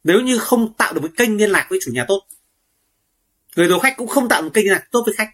Nếu 0.05 0.21
như 0.21 0.39
không 0.39 0.75
tạo 0.75 0.93
được 0.93 1.01
một 1.01 1.11
kênh 1.17 1.37
liên 1.37 1.51
lạc 1.51 1.67
với 1.71 1.79
chủ 1.83 1.93
nhà 1.93 2.05
tốt, 2.09 2.27
người 3.57 3.69
đầu 3.69 3.79
khách 3.79 3.95
cũng 3.97 4.09
không 4.09 4.29
tạo 4.29 4.43
một 4.43 4.51
kênh 4.55 4.65
liên 4.65 4.73
lạc 4.73 4.85
tốt 4.91 5.03
với 5.07 5.15
khách, 5.15 5.29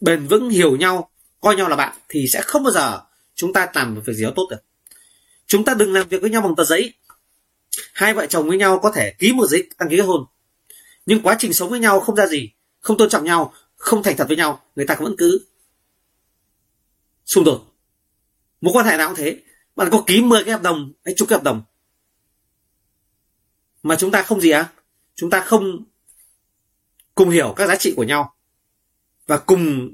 bền 0.00 0.26
vững, 0.26 0.50
hiểu 0.50 0.76
nhau, 0.76 1.10
coi 1.40 1.56
nhau 1.56 1.68
là 1.68 1.76
bạn, 1.76 1.96
thì 2.08 2.26
sẽ 2.28 2.42
không 2.42 2.62
bao 2.62 2.72
giờ 2.72 3.00
chúng 3.34 3.52
ta 3.52 3.68
làm 3.74 3.94
một 3.94 4.00
việc 4.06 4.12
gì 4.12 4.24
đó 4.24 4.32
tốt 4.36 4.48
được. 4.50 4.56
Chúng 5.46 5.64
ta 5.64 5.74
đừng 5.74 5.92
làm 5.92 6.08
việc 6.08 6.20
với 6.20 6.30
nhau 6.30 6.42
bằng 6.42 6.56
tờ 6.56 6.64
giấy. 6.64 6.94
Hai 7.92 8.14
vợ 8.14 8.26
chồng 8.26 8.48
với 8.48 8.58
nhau 8.58 8.78
có 8.82 8.90
thể 8.94 9.14
ký 9.18 9.32
một 9.32 9.46
giấy 9.46 9.68
đăng 9.78 9.88
ký 9.88 9.96
kết 9.96 10.02
hôn, 10.02 10.24
nhưng 11.06 11.22
quá 11.22 11.36
trình 11.38 11.52
sống 11.52 11.70
với 11.70 11.80
nhau 11.80 12.00
không 12.00 12.16
ra 12.16 12.26
gì, 12.26 12.50
không 12.80 12.96
tôn 12.96 13.08
trọng 13.08 13.24
nhau, 13.24 13.54
không 13.76 14.02
thành 14.02 14.16
thật 14.16 14.28
với 14.28 14.36
nhau, 14.36 14.62
người 14.76 14.86
ta 14.86 14.96
vẫn 15.00 15.14
cứ 15.18 15.46
xung 17.28 17.44
đột. 17.44 17.74
Mối 18.60 18.72
quan 18.72 18.86
hệ 18.86 18.96
nào 18.96 19.08
cũng 19.08 19.16
thế. 19.16 19.42
Bạn 19.76 19.88
có 19.92 20.04
ký 20.06 20.22
10 20.22 20.44
cái 20.44 20.52
hợp 20.52 20.62
đồng 20.62 20.92
hay 21.04 21.14
chục 21.16 21.28
cái 21.28 21.36
hợp 21.36 21.42
đồng. 21.42 21.62
Mà 23.82 23.96
chúng 23.96 24.10
ta 24.10 24.22
không 24.22 24.40
gì 24.40 24.50
á. 24.50 24.60
À? 24.60 24.72
chúng 25.14 25.30
ta 25.30 25.40
không 25.40 25.84
cùng 27.14 27.30
hiểu 27.30 27.54
các 27.56 27.66
giá 27.66 27.76
trị 27.76 27.94
của 27.96 28.04
nhau. 28.04 28.34
Và 29.26 29.38
cùng 29.38 29.90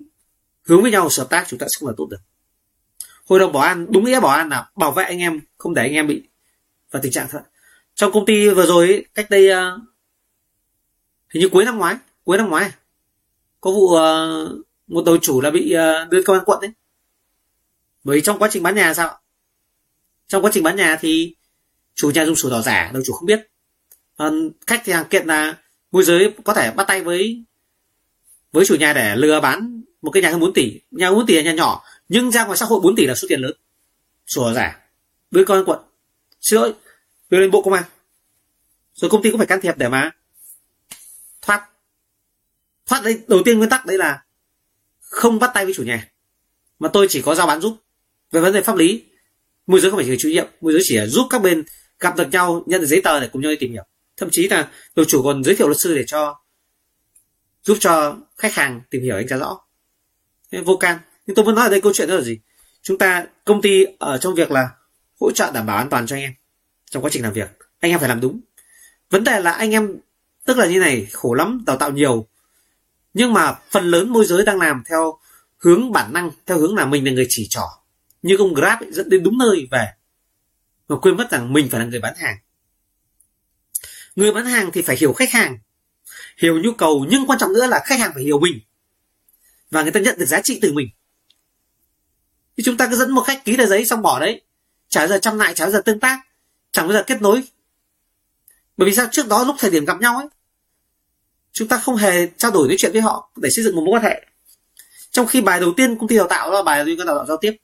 hướng 0.62 0.82
với 0.82 0.90
nhau 0.90 1.08
hợp 1.18 1.26
tác 1.30 1.44
chúng 1.48 1.58
ta 1.58 1.66
sẽ 1.66 1.76
không 1.80 1.88
là 1.88 1.94
tốt 1.96 2.06
được. 2.10 2.20
Hội 3.26 3.38
đồng 3.38 3.52
bảo 3.52 3.62
an 3.62 3.86
đúng 3.90 4.04
nghĩa 4.04 4.20
bảo 4.20 4.36
an 4.36 4.48
là 4.48 4.70
bảo 4.76 4.92
vệ 4.92 5.04
anh 5.04 5.18
em 5.18 5.40
không 5.58 5.74
để 5.74 5.82
anh 5.82 5.92
em 5.92 6.06
bị 6.06 6.28
vào 6.90 7.02
tình 7.02 7.12
trạng 7.12 7.28
thật 7.30 7.42
trong 7.94 8.12
công 8.12 8.26
ty 8.26 8.48
vừa 8.48 8.66
rồi 8.66 9.04
cách 9.14 9.30
đây 9.30 9.50
uh, 9.50 9.80
hình 11.28 11.40
như 11.40 11.48
cuối 11.48 11.64
năm 11.64 11.78
ngoái 11.78 11.96
cuối 12.24 12.38
năm 12.38 12.48
ngoái 12.48 12.70
có 13.60 13.70
vụ 13.70 13.84
uh, 13.84 14.66
một 14.86 15.02
đầu 15.06 15.18
chủ 15.18 15.40
là 15.40 15.50
bị 15.50 15.74
uh, 15.74 16.10
đưa 16.10 16.22
công 16.22 16.36
an 16.36 16.44
quận 16.46 16.60
đấy 16.60 16.70
bởi 18.04 18.20
trong 18.20 18.38
quá 18.38 18.48
trình 18.52 18.62
bán 18.62 18.74
nhà 18.74 18.94
sao 18.94 19.20
trong 20.28 20.44
quá 20.44 20.50
trình 20.54 20.62
bán 20.62 20.76
nhà 20.76 20.96
thì 21.00 21.34
chủ 21.94 22.10
nhà 22.10 22.24
dùng 22.24 22.36
sổ 22.36 22.50
đỏ 22.50 22.62
giả, 22.62 22.90
đầu 22.92 23.02
chủ 23.06 23.12
không 23.12 23.26
biết. 23.26 23.48
Còn 24.16 24.50
khách 24.66 24.82
thì 24.84 24.92
hàng 24.92 25.08
kiện 25.10 25.26
là 25.26 25.58
môi 25.92 26.04
giới 26.04 26.34
có 26.44 26.54
thể 26.54 26.70
bắt 26.70 26.84
tay 26.88 27.02
với 27.02 27.44
với 28.52 28.64
chủ 28.66 28.74
nhà 28.74 28.92
để 28.92 29.16
lừa 29.16 29.40
bán 29.40 29.82
một 30.02 30.10
cái 30.10 30.22
nhà 30.22 30.30
hơn 30.30 30.40
4 30.40 30.52
tỷ. 30.52 30.80
Nhà 30.90 31.10
4 31.10 31.26
tỷ 31.26 31.34
là 31.34 31.42
nhà 31.42 31.52
nhỏ, 31.52 31.84
nhưng 32.08 32.30
ra 32.30 32.44
ngoài 32.44 32.58
xã 32.58 32.66
hội 32.66 32.80
4 32.80 32.96
tỷ 32.96 33.06
là 33.06 33.14
số 33.14 33.28
tiền 33.28 33.40
lớn. 33.40 33.52
Sổ 34.26 34.44
đỏ 34.46 34.52
giả. 34.52 34.80
Với 35.30 35.44
con 35.44 35.64
quận. 35.66 35.78
Xin 36.40 36.60
lỗi, 36.60 36.74
đưa 37.30 37.38
lên 37.38 37.50
bộ 37.50 37.62
công 37.62 37.74
an. 37.74 37.84
Rồi 38.94 39.10
công 39.10 39.22
ty 39.22 39.30
cũng 39.30 39.38
phải 39.38 39.46
can 39.46 39.60
thiệp 39.60 39.78
để 39.78 39.88
mà 39.88 40.10
thoát. 41.42 41.68
Thoát 42.86 43.04
đấy, 43.04 43.18
đầu 43.28 43.42
tiên 43.44 43.58
nguyên 43.58 43.70
tắc 43.70 43.86
đấy 43.86 43.98
là 43.98 44.24
không 45.00 45.38
bắt 45.38 45.50
tay 45.54 45.64
với 45.64 45.74
chủ 45.74 45.82
nhà. 45.82 46.08
Mà 46.78 46.88
tôi 46.92 47.06
chỉ 47.10 47.22
có 47.22 47.34
giao 47.34 47.46
bán 47.46 47.60
giúp 47.60 47.83
về 48.34 48.40
vấn 48.40 48.52
đề 48.52 48.62
pháp 48.62 48.76
lý. 48.76 49.04
Môi 49.66 49.80
giới 49.80 49.90
không 49.90 49.98
phải 49.98 50.06
chịu 50.06 50.16
trách 50.18 50.28
nhiệm, 50.28 50.46
môi 50.60 50.72
giới 50.72 50.82
chỉ 50.84 50.96
là 50.96 51.06
giúp 51.06 51.26
các 51.30 51.42
bên 51.42 51.64
gặp 52.00 52.16
được 52.16 52.30
nhau, 52.32 52.62
nhận 52.66 52.80
được 52.80 52.86
giấy 52.86 53.00
tờ 53.04 53.20
để 53.20 53.28
cùng 53.32 53.42
nhau 53.42 53.50
đi 53.50 53.56
tìm 53.56 53.72
hiểu. 53.72 53.84
Thậm 54.16 54.28
chí 54.30 54.48
là 54.48 54.70
đội 54.94 55.06
chủ 55.06 55.22
còn 55.22 55.44
giới 55.44 55.54
thiệu 55.54 55.68
luật 55.68 55.80
sư 55.80 55.94
để 55.94 56.04
cho, 56.06 56.40
giúp 57.62 57.76
cho 57.80 58.16
khách 58.38 58.54
hàng 58.54 58.80
tìm 58.90 59.02
hiểu 59.02 59.16
đánh 59.16 59.28
giá 59.28 59.36
rõ. 59.36 59.58
Vô 60.64 60.76
can. 60.76 60.98
Nhưng 61.26 61.34
tôi 61.34 61.44
muốn 61.44 61.54
nói 61.54 61.64
ở 61.64 61.70
đây 61.70 61.80
câu 61.80 61.92
chuyện 61.92 62.08
đó 62.08 62.14
là 62.14 62.22
gì? 62.22 62.38
Chúng 62.82 62.98
ta, 62.98 63.26
công 63.44 63.62
ty 63.62 63.84
ở 63.98 64.18
trong 64.18 64.34
việc 64.34 64.50
là 64.50 64.68
hỗ 65.20 65.30
trợ 65.30 65.50
đảm 65.54 65.66
bảo 65.66 65.76
an 65.76 65.90
toàn 65.90 66.06
cho 66.06 66.16
anh 66.16 66.22
em 66.22 66.32
trong 66.90 67.04
quá 67.04 67.10
trình 67.10 67.22
làm 67.22 67.32
việc. 67.32 67.48
Anh 67.80 67.90
em 67.90 68.00
phải 68.00 68.08
làm 68.08 68.20
đúng. 68.20 68.40
Vấn 69.10 69.24
đề 69.24 69.40
là 69.40 69.50
anh 69.52 69.70
em, 69.70 69.96
tức 70.44 70.58
là 70.58 70.66
như 70.66 70.80
này, 70.80 71.06
khổ 71.12 71.34
lắm, 71.34 71.64
đào 71.66 71.76
tạo 71.76 71.90
nhiều. 71.90 72.26
Nhưng 73.14 73.32
mà 73.32 73.54
phần 73.70 73.84
lớn 73.84 74.08
môi 74.08 74.24
giới 74.26 74.44
đang 74.44 74.58
làm 74.58 74.82
theo 74.88 75.18
hướng 75.58 75.92
bản 75.92 76.12
năng, 76.12 76.30
theo 76.46 76.58
hướng 76.58 76.76
là 76.76 76.86
mình 76.86 77.04
là 77.04 77.12
người 77.12 77.26
chỉ 77.28 77.46
trỏ 77.50 77.83
như 78.24 78.36
ông 78.36 78.54
grab 78.54 78.82
ấy, 78.82 78.92
dẫn 78.92 79.08
đến 79.08 79.22
đúng 79.22 79.38
nơi 79.38 79.68
về 79.70 79.86
và 80.86 80.96
quên 80.96 81.16
mất 81.16 81.30
rằng 81.30 81.52
mình 81.52 81.68
phải 81.70 81.80
là 81.80 81.86
người 81.86 82.00
bán 82.00 82.14
hàng. 82.16 82.36
Người 84.16 84.32
bán 84.32 84.46
hàng 84.46 84.70
thì 84.72 84.82
phải 84.82 84.96
hiểu 84.96 85.12
khách 85.12 85.32
hàng 85.32 85.58
hiểu 86.38 86.58
nhu 86.62 86.72
cầu 86.72 87.06
nhưng 87.10 87.26
quan 87.26 87.38
trọng 87.38 87.52
nữa 87.52 87.66
là 87.66 87.82
khách 87.84 88.00
hàng 88.00 88.10
phải 88.14 88.22
hiểu 88.22 88.40
mình 88.40 88.60
và 89.70 89.82
người 89.82 89.92
ta 89.92 90.00
nhận 90.00 90.18
được 90.18 90.24
giá 90.26 90.40
trị 90.40 90.58
từ 90.62 90.72
mình. 90.72 90.88
Thì 92.56 92.62
chúng 92.62 92.76
ta 92.76 92.86
cứ 92.90 92.96
dẫn 92.96 93.10
một 93.10 93.22
khách 93.22 93.44
ký 93.44 93.56
tờ 93.56 93.66
giấy 93.66 93.84
xong 93.84 94.02
bỏ 94.02 94.20
đấy 94.20 94.40
chả 94.88 95.06
giờ 95.06 95.18
chăm 95.18 95.38
lại 95.38 95.54
chả 95.54 95.70
giờ 95.70 95.82
tương 95.84 96.00
tác 96.00 96.20
chẳng 96.72 96.88
bao 96.88 96.92
giờ 96.92 97.04
kết 97.06 97.22
nối. 97.22 97.42
Bởi 98.76 98.88
vì 98.90 98.96
sao? 98.96 99.06
Trước 99.12 99.28
đó 99.28 99.44
lúc 99.44 99.56
thời 99.58 99.70
điểm 99.70 99.84
gặp 99.84 100.00
nhau 100.00 100.16
ấy 100.16 100.26
chúng 101.52 101.68
ta 101.68 101.78
không 101.78 101.96
hề 101.96 102.26
trao 102.36 102.50
đổi 102.50 102.68
nói 102.68 102.76
chuyện 102.78 102.92
với 102.92 103.00
họ 103.00 103.30
để 103.36 103.50
xây 103.50 103.64
dựng 103.64 103.76
một 103.76 103.82
mối 103.86 103.94
quan 103.94 104.02
hệ. 104.02 104.26
Trong 105.10 105.26
khi 105.26 105.40
bài 105.40 105.60
đầu 105.60 105.72
tiên 105.76 105.98
công 105.98 106.08
ty 106.08 106.16
đào 106.16 106.28
tạo 106.28 106.52
là 106.52 106.62
bài 106.62 106.78
đầu 106.78 106.86
tiên 106.86 107.06
đào 107.06 107.16
tạo 107.16 107.26
giao 107.26 107.36
tiếp 107.36 107.56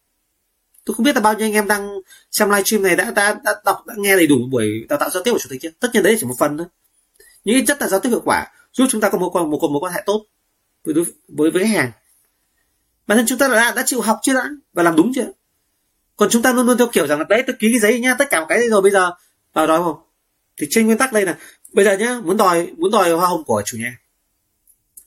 tôi 0.91 0.95
không 0.95 1.05
biết 1.05 1.15
là 1.15 1.21
bao 1.21 1.35
nhiêu 1.35 1.47
anh 1.47 1.53
em 1.53 1.69
đang 1.69 1.89
xem 2.31 2.51
livestream 2.51 2.83
này 2.83 2.97
đã 2.97 3.11
đã, 3.11 3.41
đã 3.45 3.55
đọc 3.65 3.87
đã 3.87 3.95
nghe 3.99 4.17
đầy 4.17 4.27
đủ 4.27 4.37
buổi 4.51 4.87
đào 4.89 4.99
tạo 4.99 5.11
giao 5.11 5.23
tiếp 5.23 5.33
của 5.33 5.39
chủ 5.39 5.49
tịch 5.51 5.61
chưa? 5.63 5.69
Tất 5.81 5.89
nhiên 5.93 6.03
đấy 6.03 6.17
chỉ 6.21 6.27
một 6.27 6.35
phần 6.39 6.59
thôi. 6.59 6.67
Nhưng 7.45 7.67
chất 7.67 7.81
là 7.81 7.89
giao 7.89 8.01
tiếp 8.01 8.09
hiệu 8.09 8.23
quả 8.25 8.47
giúp 8.73 8.87
chúng 8.91 9.01
ta 9.01 9.11
có 9.11 9.19
một 9.19 9.33
một, 9.35 9.47
một 9.47 9.71
mối 9.71 9.81
quan 9.81 9.93
hệ 9.93 10.03
tốt 10.07 10.27
với 10.85 10.95
đối 10.95 11.05
với 11.29 11.51
với 11.51 11.63
khách 11.63 11.75
hàng. 11.75 11.93
Bản 13.07 13.19
thân 13.19 13.27
chúng 13.29 13.39
ta 13.39 13.49
đã 13.49 13.73
đã 13.77 13.83
chịu 13.87 14.01
học 14.01 14.19
chưa 14.23 14.35
đã? 14.35 14.51
Và 14.73 14.83
làm 14.83 14.97
đúng 14.97 15.13
chưa? 15.15 15.27
Còn 16.17 16.29
chúng 16.31 16.43
ta 16.43 16.53
luôn 16.53 16.67
luôn 16.67 16.79
theo 16.79 16.87
kiểu 16.93 17.07
rằng 17.07 17.19
là 17.19 17.25
đấy 17.29 17.43
tôi 17.47 17.57
ký 17.59 17.69
cái 17.73 17.81
giấy 17.81 18.01
nhá 18.01 18.15
tất 18.19 18.31
cả 18.31 18.41
một 18.41 18.47
cái 18.49 18.69
rồi 18.69 18.83
bây 18.83 18.91
giờ 18.91 19.11
vào 19.53 19.67
đó 19.67 19.83
không? 19.83 19.97
Thì 20.57 20.67
trên 20.71 20.87
nguyên 20.87 20.99
tắc 20.99 21.13
đây 21.13 21.27
là 21.27 21.39
bây 21.73 21.85
giờ 21.85 21.97
nhá 21.97 22.21
muốn 22.25 22.37
đòi 22.37 22.67
muốn 22.79 22.91
đòi 22.91 23.13
hoa 23.13 23.29
hồng 23.29 23.45
của 23.45 23.63
chủ 23.67 23.79
nhà. 23.79 23.99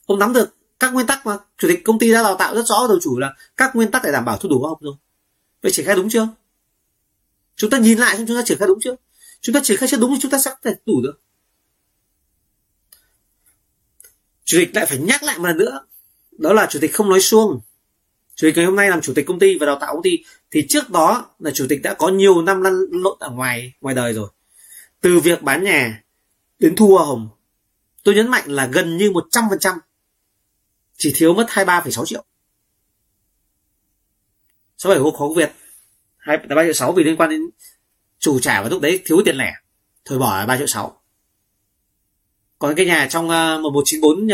Ông 0.06 0.18
nắm 0.18 0.32
được 0.32 0.56
các 0.78 0.92
nguyên 0.92 1.06
tắc 1.06 1.26
mà 1.26 1.36
chủ 1.58 1.68
tịch 1.68 1.84
công 1.84 1.98
ty 1.98 2.12
đã 2.12 2.22
đào 2.22 2.36
tạo 2.36 2.54
rất 2.54 2.66
rõ 2.66 2.86
đầu 2.88 2.98
chủ 3.02 3.18
là 3.18 3.34
các 3.56 3.76
nguyên 3.76 3.90
tắc 3.90 4.02
để 4.04 4.12
đảm 4.12 4.24
bảo 4.24 4.38
thu 4.38 4.48
đủ 4.48 4.58
hoa 4.58 4.68
hồng 4.68 4.78
rồi 4.80 4.94
vậy 5.64 5.72
triển 5.72 5.86
khai 5.86 5.96
đúng 5.96 6.08
chưa? 6.08 6.28
Chúng 7.56 7.70
ta 7.70 7.78
nhìn 7.78 7.98
lại 7.98 8.16
xem 8.16 8.26
chúng 8.26 8.36
ta 8.36 8.42
triển 8.46 8.58
khai 8.58 8.68
đúng 8.68 8.78
chưa? 8.82 8.96
Chúng 9.40 9.54
ta 9.54 9.60
triển 9.64 9.76
khai 9.76 9.88
chưa 9.88 9.96
đúng 9.96 10.14
thì 10.14 10.18
chúng 10.20 10.30
ta 10.30 10.38
sẽ 10.38 10.54
phải 10.62 10.74
đủ 10.86 11.02
được. 11.02 11.20
Chủ 14.44 14.58
tịch 14.60 14.74
lại 14.74 14.86
phải 14.86 14.98
nhắc 14.98 15.22
lại 15.22 15.38
một 15.38 15.46
lần 15.46 15.58
nữa. 15.58 15.86
Đó 16.32 16.52
là 16.52 16.66
chủ 16.70 16.78
tịch 16.80 16.94
không 16.94 17.08
nói 17.08 17.20
suông 17.20 17.60
chủ 18.34 18.48
tịch 18.48 18.56
ngày 18.56 18.66
hôm 18.66 18.76
nay 18.76 18.90
làm 18.90 19.00
chủ 19.00 19.12
tịch 19.14 19.26
công 19.26 19.38
ty 19.38 19.58
và 19.58 19.66
đào 19.66 19.78
tạo 19.80 19.94
công 19.94 20.02
ty. 20.02 20.18
Thì 20.50 20.66
trước 20.68 20.90
đó 20.90 21.34
là 21.38 21.50
chủ 21.50 21.66
tịch 21.68 21.82
đã 21.82 21.94
có 21.94 22.08
nhiều 22.08 22.42
năm 22.42 22.62
lăn 22.62 22.74
lộn 22.90 23.16
ở 23.20 23.30
ngoài 23.30 23.72
ngoài 23.80 23.94
đời 23.94 24.12
rồi. 24.12 24.28
Từ 25.00 25.20
việc 25.20 25.42
bán 25.42 25.64
nhà 25.64 26.02
đến 26.58 26.76
thu 26.76 26.88
hoa 26.88 27.04
hồng 27.06 27.28
tôi 28.02 28.14
nhấn 28.14 28.28
mạnh 28.28 28.44
là 28.46 28.66
gần 28.66 28.96
như 28.96 29.10
100% 29.10 29.78
chỉ 30.96 31.12
thiếu 31.16 31.34
mất 31.34 31.46
23,6 31.48 32.04
triệu. 32.04 32.24
67 34.84 35.02
hô 35.02 35.10
khó 35.10 35.34
Việt 35.36 35.52
hai 36.16 36.38
ba 36.38 36.64
triệu 36.64 36.72
6 36.72 36.92
vì 36.92 37.04
liên 37.04 37.16
quan 37.16 37.30
đến 37.30 37.40
chủ 38.18 38.40
trả 38.40 38.62
và 38.62 38.68
lúc 38.68 38.82
đấy 38.82 39.02
thiếu 39.04 39.22
tiền 39.24 39.36
lẻ 39.36 39.54
thôi 40.04 40.18
bỏ 40.18 40.38
là 40.38 40.46
3 40.46 40.56
triệu 40.56 40.66
6 40.66 41.02
còn 42.58 42.74
cái 42.74 42.86
nhà 42.86 43.08
trong 43.10 43.24
uh, 43.24 43.62
1194 43.62 44.28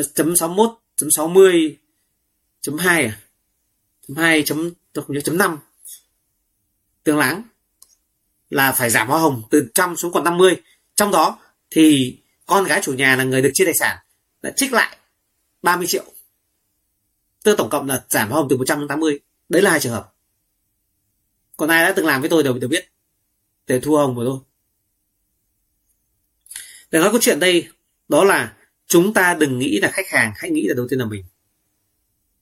uh, 0.00 0.06
chấm 0.14 0.36
61 0.36 0.70
chấm 0.96 1.10
60 1.10 1.78
chấm 2.60 2.78
2 2.78 3.04
à? 3.04 3.18
Chấm 4.08 4.16
2 4.16 4.42
chấm 4.42 4.70
tôi 4.92 5.04
không 5.04 5.14
nhớ 5.14 5.20
chấm 5.20 5.38
5 5.38 5.58
tương 7.04 7.18
láng 7.18 7.42
là 8.50 8.72
phải 8.72 8.90
giảm 8.90 9.08
hoa 9.08 9.20
hồng 9.20 9.42
từ 9.50 9.68
trăm 9.74 9.96
xuống 9.96 10.12
còn 10.12 10.24
50 10.24 10.56
trong 10.94 11.10
đó 11.10 11.38
thì 11.70 12.16
con 12.46 12.64
gái 12.64 12.80
chủ 12.82 12.92
nhà 12.92 13.16
là 13.16 13.24
người 13.24 13.42
được 13.42 13.50
chia 13.54 13.64
tài 13.64 13.74
sản 13.74 13.98
đã 14.42 14.50
trích 14.56 14.72
lại 14.72 14.96
30 15.62 15.86
triệu. 15.86 16.04
Tức 17.44 17.54
tổng 17.58 17.70
cộng 17.70 17.86
là 17.86 18.04
giảm 18.08 18.28
hoa 18.28 18.40
hồng 18.40 18.46
từ 18.50 18.56
100 18.56 18.78
đến 18.78 18.88
80 18.88 19.20
đấy 19.50 19.62
là 19.62 19.70
hai 19.70 19.80
trường 19.80 19.92
hợp. 19.92 20.12
Còn 21.56 21.68
ai 21.68 21.84
đã 21.84 21.92
từng 21.96 22.06
làm 22.06 22.20
với 22.20 22.30
tôi 22.30 22.42
đều 22.42 22.58
đều 22.58 22.68
biết. 22.68 22.88
Để 23.66 23.80
thu 23.80 23.96
hồng 23.96 24.14
của 24.14 24.24
tôi. 24.24 24.38
Để 26.90 27.00
nói 27.00 27.10
câu 27.10 27.20
chuyện 27.20 27.40
đây, 27.40 27.68
đó 28.08 28.24
là 28.24 28.56
chúng 28.86 29.14
ta 29.14 29.34
đừng 29.34 29.58
nghĩ 29.58 29.78
là 29.82 29.90
khách 29.92 30.08
hàng 30.08 30.32
hãy 30.36 30.50
nghĩ 30.50 30.68
là 30.68 30.74
đầu 30.74 30.86
tiên 30.90 30.98
là 30.98 31.04
mình. 31.04 31.24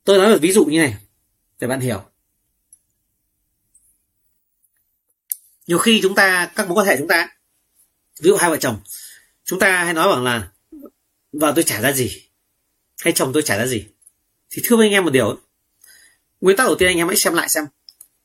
Tôi 0.05 0.19
nói 0.19 0.29
một 0.29 0.39
ví 0.43 0.53
dụ 0.53 0.65
như 0.65 0.79
này, 0.79 0.97
để 1.59 1.67
bạn 1.67 1.81
hiểu. 1.81 2.05
Nhiều 5.67 5.79
khi 5.79 6.01
chúng 6.03 6.15
ta, 6.15 6.53
các 6.57 6.69
mối 6.69 6.75
quan 6.75 6.87
hệ 6.87 6.97
chúng 6.99 7.09
ta, 7.09 7.37
ví 8.21 8.29
dụ 8.29 8.37
hai 8.37 8.51
vợ 8.51 8.57
chồng, 8.57 8.81
chúng 9.45 9.59
ta 9.59 9.85
hay 9.85 9.95
nói 9.95 10.09
bằng 10.09 10.25
là, 10.25 10.53
vợ 11.33 11.53
tôi 11.57 11.65
trả 11.65 11.81
ra 11.81 11.93
gì, 11.93 12.29
hay 13.01 13.13
chồng 13.13 13.33
tôi 13.33 13.43
trả 13.43 13.59
ra 13.59 13.67
gì. 13.67 13.87
Thì 14.51 14.63
thưa 14.65 14.77
với 14.77 14.87
anh 14.87 14.93
em 14.93 15.05
một 15.05 15.11
điều 15.11 15.41
nguyên 16.41 16.57
tắc 16.57 16.67
đầu 16.67 16.77
tiên 16.79 16.89
anh 16.89 16.97
em 16.97 17.09
hãy 17.09 17.17
xem 17.17 17.35
lại 17.35 17.49
xem. 17.49 17.65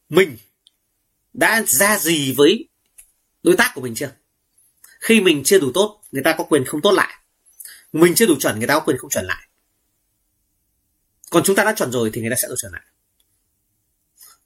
Mình 0.09 0.37
đã 1.33 1.63
ra 1.67 1.99
gì 1.99 2.33
với 2.33 2.69
đối 3.43 3.55
tác 3.55 3.71
của 3.75 3.81
mình 3.81 3.95
chưa? 3.95 4.11
Khi 4.99 5.21
mình 5.21 5.41
chưa 5.45 5.59
đủ 5.59 5.71
tốt, 5.73 6.01
người 6.11 6.23
ta 6.23 6.35
có 6.37 6.43
quyền 6.43 6.65
không 6.65 6.81
tốt 6.81 6.91
lại. 6.91 7.13
Mình 7.93 8.15
chưa 8.15 8.25
đủ 8.25 8.35
chuẩn, 8.39 8.57
người 8.57 8.67
ta 8.67 8.73
có 8.73 8.79
quyền 8.79 8.97
không 8.97 9.09
chuẩn 9.09 9.25
lại. 9.25 9.47
Còn 11.29 11.43
chúng 11.43 11.55
ta 11.55 11.63
đã 11.63 11.73
chuẩn 11.73 11.91
rồi 11.91 12.09
thì 12.13 12.21
người 12.21 12.29
ta 12.29 12.35
sẽ 12.41 12.47
được 12.47 12.55
chuẩn 12.57 12.71
lại. 12.71 12.81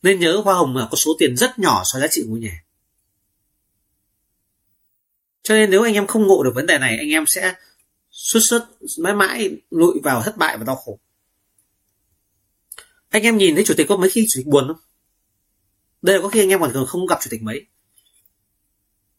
Nên 0.01 0.20
nhớ 0.20 0.41
hoa 0.45 0.55
hồng 0.55 0.76
là 0.76 0.88
có 0.91 0.95
số 0.95 1.11
tiền 1.20 1.38
rất 1.38 1.59
nhỏ 1.59 1.84
so 1.86 1.99
với 1.99 2.01
giá 2.01 2.11
trị 2.11 2.22
của 2.22 2.30
ngôi 2.30 2.39
nhà. 2.39 2.63
Cho 5.43 5.55
nên 5.55 5.70
nếu 5.70 5.84
anh 5.84 5.93
em 5.93 6.07
không 6.07 6.28
ngộ 6.28 6.43
được 6.43 6.51
vấn 6.55 6.65
đề 6.65 6.78
này, 6.78 6.97
anh 6.97 7.09
em 7.09 7.26
sẽ 7.28 7.55
xuất 8.11 8.39
xuất 8.49 8.68
mãi 8.99 9.13
mãi 9.13 9.61
lụi 9.70 9.99
vào 10.03 10.24
thất 10.24 10.38
bại 10.38 10.57
và 10.57 10.63
đau 10.63 10.76
khổ 10.76 10.99
anh 13.10 13.24
em 13.24 13.38
nhìn 13.38 13.55
thấy 13.55 13.64
chủ 13.64 13.74
tịch 13.78 13.88
có 13.89 13.97
mấy 13.97 14.10
khi 14.10 14.26
chủ 14.30 14.39
tịch 14.39 14.47
buồn 14.47 14.68
không? 14.68 14.82
Đây 16.01 16.16
là 16.16 16.22
có 16.22 16.30
khi 16.30 16.39
anh 16.39 16.49
em 16.49 16.60
còn 16.60 16.86
không 16.88 17.08
gặp 17.08 17.20
chủ 17.22 17.28
tịch 17.32 17.41
mấy. 17.41 17.66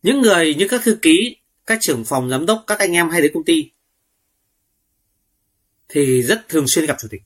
Những 0.03 0.21
người 0.21 0.55
như 0.55 0.69
các 0.69 0.81
thư 0.85 0.99
ký, 1.03 1.37
các 1.67 1.79
trưởng 1.81 2.05
phòng, 2.05 2.31
giám 2.31 2.47
đốc, 2.47 2.65
các 2.67 2.79
anh 2.79 2.93
em 2.93 3.11
hay 3.11 3.23
đến 3.23 3.31
công 3.35 3.45
ty 3.45 3.71
thì 5.89 6.23
rất 6.23 6.45
thường 6.49 6.69
xuyên 6.69 6.87
gặp 6.87 6.97
chủ 7.01 7.09
tịch. 7.11 7.23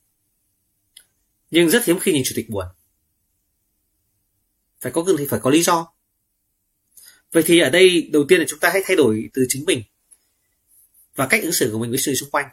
Nhưng 1.50 1.70
rất 1.70 1.84
hiếm 1.84 1.98
khi 1.98 2.12
nhìn 2.12 2.22
chủ 2.26 2.32
tịch 2.36 2.50
buồn. 2.50 2.66
Phải 4.80 4.92
có 4.92 5.04
thì 5.18 5.26
phải 5.26 5.40
có 5.40 5.50
lý 5.50 5.62
do. 5.62 5.92
Vậy 7.32 7.42
thì 7.46 7.58
ở 7.58 7.70
đây, 7.70 8.08
đầu 8.12 8.24
tiên 8.28 8.40
là 8.40 8.46
chúng 8.48 8.58
ta 8.58 8.70
hãy 8.72 8.82
thay 8.84 8.96
đổi 8.96 9.30
từ 9.32 9.46
chính 9.48 9.64
mình 9.64 9.82
và 11.14 11.26
cách 11.26 11.42
ứng 11.42 11.52
xử 11.52 11.70
của 11.72 11.78
mình 11.78 11.90
với 11.90 11.98
sự 11.98 12.14
xung 12.14 12.30
quanh. 12.30 12.46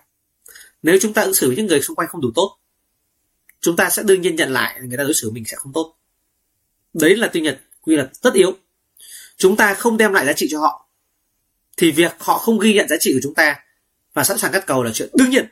Nếu 0.82 0.98
chúng 1.02 1.14
ta 1.14 1.22
ứng 1.22 1.34
xử 1.34 1.48
với 1.48 1.56
những 1.58 1.66
người 1.66 1.82
xung 1.82 1.96
quanh 1.96 2.08
không 2.12 2.22
đủ 2.22 2.32
tốt 2.36 2.59
chúng 3.62 3.76
ta 3.76 3.90
sẽ 3.90 4.04
đương 4.04 4.22
nhiên 4.22 4.36
nhận 4.36 4.52
lại, 4.52 4.80
người 4.84 4.98
ta 4.98 5.04
đối 5.04 5.14
xử 5.14 5.32
mình 5.32 5.46
sẽ 5.46 5.58
không 5.58 5.74
tốt. 5.74 5.96
Đấy 6.94 7.16
là 7.16 7.30
tuy 7.34 7.42
nhật, 7.42 7.62
quy 7.82 7.96
luật 7.96 8.10
tất 8.22 8.34
yếu. 8.34 8.58
Chúng 9.38 9.58
ta 9.58 9.74
không 9.74 9.98
đem 9.98 10.14
lại 10.14 10.26
giá 10.26 10.34
trị 10.34 10.48
cho 10.52 10.60
họ, 10.60 10.90
thì 11.78 11.92
việc 11.92 12.12
họ 12.20 12.38
không 12.38 12.60
ghi 12.60 12.74
nhận 12.74 12.88
giá 12.88 12.96
trị 13.00 13.14
của 13.14 13.20
chúng 13.24 13.34
ta 13.34 13.60
và 14.14 14.24
sẵn 14.24 14.38
sàng 14.38 14.52
cắt 14.52 14.66
cầu 14.68 14.84
là 14.84 14.92
chuyện 14.94 15.10
đương 15.14 15.30
nhiên. 15.30 15.46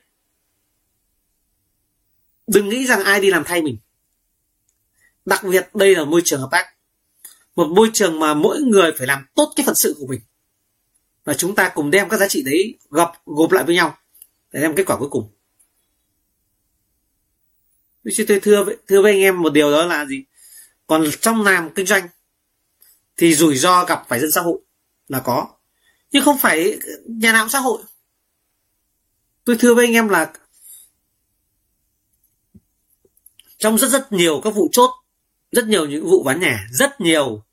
Đừng 2.47 2.69
nghĩ 2.69 2.85
rằng 2.85 3.03
ai 3.03 3.21
đi 3.21 3.29
làm 3.29 3.43
thay 3.43 3.61
mình. 3.61 3.77
Đặc 5.25 5.43
biệt 5.43 5.69
đây 5.73 5.95
là 5.95 6.05
môi 6.05 6.21
trường 6.25 6.41
hợp 6.41 6.49
tác, 6.51 6.65
một 7.55 7.67
môi 7.67 7.89
trường 7.93 8.19
mà 8.19 8.33
mỗi 8.33 8.61
người 8.61 8.91
phải 8.97 9.07
làm 9.07 9.25
tốt 9.35 9.53
cái 9.55 9.65
phận 9.65 9.75
sự 9.75 9.95
của 9.99 10.07
mình. 10.07 10.21
Và 11.23 11.33
chúng 11.33 11.55
ta 11.55 11.71
cùng 11.75 11.91
đem 11.91 12.09
các 12.09 12.17
giá 12.17 12.27
trị 12.27 12.43
đấy 12.45 12.79
gặp 12.91 13.11
gộp 13.25 13.51
lại 13.51 13.63
với 13.63 13.75
nhau 13.75 13.97
để 14.51 14.61
đem 14.61 14.75
kết 14.75 14.83
quả 14.85 14.97
cuối 14.97 15.09
cùng 15.11 15.36
chứ 18.15 18.25
tôi 18.27 18.39
thưa 18.39 18.63
với, 18.63 18.77
thưa 18.87 19.01
với 19.01 19.11
anh 19.11 19.21
em 19.21 19.41
một 19.41 19.53
điều 19.53 19.71
đó 19.71 19.85
là 19.85 20.05
gì? 20.05 20.23
Còn 20.87 21.05
trong 21.21 21.43
làm 21.43 21.69
kinh 21.73 21.85
doanh 21.85 22.07
thì 23.17 23.35
rủi 23.35 23.57
ro 23.57 23.85
gặp 23.85 24.05
phải 24.07 24.19
dân 24.19 24.31
xã 24.31 24.41
hội 24.41 24.59
là 25.07 25.19
có. 25.19 25.47
Nhưng 26.11 26.23
không 26.23 26.37
phải 26.37 26.79
nhà 27.05 27.33
nào 27.33 27.43
cũng 27.43 27.49
xã 27.49 27.59
hội. 27.59 27.81
Tôi 29.45 29.57
thưa 29.59 29.73
với 29.73 29.85
anh 29.85 29.93
em 29.93 30.09
là 30.09 30.33
trong 33.57 33.77
rất 33.77 33.87
rất 33.87 34.11
nhiều 34.11 34.41
các 34.43 34.49
vụ 34.49 34.69
chốt 34.71 34.89
rất 35.51 35.67
nhiều 35.67 35.85
những 35.85 36.09
vụ 36.09 36.23
bán 36.23 36.39
nhà 36.39 36.67
rất 36.71 37.01
nhiều 37.01 37.43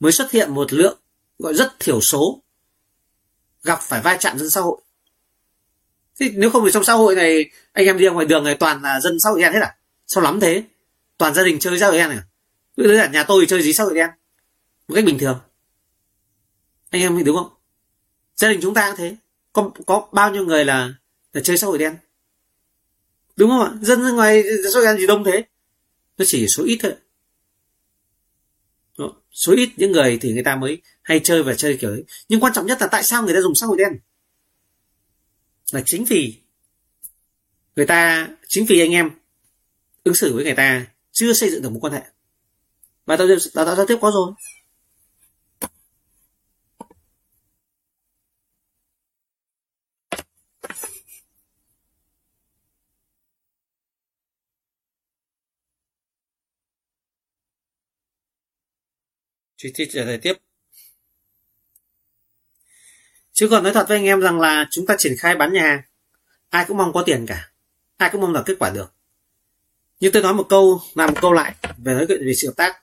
mới 0.00 0.12
xuất 0.12 0.30
hiện 0.30 0.54
một 0.54 0.72
lượng 0.72 0.98
gọi 1.38 1.54
rất 1.54 1.72
thiểu 1.78 2.00
số 2.00 2.42
gặp 3.62 3.78
phải 3.82 4.00
va 4.00 4.16
chạm 4.20 4.38
dân 4.38 4.50
xã 4.50 4.60
hội 4.60 4.80
thế 6.20 6.30
nếu 6.34 6.50
không 6.50 6.64
thì 6.64 6.70
trong 6.72 6.84
xã 6.84 6.92
hội 6.92 7.14
này, 7.14 7.50
anh 7.72 7.86
em 7.86 7.98
đi 7.98 8.04
ra 8.04 8.10
ngoài 8.10 8.26
đường 8.26 8.44
này 8.44 8.54
toàn 8.54 8.82
là 8.82 9.00
dân 9.00 9.20
xã 9.20 9.30
hội 9.30 9.40
đen 9.40 9.52
hết 9.52 9.60
à? 9.62 9.76
Sao 10.06 10.24
lắm 10.24 10.40
thế? 10.40 10.62
Toàn 11.18 11.34
gia 11.34 11.42
đình 11.42 11.58
chơi 11.58 11.78
xã 11.78 11.86
hội 11.86 11.98
đen 11.98 12.08
này 12.08 12.18
à 12.18 12.28
cứ 12.78 12.92
là 12.92 13.06
nhà 13.06 13.24
tôi 13.24 13.46
chơi 13.46 13.62
gì 13.62 13.72
xã 13.72 13.84
hội 13.84 13.94
đen? 13.94 14.10
Một 14.88 14.94
cách 14.94 15.04
bình 15.04 15.18
thường. 15.18 15.40
Anh 16.90 17.02
em 17.02 17.24
đúng 17.24 17.36
không? 17.36 17.48
Gia 18.36 18.48
đình 18.48 18.58
chúng 18.62 18.74
ta 18.74 18.90
cũng 18.90 18.96
thế. 18.98 19.16
Có 19.52 19.70
có 19.86 20.08
bao 20.12 20.32
nhiêu 20.32 20.44
người 20.44 20.64
là 20.64 20.94
là 21.32 21.40
chơi 21.44 21.58
xã 21.58 21.66
hội 21.66 21.78
đen? 21.78 21.96
Đúng 23.36 23.50
không 23.50 23.60
ạ? 23.60 23.72
Dân 23.82 24.16
ngoài 24.16 24.44
xã 24.64 24.70
hội 24.74 24.84
đen 24.84 24.96
gì 24.98 25.06
đông 25.06 25.24
thế. 25.24 25.44
Nó 26.18 26.24
chỉ 26.28 26.46
số 26.48 26.64
ít 26.64 26.78
thôi. 26.82 26.94
Đó. 28.98 29.12
số 29.32 29.52
ít 29.52 29.70
những 29.76 29.92
người 29.92 30.18
thì 30.20 30.32
người 30.32 30.42
ta 30.42 30.56
mới 30.56 30.82
hay 31.02 31.20
chơi 31.24 31.42
và 31.42 31.54
chơi 31.54 31.76
kiểu 31.80 31.90
ấy. 31.90 32.04
Nhưng 32.28 32.40
quan 32.40 32.52
trọng 32.52 32.66
nhất 32.66 32.78
là 32.80 32.86
tại 32.86 33.02
sao 33.02 33.22
người 33.22 33.34
ta 33.34 33.40
dùng 33.40 33.54
xã 33.54 33.66
hội 33.66 33.76
đen? 33.78 33.92
Là 35.72 35.82
chính 35.86 36.04
vì 36.04 36.40
người 37.76 37.86
ta, 37.86 38.28
chính 38.48 38.66
vì 38.66 38.80
anh 38.80 38.90
em 38.90 39.10
ứng 40.04 40.14
xử 40.14 40.34
với 40.34 40.44
người 40.44 40.54
ta 40.54 40.86
chưa 41.12 41.32
xây 41.32 41.50
dựng 41.50 41.62
được 41.62 41.70
một 41.70 41.78
quan 41.82 41.92
hệ 41.92 42.02
và 43.06 43.16
tao 43.16 43.26
đào 43.54 43.64
tạo 43.64 43.76
giao 43.76 43.86
tiếp 43.86 43.98
có 44.00 44.10
rồi 44.10 44.32
chị 59.58 59.72
chị 59.74 59.84
trả 59.92 60.04
lời 60.04 60.18
tiếp. 60.22 60.47
Chứ 63.38 63.48
còn 63.50 63.62
nói 63.62 63.72
thật 63.72 63.88
với 63.88 63.96
anh 63.96 64.04
em 64.04 64.20
rằng 64.20 64.40
là 64.40 64.66
chúng 64.70 64.86
ta 64.86 64.94
triển 64.98 65.16
khai 65.18 65.36
bán 65.36 65.52
nhà, 65.52 65.88
ai 66.48 66.64
cũng 66.68 66.76
mong 66.76 66.92
có 66.92 67.02
tiền 67.06 67.26
cả. 67.26 67.52
Ai 67.96 68.10
cũng 68.12 68.20
mong 68.20 68.32
là 68.32 68.42
kết 68.46 68.56
quả 68.58 68.70
được. 68.70 68.92
nhưng 70.00 70.12
tôi 70.12 70.22
nói 70.22 70.34
một 70.34 70.46
câu, 70.48 70.80
làm 70.94 71.10
một 71.10 71.18
câu 71.20 71.32
lại, 71.32 71.54
về 71.78 71.94
nói 71.94 72.04
chuyện 72.08 72.26
về 72.26 72.32
sự 72.40 72.46
hợp 72.48 72.54
tác. 72.56 72.82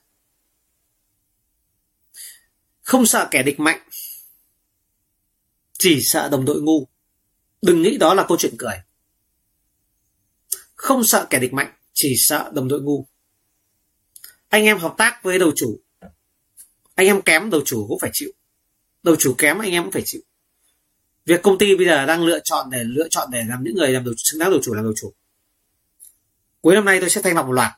Không 2.81 3.05
sợ 3.05 3.27
kẻ 3.31 3.43
địch 3.43 3.59
mạnh, 3.59 3.89
chỉ 5.77 6.01
sợ 6.01 6.29
đồng 6.29 6.45
đội 6.45 6.61
ngu. 6.61 6.87
Đừng 7.61 7.81
nghĩ 7.81 7.97
đó 7.97 8.13
là 8.13 8.25
câu 8.27 8.37
chuyện 8.37 8.55
cười. 8.57 8.75
Không 10.75 11.03
sợ 11.03 11.27
kẻ 11.29 11.39
địch 11.39 11.53
mạnh, 11.53 11.73
chỉ 11.93 12.15
sợ 12.17 12.51
đồng 12.53 12.67
đội 12.67 12.81
ngu. 12.81 13.07
Anh 14.49 14.63
em 14.63 14.77
hợp 14.77 14.95
tác 14.97 15.23
với 15.23 15.39
đầu 15.39 15.51
chủ, 15.55 15.79
anh 16.95 17.07
em 17.07 17.21
kém, 17.21 17.49
đầu 17.49 17.61
chủ 17.65 17.85
cũng 17.87 17.99
phải 17.99 18.11
chịu. 18.13 18.31
Đầu 19.03 19.15
chủ 19.19 19.35
kém, 19.37 19.59
anh 19.59 19.71
em 19.71 19.83
cũng 19.83 19.91
phải 19.91 20.03
chịu 20.05 20.21
việc 21.25 21.41
công 21.41 21.57
ty 21.57 21.75
bây 21.75 21.85
giờ 21.85 22.05
đang 22.05 22.23
lựa 22.23 22.39
chọn 22.43 22.69
để, 22.69 22.83
lựa 22.83 23.07
chọn 23.09 23.29
để 23.31 23.43
làm 23.47 23.63
những 23.63 23.75
người 23.75 23.89
làm 23.89 24.03
đầu, 24.03 24.13
xứng 24.17 24.39
đáng 24.39 24.51
đầu 24.51 24.59
chủ, 24.63 24.73
làm 24.73 24.83
đầu 24.83 24.93
chủ. 24.95 25.13
Cuối 26.61 26.75
năm 26.75 26.85
nay 26.85 26.99
tôi 26.99 27.09
sẽ 27.09 27.21
thanh 27.21 27.35
lọc 27.35 27.45
một 27.45 27.51
loạt. 27.51 27.71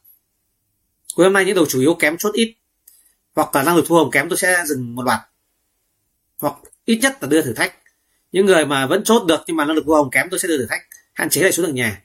Cuối 1.15 1.25
năm 1.25 1.33
nay 1.33 1.45
những 1.45 1.55
đầu 1.55 1.65
chủ 1.65 1.79
yếu 1.79 1.95
kém 1.99 2.17
chốt 2.17 2.33
ít, 2.33 2.55
hoặc 3.35 3.55
là 3.55 3.63
năng 3.63 3.75
lực 3.75 3.85
thu 3.87 3.95
hồng 3.95 4.11
kém, 4.11 4.29
tôi 4.29 4.37
sẽ 4.37 4.63
dừng 4.65 4.95
một 4.95 5.03
loạt. 5.03 5.19
Hoặc 6.39 6.53
ít 6.85 6.99
nhất 7.01 7.17
là 7.21 7.27
đưa 7.27 7.41
thử 7.41 7.53
thách. 7.53 7.73
Những 8.31 8.45
người 8.45 8.65
mà 8.65 8.87
vẫn 8.87 9.03
chốt 9.03 9.25
được 9.27 9.43
nhưng 9.47 9.55
mà 9.55 9.65
năng 9.65 9.75
lực 9.75 9.83
thu 9.85 9.93
hồng 9.93 10.09
kém, 10.11 10.27
tôi 10.31 10.39
sẽ 10.39 10.47
đưa 10.47 10.57
thử 10.57 10.65
thách, 10.69 10.81
hạn 11.13 11.29
chế 11.29 11.41
lại 11.41 11.51
số 11.51 11.63
lượng 11.63 11.75
nhà. 11.75 12.03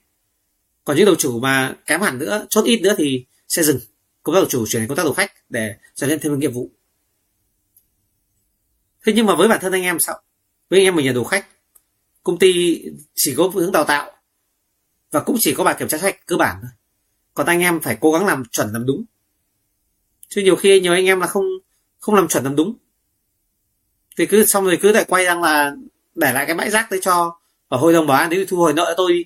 Còn 0.85 0.97
những 0.97 1.05
đầu 1.05 1.15
chủ 1.15 1.39
mà 1.39 1.75
kém 1.85 2.01
hẳn 2.01 2.19
nữa, 2.19 2.45
chốt 2.49 2.63
ít 2.65 2.81
nữa 2.81 2.95
thì 2.97 3.25
sẽ 3.47 3.63
dừng. 3.63 3.79
Công 4.23 4.35
tác 4.35 4.39
đầu 4.39 4.49
chủ 4.49 4.65
chuyển 4.67 4.81
đến 4.81 4.89
công 4.89 4.97
tác 4.97 5.03
đầu 5.03 5.13
khách 5.13 5.31
để 5.49 5.75
trở 5.95 6.07
nên 6.07 6.19
thêm 6.19 6.39
nghiệp 6.39 6.47
vụ. 6.47 6.71
Thế 9.05 9.13
nhưng 9.15 9.25
mà 9.25 9.35
với 9.35 9.47
bản 9.47 9.59
thân 9.61 9.71
anh 9.71 9.83
em 9.83 9.99
sao? 9.99 10.21
Với 10.69 10.79
anh 10.79 10.85
em 10.85 10.95
mình 10.95 11.07
là 11.07 11.13
đủ 11.13 11.23
khách. 11.23 11.47
Công 12.23 12.39
ty 12.39 12.81
chỉ 13.15 13.33
có 13.37 13.47
hướng 13.53 13.71
đào 13.71 13.83
tạo 13.83 14.11
và 15.11 15.19
cũng 15.19 15.37
chỉ 15.39 15.53
có 15.57 15.63
bài 15.63 15.75
kiểm 15.79 15.87
tra 15.87 15.97
sách 15.97 16.25
cơ 16.25 16.37
bản 16.37 16.57
thôi. 16.61 16.71
Còn 17.33 17.47
anh 17.47 17.59
em 17.59 17.79
phải 17.79 17.97
cố 18.01 18.11
gắng 18.11 18.25
làm 18.25 18.45
chuẩn, 18.45 18.73
làm 18.73 18.85
đúng. 18.85 19.03
Chứ 20.27 20.41
nhiều 20.41 20.55
khi 20.55 20.79
nhiều 20.79 20.93
anh 20.93 21.05
em 21.05 21.19
là 21.19 21.27
không 21.27 21.45
không 21.99 22.15
làm 22.15 22.27
chuẩn, 22.27 22.43
làm 22.43 22.55
đúng. 22.55 22.75
Thì 24.17 24.25
cứ 24.25 24.45
xong 24.45 24.65
rồi 24.65 24.79
cứ 24.81 24.91
lại 24.91 25.05
quay 25.07 25.25
rằng 25.25 25.41
là 25.41 25.75
để 26.15 26.33
lại 26.33 26.45
cái 26.45 26.55
bãi 26.55 26.69
rác 26.69 26.91
đấy 26.91 26.99
cho 27.03 27.39
ở 27.67 27.77
hội 27.77 27.93
đồng 27.93 28.07
bảo 28.07 28.17
an 28.17 28.29
để 28.29 28.45
thu 28.47 28.57
hồi 28.57 28.73
nợ 28.73 28.93
tôi 28.97 29.13
đi. 29.13 29.25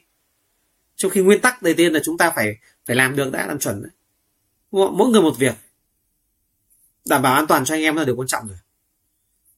Trong 0.95 1.11
khi 1.11 1.21
nguyên 1.21 1.41
tắc 1.41 1.61
đầu 1.61 1.73
tiên 1.77 1.93
là 1.93 1.99
chúng 2.03 2.17
ta 2.17 2.31
phải 2.35 2.57
phải 2.85 2.95
làm 2.95 3.15
được 3.15 3.31
đã, 3.31 3.47
làm 3.47 3.59
chuẩn 3.59 3.83
mỗi 4.71 5.09
người 5.09 5.21
một 5.21 5.35
việc. 5.37 5.55
Đảm 7.05 7.21
bảo 7.21 7.35
an 7.35 7.47
toàn 7.47 7.65
cho 7.65 7.75
anh 7.75 7.81
em 7.81 7.95
là 7.95 8.03
điều 8.03 8.15
quan 8.15 8.27
trọng 8.27 8.47
rồi 8.47 8.57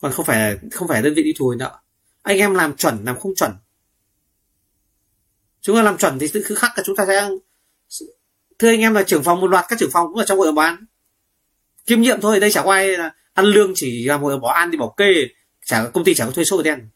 còn 0.02 0.12
không 0.12 0.26
phải 0.26 0.58
không 0.72 0.88
phải 0.88 1.02
đơn 1.02 1.14
vị 1.14 1.24
đi 1.24 1.34
thu 1.38 1.46
hồi 1.46 1.56
nợ 1.56 1.80
anh 2.22 2.38
em 2.38 2.54
làm 2.54 2.76
chuẩn, 2.76 3.06
làm 3.06 3.20
không 3.20 3.36
chuẩn. 3.36 3.52
Chúng 5.62 5.76
ta 5.76 5.84
làm 5.84 5.98
chuẩn 5.98 6.20
thì 6.20 6.28
cứ 6.28 6.56
khắc 6.56 6.72
là 6.78 6.84
chúng 6.86 6.96
ta 6.96 7.06
sẽ 7.06 7.30
thưa 8.60 8.70
anh 8.70 8.80
em 8.80 8.94
là 8.94 9.04
trưởng 9.04 9.24
phòng 9.24 9.42
một 9.42 9.48
loạt, 9.48 9.66
các 9.70 9.80
trưởng 9.80 9.92
phòng 9.92 10.08
cũng 10.08 10.18
ở 10.18 10.26
trong 10.26 10.38
hội 10.38 10.48
đồng 10.48 10.56
bảo 10.56 10.66
an 10.66 10.86
kiêm 11.86 12.02
nhiệm 12.02 12.22
thôi, 12.22 12.40
đây 12.40 12.52
chả 12.52 12.64
có 12.64 12.72
ai 12.72 12.88
là 12.88 13.14
ăn 13.34 13.46
lương 13.46 13.72
chỉ 13.76 14.06
làm 14.06 14.22
hội 14.22 14.34
đồng 14.34 14.42
bảo 14.42 14.52
an 14.52 14.72
đi 14.72 14.78
bảo 14.78 14.94
kê, 14.98 15.14
chả 15.66 15.90
công 15.94 16.04
ty 16.04 16.14
chả 16.14 16.26
có 16.26 16.32
thuê 16.32 16.44
số 16.44 16.62
đen. 16.62 16.90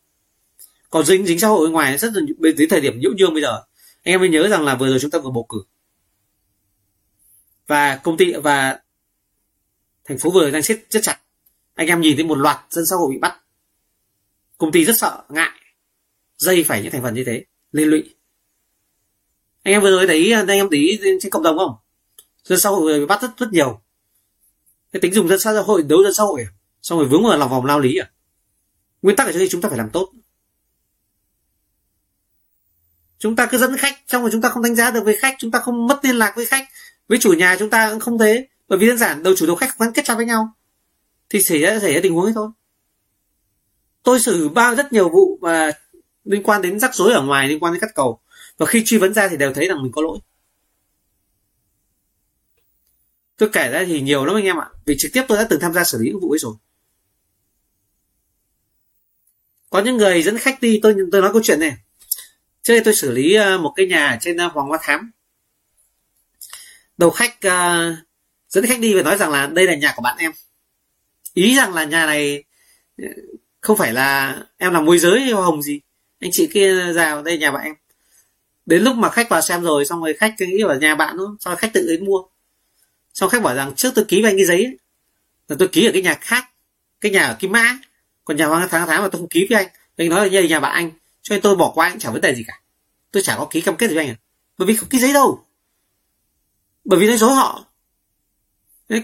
Còn 0.90 1.06
dính 1.06 1.26
dính 1.26 1.40
xã 1.40 1.48
hội 1.48 1.66
bên 1.66 1.72
ngoài 1.72 1.98
rất 1.98 2.12
là 2.14 2.22
đến 2.56 2.70
thời 2.70 2.82
điểm 2.82 3.00
nhiễu 3.00 3.12
nhương 3.18 3.34
bây 3.34 3.42
giờ. 3.42 3.64
Anh 4.04 4.14
em 4.14 4.20
mới 4.20 4.30
nhớ 4.30 4.48
rằng 4.50 4.64
là 4.64 4.76
vừa 4.76 4.90
rồi 4.90 5.00
chúng 5.00 5.12
ta 5.12 5.20
vừa 5.20 5.32
bầu 5.32 5.46
cử. 5.50 5.58
Và 7.68 7.96
công 7.96 8.18
ty 8.18 8.34
và 8.34 8.80
thành 10.06 10.18
phố 10.18 10.30
vừa 10.30 10.52
đang 10.52 10.64
siết 10.64 10.86
rất 10.90 11.00
chặt 11.04 11.20
anh 11.74 11.88
em 11.88 12.02
nhìn 12.02 12.16
thấy 12.18 12.26
một 12.26 12.38
loạt 12.38 12.58
dân 12.70 12.86
xã 12.86 12.96
hội 12.96 13.12
bị 13.12 13.18
bắt. 13.18 13.40
Công 14.58 14.72
ty 14.72 14.86
rất 14.86 14.98
sợ, 14.98 15.24
ngại. 15.30 15.60
Dây 16.38 16.64
phải 16.64 16.82
những 16.82 16.92
thành 16.92 17.02
phần 17.02 17.14
như 17.14 17.24
thế, 17.24 17.46
liên 17.72 17.88
lụy. 17.88 18.16
Anh 19.64 19.74
em 19.74 19.82
vừa 19.82 19.92
rồi 19.92 20.08
thấy, 20.08 20.32
anh 20.32 20.48
em 20.48 20.68
thấy 20.72 21.00
trên 21.22 21.32
cộng 21.32 21.44
đồng 21.44 21.58
không? 21.58 21.76
Dân 22.44 22.60
xã 22.60 22.70
hội 22.70 23.00
bị 23.00 23.06
bắt 23.06 23.22
rất 23.22 23.38
rất 23.38 23.52
nhiều. 23.52 23.82
Cái 24.92 25.00
tính 25.00 25.14
dùng 25.14 25.28
dân 25.28 25.40
xã 25.40 25.52
hội, 25.52 25.84
đấu 25.84 26.04
dân 26.04 26.14
xã 26.14 26.24
hội 26.24 26.42
à? 26.42 26.52
xong 26.82 27.00
rồi 27.00 27.08
vướng 27.08 27.24
vào 27.24 27.38
lòng 27.38 27.50
vòng 27.50 27.66
lao 27.66 27.80
lý 27.80 27.98
à? 27.98 28.12
Nguyên 29.02 29.16
tắc 29.16 29.28
ở 29.28 29.34
đây 29.34 29.48
chúng 29.52 29.62
ta 29.62 29.70
phải 29.70 29.78
làm 29.78 29.90
tốt. 29.90 30.12
Chúng 33.20 33.36
ta 33.36 33.46
cứ 33.46 33.58
dẫn 33.58 33.78
khách, 33.78 33.96
xong 34.08 34.22
rồi 34.22 34.32
chúng 34.32 34.42
ta 34.42 34.50
không 34.50 34.64
đánh 34.64 34.76
giá 34.76 34.92
được 34.92 35.02
với 35.06 35.16
khách, 35.16 35.36
chúng 35.40 35.52
ta 35.52 35.60
không 35.60 35.88
mất 35.88 36.00
liên 36.06 36.16
lạc 36.16 36.34
với 36.36 36.46
khách. 36.46 36.68
Với 37.08 37.18
chủ 37.20 37.34
nhà 37.34 37.56
chúng 37.60 37.70
ta 37.70 37.90
cũng 37.92 38.00
không 38.00 38.20
thế. 38.20 38.48
Bởi 38.68 38.80
vì 38.80 38.88
đơn 38.88 38.98
giản 38.98 39.24
đầu 39.24 39.36
chủ 39.36 39.46
đầu 39.46 39.56
khách 39.56 39.70
không 39.70 39.88
gắn 39.88 39.94
kết 39.94 40.06
chặt 40.06 40.16
với 40.16 40.26
nhau 40.26 40.54
thì 41.34 41.42
xảy 41.42 41.62
ra 41.62 41.80
xảy 41.80 41.94
ra 41.94 42.00
tình 42.04 42.14
huống 42.14 42.24
ấy 42.24 42.34
thôi. 42.36 42.50
Tôi 44.04 44.20
xử 44.20 44.50
bao 44.50 44.76
rất 44.76 44.94
nhiều 44.94 45.10
vụ 45.10 45.38
mà 45.42 45.72
liên 46.24 46.44
quan 46.44 46.62
đến 46.62 46.80
rắc 46.80 46.96
rối 46.96 47.14
ở 47.14 47.22
ngoài 47.22 47.48
liên 47.48 47.60
quan 47.60 47.74
đến 47.74 47.82
cắt 47.82 47.90
cầu. 47.96 48.20
Và 48.58 48.66
khi 48.66 48.84
truy 48.86 48.98
vấn 48.98 49.14
ra 49.14 49.28
thì 49.28 49.38
đều 49.38 49.54
thấy 49.54 49.68
rằng 49.68 49.84
mình 49.84 49.92
có 49.92 50.02
lỗi. 50.02 50.20
Tôi 53.38 53.50
kể 53.54 53.70
ra 53.72 53.84
thì 53.88 54.02
nhiều 54.02 54.26
lắm 54.26 54.36
anh 54.36 54.44
em 54.44 54.58
ạ. 54.58 54.70
Vì 54.86 54.96
trực 55.00 55.14
tiếp 55.14 55.24
tôi 55.28 55.38
đã 55.38 55.48
từng 55.50 55.60
tham 55.60 55.74
gia 55.74 55.84
xử 55.84 55.98
lý 56.02 56.10
những 56.10 56.20
vụ 56.20 56.32
ấy 56.32 56.40
rồi. 56.40 56.56
Có 59.70 59.82
những 59.82 59.98
người 59.98 60.24
dẫn 60.24 60.38
khách 60.38 60.62
đi 60.62 60.80
tôi 60.84 60.96
tôi 61.12 61.22
nói 61.22 61.34
câu 61.34 61.42
chuyện 61.44 61.60
này. 61.60 61.78
Trước 62.62 62.74
đây 62.74 62.82
tôi 62.86 62.96
xử 62.96 63.12
lý 63.12 63.34
ờ, 63.34 63.58
một 63.58 63.74
cái 63.76 63.86
nhà 63.86 64.18
trên 64.22 64.38
ờ, 64.38 64.48
hoàng 64.48 64.68
hoa 64.68 64.80
thám. 64.82 65.12
Đầu 66.98 67.10
khách 67.10 67.36
uh, 67.48 67.96
dẫn 68.50 68.66
khách 68.66 68.80
đi 68.80 68.94
và 68.94 69.02
nói 69.02 69.18
rằng 69.18 69.32
là 69.32 69.48
đây 69.48 69.66
là 69.66 69.76
nhà 69.76 69.94
của 69.96 70.02
bạn 70.02 70.18
em 70.18 70.32
ý 71.34 71.56
rằng 71.56 71.74
là 71.74 71.84
nhà 71.84 72.06
này 72.06 72.44
ờ, 72.98 73.08
không 73.62 73.78
phải 73.78 73.94
là 73.94 74.40
em 74.58 74.74
làm 74.74 74.86
môi 74.86 75.00
giới 75.00 75.32
hoa 75.32 75.46
hồng 75.46 75.62
gì. 75.62 75.82
Anh 76.20 76.32
chị 76.34 76.48
kia 76.48 76.94
ra 76.94 77.22
đây 77.26 77.38
nhà 77.38 77.52
bạn 77.52 77.64
em. 77.64 77.76
Đến 78.66 78.84
lúc 78.84 78.96
mà 78.96 79.10
khách 79.10 79.30
vào 79.30 79.42
xem 79.42 79.64
rồi 79.64 79.86
xong 79.86 80.04
rồi 80.04 80.14
khách 80.14 80.36
nghĩ 80.40 80.64
ở 80.68 80.80
nhà 80.80 80.96
bạn 80.96 81.16
thôi 81.18 81.28
sau 81.40 81.56
khách 81.56 81.74
tự 81.74 81.88
đến 81.88 82.06
mua. 82.06 82.24
Xong 83.14 83.30
khách 83.30 83.44
bảo 83.44 83.56
rằng 83.56 83.74
trước 83.76 83.92
tôi 83.96 84.06
ký 84.08 84.22
với 84.22 84.32
anh 84.32 84.38
cái 84.38 84.46
giấy 84.46 84.66
ấy, 84.66 84.78
là 85.48 85.56
tôi 85.60 85.68
ký 85.68 85.86
ở 85.86 85.92
cái 85.94 86.02
nhà 86.02 86.14
khác 86.22 86.46
cái 87.02 87.12
nhà 87.12 87.24
ở 87.24 87.36
kim 87.40 87.52
mã 87.52 87.78
còn 88.26 88.38
nhà 88.38 88.46
hoàng 88.46 88.68
tháng 88.72 88.88
tháng 88.88 89.02
mà 89.02 89.10
tôi 89.12 89.22
không 89.22 89.30
ký 89.30 89.48
với 89.50 89.58
anh. 89.58 89.68
Anh 89.98 90.10
nói 90.10 90.20
là 90.20 90.28
như 90.28 90.48
nhà 90.48 90.60
bạn 90.60 90.74
anh 90.74 90.92
cho 91.22 91.36
nên 91.36 91.42
tôi 91.42 91.56
bỏ 91.56 91.72
qua 91.76 91.88
anh 91.88 92.00
chẳng 92.00 92.14
vấn 92.14 92.22
đề 92.22 92.36
gì 92.36 92.44
cả. 92.48 92.62
Tôi 93.12 93.24
chả 93.24 93.36
có 93.38 93.48
ký 93.52 93.62
cam 93.62 93.76
kết 93.76 93.88
với 93.88 93.98
anh 93.98 94.10
à 94.10 94.18
bởi 94.58 94.68
vì 94.68 94.76
không 94.76 94.90
ký 94.90 95.00
giấy 95.00 95.14
đâu. 95.14 95.46
Bởi 96.86 97.00
vì 97.00 97.08
nói 97.08 97.18
dối 97.18 97.34
họ. 97.34 97.66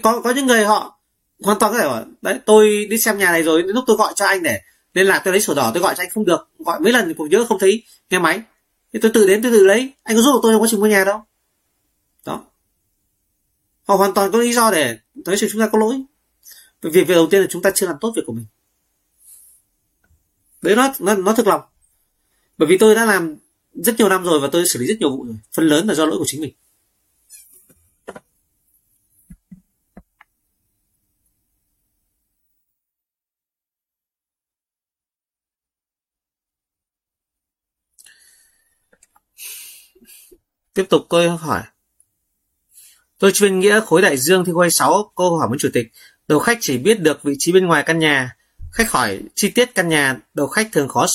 Có 0.02 0.20
có 0.20 0.30
những 0.30 0.46
người 0.46 0.64
họ 0.64 0.99
hoàn 1.42 1.58
toàn 1.58 1.72
có 1.72 1.78
thể 1.78 1.84
bảo 1.84 2.04
đấy 2.22 2.38
tôi 2.46 2.86
đi 2.90 2.98
xem 2.98 3.18
nhà 3.18 3.30
này 3.32 3.42
rồi 3.42 3.62
đến 3.62 3.70
lúc 3.70 3.84
tôi 3.86 3.96
gọi 3.96 4.12
cho 4.16 4.26
anh 4.26 4.42
để 4.42 4.60
liên 4.94 5.06
lạc 5.06 5.22
tôi 5.24 5.32
lấy 5.32 5.40
sổ 5.40 5.54
đỏ 5.54 5.70
tôi 5.74 5.82
gọi 5.82 5.94
cho 5.96 6.02
anh 6.02 6.10
không 6.10 6.24
được. 6.24 6.48
Gọi 6.58 6.80
mấy 6.80 6.92
lần 6.92 7.14
cũng 7.14 7.30
nhớ 7.30 7.44
không 7.48 7.58
thấy 7.58 7.82
nghe 8.10 8.18
máy. 8.18 8.42
Thì 8.92 8.98
tôi 9.02 9.10
tự 9.14 9.26
đến 9.26 9.42
tôi 9.42 9.52
tự 9.52 9.66
lấy. 9.66 9.92
Anh 10.02 10.16
có 10.16 10.22
giúp 10.22 10.32
được 10.32 10.40
tôi 10.42 10.52
trong 10.52 10.62
quá 10.62 10.68
trình 10.70 10.80
mua 10.80 10.86
nhà 10.86 11.04
đâu. 11.04 11.24
Đó. 12.26 12.44
Họ 13.88 13.96
hoàn 13.96 14.14
toàn 14.14 14.32
có 14.32 14.38
lý 14.38 14.52
do 14.52 14.70
để 14.70 14.98
nói 15.14 15.36
chuyện 15.38 15.50
chúng 15.52 15.60
ta 15.60 15.68
có 15.72 15.78
lỗi. 15.78 16.02
Việc 16.82 17.06
việc 17.06 17.14
đầu 17.14 17.26
tiên 17.30 17.40
là 17.40 17.46
chúng 17.50 17.62
ta 17.62 17.70
chưa 17.74 17.86
làm 17.86 17.96
tốt 18.00 18.12
việc 18.16 18.22
của 18.26 18.32
mình. 18.32 18.46
Đấy 20.62 20.76
nó 20.76 20.92
nó, 20.98 21.14
nó 21.14 21.32
thực 21.32 21.46
lòng. 21.46 21.60
Bởi 22.58 22.66
vì 22.66 22.78
tôi 22.78 22.94
đã 22.94 23.04
làm 23.04 23.36
rất 23.74 23.98
nhiều 23.98 24.08
năm 24.08 24.24
rồi 24.24 24.40
và 24.40 24.48
tôi 24.52 24.68
xử 24.68 24.78
lý 24.78 24.86
rất 24.86 24.96
nhiều 25.00 25.10
vụ 25.10 25.24
rồi. 25.24 25.36
Phần 25.52 25.66
lớn 25.66 25.88
là 25.88 25.94
do 25.94 26.06
lỗi 26.06 26.18
của 26.18 26.24
chính 26.26 26.40
mình. 26.40 26.54
Tiếp 40.74 40.86
tục 40.88 41.06
tôi 41.08 41.28
hỏi. 41.28 41.62
Tôi 43.18 43.32
chuyên 43.32 43.60
nghĩa 43.60 43.80
khối 43.80 44.02
đại 44.02 44.16
dương 44.16 44.44
thi 44.44 44.52
quay 44.52 44.70
6 44.70 45.12
cô 45.14 45.38
hỏi 45.38 45.48
với 45.48 45.58
chủ 45.58 45.68
tịch. 45.72 45.92
Đầu 46.28 46.38
khách 46.38 46.58
chỉ 46.60 46.78
biết 46.78 47.00
được 47.00 47.22
vị 47.22 47.34
trí 47.38 47.52
bên 47.52 47.66
ngoài 47.66 47.82
căn 47.86 47.98
nhà. 47.98 48.36
Khách 48.72 48.90
hỏi 48.90 49.20
chi 49.34 49.50
tiết 49.50 49.74
căn 49.74 49.88
nhà, 49.88 50.16
đầu 50.34 50.46
khách 50.46 50.68
thường 50.72 50.88
khó 50.88 51.06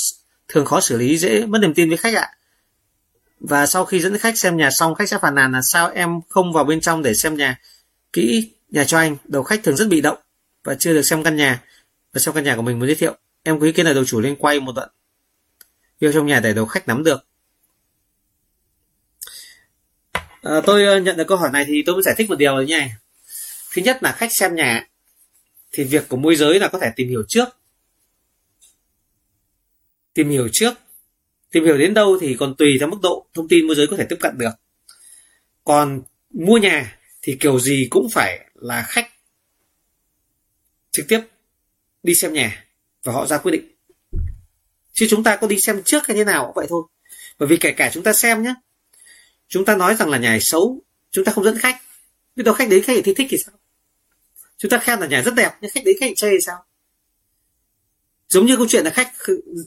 thường 0.48 0.65
khó 0.65 0.82
xử 0.82 0.98
lý 0.98 1.18
dễ 1.18 1.45
mất 1.45 1.60
niềm 1.61 1.73
tin 1.73 1.90
với 1.90 1.98
khách 1.98 2.15
ạ. 2.15 2.30
Và 3.40 3.65
sau 3.65 3.86
khi 3.86 3.99
dẫn 3.99 4.18
khách 4.18 4.38
xem 4.38 4.57
nhà 4.57 4.72
xong, 4.72 4.95
khách 4.95 5.10
sẽ 5.10 5.18
phàn 5.22 5.36
nàn 5.36 5.52
là 5.52 5.61
sao 5.64 5.91
em 5.91 6.10
không 6.30 6.53
vào 6.53 6.64
bên 6.64 6.82
trong 6.82 7.02
để 7.02 7.14
xem 7.14 7.38
nhà 7.38 7.60
kỹ 8.14 8.52
nhà 8.69 8.84
cho 8.84 8.98
anh. 8.98 9.18
Đầu 9.23 9.44
khách 9.44 9.64
thường 9.64 9.76
rất 9.76 9.88
bị 9.88 10.02
động 10.02 10.18
và 10.64 10.76
chưa 10.76 10.94
được 10.94 11.02
xem 11.02 11.23
căn 11.23 11.36
nhà 11.36 11.61
và 12.14 12.19
xem 12.19 12.34
căn 12.34 12.44
nhà 12.44 12.56
của 12.56 12.61
mình 12.61 12.80
muốn 12.80 12.88
giới 12.88 12.95
thiệu. 12.95 13.18
Em 13.44 13.60
có 13.60 13.65
ý 13.65 13.72
kiến 13.72 13.86
là 13.86 13.94
đầu 13.94 14.06
chủ 14.06 14.19
lên 14.19 14.36
quay 14.36 14.60
một 14.60 14.72
đoạn 14.76 14.90
video 15.99 16.14
trong 16.14 16.27
nhà 16.27 16.40
để 16.40 16.53
đầu 16.53 16.65
khách 16.65 16.88
nắm 16.88 17.03
được 17.03 17.26
À, 20.45 20.61
tôi 20.65 20.85
ờ, 20.85 20.99
nhận 20.99 21.17
được 21.17 21.27
câu 21.27 21.38
hỏi 21.38 21.49
này 21.53 21.65
thì 21.67 21.84
tôi 21.85 21.95
mới 21.95 22.03
giải 22.03 22.15
thích 22.17 22.30
một 22.30 22.35
điều 22.35 22.55
rồi 22.55 22.65
nha. 22.65 22.99
Thứ 23.73 23.81
nhất 23.81 24.03
là 24.03 24.11
khách 24.11 24.34
xem 24.34 24.55
nhà 24.55 24.88
thì 25.72 25.84
việc 25.84 26.09
của 26.09 26.17
môi 26.17 26.35
giới 26.35 26.59
là 26.59 26.67
có 26.67 26.80
thể 26.80 26.91
tìm 26.95 27.09
hiểu 27.09 27.23
trước. 27.27 27.45
Tìm 30.13 30.30
hiểu 30.30 30.47
trước. 30.51 30.73
Tìm 31.51 31.63
hiểu 31.63 31.77
đến 31.77 31.93
đâu 31.93 32.17
thì 32.22 32.35
còn 32.39 32.55
tùy 32.55 32.76
theo 32.80 32.89
mức 32.89 32.97
độ 33.01 33.27
thông 33.34 33.47
tin 33.47 33.67
môi 33.67 33.76
giới 33.76 33.88
có 33.88 33.97
thể 33.97 34.05
tiếp 34.09 34.17
cận 34.19 34.38
được. 34.38 34.51
Còn 35.63 36.01
mua 36.30 36.57
nhà 36.57 36.97
thì 37.22 37.38
kiểu 37.39 37.59
gì 37.59 37.88
cũng 37.89 38.09
phải 38.09 38.49
là 38.53 38.85
khách 38.88 39.07
trực 40.91 41.05
tiếp 41.07 41.22
đi 42.03 42.15
xem 42.15 42.34
nhà 42.34 42.65
và 43.03 43.13
họ 43.13 43.26
ra 43.26 43.38
quyết 43.38 43.51
định. 43.51 43.76
Chứ 44.93 45.07
chúng 45.09 45.23
ta 45.23 45.35
có 45.35 45.47
đi 45.47 45.59
xem 45.59 45.81
trước 45.85 46.07
hay 46.07 46.17
thế 46.17 46.23
nào 46.23 46.45
cũng 46.45 46.55
vậy 46.55 46.67
thôi. 46.69 46.84
Bởi 47.39 47.47
vì 47.47 47.57
kể 47.57 47.72
cả 47.72 47.89
chúng 47.93 48.03
ta 48.03 48.13
xem 48.13 48.43
nhé 48.43 48.53
chúng 49.47 49.65
ta 49.65 49.76
nói 49.76 49.95
rằng 49.95 50.09
là 50.09 50.17
nhà 50.17 50.30
này 50.30 50.41
xấu, 50.41 50.81
chúng 51.11 51.26
ta 51.26 51.31
không 51.31 51.43
dẫn 51.43 51.57
khách. 51.57 51.81
Biết 52.35 52.43
đâu 52.43 52.53
khách 52.53 52.69
đến 52.69 52.84
khách 52.84 53.01
thì 53.05 53.13
thích 53.13 53.27
thì 53.30 53.38
sao? 53.38 53.55
Chúng 54.57 54.69
ta 54.69 54.77
khen 54.77 54.99
là 54.99 55.07
nhà 55.07 55.22
rất 55.22 55.35
đẹp, 55.35 55.51
nhưng 55.61 55.72
khách 55.72 55.84
đến 55.85 55.95
khách 55.99 56.11
chê 56.15 56.30
thì 56.31 56.38
sao? 56.45 56.63
Giống 58.27 58.45
như 58.45 58.57
câu 58.57 58.67
chuyện 58.69 58.85
là 58.85 58.91
khách, 58.91 59.11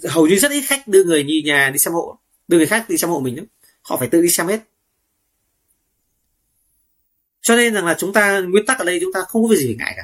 hầu 0.09 0.26
như 0.26 0.38
rất 0.38 0.50
ít 0.50 0.62
khách 0.62 0.88
đưa 0.88 1.05
người 1.05 1.24
như 1.24 1.42
nhà 1.44 1.70
đi 1.70 1.78
xem 1.78 1.94
hộ. 1.94 2.18
Đưa 2.48 2.56
người 2.56 2.66
khác 2.66 2.88
đi 2.88 2.96
xem 2.96 3.10
hộ 3.10 3.20
mình 3.20 3.36
lắm. 3.36 3.46
Họ 3.82 3.96
phải 3.96 4.09
tự 4.09 4.22
đi 4.22 4.28
xem 4.28 4.46
hết. 4.46 4.60
Cho 7.40 7.56
nên 7.56 7.74
rằng 7.74 7.86
là 7.86 7.96
chúng 7.98 8.12
ta, 8.12 8.40
nguyên 8.40 8.66
tắc 8.66 8.78
ở 8.78 8.84
đây 8.84 8.98
chúng 9.00 9.12
ta 9.12 9.20
không 9.28 9.42
có 9.42 9.48
việc 9.48 9.56
gì 9.56 9.76
ngại 9.78 9.92
cả. 9.96 10.02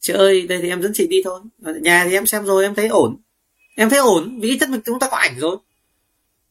Chị 0.00 0.12
ơi, 0.12 0.46
đây 0.46 0.58
thì 0.62 0.68
em 0.68 0.82
dẫn 0.82 0.92
chị 0.94 1.06
đi 1.06 1.22
thôi. 1.24 1.40
Nhà 1.58 2.04
thì 2.04 2.12
em 2.12 2.26
xem 2.26 2.44
rồi, 2.44 2.64
em 2.64 2.74
thấy 2.74 2.88
ổn. 2.88 3.20
Em 3.76 3.90
thấy 3.90 3.98
ổn 3.98 4.40
vì 4.40 4.48
ít 4.48 4.56
nhất 4.60 4.68
mình 4.68 4.80
chúng 4.84 4.98
ta 4.98 5.08
có 5.10 5.16
ảnh 5.16 5.38
rồi. 5.38 5.56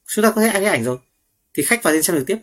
Chúng 0.07 0.23
ta 0.23 0.31
có 0.31 0.41
thấy 0.41 0.65
ảnh 0.65 0.83
rồi. 0.83 0.97
Thì 1.53 1.63
khách 1.63 1.83
vào 1.83 1.93
đến 1.93 2.03
xem 2.03 2.15
được 2.15 2.23
tiếp 2.27 2.37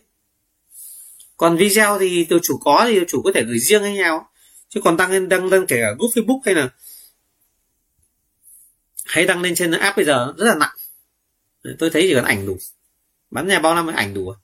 còn 1.36 1.56
video 1.56 1.98
thì 1.98 2.24
tôi 2.24 2.40
chủ 2.42 2.58
có 2.58 2.84
thì 2.88 3.00
chủ 3.08 3.22
có 3.22 3.32
thể 3.34 3.44
gửi 3.44 3.58
riêng 3.58 3.82
hay 3.82 3.94
nhau. 3.94 4.28
Chứ 4.68 4.80
còn 4.84 4.96
đăng 4.96 5.10
lên 5.10 5.28
đăng 5.28 5.46
lên 5.46 5.66
kể 5.66 5.76
cả 5.80 5.92
group 5.98 6.14
facebook 6.14 6.40
hay 6.44 6.54
là 6.54 6.68
hay 9.04 9.26
đăng 9.26 9.42
lên 9.42 9.54
trên 9.54 9.70
app 9.70 9.96
bây 9.96 10.06
giờ 10.06 10.34
rất 10.36 10.46
là 10.46 10.54
nặng. 10.54 10.76
Tôi 11.78 11.90
thấy 11.90 12.02
chỉ 12.02 12.14
cần 12.14 12.24
ảnh 12.24 12.46
đủ. 12.46 12.58
Bán 13.30 13.48
nhà 13.48 13.58
bao 13.58 13.74
năm 13.74 13.86
ảnh 13.86 14.14
đủ. 14.14 14.34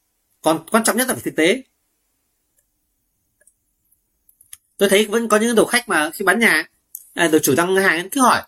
Còn 0.42 0.66
quan 0.70 0.84
trọng 0.84 0.96
nhất 0.96 1.08
là 1.08 1.14
phải 1.14 1.22
thực 1.22 1.36
tế. 1.36 1.62
Tôi 4.76 4.88
thấy 4.88 5.06
vẫn 5.06 5.28
có 5.28 5.36
những 5.36 5.54
đầu 5.54 5.66
khách 5.66 5.88
mà 5.88 6.10
khi 6.10 6.24
bán 6.24 6.38
nhà 6.38 6.68
à, 7.14 7.28
đầu 7.28 7.38
chủ 7.38 7.54
đăng 7.56 7.76
hàng 7.76 8.10
cứ 8.10 8.20
hỏi 8.20 8.42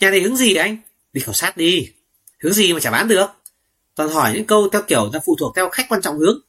nhà 0.00 0.10
này 0.10 0.20
hướng 0.20 0.36
gì 0.36 0.54
anh? 0.54 0.76
Đi 1.12 1.20
khảo 1.20 1.34
sát 1.34 1.56
đi. 1.56 1.92
Hướng 2.38 2.52
gì 2.52 2.72
mà 2.72 2.80
chả 2.80 2.90
bán 2.90 3.08
được? 3.08 3.26
Toàn 3.94 4.10
hỏi 4.10 4.32
những 4.34 4.46
câu 4.46 4.68
theo 4.68 4.82
kiểu 4.82 5.10
là 5.12 5.20
phụ 5.26 5.36
thuộc 5.38 5.56
theo 5.56 5.68
khách 5.68 5.86
quan 5.88 6.02
trọng 6.02 6.18
hướng 6.18 6.40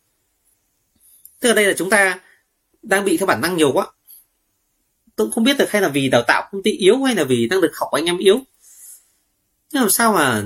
tức 1.43 1.49
là 1.49 1.55
đây 1.55 1.65
là 1.65 1.73
chúng 1.77 1.89
ta 1.89 2.19
đang 2.81 3.05
bị 3.05 3.17
theo 3.17 3.27
bản 3.27 3.41
năng 3.41 3.57
nhiều 3.57 3.71
quá. 3.73 3.87
Tôi 5.15 5.27
cũng 5.27 5.31
không 5.31 5.43
biết 5.43 5.57
được 5.57 5.71
hay 5.71 5.81
là 5.81 5.89
vì 5.89 6.09
đào 6.09 6.23
tạo 6.27 6.49
công 6.51 6.63
ty 6.63 6.71
yếu 6.71 7.03
hay 7.03 7.15
là 7.15 7.23
vì 7.23 7.47
năng 7.47 7.59
lực 7.59 7.71
học 7.75 7.87
của 7.91 7.97
anh 7.97 8.05
em 8.05 8.17
yếu. 8.17 8.39
Nhưng 9.71 9.81
làm 9.81 9.89
sao 9.89 10.13
mà 10.13 10.43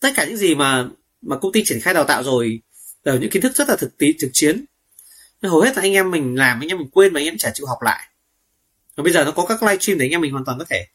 tất 0.00 0.08
cả 0.16 0.24
những 0.24 0.36
gì 0.36 0.54
mà 0.54 0.88
mà 1.22 1.38
công 1.38 1.52
ty 1.52 1.62
triển 1.64 1.80
khai 1.80 1.94
đào 1.94 2.04
tạo 2.04 2.22
rồi 2.22 2.60
đều 3.04 3.18
những 3.18 3.30
kiến 3.30 3.42
thức 3.42 3.52
rất 3.54 3.68
là 3.68 3.76
thực 3.76 3.98
tế 3.98 4.06
thực 4.20 4.30
chiến. 4.32 4.64
Nhưng 5.42 5.50
hầu 5.50 5.60
hết 5.60 5.76
là 5.76 5.82
anh 5.82 5.92
em 5.92 6.10
mình 6.10 6.34
làm, 6.34 6.60
anh 6.60 6.68
em 6.68 6.78
mình 6.78 6.90
quên 6.90 7.12
mà 7.12 7.20
anh 7.20 7.26
em 7.26 7.38
chả 7.38 7.50
chịu 7.54 7.66
học 7.66 7.78
lại. 7.82 8.08
Và 8.96 9.02
bây 9.02 9.12
giờ 9.12 9.24
nó 9.24 9.30
có 9.30 9.46
các 9.46 9.62
live 9.62 9.78
stream 9.78 9.98
để 9.98 10.06
anh 10.06 10.10
em 10.10 10.20
mình 10.20 10.32
hoàn 10.32 10.44
toàn 10.44 10.58
có 10.58 10.64
thể 10.70 10.86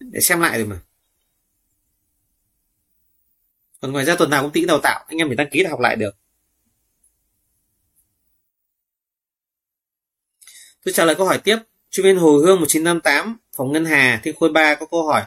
để 0.00 0.20
xem 0.20 0.40
lại 0.40 0.58
rồi 0.58 0.66
mà. 0.66 0.80
Còn 3.80 3.92
ngoài 3.92 4.04
ra 4.04 4.16
tuần 4.16 4.30
nào 4.30 4.42
công 4.42 4.52
ty 4.52 4.64
đào 4.64 4.80
tạo, 4.82 5.04
anh 5.08 5.18
em 5.18 5.28
mình 5.28 5.36
đăng 5.36 5.50
ký 5.50 5.62
là 5.62 5.70
học 5.70 5.80
lại 5.80 5.96
được. 5.96 6.16
Tôi 10.86 10.92
trả 10.92 11.04
lời 11.04 11.14
câu 11.14 11.26
hỏi 11.26 11.38
tiếp. 11.38 11.56
Chuyên 11.90 12.04
viên 12.04 12.16
Hồ 12.16 12.36
Hương 12.36 12.56
1958 12.60 13.36
phòng 13.56 13.72
ngân 13.72 13.84
hà 13.84 14.20
thiên 14.24 14.36
khôi 14.36 14.52
3 14.52 14.74
có 14.74 14.86
câu 14.86 15.02
hỏi. 15.06 15.22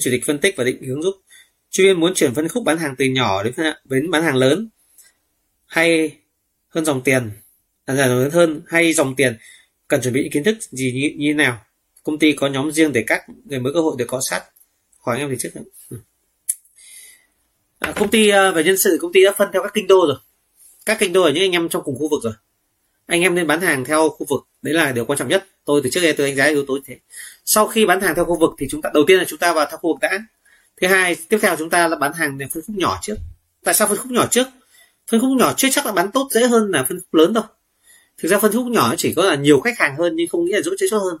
Chủ 0.00 0.10
tịch 0.10 0.26
phân 0.26 0.38
tích 0.38 0.54
và 0.56 0.64
định 0.64 0.82
hướng 0.82 1.02
giúp. 1.02 1.14
Chuyên 1.70 1.86
viên 1.86 2.00
muốn 2.00 2.14
chuyển 2.14 2.34
phân 2.34 2.48
khúc 2.48 2.64
bán 2.64 2.78
hàng 2.78 2.94
từ 2.98 3.04
nhỏ 3.04 3.42
đến 3.42 3.54
đến 3.84 4.10
bán 4.10 4.22
hàng 4.22 4.34
lớn 4.34 4.68
hay 5.66 6.16
hơn 6.68 6.84
dòng 6.84 7.02
tiền? 7.02 7.30
Là 7.86 8.06
lớn 8.06 8.30
hơn 8.30 8.62
hay 8.66 8.92
dòng 8.92 9.14
tiền? 9.16 9.36
Cần 9.88 10.02
chuẩn 10.02 10.14
bị 10.14 10.22
những 10.22 10.32
kiến 10.32 10.44
thức 10.44 10.56
gì 10.62 10.92
như, 10.92 11.10
như 11.16 11.30
thế 11.30 11.34
nào? 11.34 11.64
Công 12.02 12.18
ty 12.18 12.32
có 12.32 12.46
nhóm 12.46 12.72
riêng 12.72 12.92
để 12.92 13.04
các 13.06 13.22
người 13.44 13.58
mới 13.58 13.72
cơ 13.72 13.80
hội 13.80 13.94
được 13.98 14.06
có 14.08 14.20
sát? 14.30 14.42
Hỏi 14.98 15.16
anh 15.16 15.20
em 15.20 15.30
thì 15.30 15.36
trước 15.38 15.50
ừ. 15.90 15.96
à, 17.78 17.92
công 17.96 18.10
ty 18.10 18.28
à, 18.28 18.50
về 18.50 18.64
nhân 18.64 18.78
sự 18.78 18.98
công 19.00 19.12
ty 19.12 19.24
đã 19.24 19.32
phân 19.38 19.48
theo 19.52 19.62
các 19.62 19.72
kinh 19.74 19.86
đô 19.86 20.06
rồi. 20.06 20.18
Các 20.86 20.96
kinh 21.00 21.12
đô 21.12 21.22
ở 21.22 21.30
những 21.30 21.42
anh 21.42 21.52
em 21.52 21.68
trong 21.68 21.82
cùng 21.84 21.98
khu 21.98 22.08
vực 22.10 22.20
rồi 22.22 22.32
anh 23.06 23.20
em 23.20 23.34
nên 23.34 23.46
bán 23.46 23.60
hàng 23.60 23.84
theo 23.84 24.08
khu 24.08 24.26
vực, 24.28 24.46
đấy 24.62 24.74
là 24.74 24.92
điều 24.92 25.04
quan 25.04 25.18
trọng 25.18 25.28
nhất. 25.28 25.46
Tôi 25.64 25.80
từ 25.84 25.90
trước 25.92 26.00
đây 26.00 26.12
tôi 26.12 26.26
đánh 26.26 26.36
giá 26.36 26.44
yếu 26.44 26.64
tố 26.66 26.74
như 26.74 26.80
thế. 26.86 26.98
Sau 27.44 27.66
khi 27.66 27.86
bán 27.86 28.00
hàng 28.00 28.14
theo 28.14 28.24
khu 28.24 28.38
vực 28.38 28.50
thì 28.58 28.66
chúng 28.70 28.82
ta, 28.82 28.90
đầu 28.94 29.04
tiên 29.06 29.18
là 29.18 29.24
chúng 29.24 29.38
ta 29.38 29.52
vào 29.52 29.66
theo 29.70 29.78
khu 29.78 29.92
vực 29.92 30.00
đã. 30.00 30.18
Thứ 30.80 30.86
hai, 30.86 31.16
tiếp 31.28 31.38
theo 31.42 31.56
chúng 31.56 31.70
ta 31.70 31.88
là 31.88 31.96
bán 31.96 32.12
hàng 32.12 32.38
phân 32.38 32.62
khúc 32.66 32.76
nhỏ 32.76 32.98
trước. 33.02 33.16
Tại 33.64 33.74
sao 33.74 33.88
phân 33.88 33.96
khúc 33.96 34.12
nhỏ 34.12 34.26
trước? 34.30 34.46
Phân 35.10 35.20
khúc 35.20 35.30
nhỏ 35.38 35.54
chưa 35.56 35.68
chắc 35.70 35.86
là 35.86 35.92
bán 35.92 36.10
tốt 36.10 36.28
dễ 36.30 36.46
hơn 36.46 36.70
là 36.70 36.84
phân 36.88 36.98
khúc 36.98 37.14
lớn 37.14 37.32
đâu. 37.32 37.44
Thực 38.18 38.28
ra 38.28 38.38
phân 38.38 38.52
khúc 38.52 38.66
nhỏ 38.66 38.94
chỉ 38.98 39.14
có 39.14 39.24
là 39.24 39.34
nhiều 39.34 39.60
khách 39.60 39.78
hàng 39.78 39.96
hơn 39.96 40.16
nhưng 40.16 40.28
không 40.28 40.44
nghĩa 40.44 40.56
là 40.56 40.62
dỗ 40.62 40.72
chế 40.78 40.86
tốt 40.90 40.98
hơn. 40.98 41.18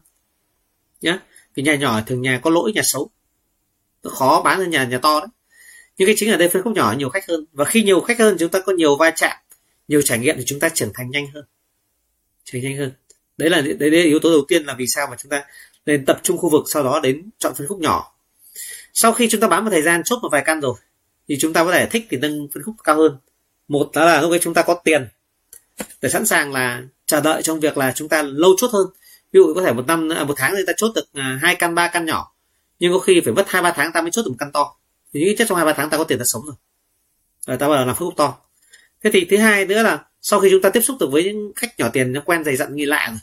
Nhá. 1.00 1.18
Vì 1.54 1.62
nhà 1.62 1.74
nhỏ 1.74 2.00
thường 2.06 2.22
nhà 2.22 2.40
có 2.42 2.50
lỗi, 2.50 2.72
nhà 2.72 2.82
xấu. 2.84 3.10
Nó 4.02 4.10
khó 4.10 4.42
bán 4.44 4.58
hơn 4.58 4.70
nhà 4.70 4.84
nhà 4.84 4.98
to 4.98 5.20
đấy. 5.20 5.28
Nhưng 5.98 6.06
cái 6.06 6.14
chính 6.18 6.30
ở 6.30 6.36
đây 6.36 6.48
phân 6.48 6.62
khúc 6.62 6.72
nhỏ 6.72 6.94
nhiều 6.98 7.08
khách 7.08 7.28
hơn. 7.28 7.46
Và 7.52 7.64
khi 7.64 7.82
nhiều 7.82 8.00
khách 8.00 8.18
hơn, 8.18 8.36
chúng 8.38 8.50
ta 8.50 8.60
có 8.60 8.72
nhiều 8.72 8.96
va 8.96 9.10
chạm, 9.10 9.36
nhiều 9.88 10.02
trải 10.02 10.18
nghiệm 10.18 10.36
thì 10.36 10.42
chúng 10.46 10.60
ta 10.60 10.68
trưởng 10.68 10.90
thành 10.94 11.10
nhanh 11.10 11.26
hơn 11.34 11.44
chạy 12.52 12.62
nhanh 12.62 12.76
hơn 12.76 12.92
đấy 13.36 13.50
là 13.50 13.60
đấy, 13.60 13.74
đấy 13.74 13.90
là 13.90 14.02
yếu 14.02 14.18
tố 14.18 14.30
đầu 14.30 14.44
tiên 14.48 14.64
là 14.64 14.74
vì 14.74 14.86
sao 14.86 15.06
mà 15.10 15.16
chúng 15.22 15.30
ta 15.30 15.44
nên 15.86 16.04
tập 16.04 16.20
trung 16.22 16.38
khu 16.38 16.48
vực 16.48 16.64
sau 16.66 16.82
đó 16.82 17.00
đến 17.02 17.30
chọn 17.38 17.54
phân 17.54 17.66
khúc 17.66 17.80
nhỏ. 17.80 18.12
Sau 18.92 19.12
khi 19.12 19.28
chúng 19.28 19.40
ta 19.40 19.48
bán 19.48 19.64
một 19.64 19.70
thời 19.70 19.82
gian 19.82 20.02
chốt 20.04 20.18
một 20.22 20.28
vài 20.32 20.42
căn 20.46 20.60
rồi 20.60 20.74
thì 21.28 21.36
chúng 21.40 21.52
ta 21.52 21.64
có 21.64 21.72
thể 21.72 21.86
thích 21.86 22.06
thì 22.10 22.16
nâng 22.16 22.48
phân 22.54 22.62
khúc 22.62 22.74
cao 22.84 22.96
hơn. 22.96 23.18
Một 23.68 23.90
đó 23.94 24.04
là 24.04 24.20
lúc 24.20 24.30
ấy 24.30 24.38
chúng 24.38 24.54
ta 24.54 24.62
có 24.62 24.80
tiền 24.84 25.08
để 26.02 26.08
sẵn 26.08 26.26
sàng 26.26 26.52
là 26.52 26.82
chờ 27.06 27.20
đợi 27.20 27.42
trong 27.42 27.60
việc 27.60 27.76
là 27.78 27.92
chúng 27.92 28.08
ta 28.08 28.22
lâu 28.22 28.54
chốt 28.58 28.70
hơn. 28.72 28.86
Ví 29.32 29.38
dụ 29.38 29.54
có 29.54 29.62
thể 29.62 29.72
một 29.72 29.86
năm 29.86 30.08
à, 30.08 30.24
một 30.24 30.34
tháng 30.36 30.54
người 30.54 30.64
ta 30.66 30.72
chốt 30.76 30.92
được 30.94 31.04
à, 31.12 31.38
hai 31.42 31.54
căn 31.54 31.74
ba 31.74 31.88
căn 31.88 32.06
nhỏ. 32.06 32.32
Nhưng 32.78 32.92
có 32.92 32.98
khi 32.98 33.20
phải 33.24 33.32
mất 33.32 33.44
hai 33.48 33.62
ba 33.62 33.70
tháng 33.70 33.92
ta 33.92 34.02
mới 34.02 34.10
chốt 34.10 34.22
được 34.22 34.30
một 34.30 34.36
căn 34.38 34.52
to. 34.52 34.76
Thì 35.14 35.20
những 35.20 35.36
chất 35.36 35.48
trong 35.48 35.56
hai 35.56 35.66
ba 35.66 35.72
tháng 35.72 35.90
ta 35.90 35.98
có 35.98 36.04
tiền 36.04 36.18
ta 36.18 36.24
sống 36.26 36.42
rồi. 36.46 36.54
Rồi 37.46 37.56
ta 37.56 37.68
bắt 37.68 37.76
đầu 37.76 37.86
làm 37.86 37.96
phân 37.96 38.08
khúc 38.08 38.16
to. 38.16 38.36
Thế 39.04 39.10
thì 39.12 39.26
thứ 39.30 39.36
hai 39.36 39.66
nữa 39.66 39.82
là 39.82 40.04
sau 40.28 40.40
khi 40.40 40.48
chúng 40.50 40.62
ta 40.62 40.70
tiếp 40.70 40.80
xúc 40.80 40.96
được 41.00 41.10
với 41.10 41.24
những 41.24 41.52
khách 41.56 41.78
nhỏ 41.78 41.88
tiền 41.92 42.12
nó 42.12 42.20
quen 42.20 42.44
dày 42.44 42.56
dặn 42.56 42.76
nghi 42.76 42.84
lạ 42.84 43.06
rồi. 43.10 43.18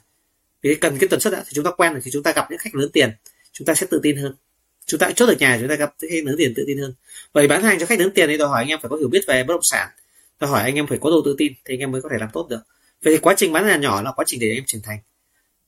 Vì 0.62 0.76
cần 0.76 0.98
cái 1.00 1.08
tần 1.10 1.20
suất 1.20 1.34
đã 1.34 1.44
thì 1.46 1.52
chúng 1.54 1.66
ta 1.66 1.72
quen 1.72 1.94
rồi 1.94 2.02
thì 2.06 2.12
chúng 2.12 2.24
ta 2.24 2.32
gặp 2.32 2.52
những 2.52 2.60
khách 2.60 2.76
lớn 2.76 2.90
tiền 2.94 3.12
chúng 3.52 3.66
ta 3.66 3.74
sẽ 3.74 3.88
tự 3.92 4.00
tin 4.04 4.18
hơn. 4.18 4.36
Chúng 4.86 5.00
ta 5.00 5.12
chốt 5.16 5.26
được 5.26 5.36
nhà 5.40 5.58
chúng 5.60 5.70
ta 5.70 5.76
gặp 5.76 5.94
khách 6.02 6.24
lớn 6.26 6.36
tiền 6.38 6.54
tự 6.56 6.64
tin 6.68 6.78
hơn. 6.78 6.94
Vậy 7.34 7.48
bán 7.48 7.64
hàng 7.64 7.80
cho 7.80 7.86
khách 7.86 8.00
lớn 8.00 8.12
tiền 8.16 8.30
thì 8.30 8.38
đòi 8.38 8.48
hỏi 8.48 8.62
anh 8.62 8.68
em 8.68 8.80
phải 8.82 8.90
có 8.90 8.96
hiểu 8.96 9.08
biết 9.08 9.26
về 9.28 9.44
bất 9.44 9.54
động 9.54 9.64
sản. 9.64 9.90
Đòi 10.40 10.50
hỏi 10.50 10.62
anh 10.62 10.76
em 10.76 10.88
phải 10.88 10.98
có 11.02 11.10
độ 11.10 11.22
tự 11.26 11.36
tin 11.38 11.54
thì 11.66 11.74
anh 11.74 11.80
em 11.80 11.92
mới 11.92 12.02
có 12.02 12.10
thể 12.12 12.18
làm 12.20 12.30
tốt 12.34 12.48
được. 12.50 12.60
Vậy 13.04 13.14
thì 13.14 13.18
quá 13.18 13.34
trình 13.38 13.54
bán 13.54 13.68
nhà 13.68 13.76
nhỏ 13.76 14.02
là 14.02 14.12
quá 14.12 14.26
trình 14.28 14.40
để 14.40 14.48
anh 14.48 14.58
em 14.58 14.64
trưởng 14.68 14.82
thành. 14.82 15.00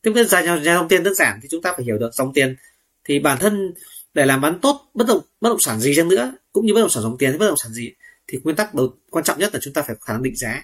Tiếp 0.02 0.12
đến 0.16 0.28
ra 0.28 0.42
nhà, 0.42 0.56
nhà 0.56 0.76
dòng 0.76 0.88
tiền 0.88 1.04
đơn 1.04 1.14
giản 1.14 1.40
thì 1.42 1.48
chúng 1.52 1.62
ta 1.62 1.74
phải 1.76 1.86
hiểu 1.86 1.98
được 1.98 2.14
dòng 2.14 2.34
tiền. 2.34 2.56
Thì 3.04 3.20
bản 3.20 3.38
thân 3.40 3.74
để 4.14 4.26
làm 4.26 4.42
bán 4.42 4.60
tốt 4.60 4.90
bất 4.94 5.08
động 5.08 5.22
bất 5.42 5.50
động 5.50 5.60
sản 5.60 5.80
gì 5.80 5.94
chăng 5.96 6.10
nữa 6.10 6.34
cũng 6.54 6.66
như 6.66 6.74
bất 6.74 6.82
động 6.82 6.90
sản 6.90 7.04
dòng 7.04 7.18
tiền 7.18 7.30
hay 7.30 7.40
bất 7.40 7.48
động 7.48 7.58
sản 7.64 7.74
gì 7.74 7.92
thì 8.28 8.40
nguyên 8.44 8.56
tắc 8.56 8.76
đầu 8.76 8.94
quan 9.10 9.26
trọng 9.26 9.40
nhất 9.40 9.54
là 9.54 9.60
chúng 9.64 9.74
ta 9.74 9.82
phải 9.82 9.96
khả 10.02 10.14
năng 10.14 10.24
định 10.24 10.36
giá 10.36 10.64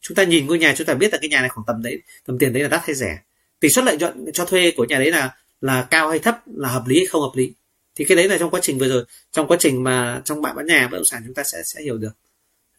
chúng 0.00 0.14
ta 0.14 0.24
nhìn 0.24 0.46
ngôi 0.46 0.58
nhà, 0.58 0.74
chúng 0.76 0.86
ta 0.86 0.94
biết 0.94 1.12
là 1.12 1.18
cái 1.20 1.28
nhà 1.28 1.40
này 1.40 1.48
khoảng 1.48 1.64
tầm 1.66 1.82
đấy, 1.82 2.02
tầm 2.26 2.38
tiền 2.38 2.52
đấy 2.52 2.62
là 2.62 2.68
đắt 2.68 2.80
hay 2.84 2.94
rẻ. 2.94 3.18
Tỷ 3.60 3.68
suất 3.68 3.84
lợi 3.84 3.96
nhuận 3.96 4.24
cho 4.34 4.44
thuê 4.44 4.70
của 4.76 4.84
nhà 4.84 4.98
đấy 4.98 5.10
là 5.10 5.36
là 5.60 5.86
cao 5.90 6.10
hay 6.10 6.18
thấp, 6.18 6.38
là 6.46 6.68
hợp 6.68 6.82
lý 6.86 6.96
hay 6.96 7.06
không 7.06 7.22
hợp 7.22 7.32
lý. 7.34 7.52
Thì 7.96 8.04
cái 8.04 8.16
đấy 8.16 8.28
là 8.28 8.38
trong 8.38 8.50
quá 8.50 8.60
trình 8.62 8.78
vừa 8.78 8.88
rồi. 8.88 9.04
Trong 9.32 9.46
quá 9.46 9.56
trình 9.60 9.82
mà 9.82 10.22
trong 10.24 10.42
bạn 10.42 10.56
bán 10.56 10.66
nhà, 10.66 10.88
bất 10.88 10.96
động 10.96 11.06
sản 11.10 11.22
chúng 11.26 11.34
ta 11.34 11.42
sẽ 11.44 11.58
sẽ 11.64 11.82
hiểu 11.82 11.98
được. 11.98 12.12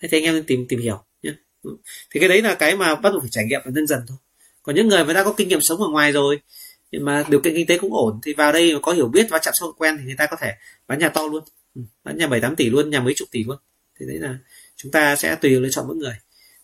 Thế 0.02 0.08
thì 0.12 0.18
anh 0.18 0.24
em 0.24 0.34
nên 0.34 0.44
tìm 0.44 0.66
tìm 0.70 0.80
hiểu 0.80 1.04
nhé. 1.24 1.32
Thì 2.10 2.20
cái 2.20 2.30
đấy 2.30 2.42
là 2.42 2.56
cái 2.56 2.76
mà 2.76 2.96
bắt 2.96 3.12
buộc 3.14 3.22
phải 3.22 3.30
trải 3.32 3.46
nghiệm 3.46 3.62
và 3.66 3.72
nâng 3.74 3.88
dần 3.88 4.00
thôi. 4.08 4.18
Còn 4.64 4.76
những 4.76 4.88
người 4.88 5.06
mà 5.06 5.14
đã 5.14 5.24
có 5.24 5.34
kinh 5.34 5.48
nghiệm 5.48 5.62
sống 5.62 5.82
ở 5.82 5.88
ngoài 5.88 6.12
rồi, 6.12 6.40
mà 6.92 7.26
điều 7.30 7.42
kiện 7.42 7.56
kinh 7.56 7.68
tế 7.68 7.78
cũng 7.78 7.94
ổn, 7.94 8.20
thì 8.24 8.34
vào 8.34 8.52
đây 8.52 8.74
mà 8.74 8.80
có 8.82 8.92
hiểu 8.92 9.08
biết 9.08 9.28
và 9.30 9.40
chạm 9.40 9.54
sâu 9.58 9.74
quen 9.78 9.98
thì 9.98 10.04
người 10.06 10.16
ta 10.18 10.26
có 10.26 10.38
thể 10.40 10.54
bán 10.88 11.00
nhà 11.00 11.10
to 11.10 11.28
luôn. 11.28 11.44
Ừ, 11.76 11.82
bán 12.04 12.18
nhà 12.18 12.28
bảy 12.28 12.42
tám 12.42 12.56
tỷ 12.56 12.70
luôn, 12.70 12.90
nhà 12.90 13.00
mấy 13.00 13.14
chục 13.14 13.28
tỷ 13.32 13.44
luôn. 13.44 13.58
Thì 14.00 14.06
đấy 14.06 14.18
là 14.18 14.38
chúng 14.76 14.92
ta 14.92 15.16
sẽ 15.16 15.36
tùy 15.36 15.52
lựa 15.52 15.70
chọn 15.70 15.88
mỗi 15.88 15.96
người 15.96 16.16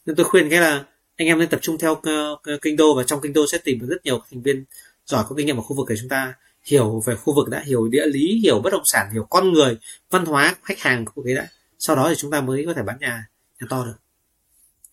nên 0.05 0.15
tôi 0.15 0.25
khuyên 0.25 0.49
cái 0.49 0.61
là 0.61 0.83
anh 1.17 1.27
em 1.27 1.39
nên 1.39 1.49
tập 1.49 1.59
trung 1.61 1.77
theo 1.77 1.95
ờ, 2.03 2.37
ờ, 2.43 2.57
kinh 2.61 2.75
đô 2.75 2.95
và 2.95 3.03
trong 3.03 3.21
kinh 3.21 3.33
đô 3.33 3.47
sẽ 3.51 3.57
tìm 3.57 3.79
được 3.79 3.87
rất 3.89 4.05
nhiều 4.05 4.21
thành 4.31 4.41
viên 4.41 4.65
giỏi 5.05 5.23
có 5.29 5.35
kinh 5.35 5.45
nghiệm 5.45 5.57
ở 5.57 5.61
khu 5.61 5.75
vực 5.75 5.89
để 5.89 5.95
chúng 5.99 6.09
ta 6.09 6.33
hiểu 6.65 7.01
về 7.05 7.15
khu 7.15 7.35
vực 7.35 7.49
đã 7.49 7.63
hiểu 7.65 7.87
địa 7.87 8.05
lý 8.05 8.39
hiểu 8.43 8.59
bất 8.59 8.73
động 8.73 8.81
sản 8.85 9.09
hiểu 9.13 9.27
con 9.29 9.53
người 9.53 9.77
văn 10.09 10.25
hóa 10.25 10.55
khách 10.63 10.79
hàng 10.79 11.05
của 11.05 11.23
cái 11.23 11.35
đã. 11.35 11.47
Sau 11.79 11.95
đó 11.95 12.09
thì 12.09 12.15
chúng 12.17 12.31
ta 12.31 12.41
mới 12.41 12.65
có 12.65 12.73
thể 12.73 12.81
bán 12.83 12.97
nhà 12.99 13.27
nhà 13.61 13.67
to 13.69 13.85
được. 13.85 13.95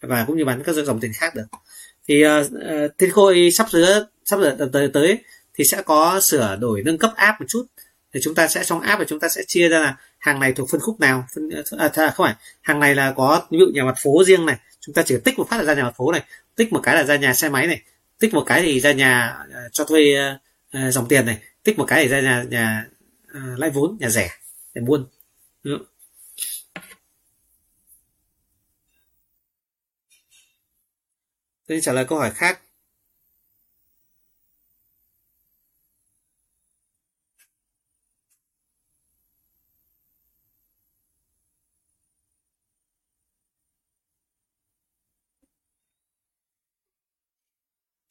Và 0.00 0.24
cũng 0.26 0.36
như 0.36 0.44
bán 0.44 0.62
các 0.62 0.72
dòng 0.72 1.00
tiền 1.00 1.12
khác 1.14 1.34
được. 1.34 1.46
Thì 2.08 2.24
uh, 2.26 2.46
thiên 2.98 3.10
khôi 3.10 3.50
sắp 3.52 3.66
sửa 3.70 4.06
sắp 4.24 4.40
sửa 4.40 4.68
tới 4.72 4.90
tới 4.92 5.18
thì 5.54 5.64
sẽ 5.64 5.82
có 5.82 6.20
sửa 6.20 6.56
đổi 6.60 6.82
nâng 6.82 6.98
cấp 6.98 7.12
app 7.16 7.40
một 7.40 7.46
chút. 7.48 7.66
Thì 8.14 8.20
chúng 8.22 8.34
ta 8.34 8.48
sẽ 8.48 8.64
trong 8.64 8.80
app 8.80 8.98
và 8.98 9.04
chúng 9.08 9.20
ta 9.20 9.28
sẽ 9.28 9.42
chia 9.46 9.68
ra 9.68 9.80
là 9.80 9.96
hàng 10.18 10.40
này 10.40 10.52
thuộc 10.52 10.70
phân 10.70 10.80
khúc 10.80 11.00
nào? 11.00 11.26
Phân 11.34 11.50
à, 11.78 12.10
không 12.14 12.26
phải 12.26 12.34
hàng 12.60 12.80
này 12.80 12.94
là 12.94 13.12
có 13.16 13.42
ví 13.50 13.58
dụ 13.58 13.66
nhà 13.74 13.84
mặt 13.84 13.94
phố 14.02 14.24
riêng 14.24 14.46
này 14.46 14.58
chúng 14.82 14.94
ta 14.94 15.02
chỉ 15.06 15.16
tích 15.24 15.38
một 15.38 15.48
phát 15.48 15.56
là 15.56 15.64
ra 15.64 15.74
nhà 15.74 15.82
mặt 15.82 15.94
phố 15.96 16.12
này 16.12 16.24
tích 16.56 16.72
một 16.72 16.80
cái 16.82 16.94
là 16.94 17.04
ra 17.04 17.16
nhà 17.16 17.34
xe 17.34 17.48
máy 17.48 17.66
này 17.66 17.82
tích 18.18 18.34
một 18.34 18.44
cái 18.46 18.62
thì 18.62 18.80
ra 18.80 18.92
nhà 18.92 19.38
uh, 19.48 19.72
cho 19.72 19.84
thuê 19.84 20.14
uh, 20.76 20.92
dòng 20.92 21.08
tiền 21.08 21.26
này 21.26 21.38
tích 21.62 21.78
một 21.78 21.84
cái 21.88 22.02
thì 22.02 22.08
ra 22.08 22.20
nhà 22.20 22.42
nhà 22.42 22.86
uh, 23.30 23.58
lãi 23.58 23.70
vốn 23.70 23.96
nhà 24.00 24.08
rẻ 24.08 24.30
để 24.74 24.82
buôn 24.82 25.06
ừ. 25.62 25.86
Tôi 31.72 31.80
trả 31.80 31.92
lời 31.92 32.04
câu 32.04 32.18
hỏi 32.18 32.30
khác. 32.30 32.60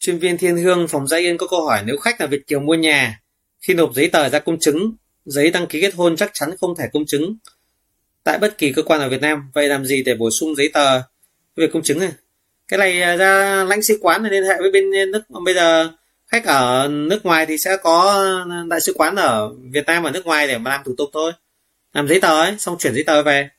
Chuyên 0.02 0.20
viên 0.20 0.38
Thiên 0.38 0.58
Hương 0.58 0.88
phòng 0.88 1.08
Gia 1.08 1.18
Yên 1.18 1.38
có 1.38 1.48
câu 1.48 1.66
hỏi 1.66 1.84
nếu 1.86 1.98
khách 1.98 2.22
là 2.22 2.28
Việt 2.28 2.48
kiều 2.48 2.60
mua 2.60 2.74
nhà, 2.74 3.20
khi 3.62 3.74
nộp 3.74 3.94
giấy 3.94 4.10
tờ 4.10 4.30
ra 4.30 4.40
công 4.40 4.60
chứng, 4.60 4.96
giấy 5.26 5.52
đăng 5.52 5.68
ký 5.68 5.82
kết 5.82 5.94
hôn 5.94 6.16
chắc 6.16 6.32
chắn 6.34 6.50
không 6.62 6.76
thể 6.76 6.86
công 6.94 7.06
chứng. 7.06 7.36
Tại 8.24 8.38
bất 8.38 8.58
kỳ 8.58 8.74
cơ 8.74 8.84
quan 8.84 9.02
ở 9.02 9.10
Việt 9.10 9.22
Nam, 9.22 9.52
vậy 9.54 9.68
làm 9.68 9.86
gì 9.86 10.04
để 10.04 10.16
bổ 10.16 10.32
sung 10.32 10.56
giấy 10.56 10.70
tờ? 10.74 11.02
Về 11.56 11.68
công 11.74 11.84
chứng 11.84 12.00
này. 12.00 12.12
Cái 12.68 12.78
này 12.78 13.02
à, 13.02 13.16
ra 13.16 13.64
lãnh 13.64 13.82
sứ 13.82 13.98
quán 14.02 14.24
này 14.24 14.32
liên 14.32 14.44
hệ 14.44 14.56
với 14.60 14.72
bên 14.72 15.12
nước, 15.12 15.22
bây 15.46 15.54
giờ 15.54 15.90
khách 16.28 16.46
ở 16.46 16.88
nước 16.92 17.26
ngoài 17.26 17.46
thì 17.46 17.58
sẽ 17.58 17.78
có 17.78 18.24
à, 18.50 18.64
đại 18.70 18.82
sứ 18.82 18.94
quán 18.94 19.16
ở 19.16 19.54
Việt 19.72 19.86
Nam, 19.86 20.04
ở 20.04 20.12
nước 20.12 20.26
ngoài 20.26 20.48
để 20.48 20.58
mà 20.58 20.72
làm 20.72 20.84
thủ 20.86 20.96
tục 20.98 21.10
thôi. 21.14 21.32
Làm 21.94 22.08
giấy 22.08 22.22
tờ 22.22 22.42
ấy, 22.42 22.56
xong 22.60 22.78
chuyển 22.80 22.94
giấy 22.94 23.04
tờ 23.04 23.24
về. 23.24 23.50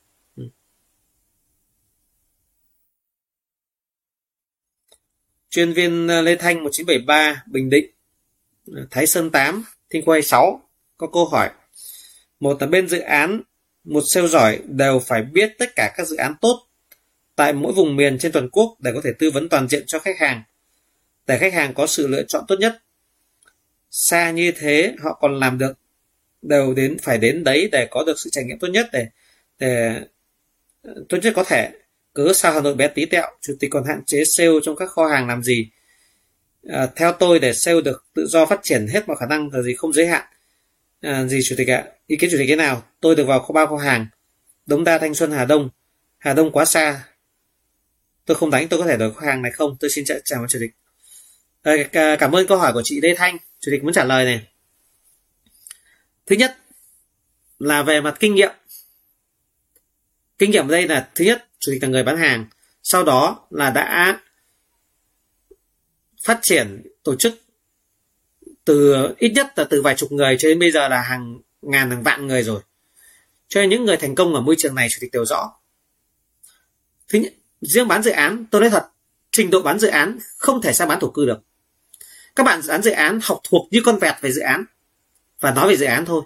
Chuyên 5.53 5.73
viên 5.73 6.09
ờ, 6.09 6.23
Lê 6.23 6.37
Thanh 6.37 6.65
1973 6.65 7.45
Bình 7.47 7.71
Định. 7.71 7.91
Thái 8.91 9.07
Sơn 9.07 9.31
8 9.31 9.65
Thinh 9.91 10.05
Quay 10.05 10.23
6 10.23 10.63
có 10.97 11.07
câu 11.07 11.25
hỏi. 11.25 11.51
Một 12.41 12.61
là 12.61 12.67
bên 12.67 12.89
dự 12.89 12.99
án, 12.99 13.43
một 13.85 14.03
sale 14.07 14.29
giỏi 14.29 14.59
đều 14.65 14.99
phải 14.99 15.23
biết 15.23 15.53
tất 15.59 15.77
cả 15.77 15.93
các 15.97 16.07
dự 16.07 16.17
án 16.17 16.35
tốt 16.41 16.67
tại 17.37 17.53
mỗi 17.53 17.73
vùng 17.73 17.97
miền 17.97 18.19
trên 18.19 18.33
toàn 18.33 18.49
quốc 18.49 18.77
để 18.81 18.91
có 18.95 19.01
thể 19.05 19.11
tư 19.19 19.31
vấn 19.31 19.49
toàn 19.49 19.69
diện 19.69 19.85
cho 19.87 19.99
khách 19.99 20.19
hàng, 20.19 20.43
để 21.27 21.39
khách 21.39 21.53
hàng 21.53 21.75
có 21.75 21.87
sự 21.87 22.07
lựa 22.07 22.23
chọn 22.23 22.45
tốt 22.49 22.57
nhất. 22.59 22.83
Xa 23.91 24.31
như 24.31 24.53
thế, 24.53 24.95
họ 25.03 25.19
còn 25.21 25.41
làm 25.41 25.59
được, 25.59 25.73
đều 26.43 26.75
đến, 26.75 26.97
phải 27.03 27.19
đến 27.19 27.45
đấy 27.45 27.69
để 27.73 27.87
có 27.91 28.05
được 28.07 28.21
sự 28.21 28.31
trải 28.33 28.45
nghiệm 28.45 28.59
tốt 28.59 28.69
nhất 28.69 28.87
để 28.93 29.07
để 29.59 30.01
ờ, 30.83 31.05
tốt 31.09 31.19
nhất 31.23 31.33
có 31.37 31.45
thể 31.45 31.71
cứ 32.15 32.33
sao 32.33 32.53
hà 32.53 32.61
nội 32.61 32.75
bé 32.75 32.89
tí 32.89 33.07
tẹo? 33.07 33.27
Chủ 33.41 33.55
tịch 33.61 33.71
còn 33.71 33.85
hạn 33.85 34.03
chế 34.07 34.25
sale 34.25 34.51
trong 34.63 34.77
các 34.77 34.91
kho 34.91 35.07
hàng 35.07 35.29
làm 35.29 35.43
gì? 35.43 35.71
À, 36.69 36.89
theo 36.97 37.13
tôi 37.13 37.39
để 37.39 37.55
sale 37.55 37.81
được 37.81 38.05
tự 38.15 38.27
do 38.27 38.47
phát 38.47 38.61
triển 38.63 38.87
hết 38.87 39.09
mọi 39.09 39.17
khả 39.21 39.27
năng 39.27 39.51
là 39.53 39.63
gì 39.63 39.75
không 39.75 39.93
giới 39.93 40.07
hạn. 40.07 40.25
À, 41.01 41.27
gì 41.27 41.41
chủ 41.45 41.55
tịch 41.59 41.69
ạ? 41.69 41.85
Ý 42.07 42.17
kiến 42.17 42.31
chủ 42.31 42.37
tịch 42.39 42.49
thế 42.49 42.57
nào? 42.57 42.85
Tôi 43.01 43.17
được 43.17 43.25
vào 43.25 43.41
kho 43.41 43.53
bao 43.53 43.67
kho 43.67 43.77
hàng. 43.77 44.07
Đống 44.67 44.85
đa 44.85 44.99
thanh 44.99 45.15
xuân 45.15 45.33
hà 45.33 45.45
đông. 45.45 45.71
Hà 46.19 46.33
đông 46.33 46.53
quá 46.53 46.65
xa. 46.65 47.05
Tôi 48.25 48.35
không 48.35 48.51
đánh 48.51 48.69
tôi 48.69 48.81
có 48.81 48.87
thể 48.87 48.97
đổi 48.97 49.15
kho 49.15 49.27
hàng 49.27 49.43
này 49.43 49.53
không? 49.53 49.77
Tôi 49.81 49.91
xin 49.91 50.05
chào 50.25 50.47
chủ 50.49 50.59
tịch. 50.61 50.71
À, 51.63 51.73
à, 51.93 52.17
cảm 52.19 52.33
ơn 52.33 52.47
câu 52.47 52.59
hỏi 52.59 52.73
của 52.73 52.83
chị 52.85 53.01
Lê 53.01 53.15
Thanh. 53.15 53.37
Chủ 53.61 53.73
tịch 53.73 53.85
muốn 53.85 53.93
trả 53.93 54.05
lời 54.05 54.25
này. 54.25 54.47
Thứ 56.27 56.37
nhất 56.37 56.59
là 57.59 57.83
về 57.83 58.01
mặt 58.01 58.17
kinh 58.21 58.35
nghiệm. 58.35 58.51
Kinh 60.39 60.51
nghiệm 60.51 60.69
ở 60.69 60.73
đây 60.73 60.89
là 60.89 61.11
thứ 61.15 61.25
nhất 61.25 61.49
chủ 61.63 61.73
tịch 61.73 61.83
là 61.83 61.89
người 61.89 62.03
bán 62.03 62.17
hàng. 62.17 62.47
Sau 62.83 63.05
đó 63.05 63.47
là 63.51 63.71
đã 63.71 64.21
phát 66.25 66.39
triển 66.43 66.83
tổ 67.03 67.17
chức 67.17 67.35
từ 68.65 69.09
ít 69.19 69.33
nhất 69.35 69.53
là 69.57 69.65
từ 69.65 69.83
vài 69.83 69.95
chục 69.95 70.13
người 70.13 70.37
cho 70.39 70.49
đến 70.49 70.59
bây 70.59 70.71
giờ 70.71 70.89
là 70.89 71.01
hàng 71.01 71.39
ngàn, 71.63 71.91
hàng 71.91 72.03
vạn 72.03 72.27
người 72.27 72.43
rồi. 72.43 72.61
Cho 73.49 73.61
nên 73.61 73.71
những 73.71 73.85
người 73.85 73.97
thành 73.97 74.15
công 74.15 74.35
ở 74.35 74.41
môi 74.41 74.55
trường 74.59 74.75
này, 74.75 74.89
chủ 74.91 74.97
tịch 75.01 75.13
đều 75.13 75.25
rõ. 75.25 75.53
Thứ 77.09 77.19
nhất, 77.19 77.33
riêng 77.61 77.89
bán 77.89 78.03
dự 78.03 78.11
án, 78.11 78.45
tôi 78.51 78.61
nói 78.61 78.71
thật, 78.71 78.89
trình 79.31 79.51
độ 79.51 79.63
bán 79.63 79.79
dự 79.79 79.89
án 79.89 80.19
không 80.37 80.63
thể 80.63 80.73
sang 80.73 80.89
bán 80.89 81.01
thổ 81.01 81.11
cư 81.11 81.27
được. 81.27 81.39
Các 82.37 82.43
bạn 82.45 82.61
bán 82.69 82.83
dự 82.83 82.91
án 82.91 83.21
học 83.23 83.41
thuộc 83.45 83.69
như 83.71 83.81
con 83.85 83.99
vẹt 83.99 84.15
về 84.21 84.33
dự 84.33 84.41
án 84.41 84.65
và 85.41 85.51
nói 85.51 85.69
về 85.69 85.77
dự 85.77 85.87
án 85.87 86.05
thôi, 86.05 86.23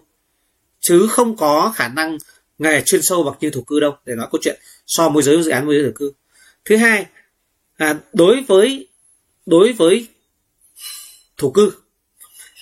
chứ 0.80 1.06
không 1.10 1.36
có 1.36 1.72
khả 1.76 1.88
năng 1.88 2.18
nghề 2.58 2.82
chuyên 2.82 3.02
sâu 3.02 3.22
bậc 3.22 3.36
như 3.40 3.50
thổ 3.50 3.60
cư 3.60 3.80
đâu 3.80 3.96
để 4.04 4.14
nói 4.14 4.28
câu 4.32 4.40
chuyện 4.42 4.60
so 4.86 5.08
môi 5.08 5.22
giới 5.22 5.42
dự 5.42 5.50
án 5.50 5.66
môi 5.66 5.74
giới 5.74 5.84
thổ 5.84 5.92
cư. 5.94 6.12
Thứ 6.64 6.76
hai 6.76 7.06
là 7.78 7.94
đối 8.12 8.44
với 8.48 8.88
đối 9.46 9.72
với 9.72 10.08
thổ 11.36 11.50
cư 11.50 11.72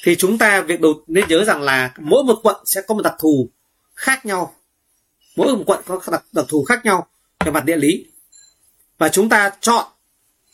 thì 0.05 0.17
chúng 0.17 0.39
ta 0.39 0.61
việc 0.61 0.81
đầu 0.81 1.05
nên 1.07 1.29
nhớ 1.29 1.45
rằng 1.45 1.63
là 1.63 1.95
mỗi 1.99 2.25
một 2.25 2.41
quận 2.43 2.57
sẽ 2.65 2.83
có 2.83 2.95
một 2.95 3.03
đặc 3.03 3.15
thù 3.19 3.51
khác 3.95 4.27
nhau. 4.27 4.55
Mỗi 5.37 5.57
một 5.57 5.63
quận 5.67 5.81
có 5.87 6.01
đặc, 6.13 6.25
đặc 6.33 6.45
thù 6.49 6.65
khác 6.65 6.85
nhau 6.85 7.07
về 7.45 7.51
mặt 7.51 7.65
địa 7.65 7.77
lý. 7.77 8.07
Và 8.99 9.09
chúng 9.09 9.29
ta 9.29 9.51
chọn 9.61 9.87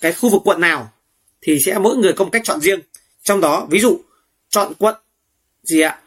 cái 0.00 0.12
khu 0.12 0.28
vực 0.28 0.42
quận 0.44 0.60
nào 0.60 0.92
thì 1.42 1.58
sẽ 1.66 1.78
mỗi 1.78 1.96
người 1.96 2.12
có 2.12 2.24
một 2.24 2.30
cách 2.32 2.42
chọn 2.44 2.60
riêng. 2.60 2.80
Trong 3.22 3.40
đó 3.40 3.66
ví 3.70 3.80
dụ 3.80 4.00
chọn 4.48 4.72
quận 4.78 4.94
gì 5.62 5.80
ạ? 5.80 6.00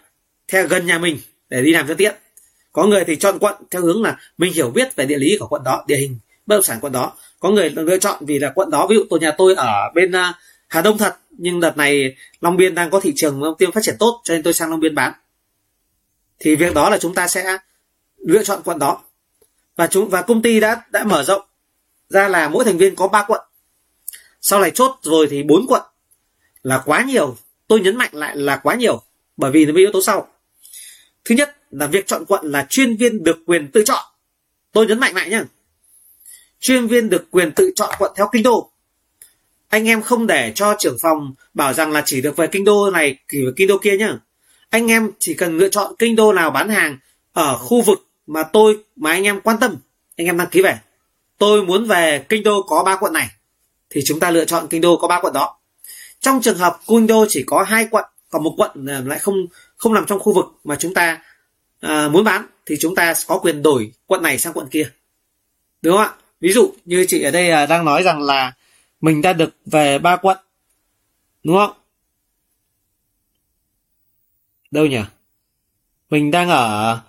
Theo 0.47 0.67
gần 0.67 0.85
nhà 0.85 0.99
mình 0.99 1.19
để 1.49 1.61
đi 1.61 1.71
làm 1.71 1.87
cho 1.87 1.93
tiện 1.93 2.15
có 2.73 2.85
người 2.85 3.03
thì 3.07 3.15
chọn 3.15 3.39
quận 3.39 3.55
theo 3.71 3.81
hướng 3.81 4.03
là 4.03 4.17
mình 4.37 4.53
hiểu 4.53 4.69
biết 4.69 4.95
về 4.95 5.05
địa 5.05 5.17
lý 5.17 5.37
của 5.39 5.47
quận 5.47 5.63
đó, 5.63 5.83
địa 5.87 5.95
hình, 5.95 6.17
bất 6.45 6.55
động 6.55 6.63
sản 6.63 6.79
quận 6.81 6.93
đó. 6.93 7.13
Có 7.39 7.49
người 7.49 7.69
lựa 7.69 7.97
chọn 7.97 8.25
vì 8.25 8.39
là 8.39 8.51
quận 8.55 8.69
đó, 8.69 8.87
ví 8.87 8.95
dụ 8.95 9.03
tôi, 9.09 9.19
nhà 9.19 9.31
tôi 9.37 9.55
ở 9.55 9.91
bên 9.95 10.11
à, 10.11 10.33
Hà 10.67 10.81
Đông 10.81 10.97
thật, 10.97 11.15
nhưng 11.29 11.59
đợt 11.59 11.77
này 11.77 12.15
Long 12.41 12.57
Biên 12.57 12.75
đang 12.75 12.89
có 12.89 12.99
thị 12.99 13.13
trường 13.15 13.43
Long 13.43 13.55
Biên 13.59 13.71
phát 13.71 13.83
triển 13.83 13.95
tốt, 13.99 14.21
cho 14.23 14.33
nên 14.33 14.43
tôi 14.43 14.53
sang 14.53 14.69
Long 14.69 14.79
Biên 14.79 14.95
bán. 14.95 15.13
Thì 16.39 16.55
việc 16.55 16.73
đó 16.73 16.89
là 16.89 16.97
chúng 16.97 17.13
ta 17.13 17.27
sẽ 17.27 17.57
lựa 18.17 18.43
chọn 18.43 18.61
quận 18.65 18.79
đó. 18.79 19.03
Và 19.75 19.87
chúng, 19.87 20.09
và 20.09 20.21
công 20.21 20.41
ty 20.41 20.59
đã 20.59 20.81
đã 20.91 21.03
mở 21.03 21.23
rộng 21.23 21.41
ra 22.09 22.27
là 22.27 22.49
mỗi 22.49 22.65
thành 22.65 22.77
viên 22.77 22.95
có 22.95 23.07
3 23.07 23.23
quận. 23.27 23.41
Sau 24.41 24.59
này 24.59 24.71
chốt 24.71 24.99
rồi 25.01 25.27
thì 25.29 25.43
bốn 25.43 25.67
quận 25.67 25.81
là 26.63 26.81
quá 26.85 27.03
nhiều. 27.03 27.37
Tôi 27.67 27.79
nhấn 27.79 27.95
mạnh 27.95 28.09
lại 28.13 28.37
là 28.37 28.57
quá 28.57 28.75
nhiều, 28.75 29.01
bởi 29.37 29.51
vì 29.51 29.65
nó 29.65 29.73
yếu 29.75 29.89
tố 29.93 30.01
sau. 30.01 30.27
Thứ 31.25 31.35
nhất 31.35 31.57
là 31.73 31.87
việc 31.87 32.07
chọn 32.07 32.25
quận 32.25 32.45
là 32.45 32.65
chuyên 32.69 32.97
viên 32.97 33.23
được 33.23 33.37
quyền 33.45 33.71
tự 33.71 33.83
chọn. 33.85 34.03
Tôi 34.71 34.87
nhấn 34.87 34.99
mạnh 34.99 35.15
lại 35.15 35.29
nhé 35.29 35.41
chuyên 36.63 36.87
viên 36.87 37.09
được 37.09 37.31
quyền 37.31 37.51
tự 37.51 37.71
chọn 37.75 37.95
quận 37.99 38.11
theo 38.15 38.29
kinh 38.31 38.43
đô. 38.43 38.69
Anh 39.69 39.87
em 39.87 40.01
không 40.01 40.27
để 40.27 40.51
cho 40.55 40.75
trưởng 40.79 40.97
phòng 41.01 41.33
bảo 41.53 41.73
rằng 41.73 41.91
là 41.91 42.03
chỉ 42.05 42.21
được 42.21 42.37
về 42.37 42.47
kinh 42.47 42.63
đô 42.63 42.91
này 42.91 43.17
thì 43.27 43.45
về 43.45 43.51
kinh 43.55 43.67
đô 43.67 43.77
kia 43.77 43.97
nhá. 43.97 44.19
Anh 44.69 44.91
em 44.91 45.11
chỉ 45.19 45.33
cần 45.33 45.57
lựa 45.57 45.69
chọn 45.69 45.93
kinh 45.99 46.15
đô 46.15 46.33
nào 46.33 46.51
bán 46.51 46.69
hàng 46.69 46.97
ở 47.33 47.57
khu 47.57 47.81
vực 47.81 48.07
mà 48.27 48.43
tôi, 48.43 48.77
mà 48.95 49.11
anh 49.11 49.23
em 49.23 49.41
quan 49.41 49.57
tâm, 49.59 49.75
anh 50.17 50.27
em 50.27 50.37
đăng 50.37 50.47
ký 50.51 50.61
về. 50.61 50.79
Tôi 51.37 51.65
muốn 51.65 51.85
về 51.85 52.25
kinh 52.29 52.43
đô 52.43 52.61
có 52.61 52.83
ba 52.83 52.95
quận 52.95 53.13
này, 53.13 53.29
thì 53.89 54.01
chúng 54.05 54.19
ta 54.19 54.31
lựa 54.31 54.45
chọn 54.45 54.67
kinh 54.69 54.81
đô 54.81 54.97
có 54.97 55.07
ba 55.07 55.19
quận 55.21 55.33
đó. 55.33 55.57
Trong 56.19 56.41
trường 56.41 56.57
hợp 56.57 56.79
kinh 56.87 57.07
đô 57.07 57.25
chỉ 57.29 57.43
có 57.47 57.63
hai 57.63 57.87
quận, 57.91 58.05
còn 58.29 58.43
một 58.43 58.53
quận 58.57 58.85
à, 58.89 59.01
lại 59.05 59.19
không 59.19 59.35
không 59.77 59.93
nằm 59.93 60.05
trong 60.05 60.19
khu 60.19 60.33
vực 60.33 60.45
mà 60.63 60.75
chúng 60.79 60.93
ta 60.93 61.21
à, 61.83 62.07
muốn 62.07 62.23
bán 62.23 62.45
thì 62.65 62.75
chúng 62.79 62.95
ta 62.95 63.13
có 63.27 63.39
quyền 63.39 63.61
đổi 63.63 63.91
quận 64.05 64.21
này 64.23 64.39
sang 64.39 64.53
quận 64.53 64.67
kia. 64.67 64.89
Đúng 65.81 65.97
không 65.97 66.05
ạ? 66.05 66.13
Ví 66.39 66.53
dụ 66.53 66.73
như 66.85 67.05
chị 67.07 67.23
ở 67.23 67.31
đây 67.31 67.49
à, 67.49 67.65
đang 67.65 67.85
nói 67.85 68.03
rằng 68.03 68.21
là 68.21 68.53
mình 69.01 69.21
đã 69.21 69.33
được 69.33 69.55
về 69.65 69.99
ba 69.99 70.15
quận. 70.15 70.37
Đúng 71.43 71.57
không? 71.57 71.73
Đâu 74.71 74.85
nhỉ? 74.85 75.01
Mình 76.09 76.31
đang 76.31 76.49
ở 76.49 76.99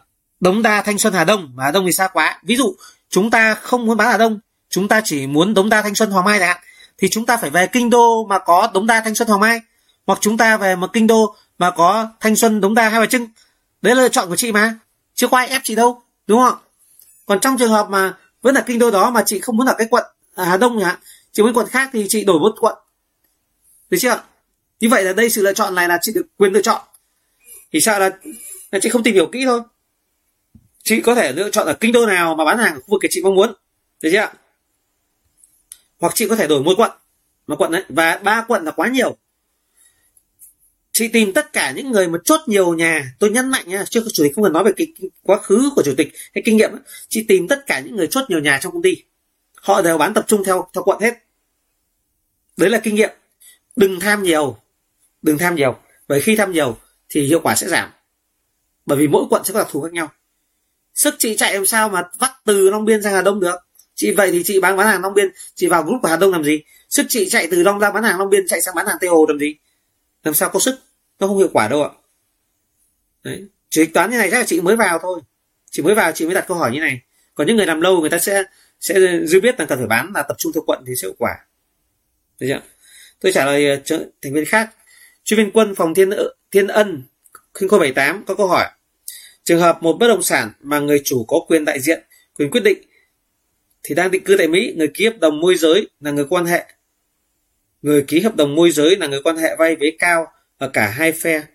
đống 0.40 0.62
đa 0.62 0.82
thanh 0.82 0.98
xuân 0.98 1.12
hà 1.12 1.24
đông. 1.24 1.52
Mà 1.54 1.64
hà 1.64 1.70
đông 1.70 1.86
thì 1.86 1.92
xa 1.92 2.08
quá. 2.08 2.40
Ví 2.42 2.56
dụ 2.56 2.76
chúng 3.08 3.30
ta 3.30 3.54
không 3.54 3.86
muốn 3.86 3.96
bán 3.96 4.08
hà 4.08 4.18
đông 4.18 4.40
chúng 4.68 4.88
ta 4.88 5.00
chỉ 5.04 5.26
muốn 5.26 5.54
đống 5.54 5.68
đa 5.68 5.82
thanh 5.82 5.94
xuân 5.94 6.10
hoàng 6.10 6.24
mai 6.24 6.38
chẳng 6.38 6.48
hạn 6.48 6.62
thì 6.98 7.08
chúng 7.08 7.26
ta 7.26 7.36
phải 7.36 7.50
về 7.50 7.66
kinh 7.66 7.90
đô 7.90 8.26
mà 8.26 8.38
có 8.38 8.70
đống 8.74 8.86
đa 8.86 9.00
thanh 9.00 9.14
xuân 9.14 9.28
hoàng 9.28 9.40
mai. 9.40 9.60
Hoặc 10.06 10.18
chúng 10.22 10.36
ta 10.36 10.56
về 10.56 10.76
một 10.76 10.92
kinh 10.92 11.06
đô 11.06 11.36
mà 11.58 11.70
có 11.70 12.08
thanh 12.20 12.36
xuân 12.36 12.60
đống 12.60 12.74
đa 12.74 12.88
hai 12.88 13.00
bà 13.00 13.06
trưng 13.06 13.28
đấy 13.84 13.94
là 13.94 14.02
lựa 14.02 14.08
chọn 14.08 14.28
của 14.28 14.36
chị 14.36 14.52
mà. 14.52 14.78
Chưa 15.14 15.28
có 15.28 15.36
ai 15.36 15.48
ép 15.48 15.60
chị 15.64 15.74
đâu 15.74 16.02
đúng 16.26 16.40
không 16.40 16.58
còn 17.26 17.40
trong 17.40 17.58
trường 17.58 17.70
hợp 17.70 17.90
mà 17.90 18.18
vẫn 18.42 18.54
là 18.54 18.60
kinh 18.60 18.78
đô 18.78 18.90
đó 18.90 19.10
mà 19.10 19.22
chị 19.26 19.40
không 19.40 19.56
muốn 19.56 19.66
ở 19.66 19.74
cái 19.78 19.86
quận 19.90 20.04
à, 20.34 20.44
hà 20.44 20.56
đông 20.56 20.78
nhá, 20.78 20.98
chị 21.32 21.42
muốn 21.42 21.54
quận 21.54 21.68
khác 21.68 21.90
thì 21.92 22.06
chị 22.08 22.24
đổi 22.24 22.38
một 22.38 22.54
quận. 22.60 22.74
Được 23.90 23.98
chưa 24.00 24.22
như 24.80 24.88
vậy 24.88 25.04
là 25.04 25.12
đây 25.12 25.30
sự 25.30 25.42
lựa 25.42 25.52
chọn 25.52 25.74
này 25.74 25.88
là 25.88 25.98
chị 26.02 26.12
được 26.14 26.26
quyền 26.36 26.52
lựa 26.52 26.62
chọn. 26.62 26.80
Thì 27.72 27.80
sao 27.80 28.00
là, 28.00 28.10
là 28.72 28.78
chị 28.82 28.88
không 28.88 29.02
tìm 29.02 29.14
hiểu 29.14 29.28
kỹ 29.32 29.42
thôi. 29.44 29.60
Chị 30.82 31.00
có 31.00 31.14
thể 31.14 31.32
lựa 31.32 31.50
chọn 31.50 31.66
ở 31.66 31.74
kinh 31.74 31.92
đô 31.92 32.06
nào 32.06 32.34
mà 32.34 32.44
bán 32.44 32.58
hàng 32.58 32.74
ở 32.74 32.80
khu 32.80 32.88
vực 32.90 33.02
chị 33.10 33.22
mong 33.22 33.34
muốn. 33.34 33.52
Được 34.02 34.10
chưa 34.12 34.28
hoặc 36.00 36.12
chị 36.14 36.28
có 36.28 36.36
thể 36.36 36.46
đổi 36.46 36.62
một 36.62 36.74
quận 36.76 36.90
một 37.46 37.56
quận 37.58 37.72
đấy. 37.72 37.84
Và 37.88 38.20
ba 38.22 38.44
quận 38.48 38.64
là 38.64 38.70
quá 38.70 38.88
nhiều 38.88 39.16
chị 40.94 41.08
tìm 41.08 41.32
tất 41.32 41.52
cả 41.52 41.70
những 41.70 41.92
người 41.92 42.08
mà 42.08 42.18
chốt 42.24 42.40
nhiều 42.46 42.74
nhà. 42.74 43.14
Tôi 43.18 43.30
nhấn 43.30 43.50
mạnh 43.50 43.68
nha 43.68 43.84
chứ 43.90 44.06
chủ 44.12 44.24
tịch 44.24 44.32
không 44.34 44.44
cần 44.44 44.52
nói 44.52 44.64
về 44.64 44.72
cái, 44.76 44.86
cái 45.00 45.10
quá 45.22 45.38
khứ 45.38 45.70
của 45.76 45.82
chủ 45.82 45.94
tịch 45.96 46.12
hay 46.34 46.42
kinh 46.44 46.56
nghiệm 46.56 46.70
chị 47.08 47.24
tìm 47.28 47.48
tất 47.48 47.66
cả 47.66 47.80
những 47.80 47.96
người 47.96 48.06
chốt 48.06 48.24
nhiều 48.28 48.40
nhà 48.40 48.58
trong 48.62 48.72
công 48.72 48.82
ty. 48.82 48.96
Họ 49.54 49.82
đều 49.82 49.98
bán 49.98 50.14
tập 50.14 50.24
trung 50.28 50.44
theo 50.44 50.68
theo 50.74 50.84
quận 50.84 51.00
hết. 51.00 51.14
Đấy 52.56 52.70
là 52.70 52.78
kinh 52.78 52.94
nghiệm. 52.94 53.10
Đừng 53.76 54.00
tham 54.00 54.22
nhiều. 54.22 54.56
Đừng 55.22 55.38
tham 55.38 55.54
nhiều. 55.54 55.76
Bởi 56.08 56.20
khi 56.20 56.36
tham 56.36 56.52
nhiều 56.52 56.78
thì 57.08 57.26
hiệu 57.26 57.40
quả 57.42 57.54
sẽ 57.54 57.68
giảm. 57.68 57.90
Bởi 58.86 58.98
vì 58.98 59.08
mỗi 59.08 59.24
quận 59.30 59.44
sẽ 59.44 59.52
có 59.52 59.58
đặc 59.58 59.68
thù 59.70 59.82
khác 59.82 59.92
nhau. 59.92 60.12
Sức 60.94 61.14
chị 61.18 61.36
chạy 61.36 61.54
làm 61.54 61.66
sao 61.66 61.88
mà 61.88 62.02
vắt 62.18 62.30
từ 62.44 62.70
long 62.70 62.84
biên 62.84 63.02
sang 63.02 63.14
hà 63.14 63.22
đông 63.22 63.40
được? 63.40 63.56
Chị 63.94 64.10
vậy 64.10 64.32
thì 64.32 64.42
chị 64.44 64.60
bán 64.60 64.76
bán 64.76 64.86
hàng 64.86 65.02
long 65.02 65.14
biên 65.14 65.28
chị 65.54 65.66
vào 65.66 65.82
group 65.82 66.02
của 66.02 66.08
hà 66.08 66.16
đông 66.16 66.32
làm 66.32 66.44
gì? 66.44 66.62
Sức 66.90 67.06
chị 67.08 67.28
chạy 67.28 67.48
từ 67.50 67.62
long 67.62 67.78
ra 67.78 67.90
bán 67.90 68.02
hàng 68.02 68.18
long 68.18 68.30
biên 68.30 68.46
chạy 68.48 68.62
sang 68.62 68.74
bán 68.74 68.86
hàng 68.86 68.96
tây 69.00 69.10
hồ 69.10 69.26
làm 69.28 69.38
gì? 69.38 69.56
Làm 70.24 70.34
sao 70.34 70.48
có 70.48 70.60
sức? 70.60 70.83
Nó 71.20 71.26
không 71.26 71.38
hiệu 71.38 71.50
quả 71.52 71.68
đâu 71.68 71.82
ạ. 71.82 71.90
Đấy. 73.22 73.44
Chỉ 73.70 73.86
toán 73.86 74.10
như 74.10 74.16
này 74.16 74.30
chắc 74.30 74.38
là 74.38 74.44
chị 74.44 74.60
mới 74.60 74.76
vào 74.76 74.98
thôi. 74.98 75.20
Chị 75.70 75.82
mới 75.82 75.94
vào, 75.94 76.12
chị 76.12 76.24
mới 76.24 76.34
đặt 76.34 76.44
câu 76.48 76.56
hỏi 76.56 76.70
như 76.72 76.80
này. 76.80 77.00
Còn 77.34 77.46
những 77.46 77.56
người 77.56 77.66
làm 77.66 77.80
lâu 77.80 78.00
người 78.00 78.10
ta 78.10 78.18
sẽ 78.18 78.42
sẽ 78.80 78.94
dư 79.24 79.40
biết 79.40 79.58
rằng 79.58 79.68
cần 79.68 79.78
phải 79.78 79.86
bán 79.86 80.12
là 80.14 80.22
tập 80.22 80.34
trung 80.38 80.52
theo 80.52 80.62
quận 80.66 80.84
thì 80.86 80.92
sẽ 81.02 81.08
hiệu 81.08 81.14
quả. 81.18 81.36
Được 82.40 82.46
chưa? 82.50 82.60
Tôi 83.20 83.32
trả 83.32 83.44
lời 83.44 83.66
ờ, 83.66 83.76
thành 84.22 84.32
viên 84.32 84.44
khác. 84.44 84.70
Chuyên 85.24 85.38
viên 85.38 85.50
quân 85.50 85.74
phòng 85.74 85.94
thiên 85.94 86.10
thiên 86.50 86.66
ân, 86.66 87.02
khinh 87.54 87.68
khôi 87.68 87.80
78 87.80 88.24
có 88.26 88.34
câu 88.34 88.46
hỏi. 88.46 88.66
Trường 89.44 89.60
hợp 89.60 89.82
một 89.82 89.96
bất 90.00 90.08
động 90.08 90.22
sản 90.22 90.52
mà 90.60 90.78
người 90.78 91.00
chủ 91.04 91.24
có 91.24 91.40
quyền 91.48 91.64
đại 91.64 91.80
diện, 91.80 92.02
quyền 92.34 92.50
quyết 92.50 92.62
định 92.64 92.78
thì 93.82 93.94
đang 93.94 94.10
định 94.10 94.24
cư 94.24 94.36
tại 94.38 94.48
Mỹ, 94.48 94.74
người 94.76 94.88
ký 94.94 95.04
hợp 95.04 95.18
đồng 95.20 95.40
môi 95.40 95.54
giới 95.56 95.88
là 96.00 96.10
người 96.10 96.24
quan 96.30 96.46
hệ. 96.46 96.64
Người 97.82 98.04
ký 98.08 98.20
hợp 98.20 98.36
đồng 98.36 98.54
môi 98.54 98.70
giới 98.70 98.96
là 98.96 99.06
người 99.06 99.20
quan 99.24 99.36
hệ 99.36 99.56
vay 99.56 99.76
với 99.76 99.96
cao 99.98 100.26
ở 100.58 100.68
cả 100.68 100.88
hai 100.88 101.12
phe 101.12 101.46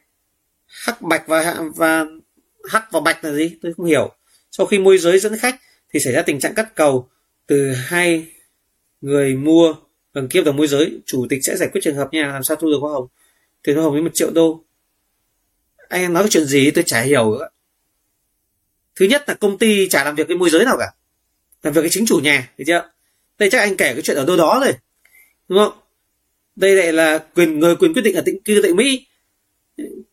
hắc 0.65 1.01
bạch 1.01 1.27
và 1.27 1.55
và 1.75 2.05
hắc 2.69 2.91
và 2.91 2.99
bạch 2.99 3.23
là 3.23 3.33
gì? 3.33 3.57
Tôi 3.61 3.73
không 3.77 3.85
hiểu. 3.85 4.15
Sau 4.51 4.65
khi 4.65 4.79
môi 4.79 4.97
giới 4.97 5.19
dẫn 5.19 5.37
khách 5.37 5.55
thì 5.93 5.99
xảy 5.99 6.13
ra 6.13 6.21
tình 6.21 6.39
trạng 6.39 6.55
cắt 6.55 6.75
cầu 6.75 7.09
từ 7.47 7.71
hai 7.71 8.27
người 9.01 9.35
mua 9.35 9.75
bằng 10.13 10.27
kiếp 10.27 10.45
đồng 10.45 10.57
môi 10.57 10.67
giới. 10.67 10.99
Chủ 11.05 11.27
tịch 11.29 11.39
sẽ 11.43 11.57
giải 11.57 11.69
quyết 11.71 11.81
trường 11.83 11.95
hợp 11.95 12.09
nha, 12.11 12.27
làm 12.27 12.43
sao 12.43 12.57
thu 12.57 12.67
được 12.67 12.77
hoa 12.81 12.91
hồng? 12.91 13.07
Tiền 13.63 13.75
hoa 13.75 13.83
hồng 13.83 13.93
với 13.93 14.01
một 14.01 14.11
triệu 14.13 14.31
đô. 14.31 14.63
Anh 15.89 16.01
em 16.01 16.13
nói 16.13 16.23
cái 16.23 16.29
chuyện 16.29 16.45
gì? 16.45 16.71
Tôi 16.71 16.83
chả 16.87 17.01
hiểu 17.01 17.31
nữa 17.31 17.49
thứ 18.99 19.05
nhất 19.05 19.23
là 19.27 19.33
công 19.33 19.57
ty 19.57 19.89
chả 19.89 20.03
làm 20.03 20.15
việc 20.15 20.27
với 20.27 20.37
môi 20.37 20.49
giới 20.49 20.65
nào 20.65 20.75
cả. 20.79 20.91
Làm 21.63 21.73
việc 21.73 21.81
với 21.81 21.89
chính 21.89 22.05
chủ 22.05 22.19
nhà 22.19 22.49
thấy 22.57 22.65
chưa? 22.65 22.91
Đây 23.37 23.49
chắc 23.49 23.59
anh 23.59 23.77
kể 23.77 23.93
cái 23.93 24.01
chuyện 24.01 24.17
ở 24.17 24.25
đâu 24.25 24.37
đó 24.37 24.59
rồi. 24.63 24.73
Đúng 25.47 25.59
không? 25.59 25.79
Đây 26.59 26.75
lại 26.75 26.93
là 26.93 27.17
quyền, 27.17 27.59
người 27.59 27.75
quyền 27.75 27.93
quyết 27.93 28.01
định 28.01 28.15
ở 28.15 28.21
tỉnh 28.21 28.43
cư 28.43 28.59
tại 28.63 28.73
mỹ. 28.73 29.05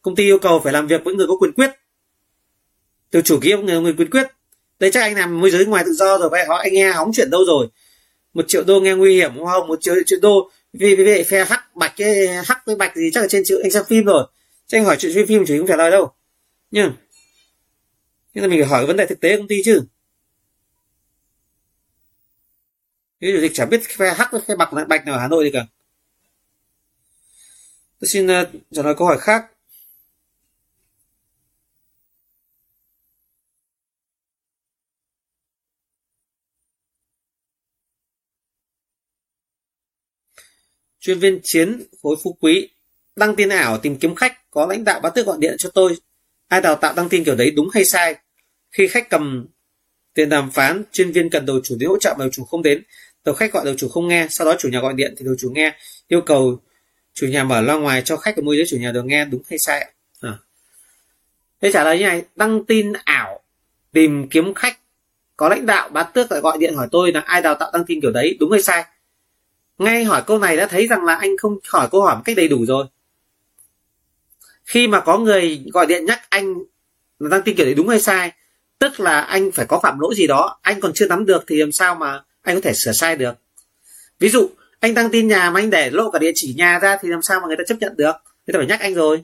Công 0.02 0.16
ty 0.16 0.24
yêu 0.24 0.38
cầu 0.38 0.60
phải 0.64 0.72
làm 0.72 0.86
việc 0.86 1.04
với 1.04 1.14
người 1.14 1.26
có 1.26 1.36
quyền 1.36 1.52
quyết. 1.52 1.70
Từ 3.10 3.22
chủ 3.22 3.38
nghĩa 3.40 3.56
người 3.56 3.80
người 3.80 3.92
quyền 3.92 4.10
quyết. 4.10 4.26
Đây 4.78 4.90
chắc 4.90 5.00
anh 5.00 5.14
làm 5.14 5.40
môi 5.40 5.50
giới 5.50 5.66
ngoài 5.66 5.84
tự 5.86 5.92
do 5.92 6.18
rồi, 6.18 6.28
vậy 6.28 6.44
họ, 6.48 6.56
anh 6.56 6.72
nghe 6.72 6.92
hóng 6.92 7.10
chuyện 7.14 7.30
đâu 7.30 7.44
rồi? 7.46 7.68
Một 8.34 8.44
triệu 8.48 8.64
đô 8.64 8.80
nghe 8.80 8.94
nguy 8.94 9.16
hiểm, 9.16 9.34
đúng 9.34 9.46
không? 9.46 9.68
Một 9.68 9.78
triệu 9.80 9.94
triệu 10.06 10.18
đô. 10.22 10.50
Vì 10.72 10.96
vì 10.96 11.22
phe 11.22 11.44
hắc 11.44 11.76
bạch 11.76 11.92
cái 11.96 12.28
hắc 12.28 12.66
với 12.66 12.76
bạch 12.76 12.96
gì 12.96 13.10
chắc 13.12 13.20
là 13.20 13.28
trên 13.28 13.42
chữ 13.44 13.60
anh 13.62 13.70
xem 13.70 13.84
phim 13.88 14.04
rồi. 14.04 14.26
Chứ 14.66 14.78
anh 14.78 14.84
hỏi 14.84 14.96
chuyện 14.98 15.12
phim 15.14 15.26
phim 15.26 15.44
chỉ 15.46 15.58
không 15.58 15.66
trả 15.66 15.76
lời 15.76 15.90
đâu. 15.90 16.12
Nhưng 16.70 16.92
nhưng 18.34 18.42
là 18.42 18.48
mình 18.48 18.60
phải 18.60 18.68
hỏi 18.68 18.86
vấn 18.86 18.96
đề 18.96 19.06
thực 19.06 19.20
tế 19.20 19.36
công 19.36 19.48
ty 19.48 19.62
chứ. 19.64 19.82
Cái 23.20 23.32
chủ 23.32 23.38
tịch 23.40 23.52
chả 23.54 23.66
biết 23.66 23.80
phe 23.96 24.14
hắc 24.14 24.32
với 24.32 24.40
phe 24.40 24.56
bạch 24.56 24.70
bạch 24.88 25.06
nào 25.06 25.14
ở 25.14 25.20
hà 25.20 25.28
nội 25.28 25.44
gì 25.44 25.50
cả 25.52 25.66
tôi 28.00 28.08
xin 28.08 28.26
uh, 28.26 28.48
trả 28.70 28.82
lời 28.82 28.94
câu 28.98 29.06
hỏi 29.06 29.18
khác. 29.18 29.44
Chuyên 40.98 41.18
viên 41.18 41.40
chiến 41.42 41.82
khối 42.02 42.16
phú 42.22 42.36
quý 42.40 42.70
đăng 43.16 43.36
tin 43.36 43.48
ảo 43.48 43.78
tìm 43.78 43.98
kiếm 43.98 44.14
khách 44.14 44.50
có 44.50 44.66
lãnh 44.66 44.84
đạo 44.84 45.00
bá 45.00 45.10
tước 45.10 45.26
gọi 45.26 45.36
điện 45.40 45.54
cho 45.58 45.70
tôi. 45.74 45.96
Ai 46.48 46.60
đào 46.60 46.76
tạo 46.76 46.94
đăng 46.96 47.08
tin 47.08 47.24
kiểu 47.24 47.36
đấy 47.36 47.50
đúng 47.50 47.68
hay 47.72 47.84
sai? 47.84 48.16
Khi 48.70 48.88
khách 48.88 49.10
cầm 49.10 49.46
tiền 50.14 50.28
đàm 50.28 50.50
phán 50.50 50.82
chuyên 50.92 51.12
viên 51.12 51.30
cần 51.30 51.46
đầu 51.46 51.60
chủ 51.64 51.76
đến 51.78 51.88
hỗ 51.88 51.98
trợ 51.98 52.14
mà 52.18 52.24
đầu 52.24 52.30
chủ 52.32 52.44
không 52.44 52.62
đến 52.62 52.82
đầu 53.24 53.34
khách 53.34 53.52
gọi 53.52 53.64
đầu 53.64 53.74
chủ 53.76 53.88
không 53.88 54.08
nghe 54.08 54.26
sau 54.30 54.46
đó 54.46 54.56
chủ 54.58 54.68
nhà 54.68 54.80
gọi 54.80 54.94
điện 54.94 55.14
thì 55.18 55.24
đầu 55.24 55.34
chủ 55.38 55.50
nghe 55.54 55.74
yêu 56.08 56.20
cầu 56.20 56.60
chủ 57.16 57.26
nhà 57.26 57.44
mở 57.44 57.60
loa 57.60 57.76
ngoài 57.76 58.02
cho 58.04 58.16
khách 58.16 58.36
ở 58.36 58.42
môi 58.42 58.56
giới 58.56 58.66
chủ 58.68 58.76
nhà 58.76 58.92
được 58.92 59.04
nghe, 59.04 59.24
đúng 59.24 59.42
hay 59.50 59.58
sai 59.58 59.92
à. 60.20 60.38
Thế 61.62 61.70
trả 61.72 61.84
lời 61.84 61.98
như 61.98 62.04
này, 62.04 62.24
đăng 62.36 62.64
tin 62.64 62.92
ảo, 63.04 63.40
tìm 63.92 64.28
kiếm 64.28 64.54
khách. 64.54 64.78
Có 65.36 65.48
lãnh 65.48 65.66
đạo 65.66 65.88
bán 65.88 66.06
tước 66.14 66.32
lại 66.32 66.40
gọi 66.40 66.58
điện 66.58 66.74
hỏi 66.74 66.88
tôi 66.92 67.12
là 67.12 67.20
ai 67.20 67.42
đào 67.42 67.54
tạo 67.54 67.70
đăng 67.72 67.84
tin 67.84 68.00
kiểu 68.00 68.10
đấy, 68.10 68.36
đúng 68.40 68.50
hay 68.52 68.62
sai? 68.62 68.84
Ngay 69.78 70.04
hỏi 70.04 70.22
câu 70.26 70.38
này 70.38 70.56
đã 70.56 70.66
thấy 70.66 70.86
rằng 70.86 71.04
là 71.04 71.14
anh 71.14 71.36
không 71.36 71.58
hỏi 71.68 71.88
câu 71.92 72.02
hỏi 72.02 72.16
một 72.16 72.22
cách 72.24 72.36
đầy 72.36 72.48
đủ 72.48 72.64
rồi. 72.66 72.86
Khi 74.64 74.88
mà 74.88 75.00
có 75.00 75.18
người 75.18 75.64
gọi 75.72 75.86
điện 75.86 76.04
nhắc 76.04 76.20
anh 76.28 76.54
là 77.18 77.28
đăng 77.28 77.42
tin 77.42 77.56
kiểu 77.56 77.66
đấy 77.66 77.74
đúng 77.74 77.88
hay 77.88 78.00
sai, 78.00 78.32
tức 78.78 79.00
là 79.00 79.20
anh 79.20 79.50
phải 79.52 79.66
có 79.66 79.80
phạm 79.82 79.98
lỗi 79.98 80.14
gì 80.14 80.26
đó, 80.26 80.58
anh 80.62 80.80
còn 80.80 80.92
chưa 80.94 81.06
nắm 81.06 81.26
được 81.26 81.44
thì 81.46 81.56
làm 81.56 81.72
sao 81.72 81.94
mà 81.94 82.22
anh 82.42 82.54
có 82.54 82.60
thể 82.60 82.72
sửa 82.74 82.92
sai 82.92 83.16
được? 83.16 83.34
Ví 84.18 84.28
dụ 84.28 84.48
anh 84.80 84.94
đăng 84.94 85.10
tin 85.10 85.28
nhà 85.28 85.50
mà 85.50 85.60
anh 85.60 85.70
để 85.70 85.90
lộ 85.90 86.10
cả 86.10 86.18
địa 86.18 86.32
chỉ 86.34 86.54
nhà 86.56 86.78
ra 86.78 86.96
thì 87.02 87.08
làm 87.08 87.22
sao 87.22 87.40
mà 87.40 87.46
người 87.46 87.56
ta 87.56 87.64
chấp 87.66 87.76
nhận 87.80 87.96
được? 87.96 88.12
Người 88.46 88.52
ta 88.52 88.58
phải 88.58 88.66
nhắc 88.66 88.80
anh 88.80 88.94
rồi. 88.94 89.22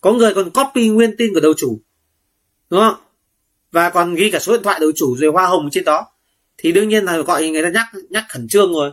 Có 0.00 0.12
người 0.12 0.34
còn 0.34 0.50
copy 0.50 0.88
nguyên 0.88 1.16
tin 1.16 1.34
của 1.34 1.40
đầu 1.40 1.52
chủ 1.56 1.80
đúng 2.70 2.80
không? 2.80 2.94
Và 3.72 3.90
còn 3.90 4.14
ghi 4.14 4.30
cả 4.30 4.38
số 4.38 4.52
điện 4.52 4.62
thoại 4.62 4.80
đầu 4.80 4.92
chủ 4.96 5.16
rồi 5.16 5.32
hoa 5.32 5.46
hồng 5.46 5.68
trên 5.72 5.84
đó. 5.84 6.06
Thì 6.58 6.72
đương 6.72 6.88
nhiên 6.88 7.04
là 7.04 7.18
gọi 7.18 7.48
người 7.48 7.62
ta 7.62 7.68
nhắc 7.68 7.86
nhắc 8.10 8.24
khẩn 8.28 8.48
trương 8.48 8.72
rồi. 8.72 8.90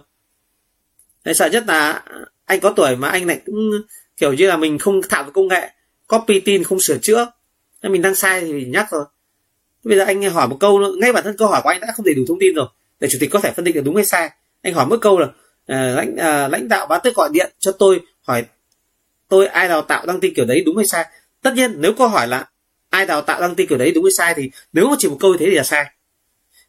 Đấy, 1.26 1.36
sợ 1.36 1.50
nhất 1.50 1.64
là 1.68 2.04
anh 2.46 2.60
có 2.60 2.74
tuổi 2.76 2.96
mà 2.96 3.10
anh 3.10 3.28
lại 3.28 3.42
cũng 3.46 3.72
kiểu 4.18 4.34
như 4.34 4.48
là 4.48 4.58
mình 4.58 4.78
không 4.78 5.02
thạo 5.10 5.24
về 5.24 5.30
công 5.34 5.48
nghệ 5.48 5.70
copy 6.08 6.40
tin 6.40 6.64
không 6.64 6.80
sửa 6.80 6.98
chữa. 6.98 7.32
Nên 7.82 7.92
mình 7.92 8.02
đang 8.02 8.16
sai 8.16 8.42
thì 8.42 8.54
mình 8.54 8.72
nhắc 8.72 8.88
rồi 8.92 9.06
bây 9.84 9.98
giờ 9.98 10.04
anh 10.04 10.22
hỏi 10.22 10.48
một 10.48 10.58
câu 10.60 10.96
ngay 10.98 11.14
bản 11.14 11.24
thân 11.24 11.38
câu 11.38 11.48
hỏi 11.48 11.62
của 11.64 11.70
anh 11.70 11.80
đã 11.80 11.88
không 11.96 12.06
đầy 12.06 12.16
đủ 12.16 12.24
thông 12.28 12.40
tin 12.40 12.54
rồi. 12.56 12.68
Để 13.00 13.08
chủ 13.12 13.18
tịch 13.22 13.30
có 13.32 13.40
thể 13.40 13.52
phân 13.52 13.66
định 13.66 13.76
được 13.76 13.82
đúng 13.86 13.96
hay 13.96 14.06
sai. 14.06 14.30
Anh 14.62 14.74
hỏi 14.74 14.86
mỗi 14.86 15.00
câu 15.00 15.20
là 15.20 15.28
Ờ, 15.70 15.96
lãnh 15.96 16.14
uh, 16.14 16.52
lãnh 16.52 16.68
đạo 16.68 16.88
bá 16.88 17.00
tức 17.00 17.16
gọi 17.16 17.30
điện 17.34 17.52
cho 17.60 17.72
tôi 17.72 18.02
hỏi 18.22 18.46
tôi 19.28 19.48
ai 19.48 19.68
đào 19.68 19.82
tạo 19.82 20.06
đăng 20.06 20.20
tin 20.20 20.34
kiểu 20.34 20.46
đấy 20.46 20.64
đúng 20.66 20.78
hay 20.78 20.86
sai? 20.86 21.06
Tất 21.42 21.54
nhiên 21.56 21.74
nếu 21.78 21.94
câu 21.94 22.08
hỏi 22.08 22.28
là 22.28 22.50
ai 22.90 23.06
đào 23.06 23.22
tạo 23.22 23.42
đăng 23.42 23.56
tin 23.56 23.68
kiểu 23.68 23.78
đấy 23.78 23.92
đúng 23.92 24.04
hay 24.04 24.12
sai? 24.18 24.34
thì 24.38 24.52
nếu 24.74 24.90
mà 24.90 24.96
chỉ 25.00 25.08
một 25.08 25.18
câu 25.20 25.32
như 25.32 25.38
thế 25.40 25.46
thì 25.46 25.56
là 25.56 25.64
sai. 25.64 25.86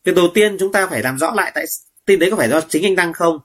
Việc 0.04 0.14
đầu 0.14 0.28
tiên 0.34 0.56
chúng 0.58 0.72
ta 0.72 0.86
phải 0.86 1.02
làm 1.02 1.18
rõ 1.18 1.32
lại 1.36 1.52
tại 1.54 1.64
tin 2.06 2.18
đấy 2.18 2.30
có 2.30 2.36
phải 2.36 2.48
do 2.48 2.60
chính 2.60 2.86
anh 2.86 2.96
đăng 2.96 3.12
không? 3.12 3.38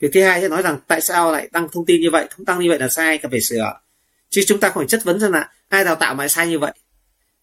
Việc 0.00 0.08
thứ 0.14 0.22
hai 0.22 0.40
sẽ 0.40 0.48
nói 0.48 0.62
rằng 0.62 0.78
tại 0.86 1.00
sao 1.00 1.32
lại 1.32 1.48
đăng 1.52 1.68
thông 1.68 1.86
tin 1.86 2.00
như 2.00 2.10
vậy 2.10 2.26
không 2.30 2.44
tăng 2.44 2.60
như 2.60 2.68
vậy 2.68 2.78
là 2.78 2.88
sai 2.88 3.18
cần 3.18 3.30
phải 3.30 3.40
sửa. 3.40 3.72
Chứ 4.30 4.42
chúng 4.46 4.60
ta 4.60 4.68
không 4.68 4.80
phải 4.80 4.88
chất 4.88 5.04
vấn 5.04 5.20
rằng 5.20 5.32
là 5.32 5.48
ai 5.68 5.84
đào 5.84 5.94
tạo 5.96 6.14
mà 6.14 6.28
sai 6.28 6.46
như 6.48 6.58
vậy. 6.58 6.72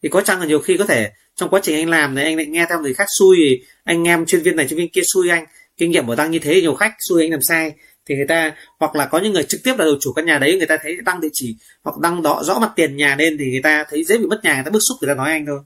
Thì 0.04 0.10
có 0.10 0.22
chăng 0.22 0.40
là 0.40 0.46
nhiều 0.46 0.60
khi 0.60 0.78
có 0.78 0.86
thể 0.86 1.12
trong 1.36 1.50
quá 1.50 1.60
trình 1.64 1.76
anh 1.76 1.90
làm 1.90 2.16
này 2.16 2.24
anh 2.24 2.38
lại 2.38 2.46
nghe 2.46 2.66
theo 2.70 2.80
người 2.80 2.94
khác 2.94 3.08
xui 3.20 3.38
thì 3.40 3.64
anh 3.84 4.08
em 4.08 4.26
chuyên 4.26 4.42
viên 4.42 4.56
này 4.56 4.68
chuyên 4.68 4.78
viên 4.78 4.90
kia 4.90 5.02
xui 5.14 5.30
anh 5.30 5.46
kinh 5.82 5.92
nghiệm 5.92 6.08
của 6.08 6.16
tăng 6.16 6.32
như 6.32 6.40
thế, 6.40 6.62
nhiều 6.62 6.76
khách 6.76 6.94
xui 7.00 7.24
anh 7.24 7.32
làm 7.32 7.42
sai, 7.42 7.74
thì 8.06 8.16
người 8.16 8.26
ta, 8.28 8.56
hoặc 8.80 8.96
là 8.96 9.06
có 9.06 9.20
những 9.20 9.34
người 9.34 9.44
trực 9.44 9.64
tiếp 9.64 9.74
là 9.78 9.86
đầu 9.86 9.96
chủ 10.02 10.14
căn 10.14 10.26
nhà 10.26 10.40
đấy, 10.40 10.58
người 10.58 10.68
ta 10.68 10.78
thấy 10.84 10.98
đăng 11.06 11.22
địa 11.22 11.28
chỉ, 11.34 11.56
hoặc 11.84 12.00
đăng 12.00 12.22
đó 12.22 12.42
rõ 12.44 12.60
mặt 12.60 12.72
tiền 12.76 12.98
nhà 12.98 13.16
lên 13.16 13.38
thì 13.40 13.52
người 13.52 13.62
ta 13.64 13.86
thấy 13.90 14.04
dễ 14.04 14.18
bị 14.18 14.26
mất 14.26 14.40
nhà, 14.44 14.54
người 14.54 14.64
ta 14.64 14.72
bức 14.72 14.80
xúc, 14.80 14.98
người 15.02 15.08
ta 15.08 15.14
nói 15.14 15.30
anh 15.32 15.46
thôi. 15.46 15.60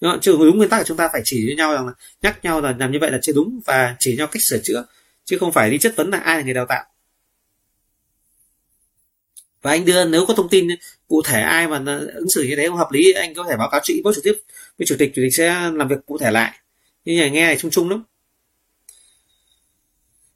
Đúng 0.00 0.10
không? 0.10 0.20
chứ 0.20 0.36
đúng 0.38 0.56
nguyên 0.56 0.68
tắc 0.68 0.78
là 0.78 0.84
chúng 0.84 0.96
ta 0.96 1.08
phải 1.12 1.20
chỉ 1.24 1.46
với 1.46 1.56
nhau 1.56 1.74
rằng 1.74 1.86
là, 1.86 1.92
nhắc 2.22 2.44
nhau 2.44 2.60
là 2.60 2.74
làm 2.78 2.92
như 2.92 2.98
vậy 3.00 3.10
là 3.10 3.18
chưa 3.22 3.32
đúng 3.32 3.60
và 3.64 3.96
chỉ 3.98 4.16
nhau 4.16 4.26
cách 4.26 4.42
sửa 4.48 4.58
chữa, 4.62 4.84
chứ 5.24 5.38
không 5.38 5.52
phải 5.52 5.70
đi 5.70 5.78
chất 5.78 5.96
vấn 5.96 6.10
là 6.10 6.18
ai 6.18 6.36
là 6.36 6.42
người 6.42 6.54
đào 6.54 6.66
tạo. 6.68 6.84
Và 9.62 9.70
anh 9.70 9.84
đưa, 9.84 10.04
nếu 10.04 10.26
có 10.26 10.34
thông 10.34 10.48
tin 10.48 10.68
cụ 11.08 11.22
thể 11.24 11.40
ai 11.40 11.68
mà 11.68 11.82
ứng 12.14 12.28
xử 12.28 12.42
như 12.42 12.56
thế 12.56 12.68
không 12.68 12.76
hợp 12.76 12.92
lý, 12.92 13.12
anh 13.12 13.34
có 13.34 13.44
thể 13.50 13.56
báo 13.56 13.68
cáo 13.70 13.80
chị 13.84 13.94
inbox 13.94 14.14
trực 14.14 14.24
tiếp 14.24 14.34
với 14.78 14.86
chủ 14.86 14.94
tịch 14.98 15.12
chủ 15.14 15.22
tịch 15.22 15.34
sẽ 15.36 15.70
làm 15.74 15.88
việc 15.88 16.06
cụ 16.06 16.18
thể 16.18 16.30
lại. 16.30 16.58
Nhưng 17.04 17.16
nhà 17.16 17.28
nghe 17.28 17.46
này, 17.46 17.56
chung 17.56 17.70
chung 17.70 17.90
lắm 17.90 18.04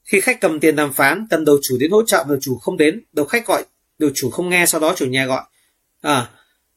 khi 0.09 0.21
khách 0.21 0.41
cầm 0.41 0.61
tiền 0.61 0.77
đàm 0.77 0.93
phán 0.93 1.27
cần 1.31 1.45
đầu 1.45 1.59
chủ 1.63 1.77
đến 1.81 1.91
hỗ 1.91 2.03
trợ 2.03 2.25
đầu 2.29 2.39
chủ 2.41 2.59
không 2.59 2.77
đến, 2.77 3.03
đầu 3.13 3.27
khách 3.27 3.47
gọi, 3.47 3.65
đầu 3.99 4.11
chủ 4.15 4.31
không 4.31 4.49
nghe, 4.49 4.67
sau 4.67 4.81
đó 4.81 4.95
chủ 4.97 5.07
nhà 5.07 5.27
gọi. 5.27 5.43
À 6.01 6.31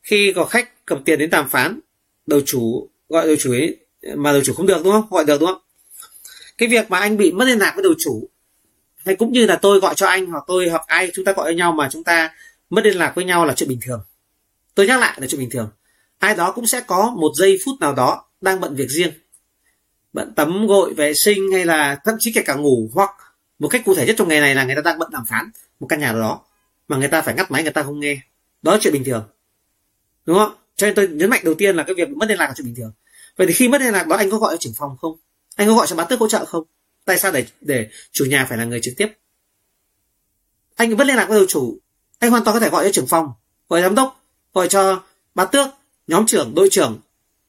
khi 0.04 0.34
có 0.36 0.46
khách 0.46 0.86
cầm 0.86 1.04
tiền 1.04 1.20
đến 1.20 1.30
đàm 1.30 1.50
phán, 1.50 1.80
đầu 2.26 2.42
chủ 2.46 2.90
gọi 3.10 3.28
đầu 3.28 3.36
chủ 3.40 3.52
ấy, 3.52 3.78
mà 4.16 4.32
đầu 4.32 4.42
chủ 4.44 4.54
không 4.54 4.66
được, 4.66 4.82
đúng 4.84 4.94
không? 4.94 5.08
Gọi 5.10 5.26
được, 5.26 5.40
đúng 5.40 5.50
không? 5.50 5.62
Cái 6.58 6.70
việc 6.70 6.92
mà 6.92 7.00
anh 7.00 7.18
bị 7.18 7.32
mất 7.32 7.46
liên 7.46 7.60
lạc 7.60 7.72
với 7.76 7.84
đầu 7.84 7.94
chủ, 8.00 8.30
hay 9.06 9.16
cũng 9.16 9.32
như 9.32 9.46
là 9.46 9.56
tôi 9.56 9.80
gọi 9.80 9.96
cho 9.96 10.08
anh, 10.08 10.26
hoặc 10.26 10.44
tôi 10.48 10.70
hoặc 10.70 10.84
ai 10.88 11.12
chúng 11.14 11.26
ta 11.26 11.34
gọi 11.34 11.46
với 11.46 11.56
nhau 11.56 11.72
mà 11.72 11.90
chúng 11.92 12.04
ta 12.04 12.34
mất 12.70 12.86
liên 12.86 12.98
lạc 12.98 13.12
với 13.16 13.26
nhau 13.26 13.46
là 13.46 13.54
chuyện 13.54 13.70
bình 13.70 13.80
thường. 13.82 14.02
Tôi 14.76 14.88
nhắc 14.88 15.00
lại 15.00 15.18
là 15.22 15.28
chuyện 15.28 15.42
bình 15.42 15.50
thường. 15.50 15.70
Ai 16.20 16.36
đó 16.36 16.52
cũng 16.52 16.68
sẽ 16.68 16.82
có 16.88 17.14
một 17.18 17.32
giây 17.36 17.58
phút 17.66 17.76
nào 17.80 17.94
đó 17.94 18.26
đang 18.42 18.60
bận 18.60 18.76
việc 18.76 18.90
riêng 18.90 19.12
bận 20.14 20.34
tắm 20.36 20.68
gội 20.68 20.94
vệ 20.94 21.14
sinh 21.14 21.52
hay 21.52 21.66
là 21.66 21.98
thậm 22.06 22.16
chí 22.20 22.32
kể 22.32 22.42
cả 22.46 22.56
ngủ 22.56 22.90
hoặc 22.94 23.10
một 23.60 23.68
cách 23.68 23.82
cụ 23.86 23.96
thể 23.96 24.06
nhất 24.06 24.16
trong 24.18 24.28
ngày 24.28 24.42
này 24.42 24.56
là 24.56 24.64
người 24.64 24.76
ta 24.76 24.82
đang 24.82 25.00
bận 25.00 25.10
đàm 25.12 25.26
phán 25.30 25.52
một 25.80 25.88
căn 25.88 26.00
nhà 26.00 26.12
nào 26.12 26.22
đó 26.22 26.42
mà 26.88 26.98
người 26.98 27.08
ta 27.08 27.22
phải 27.22 27.34
ngắt 27.34 27.52
máy 27.52 27.64
người 27.64 27.72
ta 27.72 27.84
không 27.84 28.00
nghe. 28.00 28.22
Đó 28.62 28.72
là 28.72 28.78
chuyện 28.82 28.94
bình 28.94 29.04
thường. 29.04 29.28
Đúng 30.26 30.38
không? 30.38 30.56
Cho 30.76 30.88
nên 30.88 30.96
tôi 30.96 31.08
nhấn 31.08 31.30
mạnh 31.30 31.42
đầu 31.44 31.54
tiên 31.54 31.76
là 31.76 31.84
cái 31.84 31.96
việc 31.96 32.10
mất 32.10 32.30
liên 32.30 32.38
lạc 32.38 32.48
là 32.48 32.54
chuyện 32.58 32.66
bình 32.66 32.76
thường. 32.76 32.92
Vậy 33.38 33.48
thì 33.48 33.54
khi 33.54 33.68
mất 33.68 33.82
liên 33.82 33.94
lạc 33.94 34.08
đó 34.08 34.16
anh 34.16 34.30
có 34.30 34.38
gọi 34.38 34.54
cho 34.54 34.58
trưởng 34.58 34.74
phòng 34.78 34.98
không? 35.02 35.18
Anh 35.56 35.68
có 35.68 35.74
gọi 35.74 35.88
cho 35.88 35.96
bán 35.96 36.08
tước 36.10 36.20
hỗ 36.20 36.28
trợ 36.28 36.46
không? 36.46 36.64
Tại 37.06 37.20
sao 37.20 37.32
để 37.32 37.46
để 37.62 37.88
chủ 38.12 38.26
nhà 38.26 38.46
phải 38.50 38.58
là 38.58 38.66
người 38.66 38.80
trực 38.82 38.94
tiếp? 38.98 39.08
Anh 40.76 40.96
vẫn 40.96 41.08
liên 41.08 41.16
lạc 41.16 41.26
với 41.30 41.38
đầu 41.38 41.46
chủ. 41.50 41.78
Anh 42.20 42.32
hoàn 42.32 42.44
toàn 42.44 42.56
có 42.56 42.60
thể 42.60 42.70
gọi 42.70 42.84
cho 42.84 42.92
trưởng 42.92 43.08
phòng 43.08 43.34
gọi 43.70 43.82
giám 43.82 43.96
đốc 43.96 44.24
gọi 44.54 44.68
cho 44.68 45.04
bán 45.36 45.48
tước 45.52 45.68
nhóm 46.08 46.26
trưởng 46.26 46.56
đội 46.56 46.70
trưởng 46.72 47.00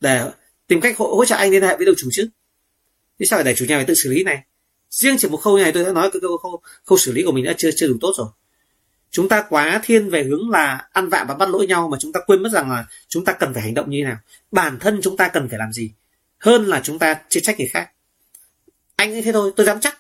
để 0.00 0.30
tìm 0.66 0.80
cách 0.80 0.98
hỗ, 0.98 1.16
hỗ 1.16 1.24
trợ 1.24 1.36
anh 1.36 1.50
liên 1.50 1.62
hệ 1.62 1.76
với 1.76 1.86
đầu 1.86 1.94
chủ 1.98 2.08
chứ 2.12 2.28
thế 3.22 3.26
sao 3.26 3.36
phải 3.36 3.44
để 3.44 3.54
chủ 3.54 3.64
nhà 3.64 3.76
phải 3.76 3.84
tự 3.84 3.94
xử 3.94 4.10
lý 4.10 4.22
này? 4.22 4.42
Riêng 4.90 5.16
chỉ 5.18 5.28
một 5.28 5.36
khâu 5.36 5.56
này 5.56 5.72
tôi 5.72 5.84
đã 5.84 5.92
nói 5.92 6.10
cái 6.12 6.20
khâu, 6.20 6.38
khâu, 6.38 6.62
khâu 6.84 6.98
xử 6.98 7.12
lý 7.12 7.22
của 7.22 7.32
mình 7.32 7.44
đã 7.44 7.54
chưa 7.58 7.70
chưa 7.76 7.88
đủ 7.88 7.94
tốt 8.00 8.12
rồi. 8.16 8.26
Chúng 9.10 9.28
ta 9.28 9.44
quá 9.48 9.80
thiên 9.84 10.10
về 10.10 10.22
hướng 10.22 10.50
là 10.50 10.88
ăn 10.92 11.08
vạ 11.08 11.24
và 11.28 11.34
bắt 11.34 11.48
lỗi 11.48 11.66
nhau 11.66 11.88
mà 11.88 11.98
chúng 12.00 12.12
ta 12.12 12.20
quên 12.26 12.42
mất 12.42 12.48
rằng 12.52 12.70
là 12.70 12.86
chúng 13.08 13.24
ta 13.24 13.32
cần 13.32 13.54
phải 13.54 13.62
hành 13.62 13.74
động 13.74 13.90
như 13.90 13.98
thế 14.00 14.04
nào. 14.04 14.16
Bản 14.50 14.78
thân 14.78 15.00
chúng 15.02 15.16
ta 15.16 15.28
cần 15.28 15.48
phải 15.48 15.58
làm 15.58 15.72
gì 15.72 15.92
hơn 16.38 16.66
là 16.66 16.80
chúng 16.84 16.98
ta 16.98 17.20
chê 17.28 17.40
trách 17.40 17.58
người 17.58 17.68
khác. 17.68 17.90
Anh 18.96 19.12
như 19.14 19.22
thế 19.22 19.32
thôi 19.32 19.52
tôi 19.56 19.66
dám 19.66 19.80
chắc 19.80 19.98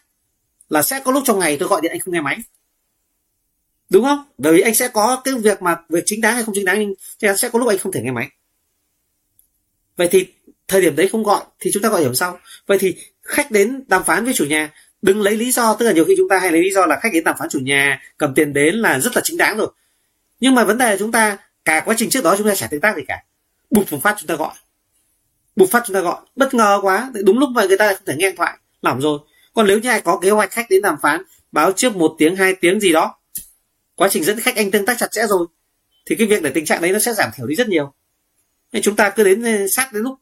là 0.68 0.82
sẽ 0.82 1.00
có 1.04 1.12
lúc 1.12 1.22
trong 1.26 1.38
ngày 1.38 1.56
tôi 1.60 1.68
gọi 1.68 1.80
điện 1.80 1.92
anh 1.92 2.00
không 2.00 2.14
nghe 2.14 2.20
máy. 2.20 2.38
Đúng 3.90 4.04
không? 4.04 4.24
Bởi 4.38 4.52
vì 4.52 4.60
anh 4.60 4.74
sẽ 4.74 4.88
có 4.88 5.20
cái 5.24 5.34
việc 5.34 5.62
mà 5.62 5.76
việc 5.88 6.02
chính 6.06 6.20
đáng 6.20 6.34
hay 6.34 6.44
không 6.44 6.54
chính 6.54 6.64
đáng 6.64 6.94
nhưng 7.18 7.36
sẽ 7.36 7.48
có 7.48 7.58
lúc 7.58 7.68
anh 7.68 7.78
không 7.78 7.92
thể 7.92 8.02
nghe 8.02 8.10
máy. 8.10 8.30
Vậy 9.96 10.08
thì 10.10 10.26
thời 10.68 10.80
điểm 10.80 10.96
đấy 10.96 11.08
không 11.08 11.22
gọi 11.22 11.44
thì 11.60 11.70
chúng 11.74 11.82
ta 11.82 11.88
gọi 11.88 12.04
điểm 12.04 12.14
sau. 12.14 12.38
Vậy 12.66 12.78
thì 12.78 12.96
khách 13.22 13.50
đến 13.50 13.84
đàm 13.88 14.04
phán 14.04 14.24
với 14.24 14.34
chủ 14.34 14.44
nhà. 14.44 14.70
Đừng 15.02 15.22
lấy 15.22 15.36
lý 15.36 15.52
do 15.52 15.74
tức 15.74 15.86
là 15.86 15.92
nhiều 15.92 16.04
khi 16.04 16.14
chúng 16.16 16.28
ta 16.28 16.38
hay 16.38 16.52
lấy 16.52 16.62
lý 16.62 16.70
do 16.70 16.86
là 16.86 16.98
khách 17.02 17.12
đến 17.12 17.24
đàm 17.24 17.36
phán 17.38 17.48
chủ 17.48 17.58
nhà 17.58 18.02
cầm 18.18 18.34
tiền 18.34 18.52
đến 18.52 18.74
là 18.74 19.00
rất 19.00 19.10
là 19.14 19.20
chính 19.24 19.36
đáng 19.36 19.56
rồi. 19.56 19.68
Nhưng 20.40 20.54
mà 20.54 20.64
vấn 20.64 20.78
đề 20.78 20.90
là 20.90 20.96
chúng 20.96 21.12
ta 21.12 21.38
cả 21.64 21.82
quá 21.84 21.94
trình 21.98 22.10
trước 22.10 22.24
đó 22.24 22.34
chúng 22.38 22.48
ta 22.48 22.54
chả 22.54 22.66
tương 22.66 22.80
tác 22.80 22.96
gì 22.96 23.02
cả. 23.08 23.24
Bục 23.70 23.92
một 23.92 24.02
phát 24.02 24.16
chúng 24.18 24.26
ta 24.26 24.34
gọi. 24.34 24.54
Bục 25.56 25.70
phát 25.70 25.82
chúng 25.86 25.94
ta 25.94 26.00
gọi. 26.00 26.20
Bất 26.36 26.54
ngờ 26.54 26.78
quá 26.82 27.10
đúng 27.24 27.38
lúc 27.38 27.50
vậy 27.54 27.68
người 27.68 27.78
ta 27.78 27.94
không 27.94 28.04
thể 28.06 28.14
nghe 28.16 28.28
điện 28.28 28.36
thoại. 28.36 28.58
Lỏng 28.82 29.00
rồi. 29.00 29.18
Còn 29.54 29.66
nếu 29.66 29.78
như 29.78 29.88
ai 29.88 30.00
có 30.00 30.18
kế 30.22 30.30
hoạch 30.30 30.50
khách 30.50 30.70
đến 30.70 30.82
đàm 30.82 30.96
phán 31.02 31.22
báo 31.52 31.72
trước 31.72 31.96
một 31.96 32.14
tiếng 32.18 32.36
hai 32.36 32.54
tiếng 32.54 32.80
gì 32.80 32.92
đó 32.92 33.18
quá 33.96 34.08
trình 34.08 34.24
dẫn 34.24 34.40
khách 34.40 34.56
anh 34.56 34.70
tương 34.70 34.86
tác 34.86 34.98
chặt 34.98 35.10
chẽ 35.10 35.26
rồi 35.28 35.46
thì 36.06 36.16
cái 36.16 36.26
việc 36.26 36.42
để 36.42 36.50
tình 36.54 36.64
trạng 36.64 36.82
đấy 36.82 36.92
nó 36.92 36.98
sẽ 36.98 37.12
giảm 37.12 37.30
thiểu 37.36 37.46
đi 37.46 37.54
rất 37.54 37.68
nhiều. 37.68 37.92
Nên 38.72 38.82
chúng 38.82 38.96
ta 38.96 39.10
cứ 39.10 39.24
đến 39.24 39.68
sát 39.68 39.92
đến 39.92 40.02
lúc 40.02 40.18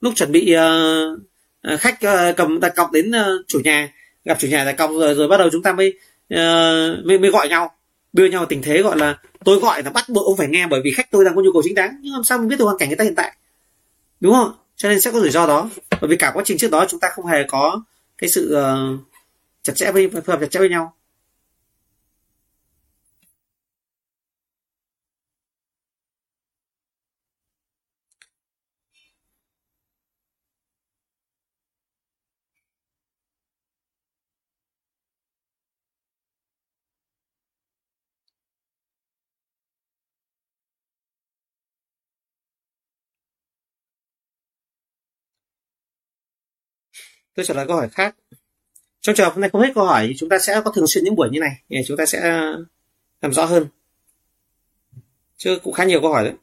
lúc 0.00 0.12
chuẩn 0.16 0.32
bị 0.32 0.56
uh, 0.56 1.20
Ờ, 1.62 1.76
khách 1.76 1.94
uh, 1.94 2.36
cầm 2.36 2.60
đặt 2.60 2.72
cọc 2.76 2.92
đến 2.92 3.10
uh, 3.10 3.46
chủ 3.48 3.60
nhà. 3.64 3.92
Gặp 4.24 4.38
chủ 4.40 4.48
nhà 4.48 4.64
đặt 4.64 4.72
cọc 4.72 4.90
rồi 4.90 5.14
rồi 5.14 5.28
bắt 5.28 5.36
đầu 5.36 5.48
chúng 5.52 5.62
ta 5.62 5.72
mới 5.72 5.98
uh, 6.34 7.06
mới, 7.06 7.18
mới 7.18 7.30
gọi 7.30 7.48
nhau. 7.48 7.72
Đưa 8.12 8.26
nhau 8.26 8.46
tình 8.46 8.62
thế 8.62 8.82
gọi 8.82 8.98
là 8.98 9.18
tôi 9.44 9.58
gọi 9.58 9.82
là 9.82 9.90
bắt 9.90 10.08
buộc 10.08 10.26
ông 10.26 10.36
phải 10.36 10.48
nghe 10.48 10.66
bởi 10.66 10.80
vì 10.84 10.92
khách 10.92 11.10
tôi 11.10 11.24
đang 11.24 11.34
có 11.36 11.42
nhu 11.42 11.52
cầu 11.52 11.62
chính 11.64 11.74
đáng. 11.74 11.96
Nhưng 12.02 12.12
làm 12.12 12.24
sao 12.24 12.38
mình 12.38 12.48
biết 12.48 12.56
được 12.58 12.64
hoàn 12.64 12.78
cảnh 12.78 12.88
người 12.88 12.96
ta 12.96 13.04
hiện 13.04 13.14
tại? 13.14 13.36
Đúng 14.20 14.34
không? 14.34 14.52
Cho 14.76 14.88
nên 14.88 15.00
sẽ 15.00 15.10
có 15.10 15.20
rủi 15.20 15.30
ro 15.30 15.46
đó. 15.46 15.70
Bởi 16.00 16.08
vì 16.08 16.16
cả 16.16 16.30
quá 16.34 16.42
trình 16.46 16.58
trước 16.58 16.70
đó 16.70 16.86
chúng 16.88 17.00
ta 17.00 17.08
không 17.14 17.26
hề 17.26 17.44
có 17.48 17.82
cái 18.18 18.30
sự 18.30 18.56
uh, 18.58 19.00
chặt 19.62 19.72
chẽ 19.76 19.92
với 19.92 20.08
phù 20.08 20.20
hợp 20.26 20.40
chặt 20.40 20.50
chẽ 20.50 20.60
với 20.60 20.68
nhau. 20.68 20.94
Tôi 47.34 47.46
trả 47.46 47.54
lời 47.54 47.66
câu 47.66 47.76
hỏi 47.76 47.88
khác. 47.88 48.16
Trong 49.00 49.14
trường 49.14 49.24
hợp 49.24 49.32
hôm 49.32 49.40
nay 49.40 49.50
không 49.50 49.62
hết 49.62 49.72
câu 49.74 49.84
hỏi 49.84 50.06
thì 50.08 50.14
chúng 50.18 50.28
ta 50.28 50.38
sẽ 50.38 50.60
có 50.64 50.70
thường 50.70 50.84
xuyên 50.88 51.04
những 51.04 51.14
buổi 51.14 51.28
như 51.32 51.40
này, 51.40 51.62
thì 51.70 51.76
chúng 51.86 51.96
ta 51.96 52.06
sẽ 52.06 52.20
ờ, 52.20 52.64
làm 53.22 53.32
rõ 53.32 53.44
hơn. 53.44 53.66
Chứ 55.36 55.58
cũng 55.62 55.72
khá 55.72 55.84
nhiều 55.84 56.00
câu 56.00 56.12
hỏi 56.12 56.24
đấy. 56.24 56.34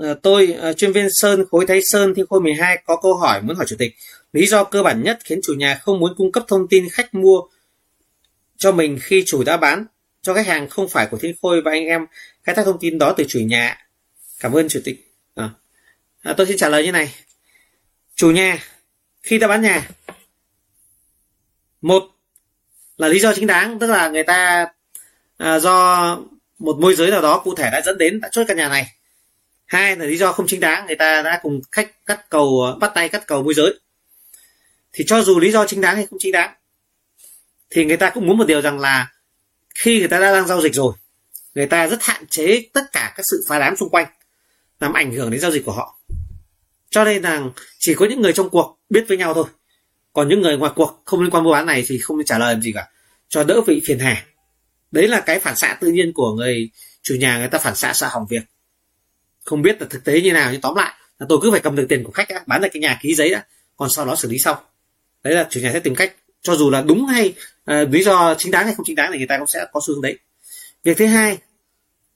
Ờ, 0.00 0.14
tôi 0.22 0.52
ờ, 0.52 0.72
chuyên 0.72 0.92
viên 0.92 1.08
Sơn 1.10 1.44
khối 1.50 1.66
Thái 1.66 1.80
Sơn 1.82 2.14
thi 2.14 2.22
khối 2.30 2.40
12 2.40 2.78
có 2.86 2.96
câu 3.02 3.14
hỏi 3.14 3.42
muốn 3.42 3.56
hỏi 3.56 3.66
chủ 3.68 3.76
tịch. 3.78 3.92
Lý 4.32 4.46
do 4.46 4.64
cơ 4.64 4.82
bản 4.82 5.02
nhất 5.02 5.18
khiến 5.24 5.40
chủ 5.42 5.54
nhà 5.54 5.80
không 5.82 6.00
muốn 6.00 6.14
cung 6.16 6.32
cấp 6.32 6.44
thông 6.48 6.68
tin 6.68 6.88
khách 6.92 7.14
mua 7.14 7.40
cho 8.56 8.72
mình 8.72 8.98
khi 9.02 9.24
chủ 9.26 9.44
đã 9.44 9.56
bán 9.56 9.86
cho 10.22 10.34
khách 10.34 10.46
hàng 10.46 10.68
không 10.68 10.88
phải 10.88 11.06
của 11.10 11.18
Thiên 11.18 11.34
Khôi 11.42 11.62
và 11.62 11.70
anh 11.70 11.84
em 11.84 12.06
khai 12.42 12.54
thác 12.54 12.64
thông 12.64 12.78
tin 12.78 12.98
đó 12.98 13.14
từ 13.16 13.24
chủ 13.28 13.40
nhà. 13.40 13.86
Cảm 14.40 14.52
ơn 14.52 14.68
chủ 14.68 14.80
tịch. 14.84 15.12
À. 15.34 15.50
À, 16.22 16.34
tôi 16.36 16.46
xin 16.46 16.56
trả 16.56 16.68
lời 16.68 16.84
như 16.84 16.92
này. 16.92 17.14
Chủ 18.14 18.30
nhà 18.30 18.58
khi 19.22 19.38
đã 19.38 19.48
bán 19.48 19.62
nhà 19.62 19.88
một 21.80 22.02
là 22.96 23.08
lý 23.08 23.18
do 23.18 23.34
chính 23.34 23.46
đáng 23.46 23.78
tức 23.78 23.86
là 23.86 24.08
người 24.08 24.24
ta 24.24 24.66
à, 25.36 25.58
do 25.58 26.18
một 26.58 26.76
môi 26.80 26.94
giới 26.94 27.10
nào 27.10 27.22
đó 27.22 27.40
cụ 27.44 27.54
thể 27.54 27.70
đã 27.72 27.80
dẫn 27.84 27.98
đến 27.98 28.20
đã 28.20 28.28
chốt 28.32 28.44
căn 28.48 28.56
nhà 28.56 28.68
này 28.68 28.86
hai 29.70 29.96
là 29.96 30.04
lý 30.04 30.16
do 30.16 30.32
không 30.32 30.46
chính 30.48 30.60
đáng, 30.60 30.86
người 30.86 30.96
ta 30.96 31.22
đã 31.22 31.40
cùng 31.42 31.60
khách 31.72 32.06
cắt 32.06 32.30
cầu, 32.30 32.76
bắt 32.80 32.92
tay 32.94 33.08
cắt 33.08 33.26
cầu 33.26 33.42
môi 33.42 33.54
giới. 33.54 33.80
Thì 34.92 35.04
cho 35.06 35.22
dù 35.22 35.38
lý 35.38 35.52
do 35.52 35.66
chính 35.66 35.80
đáng 35.80 35.96
hay 35.96 36.06
không 36.06 36.18
chính 36.22 36.32
đáng, 36.32 36.54
thì 37.70 37.84
người 37.84 37.96
ta 37.96 38.10
cũng 38.10 38.26
muốn 38.26 38.38
một 38.38 38.44
điều 38.44 38.60
rằng 38.60 38.80
là 38.80 39.12
khi 39.74 39.98
người 39.98 40.08
ta 40.08 40.18
đã 40.18 40.32
đang 40.32 40.46
giao 40.46 40.60
dịch 40.60 40.74
rồi, 40.74 40.92
người 41.54 41.66
ta 41.66 41.86
rất 41.86 42.02
hạn 42.02 42.26
chế 42.26 42.68
tất 42.72 42.92
cả 42.92 43.12
các 43.16 43.22
sự 43.30 43.44
phá 43.48 43.58
đám 43.58 43.76
xung 43.76 43.90
quanh, 43.90 44.06
làm 44.80 44.92
ảnh 44.92 45.12
hưởng 45.12 45.30
đến 45.30 45.40
giao 45.40 45.50
dịch 45.50 45.64
của 45.64 45.72
họ. 45.72 45.98
Cho 46.90 47.04
nên 47.04 47.22
là 47.22 47.42
chỉ 47.78 47.94
có 47.94 48.06
những 48.06 48.20
người 48.20 48.32
trong 48.32 48.50
cuộc 48.50 48.78
biết 48.88 49.04
với 49.08 49.16
nhau 49.16 49.34
thôi. 49.34 49.44
Còn 50.12 50.28
những 50.28 50.40
người 50.40 50.56
ngoài 50.56 50.72
cuộc 50.76 51.02
không 51.04 51.20
liên 51.20 51.30
quan 51.30 51.44
mua 51.44 51.52
bán 51.52 51.66
này 51.66 51.84
thì 51.86 51.98
không 51.98 52.24
trả 52.26 52.38
lời 52.38 52.54
làm 52.54 52.62
gì 52.62 52.72
cả. 52.72 52.88
Cho 53.28 53.44
đỡ 53.44 53.60
bị 53.66 53.82
phiền 53.86 53.98
hà. 53.98 54.26
Đấy 54.90 55.08
là 55.08 55.20
cái 55.20 55.40
phản 55.40 55.56
xạ 55.56 55.78
tự 55.80 55.88
nhiên 55.88 56.12
của 56.12 56.34
người 56.34 56.70
chủ 57.02 57.14
nhà, 57.14 57.38
người 57.38 57.48
ta 57.48 57.58
phản 57.58 57.76
xạ 57.76 57.92
sợ 57.92 58.08
hỏng 58.10 58.26
việc 58.30 58.42
không 59.50 59.62
biết 59.62 59.80
là 59.80 59.86
thực 59.90 60.04
tế 60.04 60.20
như 60.20 60.32
nào 60.32 60.48
nhưng 60.52 60.60
tóm 60.60 60.74
lại 60.74 60.94
là 61.18 61.26
tôi 61.28 61.38
cứ 61.42 61.50
phải 61.50 61.60
cầm 61.60 61.76
được 61.76 61.86
tiền 61.88 62.04
của 62.04 62.12
khách 62.12 62.28
đã, 62.28 62.44
bán 62.46 62.62
ra 62.62 62.68
cái 62.72 62.80
nhà 62.80 62.98
ký 63.02 63.14
giấy 63.14 63.30
đã 63.30 63.44
còn 63.76 63.90
sau 63.90 64.06
đó 64.06 64.16
xử 64.16 64.28
lý 64.28 64.38
sau. 64.38 64.62
Đấy 65.22 65.34
là 65.34 65.46
chủ 65.50 65.60
nhà 65.60 65.70
sẽ 65.72 65.80
tìm 65.80 65.94
cách 65.94 66.14
cho 66.42 66.54
dù 66.54 66.70
là 66.70 66.82
đúng 66.82 67.06
hay 67.06 67.34
uh, 67.70 67.90
lý 67.90 68.04
do 68.04 68.34
chính 68.38 68.52
đáng 68.52 68.64
hay 68.64 68.74
không 68.74 68.86
chính 68.86 68.96
đáng 68.96 69.10
thì 69.12 69.18
người 69.18 69.26
ta 69.26 69.38
cũng 69.38 69.46
sẽ 69.46 69.66
có 69.72 69.80
xu 69.86 69.94
hướng 69.94 70.02
đấy. 70.02 70.18
Việc 70.84 70.96
thứ 70.96 71.06
hai 71.06 71.38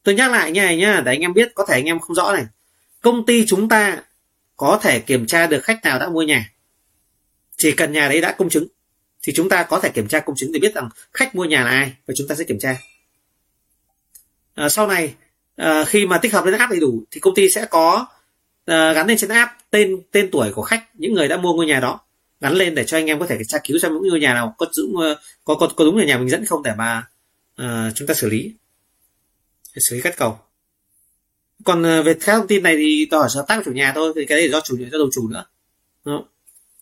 tôi 0.02 0.15
nhắc 0.15 0.31
lại 0.31 0.52
như 0.52 0.61
này 0.61 0.77
nhá 0.77 1.02
để 1.05 1.12
anh 1.12 1.20
em 1.20 1.32
biết 1.32 1.52
có 1.55 1.65
thể 1.69 1.74
anh 1.74 1.85
em 1.85 2.01
không 2.01 2.15
rõ 2.15 2.32
này. 2.32 2.44
Công 3.01 3.27
ty 3.27 3.47
chúng 3.47 3.69
ta 3.69 4.02
có 4.56 4.78
thể 4.82 5.01
kiểm 5.01 5.27
tra 5.27 5.47
được 5.47 5.65
khách 5.65 5.85
nào 5.85 5.98
đã 5.98 6.09
mua 6.09 6.23
nhà. 6.23 6.52
Chỉ 7.56 7.73
cần 7.73 7.93
nhà 7.93 8.09
đấy 8.09 8.20
đã 8.20 8.32
công 8.32 8.48
chứng 8.48 8.66
thì 9.23 9.32
chúng 9.36 9.48
ta 9.48 9.62
có 9.62 9.81
thể 9.81 9.89
kiểm 9.89 10.09
tra 10.09 10.20
công 10.20 10.36
chứng 10.36 10.52
để 10.52 10.61
biết 10.61 10.74
rằng 10.74 10.89
khách 11.12 11.35
mua 11.35 11.44
nhà 11.44 11.65
là 11.65 11.70
ai 11.70 11.93
và 12.06 12.15
chúng 12.16 12.28
ta 12.28 12.35
sẽ 12.35 12.44
kiểm 12.44 12.59
tra. 12.59 12.77
À, 14.55 14.69
sau 14.69 14.86
này 14.86 15.15
Ờ, 15.56 15.85
khi 15.85 16.06
mà 16.06 16.18
tích 16.18 16.32
hợp 16.32 16.44
lên 16.44 16.59
app 16.59 16.70
đầy 16.70 16.81
đủ 16.81 17.05
thì 17.10 17.20
công 17.20 17.35
ty 17.35 17.51
sẽ 17.51 17.64
có 17.64 18.06
uh, 18.60 18.66
gắn 18.66 19.06
lên 19.06 19.16
trên 19.18 19.31
app 19.31 19.52
tên 19.70 20.01
tên 20.10 20.31
tuổi 20.31 20.52
của 20.52 20.62
khách 20.62 20.85
những 20.94 21.14
người 21.14 21.28
đã 21.28 21.36
mua 21.36 21.55
ngôi 21.55 21.66
nhà 21.66 21.81
đó. 21.81 22.01
Gắn 22.40 22.52
lên 22.52 22.74
để 22.74 22.85
cho 22.85 22.97
anh 22.97 23.06
em 23.06 23.18
có 23.18 23.26
thể 23.26 23.39
tra 23.48 23.59
cứu 23.64 23.78
xem 23.78 23.93
những 23.93 24.09
ngôi 24.09 24.20
nhà 24.20 24.35
nào 24.35 24.55
có 24.59 24.66
đúng 24.78 24.97
ờ, 24.97 25.20
có 25.44 25.55
có, 25.55 25.68
có 25.76 25.85
đúng 25.85 25.97
là 25.97 26.05
nhà 26.05 26.18
mình 26.18 26.28
dẫn 26.28 26.44
không 26.47 26.62
để 26.62 26.72
mà 26.78 27.06
uh, 27.62 27.94
chúng 27.94 28.09
ta 28.09 28.14
xử 28.14 28.28
lý. 28.28 28.52
Để 29.74 29.81
xử 29.89 29.97
lý 29.97 30.02
cắt 30.02 30.16
cầu. 30.16 30.39
Còn 31.64 31.82
về 31.82 32.14
các 32.14 32.32
thông 32.36 32.47
tin 32.47 32.62
này 32.62 32.76
thì 32.76 33.06
tôi 33.10 33.20
hỏi 33.20 33.28
hợp 33.35 33.44
tác 33.48 33.56
của 33.56 33.62
chủ 33.64 33.72
nhà 33.72 33.93
thôi 33.94 34.12
thì 34.16 34.26
cái 34.26 34.39
đấy 34.39 34.51
do 34.51 34.60
chủ 34.60 34.76
do 34.76 34.98
đầu 34.98 35.09
chủ 35.12 35.28
nữa. 35.28 35.44
Đúng 36.05 36.24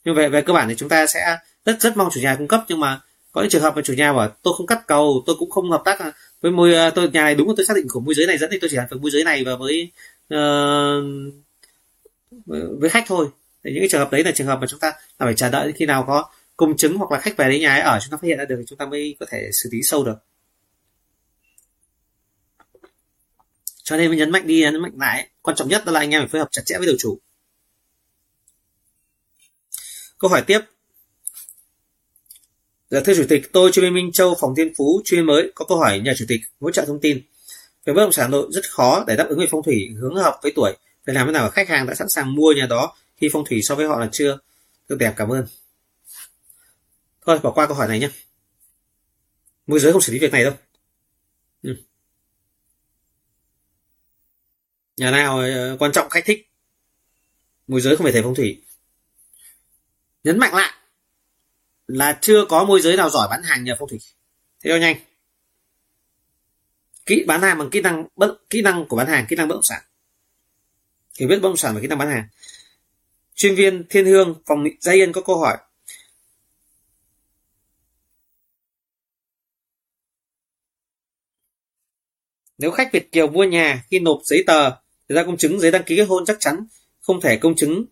nhưng 0.05 0.15
về 0.15 0.29
về 0.29 0.43
cơ 0.43 0.53
bản 0.53 0.69
thì 0.69 0.75
chúng 0.79 0.89
ta 0.89 1.07
sẽ 1.07 1.39
rất 1.65 1.81
rất 1.81 1.97
mong 1.97 2.09
chủ 2.13 2.21
nhà 2.21 2.35
cung 2.35 2.49
cấp 2.49 2.65
nhưng 2.69 2.81
mà 2.81 3.01
có 3.33 3.41
những 3.41 3.51
trường 3.51 3.63
hợp 3.63 3.77
mà 3.77 3.83
chủ 3.83 3.93
nhà 3.93 4.13
bảo 4.13 4.29
tôi 4.43 4.55
không 4.57 4.67
cắt 4.67 4.87
cầu 4.87 5.23
tôi 5.27 5.37
cũng 5.39 5.51
không 5.51 5.71
hợp 5.71 5.83
tác 5.85 5.99
với 6.43 6.53
môi 6.53 6.75
ờ, 6.75 6.91
tôi 6.91 7.11
nhà 7.11 7.23
này 7.23 7.35
đúng 7.35 7.49
là 7.49 7.55
tôi 7.57 7.67
xác 7.67 7.77
định 7.77 7.87
của 7.89 8.01
môi 8.01 8.15
giới 8.15 8.27
này 8.27 8.39
dẫn 8.39 8.51
thì 8.53 8.59
tôi 8.61 8.71
chỉ 8.71 8.77
làm 8.77 8.87
việc 8.91 9.01
môi 9.01 9.11
giới 9.11 9.25
này 9.25 9.45
và 9.45 9.57
với 9.57 9.91
uh, 10.35 11.05
với 12.81 12.91
khách 12.91 13.05
thôi. 13.07 13.29
Thì 13.65 13.71
những 13.71 13.81
cái 13.81 13.89
trường 13.91 14.01
hợp 14.01 14.13
đấy 14.13 14.25
là 14.25 14.33
trường 14.35 14.47
hợp 14.47 14.59
mà 14.61 14.67
chúng 14.67 14.81
ta 14.81 14.93
là 15.19 15.27
phải 15.27 15.35
chờ 15.35 15.49
đợi 15.49 15.73
khi 15.73 15.87
nào 15.87 16.05
có 16.07 16.31
công 16.57 16.77
chứng 16.77 16.97
hoặc 16.97 17.13
là 17.13 17.21
khách 17.21 17.37
về 17.37 17.51
đến 17.51 17.61
nhà 17.61 17.75
ấy 17.75 17.81
ở 17.81 17.99
chúng 18.03 18.11
ta 18.11 18.17
phát 18.17 18.27
hiện 18.27 18.39
ra 18.39 18.45
được 18.45 18.57
thì 18.59 18.65
chúng 18.67 18.79
ta 18.79 18.87
mới 18.87 19.17
có 19.21 19.27
thể 19.31 19.51
xử 19.53 19.69
lý 19.73 19.79
sâu 19.83 20.05
được. 20.05 20.17
Cho 23.83 23.97
nên 23.97 24.11
mình 24.11 24.19
nhấn 24.19 24.31
mạnh 24.31 24.47
đi 24.47 24.61
nhấn 24.61 24.83
mạnh 24.83 24.93
lại. 24.99 25.29
Quan 25.43 25.57
trọng 25.57 25.69
nhất 25.69 25.83
đó 25.87 25.93
là 25.93 26.01
anh 26.01 26.11
em 26.11 26.21
phải 26.23 26.29
phối 26.29 26.41
hợp 26.41 26.49
chặt 26.51 26.63
chẽ 26.65 26.79
với 26.79 26.87
đầu 26.87 26.97
chủ. 26.99 27.19
Câu 30.19 30.31
hỏi 30.31 30.43
tiếp. 30.47 30.61
Dạ 32.93 33.01
thưa 33.05 33.15
Chủ 33.15 33.25
tịch, 33.29 33.53
tôi 33.53 33.71
Trương 33.73 33.95
Minh 33.95 34.13
Châu, 34.13 34.35
phòng 34.41 34.55
Thiên 34.57 34.73
Phú, 34.77 35.03
chuyên 35.05 35.27
mới 35.27 35.53
có 35.55 35.65
câu 35.65 35.79
hỏi 35.79 35.99
nhà 35.99 36.13
Chủ 36.17 36.25
tịch 36.29 36.41
hỗ 36.61 36.71
trợ 36.71 36.85
thông 36.87 37.01
tin. 37.01 37.23
Về 37.85 37.93
bất 37.95 38.03
động 38.03 38.13
sản 38.13 38.31
nội 38.31 38.49
rất 38.51 38.71
khó 38.71 39.05
để 39.07 39.17
đáp 39.17 39.27
ứng 39.29 39.39
về 39.39 39.47
phong 39.51 39.63
thủy 39.63 39.89
hướng 40.01 40.15
hợp 40.15 40.41
với 40.43 40.53
tuổi. 40.57 40.77
Phải 41.07 41.15
làm 41.15 41.27
thế 41.27 41.33
nào 41.33 41.51
khách 41.51 41.69
hàng 41.69 41.87
đã 41.87 41.95
sẵn 41.95 42.09
sàng 42.09 42.35
mua 42.35 42.53
nhà 42.57 42.67
đó 42.67 42.97
khi 43.17 43.29
phong 43.33 43.45
thủy 43.45 43.63
so 43.63 43.75
với 43.75 43.87
họ 43.87 44.01
là 44.01 44.09
chưa? 44.13 44.39
Tôi 44.89 44.99
đẹp 44.99 45.15
cảm 45.17 45.29
ơn. 45.29 45.47
Thôi 47.27 47.39
bỏ 47.43 47.51
qua 47.51 47.67
câu 47.67 47.77
hỏi 47.77 47.89
này 47.89 47.99
nhé. 47.99 48.11
Môi 49.67 49.81
giới 49.81 49.93
không 49.93 50.03
xử 50.03 50.13
lý 50.13 50.19
việc 50.19 50.33
này 50.33 50.45
đâu. 50.45 50.55
Ừ. 51.63 51.77
Nhà 54.97 55.11
nào 55.11 55.39
ờ, 55.39 55.77
quan 55.79 55.93
trọng 55.93 56.09
khách 56.09 56.25
thích. 56.25 56.49
Môi 57.67 57.81
giới 57.81 57.97
không 57.97 58.05
phải 58.05 58.13
thầy 58.13 58.23
phong 58.23 58.35
thủy. 58.35 58.63
Nhấn 60.25 60.39
mạnh 60.39 60.55
lại 60.55 60.73
là 61.87 62.19
chưa 62.21 62.45
có 62.49 62.65
môi 62.65 62.81
giới 62.81 62.97
nào 62.97 63.11
giỏi 63.11 63.29
bán 63.31 63.43
hàng 63.43 63.65
nhờ 63.65 63.75
phong 63.79 63.89
thủy. 63.89 63.99
Thế 64.65 64.71
cho 64.71 64.77
nhanh. 64.77 64.97
Kỹ 67.07 67.25
bán 67.27 67.43
hàng 67.43 67.59
bằng 67.59 67.71
kỹ 67.71 67.81
năng 67.81 68.05
bất, 68.17 68.37
kỹ 68.51 68.63
năng 68.63 68.87
của 68.89 68.97
bán 68.97 69.07
hàng, 69.07 69.27
kỹ 69.29 69.37
năng 69.37 69.49
bất 69.49 69.55
động 69.55 69.63
sản. 69.63 69.83
Hiểu 71.19 71.29
biết 71.29 71.37
bất 71.37 71.49
động 71.49 71.57
sản 71.57 71.75
và 71.75 71.81
kỹ 71.81 71.87
năng 71.87 71.99
bán 71.99 72.09
hàng. 72.09 72.29
Chuyên 73.35 73.55
viên 73.55 73.85
thiên 73.89 74.07
hương, 74.07 74.43
phòng 74.47 74.65
gia 74.81 74.93
yên 74.93 75.13
có 75.13 75.21
câu 75.21 75.39
hỏi. 75.39 75.59
Nếu 82.59 82.71
khách 82.71 82.93
Việt 82.93 83.13
kiều 83.13 83.31
mua 83.31 83.45
nhà 83.45 83.85
khi 83.91 83.99
nộp 83.99 84.21
giấy 84.25 84.45
tờ 84.47 84.71
ra 85.09 85.25
công 85.25 85.37
chứng, 85.37 85.61
giấy 85.61 85.71
đăng 85.71 85.83
ký 85.87 85.97
kết 85.97 86.05
hôn 86.05 86.25
chắc 86.27 86.37
chắn 86.41 86.67
không 87.01 87.21
thể 87.21 87.37
công 87.37 87.57
chứng 87.57 87.85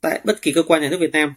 tại 0.00 0.20
bất 0.24 0.42
kỳ 0.42 0.52
cơ 0.52 0.62
quan 0.62 0.82
nhà 0.82 0.88
nước 0.88 0.98
Việt 1.00 1.10
Nam. 1.12 1.34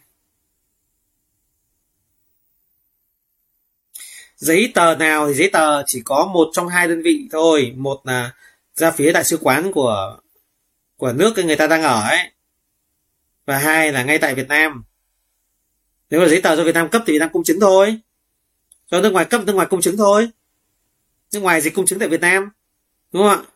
Giấy 4.40 4.72
tờ 4.74 4.94
nào 4.94 5.28
thì 5.28 5.34
giấy 5.34 5.50
tờ, 5.52 5.82
chỉ 5.86 6.02
có 6.04 6.26
một 6.26 6.48
trong 6.52 6.68
hai 6.68 6.88
đơn 6.88 7.02
vị 7.02 7.28
thôi. 7.32 7.72
Một 7.76 8.00
là 8.04 8.32
ra 8.74 8.90
phía 8.90 9.12
đại 9.12 9.24
sứ 9.24 9.38
quán 9.40 9.72
của 9.72 10.18
của 10.96 11.12
nước 11.12 11.38
người 11.44 11.56
ta 11.56 11.66
đang 11.66 11.82
ở 11.82 12.00
ấy. 12.08 12.30
Và 13.46 13.58
hai 13.58 13.92
là 13.92 14.02
ngay 14.02 14.18
tại 14.18 14.34
Việt 14.34 14.48
Nam. 14.48 14.84
Nếu 16.10 16.20
là 16.20 16.28
giấy 16.28 16.40
tờ 16.42 16.56
do 16.56 16.64
Việt 16.64 16.74
Nam 16.74 16.88
cấp 16.88 17.02
thì 17.06 17.12
Việt 17.12 17.18
Nam 17.18 17.30
công 17.32 17.44
chứng 17.44 17.60
thôi. 17.60 18.00
Do 18.90 19.00
nước 19.00 19.10
ngoài 19.12 19.24
cấp, 19.24 19.42
nước 19.46 19.52
ngoài 19.52 19.66
công 19.70 19.80
chứng 19.80 19.96
thôi. 19.96 20.28
Nước 21.32 21.40
ngoài 21.40 21.60
gì 21.60 21.70
công 21.70 21.86
chứng 21.86 21.98
tại 21.98 22.08
Việt 22.08 22.20
Nam. 22.20 22.50
Đúng 23.12 23.22
không 23.22 23.30
ạ? 23.30 23.50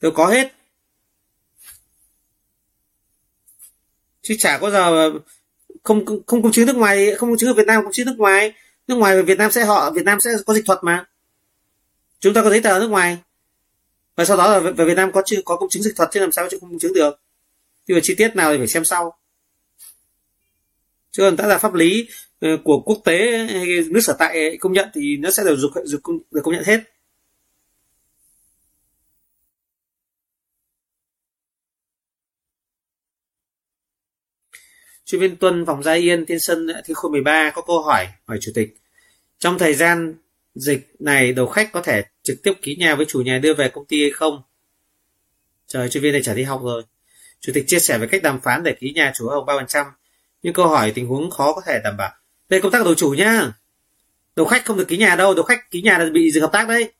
Đều 0.00 0.10
có 0.10 0.26
hết. 0.26 0.52
Chứ 4.22 4.36
chả 4.38 4.58
có 4.58 4.70
giờ 4.70 5.10
không 5.82 6.04
không 6.26 6.42
công 6.42 6.52
chứng 6.52 6.66
nước 6.66 6.76
ngoài, 6.76 7.14
không 7.14 7.30
công 7.30 7.38
chứng 7.38 7.50
ở 7.50 7.54
Việt 7.54 7.66
Nam 7.66 7.82
công 7.84 7.92
chứng 7.92 8.06
nước 8.06 8.18
ngoài 8.18 8.52
nước 8.88 8.94
ngoài 8.94 9.22
Việt 9.22 9.38
Nam 9.38 9.50
sẽ 9.50 9.64
họ 9.64 9.90
Việt 9.90 10.04
Nam 10.04 10.20
sẽ 10.20 10.30
có 10.46 10.54
dịch 10.54 10.66
thuật 10.66 10.78
mà. 10.82 11.04
Chúng 12.20 12.34
ta 12.34 12.42
có 12.42 12.50
giấy 12.50 12.60
tờ 12.60 12.78
nước 12.78 12.88
ngoài. 12.88 13.18
Và 14.16 14.24
sau 14.24 14.36
đó 14.36 14.48
là 14.48 14.70
về 14.70 14.84
Việt 14.84 14.94
Nam 14.94 15.12
có 15.12 15.22
chưa 15.26 15.42
có 15.44 15.56
công 15.56 15.68
chứng 15.68 15.82
dịch 15.82 15.96
thuật 15.96 16.08
chứ 16.12 16.20
làm 16.20 16.32
sao 16.32 16.48
chứ 16.50 16.58
không 16.60 16.70
công 16.70 16.78
chứng 16.78 16.92
được. 16.92 17.20
Nhưng 17.86 17.96
mà 17.96 18.00
chi 18.02 18.14
tiết 18.14 18.36
nào 18.36 18.52
thì 18.52 18.58
phải 18.58 18.66
xem 18.66 18.84
sau. 18.84 19.18
Chứ 21.10 21.22
còn 21.22 21.36
đã 21.36 21.46
là 21.46 21.58
pháp 21.58 21.74
lý 21.74 22.08
ờ, 22.40 22.48
của 22.64 22.80
quốc 22.80 22.98
tế 23.04 23.46
hay 23.50 23.66
nước 23.90 24.00
sở 24.00 24.16
tại 24.18 24.58
công 24.60 24.72
nhận 24.72 24.88
thì 24.94 25.16
nó 25.16 25.30
sẽ 25.30 25.44
đều 25.44 25.56
được, 25.56 25.82
được, 25.92 26.00
được 26.30 26.40
công 26.44 26.54
nhận 26.54 26.64
hết. 26.64 26.80
Chuyên 35.08 35.20
viên 35.20 35.36
Tuân 35.36 35.64
vòng 35.64 35.82
Gia 35.82 35.92
Yên 35.92 36.26
Tiên 36.26 36.40
Sơn 36.40 36.66
Thiên 36.84 36.94
Khôi 36.94 37.10
13 37.10 37.50
có 37.54 37.62
câu 37.62 37.82
hỏi 37.82 38.08
hỏi 38.26 38.38
chủ 38.40 38.52
tịch. 38.54 38.76
Trong 39.38 39.58
thời 39.58 39.74
gian 39.74 40.14
dịch 40.54 40.90
này 40.98 41.32
đầu 41.32 41.46
khách 41.46 41.72
có 41.72 41.82
thể 41.82 42.04
trực 42.22 42.42
tiếp 42.42 42.52
ký 42.62 42.76
nhà 42.76 42.94
với 42.94 43.06
chủ 43.06 43.20
nhà 43.20 43.38
đưa 43.38 43.54
về 43.54 43.68
công 43.68 43.86
ty 43.86 44.02
hay 44.02 44.10
không? 44.10 44.42
Trời, 45.66 45.88
chuyên 45.88 46.02
viên 46.02 46.12
này 46.12 46.22
trả 46.22 46.34
đi 46.34 46.42
học 46.42 46.60
rồi. 46.64 46.82
Chủ 47.40 47.52
tịch 47.54 47.64
chia 47.66 47.78
sẻ 47.78 47.98
về 47.98 48.06
cách 48.06 48.22
đàm 48.22 48.40
phán 48.40 48.62
để 48.62 48.76
ký 48.80 48.92
nhà 48.92 49.12
chủ 49.14 49.28
hồng 49.28 49.46
3%. 49.46 49.86
Nhưng 50.42 50.52
câu 50.52 50.68
hỏi 50.68 50.92
tình 50.94 51.06
huống 51.06 51.30
khó 51.30 51.52
có 51.52 51.62
thể 51.66 51.80
đảm 51.84 51.96
bảo. 51.96 52.12
Đây 52.48 52.60
công 52.60 52.72
tác 52.72 52.84
đầu 52.84 52.94
chủ 52.94 53.10
nhá. 53.10 53.52
Đầu 54.36 54.46
khách 54.46 54.64
không 54.64 54.76
được 54.76 54.88
ký 54.88 54.96
nhà 54.96 55.16
đâu, 55.16 55.34
đầu 55.34 55.44
khách 55.44 55.70
ký 55.70 55.82
nhà 55.82 55.98
là 55.98 56.10
bị 56.12 56.30
dừng 56.30 56.42
hợp 56.42 56.52
tác 56.52 56.68
đấy. 56.68 56.92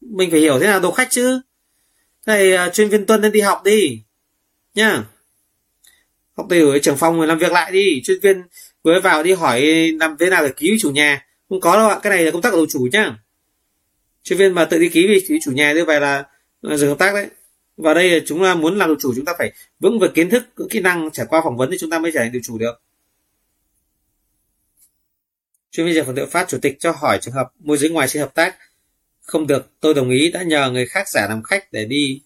Mình 0.00 0.30
phải 0.30 0.40
hiểu 0.40 0.58
thế 0.60 0.66
nào 0.66 0.80
đầu 0.80 0.92
khách 0.92 1.08
chứ. 1.10 1.40
Thầy 2.26 2.54
uh, 2.54 2.58
à, 2.58 2.68
chuyên 2.68 2.88
viên 2.88 3.06
Tuân 3.06 3.20
nên 3.20 3.32
đi 3.32 3.40
học 3.40 3.62
đi. 3.64 4.02
Nhá 6.48 6.58
học 6.58 6.70
với 6.70 6.80
trưởng 6.80 6.96
phòng 6.96 7.18
người 7.18 7.26
làm 7.26 7.38
việc 7.38 7.52
lại 7.52 7.72
đi. 7.72 8.02
Chuyên 8.04 8.20
viên 8.20 8.42
vừa 8.82 9.00
vào 9.00 9.22
đi 9.22 9.32
hỏi 9.32 9.62
làm 10.00 10.16
thế 10.18 10.30
nào 10.30 10.42
để 10.42 10.52
ký 10.56 10.70
với 10.70 10.78
chủ 10.80 10.90
nhà. 10.90 11.26
Không 11.48 11.60
có 11.60 11.76
đâu 11.76 11.88
ạ 11.88 11.98
cái 12.02 12.10
này 12.10 12.24
là 12.24 12.30
công 12.30 12.42
tác 12.42 12.50
của 12.50 12.56
đầu 12.56 12.66
chủ 12.70 12.88
nhá. 12.92 13.16
Chuyên 14.22 14.38
viên 14.38 14.54
mà 14.54 14.64
tự 14.64 14.78
đi 14.78 14.88
ký 14.88 15.06
với 15.06 15.38
chủ 15.44 15.52
nhà 15.52 15.72
như 15.72 15.84
vậy 15.84 16.00
là, 16.00 16.24
là 16.62 16.76
dừng 16.76 16.88
hợp 16.88 16.98
tác 16.98 17.14
đấy. 17.14 17.26
Và 17.76 17.94
đây 17.94 18.22
chúng 18.26 18.42
ta 18.42 18.54
muốn 18.54 18.78
làm 18.78 18.88
đầu 18.88 18.96
chủ 19.00 19.12
chúng 19.16 19.24
ta 19.24 19.32
phải 19.38 19.52
vững 19.80 19.98
về 19.98 20.08
kiến 20.14 20.30
thức 20.30 20.42
kỹ 20.70 20.80
năng 20.80 21.10
trải 21.10 21.26
qua 21.28 21.40
phỏng 21.44 21.56
vấn 21.56 21.70
thì 21.70 21.76
chúng 21.80 21.90
ta 21.90 21.98
mới 21.98 22.12
trở 22.12 22.20
thành 22.20 22.32
đầu 22.32 22.40
chủ 22.44 22.58
được. 22.58 22.82
Chuyên 25.70 25.86
viên 25.86 26.04
phòng 26.04 26.14
tự 26.14 26.26
phát 26.26 26.48
chủ 26.48 26.58
tịch 26.62 26.76
cho 26.78 26.92
hỏi 26.92 27.18
trường 27.22 27.34
hợp 27.34 27.52
môi 27.58 27.76
giới 27.76 27.90
ngoài 27.90 28.08
xin 28.08 28.22
hợp 28.22 28.34
tác 28.34 28.56
không 29.20 29.46
được. 29.46 29.70
Tôi 29.80 29.94
đồng 29.94 30.10
ý 30.10 30.30
đã 30.30 30.42
nhờ 30.42 30.70
người 30.70 30.86
khác 30.86 31.08
giả 31.08 31.26
làm 31.28 31.42
khách 31.42 31.72
để 31.72 31.84
đi 31.84 32.22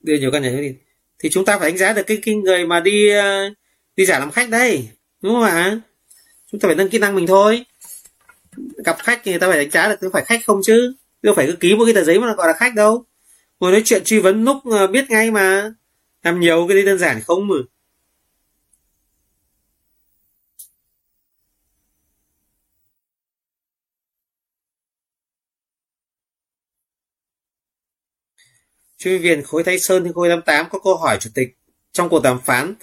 đưa 0.00 0.18
nhiều 0.18 0.30
căn 0.30 0.42
nhà 0.42 0.50
đi 0.50 0.74
thì 1.20 1.30
chúng 1.30 1.44
ta 1.44 1.58
phải 1.58 1.70
đánh 1.70 1.78
giá 1.78 1.92
được 1.92 2.02
cái, 2.06 2.18
cái 2.22 2.34
người 2.34 2.66
mà 2.66 2.80
đi 2.80 3.10
ờ, 3.10 3.50
đi 3.96 4.04
giả 4.04 4.18
làm 4.18 4.30
khách 4.30 4.48
đây 4.48 4.88
đúng 5.22 5.34
không 5.34 5.42
ạ? 5.42 5.80
Chúng 6.52 6.60
ta 6.60 6.66
phải 6.66 6.76
nâng 6.76 6.88
kỹ 6.88 6.98
năng 6.98 7.14
mình 7.14 7.26
thôi. 7.26 7.64
Gặp 8.84 8.96
khách 8.98 9.20
thì 9.24 9.32
người 9.32 9.40
ta 9.40 9.48
phải 9.48 9.58
đánh 9.58 9.70
giá 9.70 9.88
được 9.88 9.96
có 10.00 10.10
phải 10.12 10.24
khách 10.24 10.40
không 10.46 10.60
chứ. 10.64 10.94
Đâu 11.22 11.34
phải 11.34 11.46
cứ 11.46 11.52
ký 11.52 11.74
một 11.74 11.84
cái 11.84 11.94
tờ 11.94 12.04
giấy 12.04 12.20
mà 12.20 12.34
gọi 12.34 12.46
là 12.46 12.52
khách 12.52 12.74
đâu. 12.74 13.04
Ngồi 13.60 13.72
nói 13.72 13.82
chuyện 13.84 14.04
truy 14.04 14.18
vấn 14.18 14.44
lúc 14.44 14.56
ờ, 14.70 14.86
biết 14.86 15.10
ngay 15.10 15.30
mà. 15.30 15.72
Làm 16.22 16.40
nhiều 16.40 16.66
cái 16.68 16.76
đi 16.76 16.84
đơn 16.84 16.98
giản 16.98 17.20
không 17.20 17.48
mà. 17.48 17.54
Chuyên 29.00 29.22
viên 29.22 29.42
khối 29.42 29.64
Thái 29.64 29.78
Sơn 29.78 30.04
thì 30.04 30.10
khối 30.14 30.28
88 30.28 30.70
có 30.70 30.78
câu 30.78 30.96
hỏi 30.96 31.18
chủ 31.20 31.30
tịch. 31.34 31.48
Trong 31.92 32.08
cuộc 32.08 32.22
đàm 32.22 32.40
phán, 32.40 32.74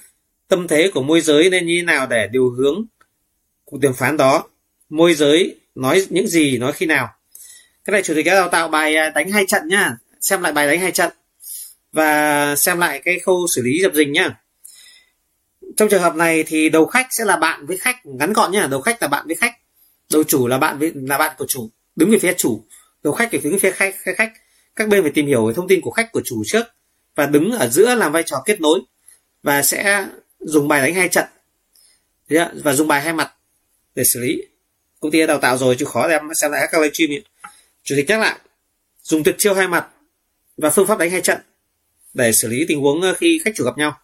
tâm 0.48 0.68
thế 0.68 0.92
của 0.94 1.04
môi 1.04 1.22
giới 1.22 1.50
nên 1.50 1.66
như 1.66 1.78
thế 1.78 1.84
nào 1.84 2.08
để 2.08 2.28
điều 2.32 2.50
hướng 2.50 2.86
cuộc 3.66 3.78
đàm 3.82 3.94
phán 3.94 4.18
đó? 4.18 4.44
Môi 4.90 5.14
giới 5.14 5.56
nói 5.76 6.06
những 6.10 6.28
gì, 6.28 6.58
nói 6.58 6.72
khi 6.72 6.86
nào? 6.86 7.10
Cái 7.86 7.92
này 7.92 8.04
chủ 8.04 8.14
tịch 8.16 8.26
đã 8.26 8.34
đào 8.34 8.50
tạo 8.50 8.68
bài 8.68 8.96
à, 8.96 9.10
đánh 9.10 9.32
hai 9.32 9.46
trận 9.46 9.68
nhá. 9.68 9.98
Xem 10.22 10.42
lại 10.42 10.52
bài 10.54 10.68
đánh 10.68 10.80
hai 10.80 10.92
trận. 10.92 11.12
Và 11.92 12.56
xem 12.56 12.80
lại 12.80 13.02
cái 13.06 13.20
khâu 13.20 13.48
xử 13.56 13.62
lý 13.62 13.82
dập 13.82 13.94
dình 13.94 14.12
nhá. 14.12 14.40
Trong 15.78 15.90
trường 15.90 16.02
hợp 16.02 16.16
này 16.16 16.44
thì 16.44 16.70
đầu 16.70 16.86
khách 16.86 17.08
sẽ 17.10 17.26
là 17.26 17.38
bạn 17.38 17.66
với 17.66 17.78
khách 17.78 18.06
ngắn 18.06 18.34
gọn 18.34 18.52
nhá. 18.52 18.68
Đầu 18.72 18.82
khách 18.82 19.02
là 19.02 19.08
bạn 19.08 19.28
với 19.28 19.36
khách. 19.36 19.54
Đầu 20.14 20.24
chủ 20.24 20.48
là 20.48 20.58
bạn 20.58 20.80
với, 20.80 20.92
là 20.96 21.18
bạn 21.18 21.36
của 21.38 21.46
chủ. 21.48 21.70
Đứng 21.96 22.12
về 22.12 22.20
phía 22.20 22.34
chủ. 22.34 22.66
Đầu 23.04 23.14
khách 23.14 23.32
về 23.32 23.40
phía 23.40 23.58
phía 23.60 23.72
khách 23.72 23.96
khách 24.18 24.32
các 24.78 24.90
bên 24.90 25.04
phải 25.04 25.12
tìm 25.12 25.28
hiểu 25.28 25.48
về 25.48 25.54
thông 25.54 25.68
tin 25.68 25.82
của 25.82 25.92
khách, 25.92 26.12
của 26.12 26.22
chủ 26.26 26.44
trước, 26.46 26.66
và 27.16 27.26
đứng 27.26 27.52
ở 27.52 27.68
giữa 27.70 27.96
làm 27.96 28.12
vai 28.12 28.24
trò 28.24 28.44
kết 28.46 28.62
nối, 28.62 28.80
và 29.44 29.64
sẽ 29.64 30.08
dùng 30.40 30.68
bài 30.68 30.82
đánh 30.82 30.94
hai 30.94 31.10
trận. 31.10 31.26
Và 32.64 32.74
dùng 32.74 32.88
bài 32.88 33.02
hai 33.02 33.14
mặt 33.14 33.34
để 33.96 34.04
xử 34.04 34.20
lý. 34.20 34.42
Công 35.00 35.12
ty 35.12 35.20
đã 35.20 35.26
đào 35.26 35.40
tạo 35.40 35.58
rồi, 35.58 35.76
chứ 35.80 35.86
khó 35.86 36.08
em 36.08 36.22
xem 36.42 36.52
lại 36.52 36.68
các 36.72 36.82
livestream 36.82 37.12
ấy. 37.12 37.24
chủ 37.84 37.96
tịch 37.98 38.06
nhắc 38.08 38.20
lại, 38.20 38.40
dùng 39.02 39.24
tuyệt 39.24 39.36
chiêu 39.38 39.54
hai 39.54 39.68
mặt 39.68 39.88
và 40.58 40.70
phương 40.70 40.88
pháp 40.88 40.98
đánh 40.98 41.12
hai 41.12 41.22
trận 41.22 41.38
để 42.14 42.32
xử 42.32 42.48
lý 42.48 42.66
tình 42.68 42.82
huống 42.82 43.02
ờ, 43.02 43.14
khi 43.14 43.42
khách 43.46 43.52
chủ 43.56 43.64
gặp 43.64 43.78
nhau. 43.78 44.00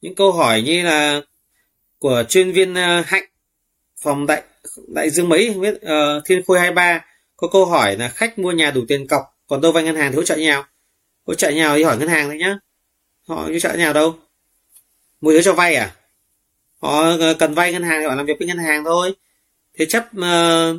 Những 0.00 0.14
câu 0.14 0.32
hỏi 0.32 0.62
như 0.62 0.82
là 0.82 1.20
của 2.04 2.24
chuyên 2.28 2.52
viên 2.52 2.74
ờ, 2.74 3.02
hạnh 3.06 3.24
phòng 4.02 4.26
đại 4.26 4.42
đại 4.88 5.10
dương 5.10 5.28
mấy 5.28 5.50
không 5.52 5.62
biết 5.62 5.74
uh, 5.74 6.24
thiên 6.24 6.42
khôi 6.46 6.58
23 6.58 7.04
có 7.36 7.48
câu 7.48 7.66
hỏi 7.66 7.96
là 7.96 8.08
khách 8.08 8.38
mua 8.38 8.52
nhà 8.52 8.70
đủ 8.70 8.80
tiền 8.88 9.06
cọc 9.06 9.22
còn 9.46 9.60
đâu 9.60 9.72
vay 9.72 9.84
ngân 9.84 9.96
hàng 9.96 10.12
thì 10.12 10.16
hỗ 10.16 10.22
trợ 10.22 10.36
nhau. 10.36 10.64
Hỗ 11.26 11.34
trợ 11.34 11.50
nhau 11.50 11.76
thì 11.76 11.82
hỏi 11.82 11.98
ngân 11.98 12.08
hàng 12.08 12.28
đấy 12.28 12.38
nhá. 12.38 12.58
Họ 13.28 13.34
hỗ 13.34 13.58
trợ 13.58 13.74
nhau 13.74 13.92
đâu? 13.92 14.18
Mua 15.20 15.30
đứa 15.30 15.42
cho 15.42 15.52
vay 15.52 15.74
à? 15.74 15.94
Họ 16.80 17.02
ờ, 17.20 17.34
cần 17.38 17.54
vay 17.54 17.72
ngân 17.72 17.82
hàng 17.82 18.00
thì 18.00 18.06
họ 18.06 18.14
làm 18.14 18.26
việc 18.26 18.38
với 18.38 18.48
ngân 18.48 18.58
hàng 18.58 18.84
thôi. 18.84 19.14
Thế 19.78 19.86
chấp 19.86 20.04
uh, 20.18 20.76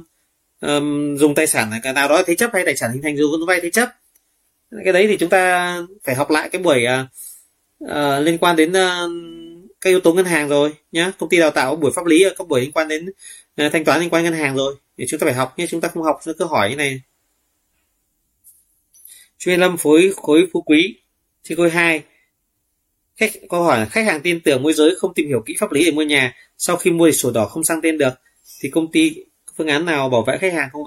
um, 0.61 1.17
dùng 1.17 1.35
tài 1.35 1.47
sản 1.47 1.71
cái 1.83 1.93
nào 1.93 2.07
đó 2.07 2.23
thế 2.27 2.35
chấp 2.35 2.49
hay 2.53 2.65
tài 2.65 2.75
sản 2.75 2.91
hình 2.91 3.01
thành 3.01 3.17
dùng 3.17 3.45
vay 3.47 3.59
thế 3.61 3.69
chấp? 3.69 3.89
Cái 4.83 4.93
đấy 4.93 5.07
thì 5.07 5.17
chúng 5.17 5.29
ta 5.29 5.77
phải 6.03 6.15
học 6.15 6.29
lại 6.31 6.49
cái 6.49 6.61
buổi 6.61 6.85
uh, 6.85 7.07
uh, 7.83 8.23
liên 8.25 8.37
quan 8.37 8.55
đến 8.55 8.71
uh, 8.71 9.44
các 9.85 9.91
yếu 9.91 9.99
tố 9.99 10.13
ngân 10.13 10.25
hàng 10.25 10.49
rồi 10.49 10.73
nhá. 10.91 11.11
Công 11.17 11.29
ty 11.29 11.39
đào 11.39 11.51
tạo 11.51 11.75
buổi 11.75 11.91
pháp 11.95 12.05
lý 12.05 12.25
có 12.37 12.45
buổi 12.45 12.61
liên 12.61 12.71
quan 12.71 12.87
đến 12.87 13.09
uh, 13.65 13.71
thanh 13.71 13.85
toán 13.85 13.99
liên 14.01 14.09
quan 14.09 14.23
ngân 14.23 14.33
hàng 14.33 14.55
rồi. 14.55 14.75
Thì 14.97 15.05
chúng 15.07 15.19
ta 15.19 15.25
phải 15.25 15.33
học 15.33 15.59
nhé 15.59 15.65
chúng 15.69 15.81
ta 15.81 15.87
không 15.87 16.03
học 16.03 16.19
cứ 16.37 16.45
hỏi 16.45 16.69
như 16.69 16.75
này. 16.75 17.01
Chuyên 19.37 19.59
lâm 19.59 19.77
phối 19.77 20.13
khối 20.15 20.47
phú 20.53 20.61
quý 20.61 20.99
thì 21.43 21.55
khối 21.55 21.69
hai. 21.69 22.03
Khách 23.15 23.31
câu 23.49 23.63
hỏi 23.63 23.79
là 23.79 23.85
khách 23.85 24.05
hàng 24.05 24.21
tin 24.21 24.39
tưởng 24.39 24.63
môi 24.63 24.73
giới 24.73 24.95
không 24.97 25.13
tìm 25.13 25.27
hiểu 25.27 25.43
kỹ 25.45 25.55
pháp 25.59 25.71
lý 25.71 25.85
để 25.85 25.91
mua 25.91 26.01
nhà 26.01 26.33
sau 26.57 26.77
khi 26.77 26.91
mua 26.91 27.05
thì 27.05 27.11
sổ 27.11 27.31
đỏ 27.31 27.45
không 27.45 27.63
sang 27.63 27.81
tên 27.81 27.97
được 27.97 28.13
thì 28.61 28.69
công 28.69 28.91
ty 28.91 29.15
có 29.45 29.53
phương 29.57 29.67
án 29.67 29.85
nào 29.85 30.09
bảo 30.09 30.23
vệ 30.23 30.37
khách 30.37 30.53
hàng 30.53 30.69
không 30.71 30.83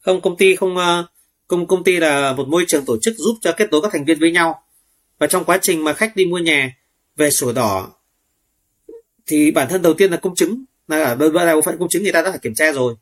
không 0.00 0.20
công 0.20 0.36
ty 0.36 0.56
không 0.56 0.76
ờ, 0.76 1.06
công 1.46 1.66
công 1.66 1.84
ty 1.84 1.96
là 1.96 2.32
một 2.32 2.48
môi 2.48 2.64
trường 2.68 2.84
tổ 2.84 2.98
chức 3.02 3.14
giúp 3.16 3.38
cho 3.40 3.52
kết 3.52 3.70
nối 3.70 3.82
các 3.82 3.92
thành 3.92 4.04
viên 4.04 4.18
với 4.18 4.30
nhau. 4.30 4.62
Và 5.18 5.26
trong 5.26 5.44
quá 5.44 5.58
trình 5.62 5.84
mà 5.84 5.92
khách 5.92 6.16
đi 6.16 6.26
mua 6.26 6.38
nhà 6.38 6.78
về 7.18 7.30
sổ 7.30 7.52
đỏ 7.52 7.98
thì 9.28 9.50
bản 9.50 9.68
thân 9.68 9.82
đầu 9.82 9.94
tiên 9.94 10.10
là 10.10 10.16
công 10.16 10.34
chứng. 10.34 10.64
Là 10.88 11.04
ở 11.04 11.14
bên 11.14 11.32
bộ 11.32 11.60
phận 11.60 11.78
công 11.78 11.88
chứng 11.88 12.02
người 12.02 12.12
ta 12.12 12.22
đã 12.22 12.30
phải 12.30 12.38
kiểm 12.42 12.54
tra 12.54 12.72
rồi. 12.72 12.94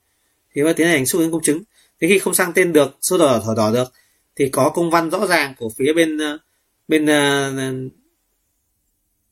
Thì 0.55 0.62
mới 0.62 0.74
tiến 0.74 0.88
hành 0.88 1.06
xúc 1.06 1.20
tiến 1.20 1.32
công 1.32 1.43
chứng. 1.43 1.62
Thế 2.01 2.09
khi 2.09 2.18
không 2.18 2.34
sang 2.34 2.52
tên 2.52 2.72
được 2.72 2.97
sổ 3.01 3.18
đỏ 3.18 3.40
thỏ 3.44 3.55
đỏ 3.55 3.70
được 3.70 3.93
thì 4.36 4.48
có 4.48 4.68
công 4.68 4.90
văn 4.90 5.10
rõ 5.10 5.26
ràng 5.26 5.55
của 5.59 5.70
phía 5.78 5.93
bên 5.93 6.18
ờ, 6.18 6.38
bên 6.88 7.06
ờ, 7.06 7.52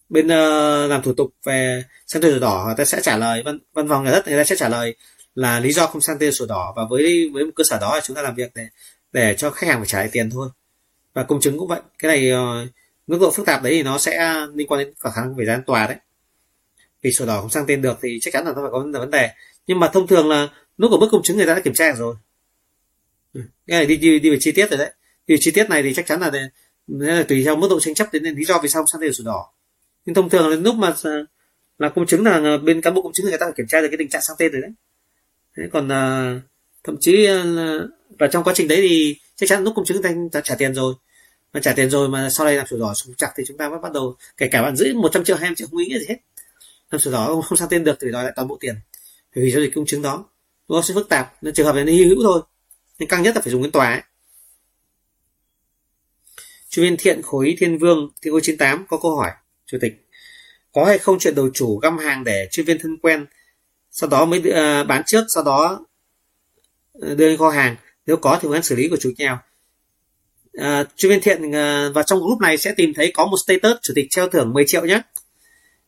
bên 0.08 0.28
ờ, 0.28 0.86
làm 0.86 1.02
thủ 1.02 1.14
tục 1.14 1.34
về 1.44 1.84
sang 2.06 2.22
tên 2.22 2.32
sổ 2.32 2.38
đỏ. 2.38 2.64
Người 2.66 2.74
ta 2.76 2.84
sẽ 2.84 3.00
trả 3.02 3.16
lời 3.16 3.42
văn 3.44 3.58
văn 3.74 3.88
phòng 3.88 4.04
nhà 4.04 4.10
đất 4.10 4.28
người 4.28 4.38
ta 4.38 4.44
sẽ 4.44 4.56
trả 4.56 4.68
lời 4.68 4.94
là 5.34 5.60
lý 5.60 5.72
do 5.72 5.86
không 5.86 6.00
sang 6.00 6.16
tên 6.20 6.32
sổ 6.32 6.46
đỏ. 6.46 6.72
Và 6.76 6.82
với 6.90 7.30
với 7.32 7.44
một 7.44 7.52
cơ 7.56 7.64
sở 7.64 7.78
đó 7.80 8.00
chúng 8.02 8.16
ta 8.16 8.22
làm 8.22 8.34
việc 8.34 8.50
để 8.54 8.66
để 9.12 9.34
cho 9.38 9.50
khách 9.50 9.66
hàng 9.66 9.78
phải 9.78 9.86
trả 9.86 9.98
lại 9.98 10.08
tiền 10.12 10.30
thôi. 10.30 10.48
Và 11.14 11.22
công 11.22 11.40
chứng 11.40 11.58
cũng 11.58 11.68
vậy. 11.68 11.80
Cái 11.98 12.08
này 12.08 12.32
uh, 12.32 12.68
mức 13.06 13.18
độ 13.20 13.30
phức 13.30 13.46
tạp 13.46 13.62
đấy 13.62 13.72
thì 13.72 13.82
nó 13.82 13.98
sẽ 13.98 14.16
à, 14.16 14.46
liên 14.54 14.66
quan 14.66 14.78
đến 14.78 14.94
cả 15.00 15.10
khả 15.10 15.20
năng 15.20 15.36
về 15.36 15.44
gian 15.46 15.62
tòa 15.66 15.86
đấy. 15.86 15.96
Vì 17.02 17.12
sổ 17.12 17.26
đỏ 17.26 17.40
không 17.40 17.50
sang 17.50 17.64
tên 17.66 17.82
được 17.82 17.98
thì 18.02 18.18
chắc 18.20 18.32
chắn 18.32 18.44
là 18.44 18.52
nó 18.56 18.62
phải 18.62 18.70
có 18.72 18.86
vấn 18.92 19.10
đề 19.10 19.30
nhưng 19.66 19.80
mà 19.80 19.88
thông 19.88 20.06
thường 20.06 20.28
là 20.28 20.48
lúc 20.76 20.90
của 20.90 20.98
bước 20.98 21.08
công 21.12 21.22
chứng 21.22 21.36
người 21.36 21.46
ta 21.46 21.54
đã 21.54 21.60
kiểm 21.60 21.74
tra 21.74 21.92
rồi. 21.92 22.16
Ừ, 23.32 23.40
cái 23.66 23.78
này 23.78 23.86
đi 23.86 23.96
đi 23.96 24.18
đi 24.18 24.30
về 24.30 24.36
chi 24.40 24.52
tiết 24.52 24.70
rồi 24.70 24.78
đấy. 24.78 24.92
Đi 25.26 25.34
về 25.34 25.38
chi 25.40 25.50
tiết 25.50 25.70
này 25.70 25.82
thì 25.82 25.94
chắc 25.94 26.06
chắn 26.06 26.20
là, 26.20 26.30
để, 26.30 26.40
là 26.86 27.24
tùy 27.28 27.42
theo 27.44 27.56
mức 27.56 27.66
độ 27.70 27.80
tranh 27.80 27.94
chấp 27.94 28.12
đến 28.12 28.22
lý 28.22 28.44
do 28.44 28.58
vì 28.62 28.68
sao 28.68 28.82
không 28.82 28.86
sang 28.86 29.00
tên 29.00 29.12
sổ 29.12 29.24
đỏ. 29.24 29.52
Nhưng 30.04 30.14
thông 30.14 30.30
thường 30.30 30.48
là 30.48 30.56
lúc 30.56 30.74
mà 30.74 30.94
à, 31.04 31.10
là 31.78 31.88
công 31.88 32.06
chứng 32.06 32.24
là 32.24 32.58
bên 32.64 32.80
cán 32.80 32.94
bộ 32.94 33.02
công 33.02 33.12
chứng 33.12 33.26
người 33.26 33.38
ta 33.38 33.46
phải 33.46 33.54
kiểm 33.56 33.66
tra 33.68 33.80
được 33.80 33.88
cái 33.90 33.96
tình 33.98 34.08
trạng 34.08 34.22
sang 34.22 34.36
tên 34.38 34.52
rồi 34.52 34.62
đấy. 34.62 34.70
Còn 35.72 35.92
à, 35.92 36.34
thậm 36.84 36.96
chí 37.00 37.26
là 37.26 37.78
và 38.18 38.26
trong 38.26 38.44
quá 38.44 38.52
trình 38.56 38.68
đấy 38.68 38.78
thì 38.88 39.16
chắc 39.36 39.48
chắn 39.48 39.64
lúc 39.64 39.72
công 39.76 39.84
chứng 39.84 40.02
người 40.02 40.28
ta 40.32 40.40
trả 40.40 40.54
tiền 40.54 40.74
rồi 40.74 40.94
mà 41.54 41.60
trả 41.60 41.72
tiền 41.72 41.90
rồi 41.90 42.08
mà 42.08 42.30
sau 42.30 42.46
đây 42.46 42.56
làm 42.56 42.66
sổ 42.66 42.78
đỏ 42.78 42.94
sụp 42.94 43.14
chặt 43.18 43.32
thì 43.36 43.44
chúng 43.46 43.56
ta 43.56 43.68
mới 43.68 43.78
bắt 43.78 43.92
đầu 43.92 44.16
kể 44.36 44.48
cả 44.48 44.62
bạn 44.62 44.76
giữ 44.76 44.94
100 44.94 45.24
triệu 45.24 45.36
200 45.36 45.54
triệu 45.54 45.68
không 45.68 45.78
ý 45.78 45.86
nghĩa 45.86 45.98
gì 45.98 46.06
hết. 46.08 46.16
Làm 46.90 47.00
sổ 47.00 47.10
đỏ 47.10 47.40
không 47.40 47.58
sang 47.58 47.68
tên 47.68 47.84
được 47.84 47.98
thì 48.00 48.10
đòi 48.12 48.24
lại 48.24 48.32
toàn 48.36 48.48
bộ 48.48 48.58
tiền. 48.60 48.74
Vì 49.34 49.50
giao 49.50 49.62
dịch 49.62 49.74
công 49.74 49.86
chứng 49.86 50.02
đó 50.02 50.24
nó 50.68 50.82
sẽ 50.82 50.94
phức 50.94 51.08
tạp. 51.08 51.42
Nên 51.42 51.54
trường 51.54 51.66
hợp 51.66 51.74
này 51.74 51.84
nó 51.84 51.92
hy 51.92 52.04
hữu 52.04 52.22
thôi. 52.22 52.42
Nên 52.98 53.08
căng 53.08 53.22
nhất 53.22 53.36
là 53.36 53.42
phải 53.42 53.50
dùng 53.50 53.62
đến 53.62 53.72
tòa 53.72 53.90
ấy. 53.90 54.02
chuyên 56.68 56.84
viên 56.84 56.96
thiện 56.98 57.22
khối 57.22 57.56
thiên 57.58 57.78
vương 57.78 58.10
thiên 58.22 58.32
khối 58.32 58.40
98 58.44 58.86
có 58.88 58.98
câu 59.02 59.16
hỏi. 59.16 59.30
Chủ 59.66 59.78
tịch 59.80 60.08
có 60.72 60.84
hay 60.84 60.98
không 60.98 61.18
chuyện 61.18 61.34
đầu 61.34 61.50
chủ 61.54 61.78
găm 61.78 61.98
hàng 61.98 62.24
để 62.24 62.48
chuyên 62.50 62.66
viên 62.66 62.78
thân 62.78 62.98
quen 62.98 63.26
sau 63.90 64.10
đó 64.10 64.24
mới 64.24 64.38
uh, 64.38 64.86
bán 64.86 65.02
trước 65.06 65.24
sau 65.34 65.44
đó 65.44 65.86
à, 67.02 67.14
đưa 67.14 67.28
lên 67.28 67.38
kho 67.38 67.50
hàng? 67.50 67.76
Nếu 68.06 68.16
có 68.16 68.34
thì 68.34 68.40
phương 68.42 68.52
án 68.52 68.62
xử 68.62 68.76
lý 68.76 68.88
của 68.88 68.96
chủ 68.96 69.12
nhà. 69.16 69.38
Ờ, 70.56 70.84
chuyên 70.96 71.10
viên 71.10 71.20
thiện 71.20 71.48
uh, 71.48 71.94
và 71.94 72.02
trong 72.02 72.18
group 72.18 72.40
này 72.40 72.58
sẽ 72.58 72.74
tìm 72.76 72.94
thấy 72.94 73.10
có 73.14 73.26
một 73.26 73.36
status 73.36 73.76
chủ 73.82 73.92
tịch 73.96 74.06
treo 74.10 74.28
thưởng 74.28 74.52
10 74.52 74.64
triệu 74.66 74.84
nhé. 74.84 75.00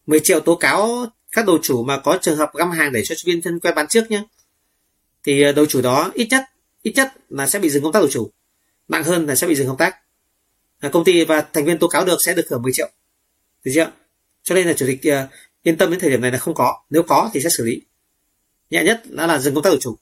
10 0.06 0.20
triệu 0.20 0.40
tố 0.40 0.56
cáo 0.56 1.06
các 1.32 1.46
đầu 1.46 1.58
chủ 1.62 1.84
mà 1.84 1.98
có 1.98 2.18
trường 2.22 2.36
hợp 2.36 2.50
găm 2.54 2.70
hàng 2.70 2.92
để 2.92 3.02
cho 3.04 3.14
chuyên 3.14 3.34
viên 3.34 3.42
thân 3.42 3.60
quen 3.60 3.74
bán 3.74 3.86
trước 3.88 4.10
nhé. 4.10 4.22
Thì 5.24 5.48
uh, 5.48 5.56
đầu 5.56 5.66
chủ 5.66 5.82
đó 5.82 6.10
ít 6.14 6.26
nhất 6.30 6.44
ít 6.82 6.92
nhất 6.96 7.12
là 7.28 7.46
sẽ 7.46 7.58
bị 7.58 7.70
dừng 7.70 7.82
công 7.82 7.92
tác 7.92 8.00
đầu 8.00 8.08
chủ. 8.10 8.30
Nặng 8.88 9.04
hơn 9.04 9.26
là 9.26 9.34
sẽ 9.34 9.46
bị 9.46 9.54
dừng 9.54 9.66
công 9.66 9.76
tác. 9.76 9.96
À, 10.78 10.88
công 10.92 11.04
ty 11.04 11.24
và 11.24 11.40
thành 11.52 11.64
viên 11.64 11.78
tố 11.78 11.88
cáo 11.88 12.04
được 12.04 12.16
sẽ 12.20 12.34
được 12.34 12.46
thưởng 12.48 12.62
10 12.62 12.72
triệu. 12.72 12.90
Được 13.64 13.72
chưa? 13.74 13.92
Cho 14.42 14.54
nên 14.54 14.66
là 14.66 14.72
chủ 14.72 14.86
tịch 14.86 15.00
uh, 15.24 15.30
yên 15.62 15.76
tâm 15.76 15.90
đến 15.90 16.00
thời 16.00 16.10
điểm 16.10 16.20
này 16.20 16.32
là 16.32 16.38
không 16.38 16.54
có. 16.54 16.82
Nếu 16.90 17.02
có 17.02 17.30
thì 17.34 17.40
sẽ 17.40 17.48
xử 17.48 17.64
lý. 17.64 17.82
Nhẹ 18.70 18.84
nhất 18.84 19.02
đó 19.10 19.26
là 19.26 19.38
dừng 19.38 19.54
công 19.54 19.64
tác 19.64 19.70
đầu 19.70 19.78
chủ. 19.80 19.96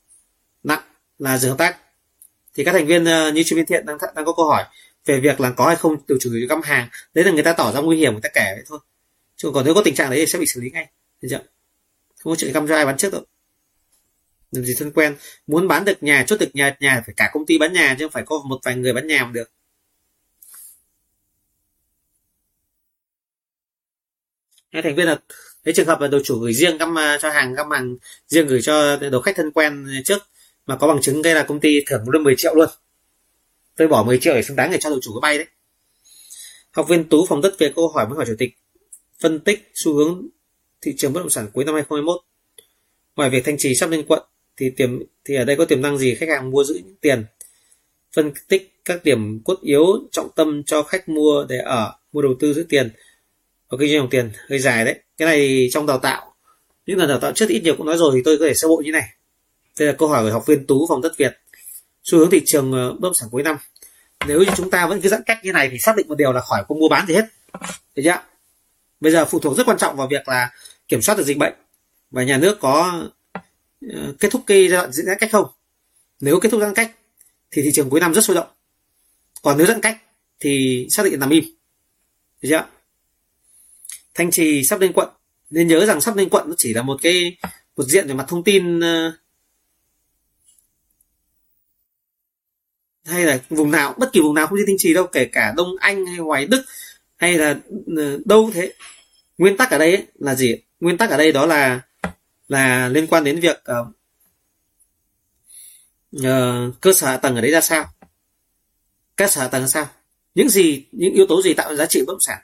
Nặng 0.62 0.82
là 1.18 1.38
dừng 1.38 1.50
hợp 1.50 1.58
tác 1.58 1.78
thì 2.54 2.64
các 2.64 2.72
thành 2.72 2.86
viên 2.86 3.02
uh, 3.02 3.34
như 3.34 3.42
chuyên 3.42 3.56
viên 3.56 3.66
thiện 3.66 3.86
đang 3.86 3.98
đang 4.14 4.24
có 4.24 4.32
câu 4.32 4.46
hỏi 4.46 4.64
về 5.04 5.20
việc 5.20 5.40
là 5.40 5.50
có 5.50 5.66
hay 5.66 5.76
không 5.76 6.02
tự 6.06 6.18
chủ 6.20 6.30
găm 6.48 6.62
hàng. 6.62 6.88
Đấy 7.14 7.24
là 7.24 7.30
người 7.30 7.42
ta 7.42 7.52
tỏ 7.52 7.72
ra 7.72 7.80
nguy 7.80 7.96
hiểm 7.96 8.12
người 8.12 8.22
ta 8.22 8.28
kể 8.34 8.52
vậy 8.54 8.64
thôi. 8.66 8.78
Chứ 9.36 9.50
còn 9.54 9.64
nếu 9.64 9.74
có 9.74 9.82
tình 9.84 9.94
trạng 9.94 10.10
đấy 10.10 10.18
thì 10.18 10.26
sẽ 10.26 10.38
bị 10.38 10.46
xử 10.46 10.60
lý 10.60 10.70
ngay. 10.70 10.90
Được 11.20 11.28
chưa? 11.30 11.40
Không 12.18 12.32
có 12.32 12.36
chuyện 12.36 12.52
găm 12.52 12.68
cho 12.68 12.74
ai 12.74 12.86
bán 12.86 12.96
trước 12.96 13.12
đâu. 13.12 13.22
Làm 14.52 14.64
gì 14.64 14.74
thân 14.78 14.92
quen. 14.92 15.16
Muốn 15.46 15.68
bán 15.68 15.84
được 15.84 16.02
nhà 16.02 16.24
chốt 16.26 16.36
được 16.40 16.50
nhà 16.54 16.76
nhà 16.80 17.02
phải 17.06 17.14
cả 17.16 17.30
công 17.32 17.46
ty 17.46 17.58
bán 17.58 17.72
nhà 17.72 17.96
chứ 17.98 18.04
không 18.04 18.12
phải 18.12 18.22
có 18.26 18.42
một 18.44 18.60
vài 18.64 18.76
người 18.76 18.92
bán 18.92 19.06
nhà 19.06 19.24
mà 19.24 19.30
được. 19.32 19.50
Hai 24.72 24.82
thành 24.82 24.96
viên 24.96 25.06
là 25.06 25.18
cái 25.64 25.74
trường 25.74 25.86
hợp 25.86 26.00
là 26.00 26.08
đồ 26.08 26.18
chủ 26.24 26.38
gửi 26.38 26.54
riêng 26.54 26.78
găm 26.78 26.94
ờ, 26.94 27.18
cho 27.20 27.30
hàng 27.30 27.54
găm 27.54 27.70
hàng 27.70 27.96
riêng 28.26 28.46
gửi 28.46 28.62
cho 28.62 28.96
đồ 28.96 29.20
khách 29.20 29.36
thân 29.36 29.50
quen 29.50 29.86
trước 30.04 30.18
mà 30.66 30.76
có 30.76 30.86
bằng 30.86 31.02
chứng 31.02 31.22
đây 31.22 31.34
là 31.34 31.42
công 31.42 31.60
ty 31.60 31.80
thưởng 31.86 32.02
luôn 32.06 32.22
10 32.22 32.34
triệu 32.36 32.54
luôn. 32.54 32.68
Tôi 33.76 33.88
bỏ 33.88 34.02
10 34.02 34.18
triệu 34.18 34.34
để 34.34 34.42
xứng 34.42 34.56
đáng 34.56 34.72
để 34.72 34.78
cho 34.80 34.90
đội 34.90 34.98
chủ 35.02 35.12
cái 35.12 35.20
bay 35.28 35.38
đấy. 35.38 35.46
Học 36.70 36.88
viên 36.88 37.08
tú 37.08 37.26
phòng 37.26 37.40
đất 37.40 37.54
về 37.58 37.72
câu 37.76 37.88
hỏi 37.88 38.06
với 38.08 38.16
hỏi 38.16 38.24
chủ 38.28 38.34
tịch, 38.38 38.50
phân 39.20 39.40
tích 39.40 39.70
xu 39.74 39.94
hướng 39.94 40.28
thị 40.82 40.94
trường 40.96 41.12
bất 41.12 41.20
động 41.20 41.30
sản 41.30 41.48
cuối 41.52 41.64
năm 41.64 41.74
2021 41.74 42.20
ngoài 43.16 43.30
việc 43.30 43.44
thanh 43.44 43.58
trì 43.58 43.74
sắp 43.74 43.90
lên 43.90 44.04
quận, 44.08 44.22
thì 44.56 44.70
tiềm, 44.70 45.02
thì 45.24 45.34
ở 45.34 45.44
đây 45.44 45.56
có 45.56 45.64
tiềm 45.64 45.82
năng 45.82 45.98
gì 45.98 46.14
khách 46.14 46.28
hàng 46.28 46.50
mua 46.50 46.64
giữ 46.64 46.74
những 46.74 46.96
tiền? 47.00 47.24
Phân 48.12 48.32
tích 48.48 48.74
các 48.84 49.04
điểm 49.04 49.40
cốt 49.44 49.58
yếu 49.62 49.86
trọng 50.12 50.28
tâm 50.36 50.62
cho 50.66 50.82
khách 50.82 51.08
mua 51.08 51.46
để 51.48 51.58
ở, 51.58 51.92
mua 52.12 52.22
đầu 52.22 52.34
tư 52.40 52.54
giữ 52.54 52.66
tiền. 52.68 52.90
Và 53.68 53.78
kinh 53.80 53.88
doanh 53.88 53.98
dòng 53.98 54.10
tiền, 54.10 54.30
hơi 54.48 54.58
dài 54.58 54.84
đấy. 54.84 54.94
Cái 55.18 55.26
này 55.26 55.68
trong 55.72 55.86
đào 55.86 55.98
tạo. 55.98 56.34
Những 56.86 56.98
lần 56.98 57.08
đào 57.08 57.20
tạo 57.20 57.32
trước 57.32 57.48
ít 57.48 57.60
nhiều 57.64 57.74
cũng 57.76 57.86
nói 57.86 57.96
rồi 57.96 58.12
thì 58.14 58.22
tôi 58.24 58.38
có 58.38 58.46
thể 58.46 58.54
sơ 58.54 58.68
bộ 58.68 58.82
như 58.84 58.92
này 58.92 59.08
đây 59.78 59.88
là 59.88 59.94
câu 59.98 60.08
hỏi 60.08 60.24
của 60.24 60.30
học 60.30 60.46
viên 60.46 60.66
tú 60.66 60.86
phòng 60.88 61.02
đất 61.02 61.12
việt. 61.16 61.38
Xu 62.02 62.18
hướng 62.18 62.30
thị 62.30 62.42
trường 62.46 62.70
bất 62.70 63.00
động 63.02 63.14
sản 63.14 63.28
cuối 63.32 63.42
năm. 63.42 63.56
Nếu 64.26 64.38
như 64.38 64.46
chúng 64.56 64.70
ta 64.70 64.86
vẫn 64.86 65.00
cứ 65.00 65.08
giãn 65.08 65.22
cách 65.26 65.38
như 65.42 65.52
này 65.52 65.68
thì 65.72 65.78
xác 65.78 65.96
định 65.96 66.08
một 66.08 66.18
điều 66.18 66.32
là 66.32 66.40
khỏi 66.40 66.64
có 66.68 66.74
mua 66.74 66.88
bán 66.88 67.06
gì 67.06 67.14
hết. 67.14 67.24
Được 67.94 68.02
chưa 68.04 68.18
bây 69.04 69.12
giờ 69.12 69.24
phụ 69.24 69.38
thuộc 69.38 69.56
rất 69.56 69.66
quan 69.66 69.78
trọng 69.78 69.96
vào 69.96 70.08
việc 70.08 70.28
là 70.28 70.50
kiểm 70.88 71.02
soát 71.02 71.18
được 71.18 71.24
dịch 71.24 71.38
bệnh 71.38 71.52
và 72.10 72.22
nhà 72.22 72.38
nước 72.38 72.58
có 72.60 73.02
ờ, 73.92 74.14
kết 74.20 74.28
thúc 74.30 74.42
cái 74.46 74.68
giai 74.68 74.76
đoạn 74.76 74.92
giãn 74.92 75.16
cách 75.20 75.32
không. 75.32 75.46
Nếu 76.20 76.40
kết 76.40 76.48
thúc 76.48 76.60
giãn 76.60 76.74
cách 76.74 76.92
thì 77.50 77.62
thị 77.62 77.70
trường 77.74 77.90
cuối 77.90 78.00
năm 78.00 78.14
rất 78.14 78.24
sôi 78.24 78.36
động. 78.36 78.46
Còn 79.42 79.58
nếu 79.58 79.66
giãn 79.66 79.80
cách 79.80 80.02
thì 80.40 80.86
xác 80.90 81.02
định 81.04 81.20
nằm 81.20 81.30
im. 81.30 81.44
Được 82.42 82.48
chưa 82.48 82.66
thanh 84.14 84.30
trì 84.30 84.64
sắp 84.64 84.80
lên 84.80 84.92
quận. 84.92 85.08
Nên 85.50 85.68
nhớ 85.68 85.86
rằng 85.86 86.00
sắp 86.00 86.16
lên 86.16 86.28
quận 86.28 86.48
nó 86.48 86.54
chỉ 86.58 86.74
là 86.74 86.82
một 86.82 86.96
cái, 87.02 87.36
một 87.76 87.84
diện 87.84 88.08
về 88.08 88.14
mặt 88.14 88.24
thông 88.28 88.44
tin 88.44 88.80
ờ, 88.80 89.12
hay 93.04 93.24
là 93.24 93.38
vùng 93.50 93.70
nào 93.70 93.94
bất 93.98 94.12
kỳ 94.12 94.20
vùng 94.20 94.34
nào 94.34 94.46
không 94.46 94.58
đi 94.58 94.64
thanh 94.66 94.76
trì 94.78 94.94
đâu 94.94 95.06
kể 95.06 95.24
cả 95.24 95.52
đông 95.56 95.68
anh 95.80 96.06
hay 96.06 96.16
hoài 96.16 96.46
đức 96.46 96.64
hay 97.16 97.38
là 97.38 97.56
ờ, 97.96 98.18
đâu 98.24 98.50
thế. 98.54 98.72
Nguyên 99.38 99.56
tắc 99.56 99.70
ở 99.70 99.78
đây 99.78 99.96
ấy, 99.96 100.06
là 100.14 100.34
gì? 100.34 100.54
Nguyên 100.80 100.98
tắc 100.98 101.10
ở 101.10 101.16
đây 101.16 101.32
đó 101.32 101.46
là 101.46 101.80
là 102.48 102.88
liên 102.88 103.06
quan 103.06 103.24
đến 103.24 103.40
việc 103.40 103.62
uh, 103.80 103.86
uh, 106.16 106.80
cơ 106.80 106.92
sở 106.92 107.06
hạ 107.06 107.16
tầng 107.16 107.34
ở 107.34 107.40
đấy 107.40 107.50
ra 107.50 107.60
sao? 107.60 107.84
Cơ 109.16 109.26
sở 109.28 109.40
hạ 109.40 109.48
tầng 109.48 109.62
ra 109.62 109.68
sao? 109.68 109.88
Những 110.34 110.48
gì 110.48 110.86
những 110.92 111.14
yếu 111.14 111.26
tố 111.26 111.42
gì 111.42 111.54
tạo 111.54 111.76
giá 111.76 111.86
trị 111.86 112.00
bất 112.06 112.12
động 112.12 112.20
sản? 112.20 112.38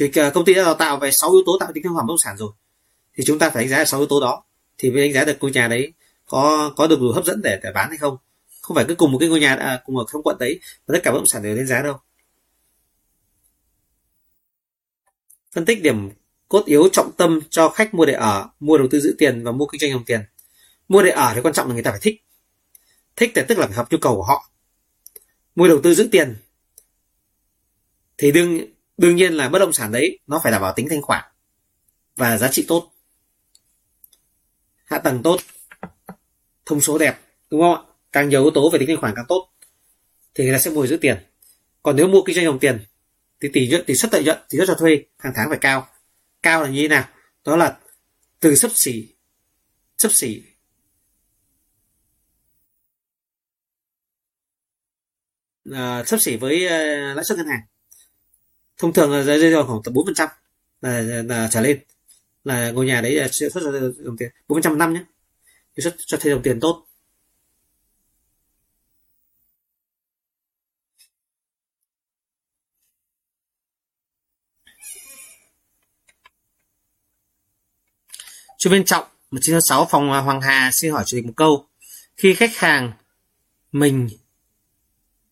Thì 0.00 0.10
công 0.34 0.44
ty 0.44 0.54
đã 0.54 0.62
đào 0.62 0.74
tạo 0.74 0.96
về 0.96 1.10
6 1.12 1.30
yếu 1.30 1.42
tố 1.46 1.56
tạo 1.60 1.72
tính 1.74 1.84
năng 1.84 1.92
hoàn 1.92 2.06
bất 2.06 2.10
động 2.10 2.18
sản 2.24 2.36
rồi. 2.36 2.52
Thì 3.16 3.24
chúng 3.26 3.38
ta 3.38 3.50
phải 3.50 3.62
đánh 3.62 3.70
giá 3.70 3.84
6 3.84 4.00
yếu 4.00 4.06
tố 4.06 4.20
đó. 4.20 4.44
Thì 4.78 4.90
mới 4.90 5.02
đánh 5.02 5.12
giá 5.12 5.24
được 5.24 5.36
ngôi 5.40 5.50
nhà 5.50 5.68
đấy 5.68 5.92
có 6.26 6.72
có 6.76 6.86
được 6.86 7.00
đủ 7.00 7.12
hấp 7.12 7.24
dẫn 7.24 7.42
để 7.42 7.60
để 7.62 7.72
bán 7.74 7.88
hay 7.88 7.98
không 7.98 8.16
không 8.64 8.74
phải 8.74 8.84
cứ 8.88 8.94
cùng 8.94 9.12
một 9.12 9.18
cái 9.18 9.28
ngôi 9.28 9.40
nhà 9.40 9.54
à, 9.54 9.82
cùng 9.84 9.98
ở 9.98 10.04
trong 10.12 10.22
quận 10.22 10.36
đấy 10.38 10.60
và 10.86 10.92
tất 10.92 11.00
cả 11.02 11.12
bất 11.12 11.18
động 11.18 11.26
sản 11.26 11.42
đều 11.42 11.54
lên 11.54 11.66
giá 11.66 11.82
đâu. 11.82 11.98
Phân 15.52 15.64
tích 15.64 15.82
điểm 15.82 16.10
cốt 16.48 16.64
yếu 16.64 16.88
trọng 16.88 17.12
tâm 17.12 17.40
cho 17.50 17.68
khách 17.68 17.94
mua 17.94 18.04
để 18.04 18.12
ở 18.12 18.48
mua 18.60 18.78
đầu 18.78 18.88
tư 18.90 19.00
giữ 19.00 19.14
tiền 19.18 19.44
và 19.44 19.52
mua 19.52 19.66
kinh 19.66 19.80
doanh 19.80 19.90
dòng 19.92 20.04
tiền. 20.04 20.20
Mua 20.88 21.02
để 21.02 21.10
ở 21.10 21.32
thì 21.34 21.40
quan 21.40 21.54
trọng 21.54 21.68
là 21.68 21.74
người 21.74 21.82
ta 21.82 21.90
phải 21.90 22.00
thích. 22.02 22.24
Thích 23.16 23.32
thì 23.34 23.42
tức 23.48 23.58
là 23.58 23.66
phải 23.66 23.76
hợp 23.76 23.86
nhu 23.90 23.98
cầu 23.98 24.16
của 24.16 24.22
họ. 24.22 24.50
Mua 25.54 25.68
đầu 25.68 25.80
tư 25.82 25.94
giữ 25.94 26.08
tiền 26.12 26.36
thì 28.18 28.32
đương 28.32 28.60
đương 28.96 29.16
nhiên 29.16 29.32
là 29.32 29.48
bất 29.48 29.58
động 29.58 29.72
sản 29.72 29.92
đấy 29.92 30.18
nó 30.26 30.40
phải 30.42 30.52
đảm 30.52 30.62
bảo 30.62 30.72
tính 30.76 30.88
thanh 30.90 31.02
khoản 31.02 31.24
và 32.16 32.38
giá 32.38 32.48
trị 32.48 32.64
tốt. 32.68 32.92
Hạ 34.84 34.98
tầng 34.98 35.22
tốt. 35.22 35.40
Thông 36.66 36.80
số 36.80 36.98
đẹp 36.98 37.20
đúng 37.50 37.60
không 37.60 37.74
ạ? 37.74 37.93
Càng 38.14 38.28
nhiều 38.28 38.42
yếu 38.42 38.50
tố 38.50 38.70
về 38.70 38.78
tính 38.78 38.88
thanh 38.88 38.96
khoản 38.96 39.12
càng 39.16 39.24
tốt 39.28 39.50
thì 40.34 40.44
người 40.44 40.52
ta 40.52 40.58
sẽ 40.58 40.70
mua 40.70 40.86
giữ 40.86 40.96
tiền. 40.96 41.16
Còn 41.82 41.96
nếu 41.96 42.08
mua 42.08 42.22
kinh 42.26 42.36
doanh 42.36 42.44
dòng 42.46 42.58
tiền 42.58 42.84
thì 43.40 43.48
tỷ 43.52 43.68
nhuận 43.68 43.84
tỷ 43.86 43.94
suất 43.94 44.12
lợi 44.12 44.24
nhuận 44.24 44.38
tỷ 44.48 44.58
suất 44.58 44.68
cho 44.68 44.74
thuê 44.74 45.04
hàng 45.18 45.32
tháng 45.36 45.48
phải 45.48 45.58
cao. 45.60 45.88
Cao 46.42 46.62
là 46.62 46.68
như 46.68 46.82
thế 46.82 46.88
nào? 46.88 47.08
Đó 47.44 47.56
là 47.56 47.78
từ 48.40 48.54
sấp 48.54 48.70
xỉ 48.74 49.14
sấp 49.98 50.12
xỉ. 50.12 50.42
À, 55.72 56.04
sấp 56.06 56.20
xỉ 56.20 56.36
với 56.36 56.64
uh, 56.66 57.16
lãi 57.16 57.24
suất 57.24 57.38
ngân 57.38 57.46
hàng. 57.46 57.60
Thông 58.78 58.92
thường 58.92 59.12
là 59.12 59.22
rơi 59.22 59.54
vào 59.54 59.66
khoảng 59.66 59.80
tầm 59.84 59.94
bốn 59.94 60.06
phần 60.06 60.14
trăm 60.14 60.28
là, 60.80 61.00
là 61.00 61.48
trở 61.52 61.60
lên. 61.60 61.84
Là 62.44 62.70
ngôi 62.70 62.86
nhà 62.86 63.00
đấy 63.00 63.14
là 63.14 63.28
suất 63.28 63.52
cho 63.54 63.72
đồng 63.98 64.16
tiền. 64.18 64.30
Bốn 64.48 64.56
phần 64.56 64.62
trăm 64.62 64.78
năm 64.78 64.94
nhé. 64.94 65.04
Suất 65.78 65.94
cho 65.98 66.16
thuê 66.16 66.32
đồng 66.32 66.42
tiền 66.42 66.60
tốt. 66.60 66.86
Chú 78.64 78.70
viên 78.70 78.84
Trọng 78.84 79.04
1906 79.30 79.86
phòng 79.90 80.08
Hoàng 80.08 80.40
Hà 80.40 80.70
xin 80.72 80.92
hỏi 80.92 81.04
chủ 81.06 81.16
tịch 81.16 81.26
một 81.26 81.32
câu. 81.36 81.66
Khi 82.16 82.34
khách 82.34 82.56
hàng 82.56 82.92
mình 83.72 84.08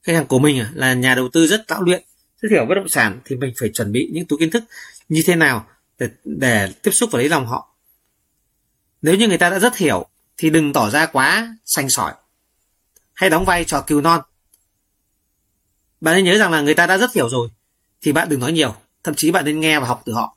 khách 0.02 0.12
hàng 0.12 0.26
của 0.26 0.38
mình 0.38 0.60
à, 0.60 0.70
là 0.74 0.94
nhà 0.94 1.14
đầu 1.14 1.28
tư 1.28 1.46
rất 1.46 1.66
tạo 1.66 1.82
luyện 1.82 2.02
rất 2.40 2.48
hiểu 2.50 2.64
bất 2.68 2.74
động 2.74 2.88
sản 2.88 3.20
thì 3.24 3.36
mình 3.36 3.54
phải 3.60 3.70
chuẩn 3.74 3.92
bị 3.92 4.10
những 4.12 4.26
túi 4.26 4.38
kiến 4.38 4.50
thức 4.50 4.64
như 5.08 5.22
thế 5.26 5.36
nào 5.36 5.66
để, 5.98 6.08
để 6.24 6.72
tiếp 6.82 6.90
xúc 6.90 7.10
và 7.12 7.18
lấy 7.18 7.28
lòng 7.28 7.46
họ. 7.46 7.74
Nếu 9.02 9.14
như 9.14 9.28
người 9.28 9.38
ta 9.38 9.50
đã 9.50 9.58
rất 9.58 9.76
hiểu 9.76 10.06
thì 10.36 10.50
đừng 10.50 10.72
tỏ 10.72 10.90
ra 10.90 11.06
quá 11.06 11.56
xanh 11.64 11.88
sỏi. 11.88 12.12
Hay 13.14 13.30
đóng 13.30 13.44
vai 13.44 13.64
trò 13.64 13.80
cừu 13.80 14.00
non. 14.00 14.20
Bạn 16.00 16.14
nên 16.14 16.24
nhớ 16.24 16.38
rằng 16.38 16.52
là 16.52 16.60
người 16.60 16.74
ta 16.74 16.86
đã 16.86 16.98
rất 16.98 17.14
hiểu 17.14 17.28
rồi 17.28 17.48
thì 18.02 18.12
bạn 18.12 18.28
đừng 18.28 18.40
nói 18.40 18.52
nhiều 18.52 18.74
thậm 19.04 19.14
chí 19.14 19.30
bạn 19.30 19.44
nên 19.44 19.60
nghe 19.60 19.80
và 19.80 19.86
học 19.86 20.02
từ 20.04 20.12
họ 20.12 20.36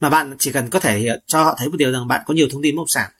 mà 0.00 0.10
bạn 0.10 0.36
chỉ 0.38 0.52
cần 0.52 0.70
có 0.70 0.80
thể 0.80 1.06
ờ, 1.06 1.18
cho 1.26 1.44
họ 1.44 1.54
thấy 1.58 1.68
một 1.68 1.76
điều 1.76 1.92
rằng 1.92 2.08
bạn 2.08 2.22
có 2.26 2.34
nhiều 2.34 2.48
thông 2.52 2.62
tin 2.62 2.76
bất 2.76 2.80
động 2.80 2.88
sản. 2.88 3.10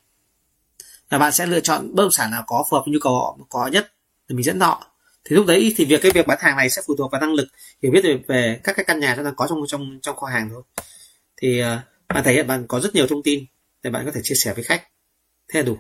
Là 1.11 1.19
bạn 1.19 1.33
sẽ 1.33 1.47
lựa 1.47 1.61
chọn 1.61 1.95
bất 1.95 2.03
động 2.03 2.13
sản 2.13 2.31
nào 2.31 2.45
có 2.47 2.65
phù 2.71 2.77
hợp 2.77 2.83
với 2.87 2.93
nhu 2.93 2.99
cầu 3.03 3.15
họ 3.15 3.39
có 3.49 3.67
nhất 3.67 3.93
để 4.29 4.37
mình 4.37 4.45
dẫn 4.45 4.61
họ. 4.61 4.87
Thì 5.25 5.37
lúc 5.37 5.47
đấy 5.47 5.73
thì 5.77 5.85
việc 5.85 6.03
cái 6.03 6.13
việc 6.13 6.27
bán 6.27 6.39
hàng 6.41 6.57
này 6.57 6.71
sẽ 6.71 6.83
phụ 6.87 6.97
thuộc 6.97 7.13
vào 7.13 7.21
năng 7.21 7.35
lực 7.35 7.49
hiểu 7.83 7.93
biết 7.93 8.05
về, 8.05 8.19
về 8.27 8.61
các 8.65 8.77
cái 8.77 8.85
căn 8.85 9.01
nhà 9.01 9.15
chúng 9.17 9.25
ta 9.25 9.33
có 9.37 9.47
trong 9.49 9.59
trong 9.67 9.99
trong 10.03 10.17
kho 10.17 10.27
hàng 10.27 10.49
thôi. 10.51 10.63
Thì 11.37 11.63
uh, 11.63 11.67
bạn 12.09 12.25
thể 12.25 12.33
hiện 12.33 12.47
bạn 12.47 12.67
có 12.67 12.81
rất 12.81 12.95
nhiều 12.95 13.07
thông 13.07 13.23
tin 13.23 13.45
để 13.83 13.91
bạn 13.91 14.05
có 14.05 14.11
thể 14.15 14.21
chia 14.25 14.35
sẻ 14.35 14.55
với 14.55 14.65
khách. 14.65 14.83
Thế 15.49 15.61
là 15.61 15.67
đủ. 15.67 15.79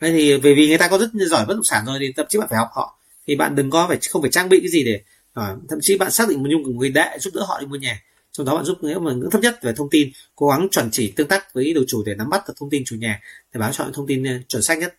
Thế 0.00 0.10
thì 0.12 0.38
bởi 0.38 0.54
vì 0.54 0.68
người 0.68 0.78
ta 0.78 0.88
có 0.88 0.98
rất 0.98 1.10
giỏi 1.14 1.46
bất 1.46 1.54
động 1.54 1.64
sản 1.64 1.84
rồi 1.86 1.96
thì 2.00 2.12
thậm 2.16 2.26
chí 2.28 2.38
bạn 2.38 2.48
phải 2.50 2.58
học 2.58 2.68
họ. 2.72 2.98
Thì 3.26 3.36
bạn 3.36 3.54
đừng 3.54 3.70
có 3.70 3.88
phải 3.88 3.98
không 4.10 4.22
phải 4.22 4.30
trang 4.30 4.48
bị 4.48 4.60
cái 4.60 4.68
gì 4.68 4.84
để 4.84 5.02
uh, 5.40 5.58
thậm 5.68 5.78
chí 5.82 5.98
bạn 5.98 6.10
xác 6.10 6.28
định 6.28 6.42
một 6.42 6.48
nhu 6.50 6.58
cầu 6.64 6.72
người 6.74 6.90
đệ 6.90 7.18
giúp 7.18 7.34
đỡ 7.34 7.44
họ 7.48 7.60
đi 7.60 7.66
mua 7.66 7.76
nhà 7.76 8.02
trong 8.40 8.46
đó 8.46 8.54
bạn 8.54 8.64
giúp 8.64 8.78
nếu 8.82 9.00
mà 9.00 9.12
ngưỡng 9.12 9.30
thấp 9.30 9.40
nhất 9.40 9.62
về 9.62 9.72
thông 9.72 9.90
tin, 9.90 10.10
cố 10.34 10.48
gắng 10.48 10.68
chuẩn 10.70 10.88
chỉ 10.92 11.12
tương 11.16 11.28
tác 11.28 11.54
với 11.54 11.72
đầu 11.74 11.84
chủ 11.88 12.02
để 12.06 12.14
nắm 12.14 12.30
bắt 12.30 12.44
được 12.48 12.54
thông 12.56 12.70
tin 12.70 12.82
chủ 12.86 12.96
nhà, 12.96 13.20
để 13.52 13.60
báo 13.60 13.72
chọn 13.72 13.92
thông 13.92 14.06
tin 14.06 14.24
ờ, 14.24 14.32
chuẩn 14.48 14.62
xác 14.62 14.78
nhất. 14.78 14.96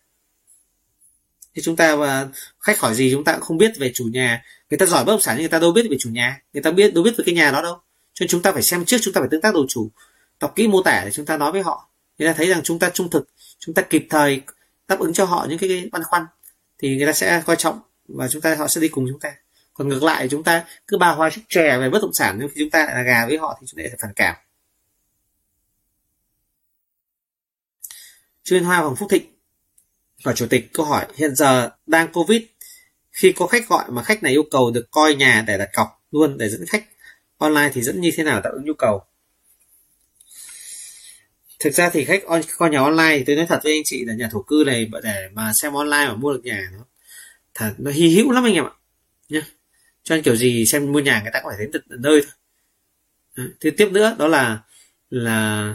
Thì 1.54 1.62
chúng 1.62 1.76
ta 1.76 1.96
và 1.96 2.28
khách 2.60 2.80
hỏi 2.80 2.94
gì 2.94 3.12
chúng 3.12 3.24
ta 3.24 3.32
cũng 3.32 3.42
không 3.42 3.58
biết 3.58 3.72
về 3.78 3.92
chủ 3.94 4.04
nhà. 4.04 4.42
Người 4.70 4.78
ta 4.78 4.86
giỏi 4.86 5.04
bất 5.04 5.12
động 5.12 5.20
sản 5.20 5.36
nhưng 5.36 5.42
người 5.42 5.48
ta 5.48 5.58
đâu 5.58 5.72
biết 5.72 5.86
về 5.90 5.96
chủ 6.00 6.10
nhà. 6.10 6.42
Người 6.52 6.62
ta 6.62 6.70
biết, 6.70 6.94
đâu 6.94 7.04
biết 7.04 7.14
về 7.18 7.24
cái 7.26 7.34
nhà 7.34 7.50
đó 7.50 7.62
đâu. 7.62 7.74
Cho 8.14 8.22
nên 8.22 8.28
chúng 8.28 8.42
ta 8.42 8.52
phải 8.52 8.62
xem 8.62 8.84
trước, 8.84 8.96
chúng 9.02 9.14
ta 9.14 9.20
phải 9.20 9.28
tương 9.30 9.40
tác 9.40 9.54
đầu 9.54 9.66
chủ. 9.68 9.90
Đọc 10.40 10.52
kỹ 10.56 10.66
mô 10.68 10.82
tả 10.82 11.02
để 11.04 11.10
chúng 11.10 11.26
ta 11.26 11.36
nói 11.36 11.52
với 11.52 11.62
họ. 11.62 11.88
Người 12.18 12.28
ta 12.28 12.34
thấy 12.34 12.46
rằng 12.46 12.60
chúng 12.64 12.78
ta 12.78 12.90
trung 12.90 13.10
thực, 13.10 13.28
chúng 13.58 13.74
ta 13.74 13.82
kịp 13.82 14.06
thời 14.10 14.40
đáp 14.88 14.98
ứng 14.98 15.12
cho 15.12 15.24
họ 15.24 15.46
những 15.48 15.58
cái 15.58 15.88
băn 15.92 16.02
khoăn, 16.02 16.22
thì 16.78 16.96
người 16.96 17.06
ta 17.06 17.12
sẽ 17.12 17.42
coi 17.46 17.56
trọng 17.56 17.80
và 18.08 18.28
chúng 18.28 18.42
ta, 18.42 18.54
họ 18.54 18.68
sẽ 18.68 18.80
đi 18.80 18.88
cùng 18.88 19.06
chúng 19.10 19.20
ta 19.20 19.32
còn 19.74 19.88
ngược 19.88 20.02
lại, 20.02 20.28
chúng 20.28 20.44
ta 20.44 20.64
cứ 20.86 20.98
ba 20.98 21.10
hoa 21.10 21.30
chúc 21.30 21.44
chè 21.48 21.78
về 21.78 21.90
bất 21.90 22.02
động 22.02 22.14
sản 22.14 22.36
nhưng 22.40 22.48
khi 22.48 22.54
chúng 22.58 22.70
ta 22.70 22.78
lại 22.78 22.94
là 22.94 23.02
gà 23.02 23.26
với 23.26 23.38
họ 23.38 23.58
thì 23.60 23.66
chúng 23.66 23.78
ta 23.78 23.88
sẽ 23.90 23.96
phản 24.02 24.12
cảm. 24.16 24.36
Chuyên 28.44 28.64
hoa 28.64 28.78
hoàng 28.78 28.96
phúc 28.96 29.08
thịnh 29.10 29.32
và 30.22 30.32
chủ 30.32 30.46
tịch 30.46 30.68
câu 30.72 30.86
hỏi, 30.86 31.06
hiện 31.14 31.34
giờ 31.34 31.70
đang 31.86 32.12
covid, 32.12 32.42
khi 33.12 33.32
có 33.32 33.46
khách 33.46 33.68
gọi 33.68 33.84
mà 33.88 34.02
khách 34.02 34.22
này 34.22 34.32
yêu 34.32 34.42
cầu 34.50 34.70
được 34.70 34.86
coi 34.90 35.14
nhà 35.14 35.44
để 35.46 35.58
đặt 35.58 35.68
cọc 35.74 36.02
luôn 36.10 36.38
để 36.38 36.48
dẫn 36.48 36.66
khách 36.66 36.84
online 37.38 37.70
thì 37.74 37.82
dẫn 37.82 38.00
như 38.00 38.10
thế 38.16 38.24
nào 38.24 38.40
đáp 38.40 38.50
ứng 38.52 38.64
nhu 38.64 38.74
cầu? 38.74 39.04
Thực 41.58 41.74
ra 41.74 41.90
thì 41.90 42.04
khách 42.04 42.22
coi 42.58 42.70
nhà 42.70 42.80
online 42.80 43.18
thì 43.18 43.24
tôi 43.26 43.36
nói 43.36 43.46
thật 43.48 43.60
với 43.64 43.72
anh 43.72 43.82
chị 43.84 44.04
là 44.04 44.14
nhà 44.14 44.28
thổ 44.32 44.42
cư 44.42 44.64
này 44.66 44.90
để 45.02 45.28
mà 45.32 45.52
xem 45.62 45.74
online 45.74 46.06
mà 46.06 46.14
mua 46.14 46.32
được 46.32 46.40
nhà 46.44 46.70
nó 46.72 46.84
thật, 47.54 47.74
nó 47.78 47.90
hy 47.90 48.16
hữu 48.16 48.30
lắm 48.30 48.44
anh 48.44 48.54
em 48.54 48.64
ạ 48.64 48.70
nhé 49.28 49.40
cho 50.02 50.14
nên 50.14 50.24
kiểu 50.24 50.36
gì 50.36 50.66
xem 50.66 50.92
mua 50.92 51.00
nhà 51.00 51.20
người 51.22 51.30
ta 51.32 51.40
cũng 51.42 51.50
phải 51.50 51.58
đến 51.60 51.72
tận 51.72 51.82
nơi 51.88 52.22
thôi. 52.22 53.46
Thế 53.60 53.70
tiếp 53.70 53.88
nữa 53.92 54.16
đó 54.18 54.28
là 54.28 54.62
là 55.10 55.70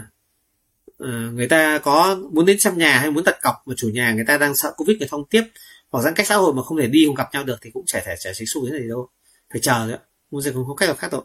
uh, 1.04 1.34
người 1.34 1.48
ta 1.48 1.80
có 1.80 2.20
muốn 2.32 2.46
đến 2.46 2.60
xem 2.60 2.78
nhà 2.78 3.00
hay 3.00 3.12
muốn 3.12 3.24
đặt 3.24 3.38
cọc 3.42 3.56
mà 3.66 3.74
chủ 3.78 3.90
nhà 3.90 4.14
người 4.14 4.26
ta 4.28 4.38
đang 4.38 4.56
sợ 4.56 4.74
covid 4.78 4.98
người 4.98 5.08
không 5.08 5.26
tiếp 5.30 5.44
hoặc 5.90 6.02
giãn 6.02 6.14
cách 6.14 6.28
xã 6.28 6.36
hội 6.36 6.54
mà 6.54 6.64
không 6.64 6.78
thể 6.78 6.88
đi 6.88 7.06
không 7.06 7.16
gặp 7.16 7.30
nhau 7.34 7.44
được 7.44 7.58
thì 7.62 7.72
cũng 7.72 7.86
chả 7.86 8.02
thể 8.06 8.16
chả 8.20 8.30
chính 8.34 8.48
xu 8.48 8.66
thế 8.66 8.72
này 8.72 8.88
đâu. 8.88 9.10
Phải 9.52 9.62
chờ 9.62 9.86
nữa 9.88 9.98
mua 10.32 10.42
gì 10.42 10.52
không 10.52 10.66
có 10.68 10.76
cách 10.76 10.90
nào 10.90 10.96
khác 10.96 11.12
rồi. 11.12 11.22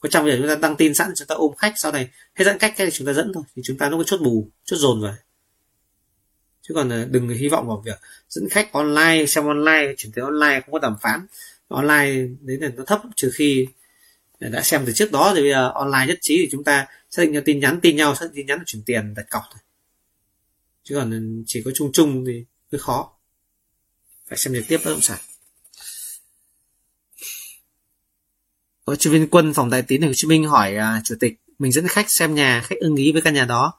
có 0.00 0.08
trong 0.08 0.26
giờ 0.26 0.36
chúng 0.38 0.48
ta 0.48 0.54
đăng 0.54 0.76
tin 0.76 0.94
sẵn 0.94 1.12
chúng 1.16 1.28
ta 1.28 1.34
ôm 1.34 1.54
khách 1.56 1.74
sau 1.76 1.92
này 1.92 2.08
hết 2.34 2.44
giãn 2.44 2.58
cách 2.58 2.74
cái 2.76 2.90
chúng 2.90 3.06
ta 3.06 3.12
dẫn 3.12 3.32
thôi. 3.34 3.44
Thì 3.56 3.62
chúng 3.64 3.78
ta 3.78 3.88
nó 3.88 3.96
có 3.96 4.04
chốt 4.04 4.20
bù 4.20 4.48
chốt 4.64 4.76
dồn 4.76 5.00
rồi 5.00 5.12
chứ 6.68 6.74
còn 6.74 7.08
đừng 7.10 7.28
hy 7.28 7.48
vọng 7.48 7.68
vào 7.68 7.82
việc 7.84 7.98
dẫn 8.28 8.48
khách 8.48 8.72
online 8.72 9.26
xem 9.26 9.46
online 9.46 9.94
chuyển 9.96 10.12
tới 10.12 10.24
online 10.24 10.60
không 10.60 10.72
có 10.72 10.78
đàm 10.78 10.96
phán 11.02 11.26
online 11.68 12.26
đấy 12.40 12.58
là 12.60 12.68
nó 12.76 12.84
thấp 12.84 13.00
trừ 13.16 13.30
khi 13.34 13.66
đã 14.40 14.62
xem 14.62 14.82
từ 14.86 14.92
trước 14.92 15.12
đó 15.12 15.32
thì 15.36 15.42
bây 15.42 15.50
giờ 15.50 15.70
online 15.74 16.06
nhất 16.06 16.18
trí 16.20 16.36
thì 16.36 16.48
chúng 16.52 16.64
ta 16.64 16.86
xác 17.10 17.22
định 17.22 17.34
cho 17.34 17.40
tin 17.44 17.60
nhắn 17.60 17.80
tin 17.82 17.96
nhau 17.96 18.14
xác 18.14 18.24
định 18.26 18.34
tin 18.34 18.46
nhắn 18.46 18.58
là 18.58 18.64
chuyển 18.66 18.82
tiền 18.82 19.14
đặt 19.14 19.26
cọc 19.30 19.42
thôi. 19.52 19.60
Chứ 20.84 20.94
còn 20.94 21.42
chỉ 21.46 21.62
có 21.64 21.70
chung 21.74 21.92
chung 21.92 22.24
thì 22.26 22.44
hơi 22.72 22.78
khó. 22.78 23.12
Phải 24.28 24.38
xem 24.38 24.54
trực 24.54 24.64
tiếp 24.68 24.78
bất 24.84 24.90
động 24.90 25.00
sản. 25.00 25.18
Có 28.84 28.96
chuyên 28.96 29.12
viên 29.12 29.28
quân 29.30 29.54
phòng 29.54 29.70
đại 29.70 29.82
tín 29.82 30.02
Hồ 30.02 30.10
Chí 30.14 30.28
Minh 30.28 30.44
hỏi 30.44 30.76
à, 30.76 31.00
chủ 31.04 31.14
tịch 31.20 31.34
mình 31.58 31.72
dẫn 31.72 31.88
khách 31.88 32.06
xem 32.08 32.34
nhà 32.34 32.62
khách 32.64 32.78
ưng 32.80 32.96
ý 32.96 33.12
với 33.12 33.22
căn 33.22 33.34
nhà 33.34 33.44
đó. 33.44 33.72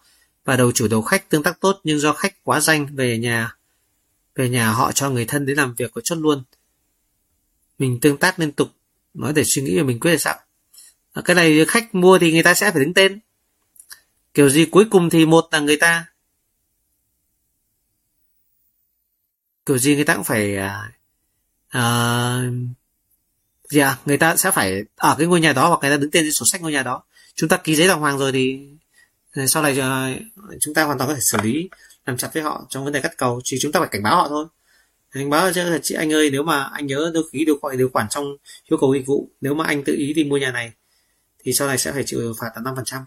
Và 0.46 0.56
đầu 0.56 0.72
chủ 0.72 0.88
đầu 0.88 1.02
khách 1.02 1.30
tương 1.30 1.44
tác 1.44 1.60
tốt 1.60 1.80
nhưng 1.84 2.00
do 2.00 2.14
khách 2.14 2.44
quá 2.44 2.60
danh 2.60 2.96
về 2.96 3.18
nhà 3.18 3.56
về 4.36 4.50
nhà 4.50 4.72
họ 4.72 4.92
cho 4.92 5.10
người 5.10 5.26
thân 5.26 5.46
đến 5.46 5.58
làm 5.58 5.76
việc 5.76 5.92
có 5.94 6.02
chốt 6.02 6.16
luôn 6.16 6.44
mình 7.80 8.00
tương 8.02 8.18
tác 8.18 8.40
liên 8.40 8.52
tục 8.52 8.68
nói 9.14 9.34
để 9.34 9.44
suy 9.46 9.62
nghĩ 9.62 9.78
và 9.78 9.84
mình 9.84 10.00
quyết 10.00 10.12
định 10.12 10.20
sao 10.20 10.40
à, 11.16 11.22
cái 11.26 11.36
này 11.36 11.66
khách 11.68 11.96
mua 11.96 12.20
thì 12.20 12.32
người 12.32 12.44
ta 12.44 12.54
sẽ 12.54 12.72
phải 12.72 12.84
đứng 12.84 12.94
tên. 12.94 13.20
Kiểu 14.34 14.50
gì 14.50 14.66
cuối 14.66 14.86
cùng 14.92 15.10
thì 15.10 15.26
một 15.26 15.48
là 15.52 15.60
người 15.60 15.78
ta. 15.78 16.06
Kiểu 19.66 19.78
gì 19.78 19.96
người 19.96 20.06
ta 20.06 20.16
cũng 20.16 20.24
phải 20.24 20.58
à, 20.58 20.92
à, 21.70 21.84
gì 23.70 23.80
à, 23.80 23.98
người 24.06 24.18
ta 24.18 24.36
sẽ 24.36 24.52
phải 24.52 24.84
ở 24.96 25.16
cái 25.18 25.28
ngôi 25.28 25.42
nhà 25.42 25.54
đó 25.54 25.68
hoặc 25.68 25.80
người 25.82 25.92
ta 25.92 25.98
đứng 25.98 26.12
tên 26.12 26.24
trên 26.24 26.32
sổ 26.32 26.46
sách 26.52 26.62
ngôi 26.62 26.72
nhà 26.72 26.84
đó. 26.84 27.04
Chúng 27.36 27.50
ta 27.50 27.58
ký 27.58 27.76
giấy 27.76 27.88
đàng 27.88 28.00
hoàng 28.00 28.18
rồi 28.18 28.32
thì 28.32 28.60
sau 29.48 29.64
này 29.64 29.80
à, 29.80 30.16
chúng 30.60 30.74
ta 30.74 30.84
hoàn 30.84 30.98
toàn 30.98 31.08
có 31.08 31.14
thể 31.14 31.22
xử 31.22 31.38
lý 31.44 31.70
làm 32.06 32.18
chặt 32.18 32.34
với 32.34 32.44
họ 32.44 32.66
trong 32.70 32.84
vấn 32.84 32.94
đề 32.94 33.02
cắt 33.02 33.18
cầu. 33.18 33.42
Chỉ 33.44 33.58
chúng 33.62 33.72
ta 33.72 33.80
phải 33.80 33.90
cảnh 33.92 34.04
báo 34.04 34.16
họ 34.16 34.28
thôi 34.30 34.46
anh 35.22 35.30
báo 35.30 35.54
cho 35.54 35.64
là 35.64 35.80
chị 35.84 35.96
anh 35.96 36.14
ơi, 36.14 36.30
nếu 36.32 36.44
mà 36.44 36.64
anh 36.64 36.88
nhớ 36.88 37.12
đôi 37.14 37.24
ký 37.32 37.46
điều 37.46 37.60
khoản 37.62 37.78
điều 37.78 37.90
khoản 37.90 38.08
trong 38.10 38.38
yêu 38.66 38.78
cầu 38.82 38.94
dịch 38.94 39.06
vụ, 39.06 39.30
nếu 39.42 39.54
mà 39.54 39.66
anh 39.66 39.84
tự 39.84 39.96
ý 39.96 40.14
đi 40.14 40.24
mua 40.24 40.38
nhà 40.38 40.52
này, 40.52 40.74
thì 41.40 41.54
sau 41.54 41.68
này 41.68 41.78
sẽ 41.78 41.92
phải 41.92 42.04
chịu 42.06 42.34
phạt 42.40 42.48
tận 42.56 42.64
năm 42.64 42.76
phần 42.76 42.86
trăm. 42.86 43.06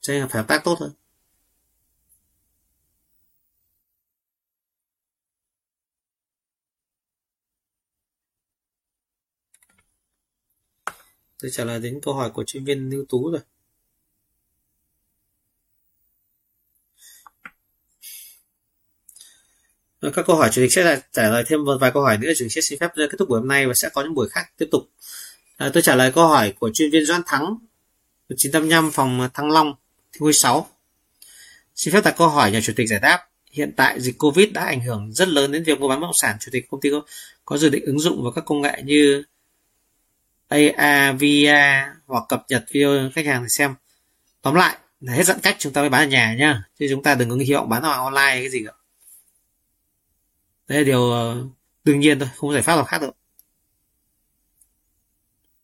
Cho 0.00 0.12
nên 0.12 0.22
là 0.22 0.28
phải 0.28 0.42
hợp 0.42 0.48
tác 0.48 0.64
tốt 0.64 0.76
thôi. 0.78 0.90
Tôi 11.42 11.50
trả 11.54 11.64
lời 11.64 11.80
đến 11.80 12.00
câu 12.02 12.14
hỏi 12.14 12.30
của 12.30 12.44
chuyên 12.44 12.64
viên 12.64 12.90
Lưu 12.90 13.04
tú 13.08 13.30
rồi. 13.30 13.40
Các 20.14 20.26
câu 20.26 20.36
hỏi 20.36 20.50
chủ 20.52 20.62
tịch 20.62 20.72
sẽ 20.72 21.00
trả 21.12 21.28
lời 21.30 21.44
thêm 21.46 21.64
một 21.64 21.76
vài 21.80 21.90
câu 21.90 22.02
hỏi 22.02 22.18
nữa. 22.18 22.32
Chủ 22.38 22.44
tịch 22.44 22.52
sẽ 22.52 22.60
xin 22.60 22.78
phép 22.78 22.90
kết 22.96 23.16
thúc 23.18 23.28
buổi 23.28 23.40
hôm 23.40 23.48
nay 23.48 23.66
và 23.66 23.74
sẽ 23.74 23.88
có 23.88 24.02
những 24.02 24.14
buổi 24.14 24.28
khác 24.28 24.46
tiếp 24.56 24.68
tục. 24.70 24.82
À, 25.56 25.70
tôi 25.74 25.82
trả 25.82 25.94
lời 25.94 26.12
câu 26.12 26.28
hỏi 26.28 26.52
của 26.58 26.70
chuyên 26.74 26.90
viên 26.90 27.04
Doan 27.04 27.22
Thắng 27.26 27.58
985 28.36 28.90
phòng 28.90 29.28
Thăng 29.34 29.50
Long 29.50 29.74
thứ 30.12 30.32
6 30.32 30.68
xin 31.76 31.94
phép 31.94 32.04
đặt 32.04 32.14
câu 32.18 32.28
hỏi 32.28 32.50
nhà 32.50 32.60
chủ 32.62 32.72
tịch 32.76 32.88
giải 32.88 33.00
đáp. 33.00 33.28
Hiện 33.50 33.72
tại 33.76 34.00
dịch 34.00 34.18
Covid 34.18 34.52
đã 34.52 34.64
ảnh 34.64 34.80
hưởng 34.80 35.12
rất 35.12 35.28
lớn 35.28 35.52
đến 35.52 35.62
việc 35.62 35.80
mua 35.80 35.88
bán 35.88 36.00
bất 36.00 36.06
động 36.06 36.14
sản. 36.14 36.36
Chủ 36.40 36.48
tịch 36.52 36.70
công 36.70 36.80
ty 36.80 36.90
có, 36.90 37.02
có 37.44 37.58
dự 37.58 37.68
định 37.68 37.84
ứng 37.84 37.98
dụng 37.98 38.22
vào 38.22 38.32
các 38.32 38.44
công 38.44 38.62
nghệ 38.62 38.82
như 38.84 39.24
AAVA 40.48 41.94
hoặc 42.06 42.24
cập 42.28 42.44
nhật 42.48 42.64
video 42.70 43.10
khách 43.14 43.26
hàng 43.26 43.42
để 43.42 43.48
xem. 43.48 43.74
Tóm 44.42 44.54
lại 44.54 44.78
là 45.00 45.12
hết 45.12 45.24
giãn 45.24 45.38
cách 45.42 45.56
chúng 45.58 45.72
ta 45.72 45.80
mới 45.80 45.88
bán 45.88 46.02
ở 46.02 46.06
nhà 46.06 46.34
nhá. 46.34 46.62
Chứ 46.78 46.86
chúng 46.90 47.02
ta 47.02 47.14
đừng 47.14 47.30
có 47.30 47.36
hy 47.36 47.52
vọng 47.52 47.68
bán 47.68 47.82
online 47.82 48.40
cái 48.40 48.48
gì 48.48 48.64
cả 48.66 48.72
đấy 50.68 50.78
là 50.78 50.84
điều 50.84 51.10
ờ, 51.10 51.46
đương 51.84 52.00
nhiên 52.00 52.18
thôi, 52.18 52.28
không 52.36 52.48
có 52.50 52.54
giải 52.54 52.62
pháp 52.62 52.74
nào 52.74 52.84
khác 52.84 53.02
được 53.02 53.16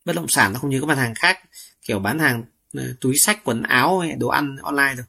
bất 0.05 0.15
động 0.15 0.27
sản 0.27 0.53
nó 0.53 0.59
không 0.59 0.69
như 0.69 0.79
các 0.81 0.87
mặt 0.87 0.97
hàng 0.97 1.15
khác, 1.15 1.39
kiểu 1.81 1.99
bán 1.99 2.19
hàng 2.19 2.43
ờ, 2.73 2.95
túi 3.01 3.17
sách 3.17 3.43
quần 3.43 3.63
áo 3.63 3.99
hay 3.99 4.11
đồ 4.11 4.27
ăn 4.27 4.55
online 4.61 4.93
rồi 4.95 5.05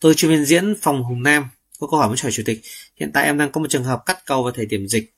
tôi 0.00 0.14
chuyên 0.14 0.30
viên 0.30 0.44
diễn 0.44 0.74
phòng 0.82 1.02
hùng 1.02 1.22
nam, 1.22 1.48
có 1.78 1.86
câu 1.86 2.00
hỏi 2.00 2.08
muốn 2.08 2.16
hỏi 2.22 2.32
chủ 2.32 2.42
tịch, 2.46 2.60
hiện 2.96 3.10
tại 3.12 3.24
em 3.24 3.38
đang 3.38 3.52
có 3.52 3.60
một 3.60 3.66
trường 3.70 3.84
hợp 3.84 4.02
cắt 4.06 4.26
cầu 4.26 4.42
vào 4.42 4.52
thời 4.52 4.66
điểm 4.66 4.88
dịch. 4.88 5.12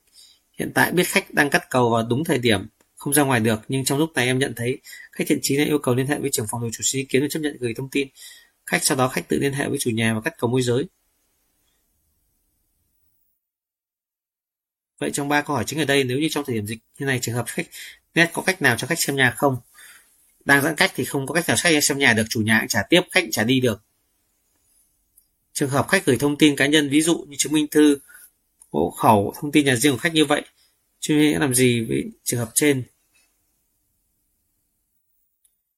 Hiện 0.59 0.71
tại 0.73 0.91
biết 0.91 1.07
khách 1.07 1.33
đang 1.33 1.49
cắt 1.49 1.69
cầu 1.69 1.89
vào 1.89 2.05
đúng 2.09 2.23
thời 2.23 2.37
điểm, 2.37 2.67
không 2.95 3.13
ra 3.13 3.23
ngoài 3.23 3.39
được, 3.39 3.61
nhưng 3.67 3.85
trong 3.85 3.97
lúc 3.97 4.13
này 4.15 4.25
em 4.25 4.39
nhận 4.39 4.53
thấy 4.55 4.77
khách 5.11 5.23
thiện 5.27 5.39
chí 5.41 5.57
đã 5.57 5.63
yêu 5.63 5.79
cầu 5.79 5.95
liên 5.95 6.07
hệ 6.07 6.19
với 6.19 6.29
trưởng 6.29 6.45
phòng 6.49 6.61
điều 6.61 6.71
chủ 6.73 6.81
sĩ 6.83 7.03
kiến 7.03 7.21
để 7.21 7.27
chấp 7.29 7.39
nhận 7.39 7.57
gửi 7.59 7.73
thông 7.73 7.89
tin. 7.89 8.07
Khách 8.65 8.83
sau 8.83 8.97
đó 8.97 9.07
khách 9.07 9.27
tự 9.27 9.39
liên 9.39 9.53
hệ 9.53 9.69
với 9.69 9.77
chủ 9.77 9.89
nhà 9.89 10.13
và 10.13 10.21
cắt 10.21 10.33
cầu 10.37 10.49
môi 10.49 10.61
giới. 10.61 10.85
Vậy 14.99 15.11
trong 15.13 15.29
ba 15.29 15.41
câu 15.41 15.55
hỏi 15.55 15.63
chính 15.67 15.79
ở 15.79 15.85
đây 15.85 16.03
nếu 16.03 16.19
như 16.19 16.27
trong 16.31 16.45
thời 16.45 16.55
điểm 16.55 16.67
dịch 16.67 16.79
như 16.99 17.05
này 17.05 17.19
trường 17.21 17.35
hợp 17.35 17.45
khách 17.47 17.67
net 18.15 18.29
có 18.33 18.41
cách 18.41 18.61
nào 18.61 18.75
cho 18.77 18.87
khách 18.87 18.99
xem 18.99 19.15
nhà 19.15 19.33
không? 19.37 19.57
Đang 20.45 20.63
giãn 20.63 20.75
cách 20.75 20.91
thì 20.95 21.05
không 21.05 21.27
có 21.27 21.33
cách 21.33 21.47
nào 21.47 21.57
khách 21.59 21.83
xem 21.83 21.97
nhà 21.97 22.13
được 22.13 22.25
chủ 22.29 22.41
nhà 22.41 22.65
trả 22.69 22.83
tiếp 22.89 23.01
khách 23.11 23.23
trả 23.31 23.43
đi 23.43 23.59
được. 23.59 23.81
Trường 25.53 25.69
hợp 25.69 25.87
khách 25.87 26.05
gửi 26.05 26.17
thông 26.17 26.37
tin 26.37 26.55
cá 26.55 26.65
nhân 26.65 26.89
ví 26.89 27.01
dụ 27.01 27.25
như 27.27 27.35
chứng 27.39 27.53
minh 27.53 27.67
thư, 27.67 27.97
hộ 28.71 28.89
khẩu 28.89 29.33
thông 29.41 29.51
tin 29.51 29.65
nhà 29.65 29.75
riêng 29.75 29.93
của 29.93 29.99
khách 29.99 30.13
như 30.13 30.25
vậy 30.25 30.41
chuyên 30.99 31.19
viên 31.19 31.39
làm 31.39 31.53
gì 31.53 31.85
với 31.89 32.03
trường 32.23 32.39
hợp 32.39 32.49
trên 32.53 32.83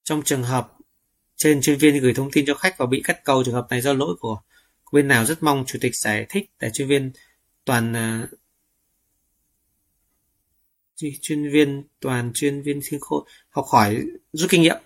trong 0.04 0.22
trường 0.24 0.44
hợp 0.44 0.74
trên 1.36 1.62
chuyên 1.62 1.78
viên 1.78 2.00
gửi 2.00 2.14
thông 2.14 2.32
tin 2.32 2.46
cho 2.46 2.54
khách 2.54 2.78
và 2.78 2.86
bị 2.86 3.02
cắt 3.04 3.24
cầu 3.24 3.44
trường 3.44 3.54
hợp 3.54 3.68
này 3.70 3.82
do 3.82 3.94
lỗi 3.94 4.16
của 4.20 4.42
bên 4.92 5.08
nào 5.08 5.26
rất 5.26 5.44
mong 5.44 5.64
chủ 5.68 5.80
tịch 5.82 5.96
giải 5.96 6.26
thích 6.30 6.50
để 6.60 6.70
chuyên 6.74 6.88
viên 6.88 7.12
toàn 7.66 7.94
à, 7.94 8.28
gì 11.02 11.18
chuyên 11.22 11.52
viên 11.52 11.84
toàn 12.00 12.32
chuyên 12.34 12.62
viên 12.62 12.80
thiên 12.86 13.00
khôi 13.00 13.22
học 13.50 13.66
hỏi 13.72 14.04
rút 14.34 14.50
kinh 14.50 14.62
nghiệm. 14.62 14.78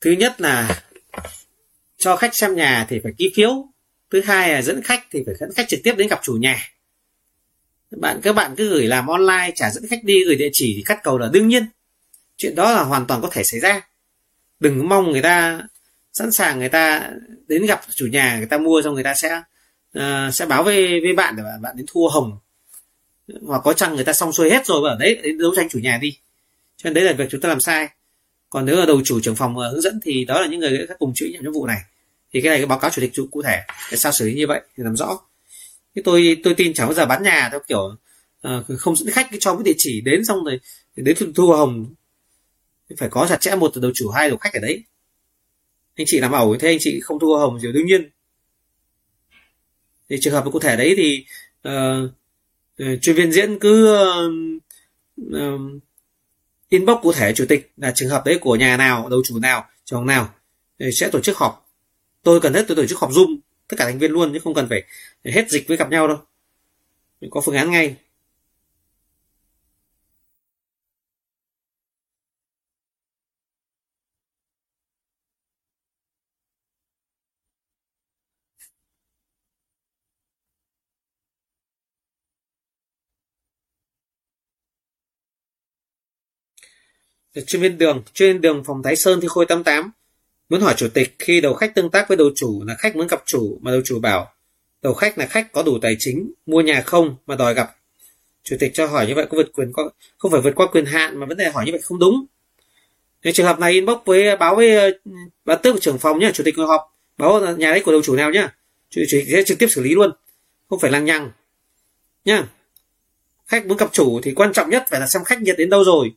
Thứ 0.00 0.10
nhất 0.10 0.40
là 0.40 0.82
cho 1.96 2.16
khách 2.16 2.36
xem 2.36 2.54
nhà 2.54 2.86
thì 2.88 3.00
phải 3.02 3.12
ký 3.18 3.32
phiếu. 3.36 3.68
Thứ 4.10 4.20
hai 4.20 4.52
là 4.52 4.62
dẫn 4.62 4.82
khách 4.82 5.06
thì 5.10 5.22
phải 5.26 5.34
dẫn 5.34 5.52
khách 5.52 5.68
trực 5.68 5.80
tiếp 5.84 5.94
đến 5.98 6.08
gặp 6.08 6.20
chủ 6.22 6.32
nhà. 6.32 6.68
Bạn 7.90 8.20
các 8.22 8.32
bạn 8.32 8.54
cứ 8.56 8.68
gửi 8.68 8.86
làm 8.86 9.06
online 9.06 9.52
trả 9.54 9.70
dẫn 9.70 9.86
khách 9.90 10.04
đi 10.04 10.24
gửi 10.24 10.36
địa 10.36 10.50
chỉ 10.52 10.74
thì 10.76 10.82
cắt 10.86 10.98
cầu 11.02 11.18
là 11.18 11.30
đương 11.32 11.48
nhiên. 11.48 11.66
Chuyện 12.36 12.54
đó 12.54 12.72
là 12.72 12.82
hoàn 12.82 13.06
toàn 13.06 13.22
có 13.22 13.28
thể 13.32 13.44
xảy 13.44 13.60
ra. 13.60 13.88
Đừng 14.60 14.88
mong 14.88 15.10
người 15.12 15.22
ta 15.22 15.62
sẵn 16.12 16.32
sàng 16.32 16.58
người 16.58 16.68
ta 16.68 17.10
đến 17.48 17.66
gặp 17.66 17.80
chủ 17.94 18.06
nhà 18.06 18.36
người 18.36 18.46
ta 18.46 18.58
mua 18.58 18.82
xong 18.82 18.94
người 18.94 19.04
ta 19.04 19.14
sẽ 19.14 19.42
uh, 19.98 20.34
sẽ 20.34 20.46
báo 20.46 20.62
với 20.62 21.00
với 21.00 21.12
bạn 21.16 21.36
để 21.36 21.42
bạn, 21.42 21.62
bạn 21.62 21.76
đến 21.76 21.86
thua 21.88 22.08
hồng 22.08 22.38
hoặc 23.46 23.60
có 23.64 23.72
chăng 23.72 23.94
người 23.94 24.04
ta 24.04 24.12
xong 24.12 24.32
xuôi 24.32 24.50
hết 24.50 24.66
rồi 24.66 24.80
và 24.82 24.96
đấy 25.00 25.20
đến 25.22 25.38
đấu 25.38 25.52
tranh 25.56 25.68
chủ 25.68 25.78
nhà 25.78 25.98
đi. 26.02 26.18
Cho 26.76 26.90
nên 26.90 26.94
đấy 26.94 27.04
là 27.04 27.12
việc 27.12 27.28
chúng 27.30 27.40
ta 27.40 27.48
làm 27.48 27.60
sai. 27.60 27.88
Còn 28.50 28.66
nếu 28.66 28.76
là 28.76 28.86
đầu 28.86 29.00
chủ 29.04 29.20
trưởng 29.20 29.36
phòng 29.36 29.56
hướng 29.56 29.80
dẫn 29.80 30.00
thì 30.02 30.24
đó 30.24 30.40
là 30.40 30.46
những 30.46 30.60
người 30.60 30.86
đã 30.88 30.94
cùng 30.98 31.12
chịu 31.14 31.28
nhiệm 31.28 31.52
vụ 31.52 31.66
này. 31.66 31.80
Thì 32.32 32.40
cái 32.40 32.50
này 32.50 32.58
cái 32.58 32.66
báo 32.66 32.78
cáo 32.78 32.90
chủ 32.90 33.02
tịch 33.02 33.12
cụ 33.30 33.42
thể 33.42 33.60
để 33.90 33.96
sao 33.96 34.12
xử 34.12 34.24
lý 34.26 34.34
như 34.34 34.46
vậy 34.46 34.60
thì 34.76 34.84
làm 34.84 34.96
rõ. 34.96 35.18
Cái 35.94 36.02
tôi 36.04 36.36
tôi 36.44 36.54
tin 36.54 36.74
chẳng 36.74 36.86
bao 36.86 36.94
giờ 36.94 37.06
bán 37.06 37.22
nhà 37.22 37.48
theo 37.50 37.60
kiểu 37.68 37.96
uh, 38.48 38.78
không 38.78 38.96
dẫn 38.96 39.10
khách 39.10 39.28
cho 39.40 39.54
cái 39.54 39.62
địa 39.64 39.74
chỉ 39.76 40.00
đến 40.00 40.24
xong 40.24 40.44
rồi 40.44 40.60
đến 40.96 41.16
thu, 41.18 41.26
thu 41.34 41.52
hồng. 41.52 41.94
Phải 42.98 43.08
có 43.08 43.26
chặt 43.28 43.40
chẽ 43.40 43.54
một 43.54 43.70
từ 43.74 43.80
đầu 43.80 43.90
chủ 43.94 44.10
hai 44.10 44.28
đầu 44.28 44.38
khách 44.38 44.52
ở 44.52 44.60
đấy. 44.60 44.84
Anh 45.96 46.06
chị 46.06 46.20
làm 46.20 46.32
ẩu 46.32 46.56
thế 46.60 46.68
anh 46.68 46.78
chị 46.80 47.00
không 47.00 47.18
thu 47.18 47.34
hồng 47.34 47.58
thì 47.62 47.72
đương 47.72 47.86
nhiên. 47.86 48.10
Thì 50.10 50.16
trường 50.20 50.34
hợp 50.34 50.44
cụ 50.52 50.58
thể 50.58 50.76
đấy 50.76 50.94
thì 50.96 51.26
uh, 51.68 52.10
Ờ, 52.78 52.96
chuyên 52.96 53.16
viên 53.16 53.32
diễn 53.32 53.58
cứ 53.58 53.94
uh, 53.94 54.32
uh, 55.36 55.82
inbox 56.68 56.96
cụ 57.02 57.12
thể 57.12 57.32
chủ 57.32 57.44
tịch 57.48 57.72
là 57.76 57.92
trường 57.94 58.08
hợp 58.08 58.22
đấy 58.26 58.38
của 58.40 58.56
nhà 58.56 58.76
nào 58.76 59.08
đầu 59.08 59.22
chủ 59.24 59.38
nào 59.38 59.64
trường 59.84 60.06
nào 60.06 60.34
sẽ 60.92 61.08
tổ 61.12 61.20
chức 61.20 61.36
họp. 61.36 61.70
Tôi 62.22 62.40
cần 62.40 62.54
hết 62.54 62.64
tôi 62.68 62.76
tổ 62.76 62.86
chức 62.86 62.98
họp 62.98 63.10
zoom 63.10 63.36
tất 63.68 63.76
cả 63.78 63.84
thành 63.84 63.98
viên 63.98 64.10
luôn 64.10 64.32
chứ 64.32 64.38
không 64.44 64.54
cần 64.54 64.68
phải 64.68 64.82
hết 65.24 65.50
dịch 65.50 65.68
với 65.68 65.76
gặp 65.76 65.90
nhau 65.90 66.08
đâu. 66.08 66.18
Có 67.30 67.40
phương 67.40 67.54
án 67.54 67.70
ngay. 67.70 67.96
Chuyên 87.46 87.62
viên 87.62 87.78
đường 87.78 88.02
chuyên 88.14 88.32
viên 88.32 88.40
đường 88.40 88.64
phòng 88.64 88.82
Thái 88.82 88.96
Sơn 88.96 89.20
thì 89.20 89.28
khôi 89.28 89.46
88 89.46 89.90
muốn 90.48 90.60
hỏi 90.60 90.74
chủ 90.76 90.88
tịch, 90.88 91.14
khi 91.18 91.40
đầu 91.40 91.54
khách 91.54 91.74
tương 91.74 91.90
tác 91.90 92.08
với 92.08 92.16
đầu 92.16 92.30
chủ 92.34 92.64
là 92.66 92.74
khách 92.74 92.96
muốn 92.96 93.06
gặp 93.06 93.22
chủ, 93.26 93.58
mà 93.62 93.70
đầu 93.70 93.80
chủ 93.84 94.00
bảo, 94.00 94.34
đầu 94.82 94.94
khách 94.94 95.18
là 95.18 95.26
khách 95.26 95.52
có 95.52 95.62
đủ 95.62 95.78
tài 95.82 95.96
chính, 95.98 96.32
mua 96.46 96.60
nhà 96.60 96.82
không 96.86 97.16
mà 97.26 97.36
đòi 97.36 97.54
gặp. 97.54 97.76
Chủ 98.42 98.56
tịch 98.60 98.70
cho 98.74 98.86
hỏi 98.86 99.06
như 99.06 99.14
vậy 99.14 99.26
có 99.30 99.36
vượt 99.36 99.52
quyền 99.52 99.72
có 99.72 99.90
không 100.18 100.30
phải 100.30 100.40
vượt 100.40 100.54
qua 100.54 100.66
quyền 100.66 100.84
hạn 100.84 101.20
mà 101.20 101.26
vấn 101.26 101.36
đề 101.36 101.50
hỏi 101.50 101.64
như 101.66 101.72
vậy 101.72 101.80
không 101.80 101.98
đúng. 101.98 102.26
Nếu 103.22 103.32
trường 103.32 103.46
hợp 103.46 103.58
này 103.58 103.72
inbox 103.72 103.98
với 104.04 104.36
báo 104.36 104.56
với 104.56 104.92
ừ, 105.04 105.10
bà 105.44 105.54
tước 105.54 105.80
trưởng 105.80 105.98
phòng 105.98 106.18
nhé 106.18 106.30
chủ 106.34 106.44
tịch 106.44 106.58
ngồi 106.58 106.66
họp, 106.66 106.80
báo 107.18 107.56
nhà 107.56 107.70
đấy 107.70 107.82
của 107.84 107.92
đầu 107.92 108.02
chủ 108.02 108.16
nào 108.16 108.30
nhá. 108.30 108.54
Chủ 108.90 109.00
tịch 109.10 109.24
sẽ 109.32 109.42
trực 109.46 109.58
tiếp 109.58 109.66
xử 109.70 109.82
lý 109.82 109.94
luôn, 109.94 110.10
không 110.68 110.78
phải 110.78 110.90
lăng 110.90 111.04
nhăng 111.04 111.30
nhá. 112.24 112.44
Khách 113.46 113.66
muốn 113.66 113.76
gặp 113.76 113.92
chủ 113.92 114.20
thì 114.22 114.32
quan 114.34 114.52
trọng 114.52 114.70
nhất 114.70 114.84
phải 114.90 115.00
là 115.00 115.06
xem 115.06 115.24
khách 115.24 115.42
nhiệt 115.42 115.58
đến 115.58 115.70
đâu 115.70 115.84
rồi 115.84 116.12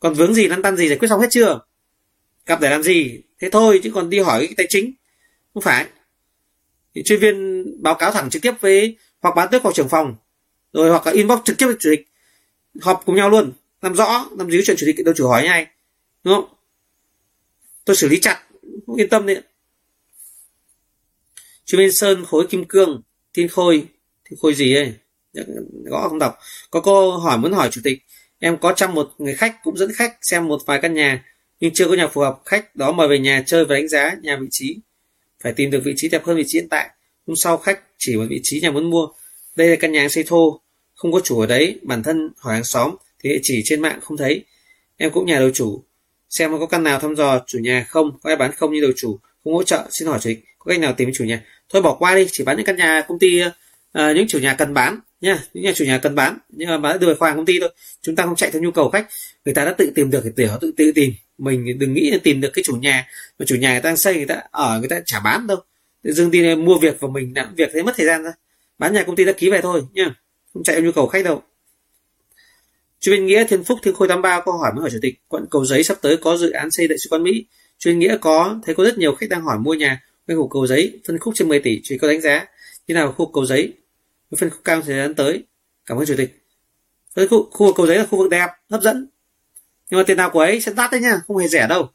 còn 0.00 0.14
vướng 0.14 0.34
gì, 0.34 0.48
lăn 0.48 0.62
tăn 0.62 0.76
gì, 0.76 0.88
giải 0.88 0.98
quyết 0.98 1.08
xong 1.08 1.20
hết 1.20 1.26
chưa? 1.30 1.60
Gặp 2.46 2.60
để 2.60 2.70
làm 2.70 2.82
gì? 2.82 3.20
Thế 3.40 3.50
thôi, 3.50 3.80
chứ 3.82 3.90
còn 3.94 4.10
đi 4.10 4.18
hỏi 4.18 4.46
cái 4.46 4.54
tài 4.56 4.66
chính. 4.68 4.92
Không 5.54 5.62
phải. 5.62 5.86
Thì 6.94 7.02
chuyên 7.02 7.20
viên 7.20 7.64
báo 7.82 7.94
cáo 7.94 8.12
thẳng 8.12 8.30
trực 8.30 8.42
tiếp 8.42 8.52
với, 8.60 8.96
hoặc 9.20 9.34
bán 9.36 9.48
tới 9.50 9.60
hoặc 9.62 9.74
trưởng 9.74 9.88
phòng, 9.88 10.16
rồi 10.72 10.90
hoặc 10.90 11.06
là 11.06 11.12
inbox 11.12 11.38
trực 11.44 11.58
tiếp 11.58 11.66
với 11.66 11.76
chủ 11.80 11.90
tịch, 11.90 12.08
họp 12.80 13.02
cùng 13.06 13.16
nhau 13.16 13.30
luôn. 13.30 13.52
Làm 13.82 13.94
rõ, 13.94 14.28
làm 14.38 14.50
gì 14.50 14.60
chuyện 14.64 14.76
chủ 14.76 14.86
tịch, 14.86 15.04
đâu 15.04 15.14
chủ 15.16 15.28
hỏi 15.28 15.44
ngay 15.44 15.66
đúng 16.24 16.34
không? 16.34 16.54
Tôi 17.84 17.96
xử 17.96 18.08
lý 18.08 18.20
chặt, 18.20 18.42
không 18.86 18.96
yên 18.96 19.08
tâm 19.08 19.26
đấy 19.26 19.42
chuyên 21.64 21.78
viên 21.78 21.92
sơn, 21.92 22.24
khối 22.24 22.46
kim 22.50 22.64
cương, 22.64 23.02
thiên 23.34 23.48
khôi. 23.48 23.86
Thiên 24.24 24.38
khôi 24.38 24.54
gì 24.54 24.74
ấy? 24.74 24.94
Dạ, 25.32 25.42
gõ 25.84 26.08
không 26.08 26.18
đọc. 26.18 26.38
Có 26.70 26.80
cô 26.80 27.16
hỏi 27.16 27.38
muốn 27.38 27.52
hỏi 27.52 27.68
chủ 27.72 27.80
tịch 27.84 27.98
Em 28.44 28.56
có 28.56 28.72
chăm 28.72 28.94
một 28.94 29.12
người 29.18 29.34
khách 29.34 29.56
cũng 29.62 29.76
dẫn 29.76 29.92
khách 29.92 30.16
xem 30.22 30.48
một 30.48 30.60
vài 30.66 30.80
căn 30.82 30.94
nhà, 30.94 31.24
nhưng 31.60 31.74
chưa 31.74 31.88
có 31.88 31.94
nhà 31.94 32.08
phù 32.08 32.20
hợp. 32.20 32.38
Khách 32.44 32.76
đó 32.76 32.92
mời 32.92 33.08
về 33.08 33.18
nhà 33.18 33.42
chơi 33.46 33.64
và 33.64 33.74
đánh 33.74 33.88
giá 33.88 34.16
nhà 34.22 34.36
vị 34.40 34.46
trí. 34.50 34.76
Phải 35.42 35.52
tìm 35.52 35.70
được 35.70 35.80
vị 35.84 35.94
trí 35.96 36.08
đẹp 36.08 36.24
hơn 36.24 36.36
vị 36.36 36.44
trí 36.46 36.58
hiện 36.58 36.68
tại. 36.68 36.90
Hôm 37.26 37.36
sau 37.36 37.56
khách 37.56 37.80
chỉ 37.98 38.16
một 38.16 38.24
vị 38.28 38.40
trí 38.42 38.60
nhà 38.60 38.70
muốn 38.70 38.90
mua. 38.90 39.08
Đây 39.56 39.68
là 39.68 39.76
căn 39.76 39.92
nhà 39.92 40.08
xây 40.08 40.24
thô, 40.26 40.60
không 40.94 41.12
có 41.12 41.20
chủ 41.20 41.40
ở 41.40 41.46
đấy. 41.46 41.80
Bản 41.82 42.02
thân 42.02 42.32
hỏi 42.36 42.54
hàng 42.54 42.64
xóm 42.64 42.94
thì 43.22 43.30
địa 43.30 43.38
chỉ 43.42 43.62
trên 43.64 43.82
mạng 43.82 43.98
không 44.02 44.16
thấy. 44.16 44.44
Em 44.96 45.10
cũng 45.10 45.26
nhà 45.26 45.38
đầu 45.38 45.50
chủ. 45.50 45.84
Xem 46.30 46.58
có 46.58 46.66
căn 46.66 46.82
nào 46.82 47.00
thăm 47.00 47.16
dò 47.16 47.44
chủ 47.46 47.58
nhà 47.58 47.86
không, 47.88 48.18
có 48.22 48.30
ai 48.30 48.36
bán 48.36 48.52
không 48.52 48.72
như 48.72 48.80
đầu 48.80 48.92
chủ, 48.96 49.18
không 49.44 49.54
hỗ 49.54 49.62
trợ, 49.62 49.88
xin 49.90 50.08
hỏi 50.08 50.18
chủ 50.22 50.30
có 50.58 50.70
cách 50.70 50.80
nào 50.80 50.92
tìm 50.92 51.10
chủ 51.14 51.24
nhà. 51.24 51.44
Thôi 51.68 51.82
bỏ 51.82 51.96
qua 51.98 52.14
đi, 52.14 52.26
chỉ 52.32 52.44
bán 52.44 52.56
những 52.56 52.66
căn 52.66 52.76
nhà 52.76 53.02
công 53.08 53.18
ty 53.18 53.42
uh, 53.44 53.52
những 53.94 54.26
chủ 54.28 54.38
nhà 54.38 54.54
cần 54.54 54.74
bán 54.74 54.98
nha 55.20 55.44
những 55.54 55.64
nhà 55.64 55.72
chủ 55.74 55.84
nhà 55.84 55.98
cần 55.98 56.14
bán. 56.14 56.38
Nhưng 56.48 56.68
mà 56.68 56.78
bán 56.78 57.00
đưa 57.00 57.14
khoản 57.14 57.36
công 57.36 57.46
ty 57.46 57.60
thôi. 57.60 57.68
Chúng 58.02 58.16
ta 58.16 58.24
không 58.24 58.36
chạy 58.36 58.50
theo 58.50 58.62
nhu 58.62 58.70
cầu 58.70 58.90
khách. 58.90 59.06
Người 59.44 59.54
ta 59.54 59.64
đã 59.64 59.74
tự 59.78 59.92
tìm 59.94 60.10
được, 60.10 60.20
thì 60.24 60.30
tiểu 60.36 60.48
tự 60.60 60.72
tự 60.76 60.92
tìm. 60.94 61.12
Mình 61.38 61.78
đừng 61.78 61.94
nghĩ 61.94 62.10
là 62.10 62.18
tìm 62.22 62.40
được 62.40 62.50
cái 62.54 62.62
chủ 62.62 62.76
nhà. 62.76 63.06
Mà 63.38 63.46
chủ 63.46 63.56
nhà 63.56 63.72
người 63.72 63.80
ta 63.80 63.88
đang 63.88 63.96
xây, 63.96 64.16
người 64.16 64.26
ta 64.26 64.42
ở, 64.50 64.78
người 64.78 64.88
ta 64.88 65.00
chả 65.06 65.20
bán 65.20 65.46
đâu. 65.46 65.56
Tự 66.02 66.12
dưng 66.12 66.30
đi 66.30 66.54
mua 66.54 66.78
việc 66.78 66.96
và 67.00 67.08
mình 67.08 67.32
làm 67.36 67.54
việc 67.54 67.70
thế 67.72 67.82
mất 67.82 67.92
thời 67.96 68.06
gian 68.06 68.22
ra. 68.22 68.32
Bán 68.78 68.94
nhà 68.94 69.02
công 69.02 69.16
ty 69.16 69.24
đã 69.24 69.32
ký 69.32 69.50
về 69.50 69.60
thôi, 69.60 69.82
nhá. 69.92 70.14
Không 70.54 70.62
chạy 70.62 70.76
theo 70.76 70.84
nhu 70.84 70.92
cầu 70.92 71.06
khách 71.06 71.24
đâu. 71.24 71.42
Chuyên 73.00 73.26
nghĩa 73.26 73.44
thiên 73.44 73.64
phúc, 73.64 73.78
thiên 73.82 73.94
khôi 73.94 74.08
83 74.08 74.40
câu 74.44 74.58
hỏi 74.58 74.72
mới 74.74 74.80
hỏi 74.80 74.90
chủ 74.90 74.98
tịch, 75.02 75.14
quận 75.28 75.44
cầu 75.50 75.64
giấy 75.64 75.84
sắp 75.84 75.98
tới 76.02 76.16
có 76.16 76.36
dự 76.36 76.50
án 76.50 76.70
xây 76.70 76.88
đại 76.88 76.98
sứ 76.98 77.10
quán 77.10 77.22
mỹ? 77.22 77.44
Chuyên 77.78 77.98
nghĩa, 77.98 78.16
có. 78.20 78.60
Thấy 78.66 78.74
có 78.74 78.84
rất 78.84 78.98
nhiều 78.98 79.14
khách 79.14 79.28
đang 79.30 79.42
hỏi 79.42 79.58
mua 79.58 79.74
nhà. 79.74 80.02
Quanh 80.26 80.38
khu 80.38 80.48
cầu 80.48 80.66
giấy, 80.66 81.00
phân 81.06 81.18
khúc 81.18 81.34
trên 81.36 81.48
10 81.48 81.60
tỷ, 81.60 81.80
chỉ 81.82 81.98
có 81.98 82.08
đánh 82.08 82.20
giá. 82.20 82.46
Như 82.86 82.94
nào 82.94 83.12
khu 83.12 83.32
cầu 83.32 83.46
giấy 83.46 83.72
phân 84.36 84.50
khúc 84.50 84.60
cao 84.64 84.82
thời 84.82 84.96
gian 84.96 85.14
tới 85.14 85.44
cảm 85.86 85.98
ơn 85.98 86.06
chủ 86.06 86.14
tịch. 86.16 86.44
Với 87.14 87.28
khu, 87.28 87.50
khu 87.50 87.66
vực 87.66 87.76
cầu 87.76 87.86
giấy 87.86 87.98
là 87.98 88.06
khu 88.06 88.18
vực 88.18 88.30
đẹp 88.30 88.48
hấp 88.70 88.82
dẫn. 88.82 89.08
Nhưng 89.90 89.98
mà 89.98 90.04
tiền 90.06 90.16
nào 90.16 90.30
của 90.30 90.40
ấy 90.40 90.60
sẽ 90.60 90.72
đắt 90.76 90.90
đấy 90.90 91.00
nha 91.00 91.20
không 91.26 91.36
hề 91.36 91.48
rẻ 91.48 91.66
đâu. 91.68 91.90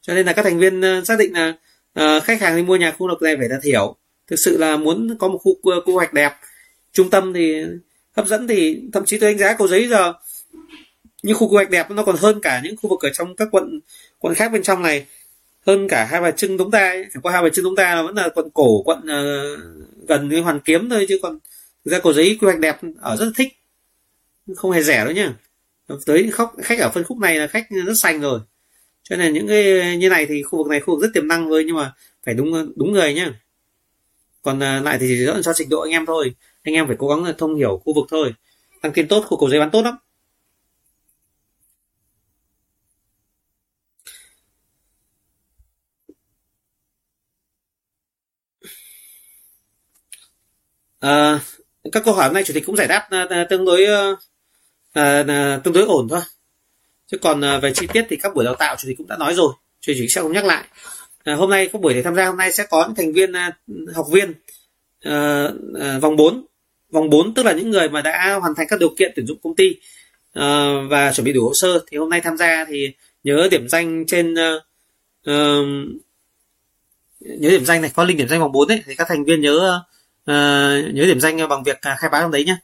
Cho 0.00 0.14
nên 0.14 0.26
là 0.26 0.32
các 0.32 0.42
thành 0.42 0.58
viên 0.58 0.80
ờ, 0.80 1.04
xác 1.04 1.18
định 1.18 1.32
là 1.32 1.54
uh, 2.00 2.24
khách 2.24 2.40
hàng 2.40 2.56
đi 2.56 2.62
mua 2.62 2.76
nhà 2.76 2.90
khu 2.90 3.08
vực 3.08 3.22
này 3.22 3.36
phải 3.36 3.48
là 3.48 3.58
hiểu. 3.64 3.96
Thực 4.26 4.36
sự 4.36 4.58
là 4.58 4.76
muốn 4.76 5.16
có 5.18 5.28
một 5.28 5.38
khu 5.38 5.56
ờ, 5.62 5.80
quy 5.80 5.92
hoạch 5.92 6.12
đẹp 6.12 6.32
trung 6.92 7.10
tâm 7.10 7.32
thì 7.32 7.64
hấp 8.16 8.26
dẫn 8.26 8.48
thì 8.48 8.80
thậm 8.92 9.04
chí 9.04 9.18
tôi 9.18 9.30
đánh 9.30 9.38
giá 9.38 9.54
cầu 9.54 9.68
giấy 9.68 9.88
giờ 9.88 10.12
những 11.22 11.36
khu 11.36 11.48
quy 11.48 11.54
hoạch 11.54 11.70
đẹp 11.70 11.90
nó 11.90 12.04
còn 12.04 12.16
hơn 12.18 12.40
cả 12.40 12.60
những 12.64 12.76
khu 12.76 12.90
vực 12.90 13.00
ở 13.02 13.10
trong 13.10 13.36
các 13.36 13.48
quận 13.52 13.80
quận 14.18 14.34
khác 14.34 14.52
bên 14.52 14.62
trong 14.62 14.82
này. 14.82 15.06
Hơn 15.66 15.88
cả 15.88 16.04
hai 16.04 16.20
bà 16.20 16.30
trưng 16.30 16.58
chúng 16.58 16.70
ta 16.70 16.94
phải 17.12 17.22
qua 17.22 17.32
hai 17.32 17.42
bà 17.42 17.48
trưng 17.48 17.64
chúng 17.64 17.76
ta 17.76 17.94
là 17.94 18.02
vẫn 18.02 18.14
là 18.14 18.28
quận 18.34 18.50
cổ 18.54 18.82
quận 18.82 18.98
uh, 18.98 20.08
gần 20.08 20.28
với 20.28 20.40
hoàn 20.40 20.60
kiếm 20.60 20.90
thôi 20.90 21.06
chứ 21.08 21.18
còn 21.22 21.38
ra 21.84 21.98
cầu 21.98 22.12
giấy 22.12 22.38
quy 22.40 22.46
hoạch 22.46 22.60
đẹp 22.60 22.76
ở 23.00 23.16
rất 23.16 23.24
là 23.24 23.30
thích. 23.36 23.48
Không 24.56 24.70
hề 24.70 24.82
rẻ 24.82 25.04
đâu 25.04 25.14
nhá. 25.14 25.34
Tới 26.06 26.30
khóc 26.30 26.54
khách 26.62 26.78
ở 26.78 26.90
phân 26.90 27.04
khúc 27.04 27.18
này 27.18 27.36
là 27.38 27.46
khách 27.46 27.66
rất 27.86 27.94
xanh 28.02 28.20
rồi. 28.20 28.40
Cho 29.02 29.16
nên 29.16 29.32
những 29.34 29.48
cái 29.48 29.96
như 29.96 30.08
này 30.08 30.26
thì 30.26 30.42
khu 30.42 30.58
vực 30.58 30.66
này 30.66 30.80
khu 30.80 30.94
vực 30.94 31.02
rất 31.02 31.10
tiềm 31.14 31.28
năng 31.28 31.44
thôi 31.44 31.64
nhưng 31.66 31.76
mà 31.76 31.94
phải 32.24 32.34
đúng 32.34 32.72
đúng 32.76 32.92
người 32.92 33.14
nhá. 33.14 33.40
Còn 34.42 34.62
à, 34.62 34.80
lại 34.80 34.98
thì 35.00 35.06
chỉ 35.08 35.24
dẫn 35.24 35.42
cho 35.42 35.52
trình 35.54 35.68
độ 35.68 35.80
anh 35.80 35.90
em 35.92 36.06
thôi. 36.06 36.34
Anh 36.62 36.74
em 36.74 36.86
phải 36.86 36.96
cố 36.98 37.08
gắng 37.08 37.34
thông 37.38 37.56
hiểu 37.56 37.82
khu 37.84 37.94
vực 37.94 38.06
thôi. 38.10 38.34
Tăng 38.82 38.92
tiền 38.92 39.08
tốt 39.08 39.24
khu 39.28 39.38
cầu 39.38 39.50
giấy 39.50 39.60
bán 39.60 39.70
tốt 39.70 39.82
lắm. 39.82 39.96
À, 51.00 51.40
các 51.92 52.04
câu 52.04 52.14
hỏi 52.14 52.24
hôm 52.24 52.34
nay 52.34 52.44
chủ 52.44 52.54
tịch 52.54 52.66
cũng 52.66 52.76
giải 52.76 52.88
đáp 52.88 53.06
à, 53.10 53.26
à, 53.30 53.46
tương 53.50 53.64
đối 53.64 53.84
ờ, 53.84 54.16
à, 54.92 55.60
tương 55.64 55.74
đối 55.74 55.84
ổn 55.84 56.08
thôi. 56.10 56.20
Chứ 57.06 57.18
còn 57.18 57.40
về 57.62 57.72
chi 57.74 57.86
tiết 57.92 58.06
thì 58.08 58.16
các 58.16 58.34
buổi 58.34 58.44
đào 58.44 58.54
tạo 58.54 58.76
chủ 58.78 58.88
tịch 58.88 58.98
cũng 58.98 59.08
đã 59.08 59.16
nói 59.16 59.34
rồi 59.34 59.52
chủ 59.80 59.92
tịch 59.98 60.10
sẽ 60.12 60.20
không 60.20 60.32
nhắc 60.32 60.44
lại. 60.44 60.64
Hôm 61.26 61.50
nay 61.50 61.68
các 61.72 61.80
buổi 61.80 61.94
để 61.94 62.02
tham 62.02 62.14
gia 62.14 62.26
hôm 62.26 62.36
nay 62.36 62.52
sẽ 62.52 62.66
có 62.70 62.84
những 62.86 62.94
thành 62.94 63.12
viên 63.12 63.32
học 63.94 64.06
viên 64.12 64.34
ờ, 65.04 65.52
vòng 66.02 66.16
4 66.16 66.46
vòng 66.90 67.10
4 67.10 67.34
tức 67.34 67.46
là 67.46 67.52
những 67.52 67.70
người 67.70 67.88
mà 67.88 68.02
đã 68.02 68.38
hoàn 68.40 68.54
thành 68.54 68.66
các 68.70 68.80
điều 68.80 68.94
kiện 68.98 69.12
tuyển 69.16 69.26
dụng 69.26 69.38
công 69.42 69.56
ty 69.56 69.76
ờ, 70.32 70.80
và 70.88 71.12
chuẩn 71.12 71.24
bị 71.24 71.32
đủ 71.32 71.44
hồ 71.44 71.52
sơ. 71.54 71.84
Thì 71.86 71.98
hôm 71.98 72.10
nay 72.10 72.20
tham 72.20 72.36
gia 72.36 72.64
thì 72.64 72.92
nhớ 73.24 73.48
điểm 73.50 73.68
danh 73.68 74.06
trên 74.06 74.34
nhớ 77.20 77.50
điểm 77.50 77.64
danh 77.64 77.82
này, 77.82 77.90
có 77.94 78.04
link 78.04 78.18
điểm 78.18 78.28
danh 78.28 78.40
vòng 78.40 78.52
4 78.52 78.68
ấy, 78.68 78.82
thì 78.86 78.94
các 78.94 79.08
thành 79.08 79.24
viên 79.24 79.40
nhớ 79.40 79.80
uh, 80.30 80.94
nhớ 80.94 81.06
điểm 81.06 81.20
danh 81.20 81.48
bằng 81.48 81.62
việc 81.62 81.80
à, 81.80 81.96
khai 81.98 82.10
báo 82.10 82.22
trong 82.22 82.30
đấy 82.30 82.44
nhé 82.44 82.56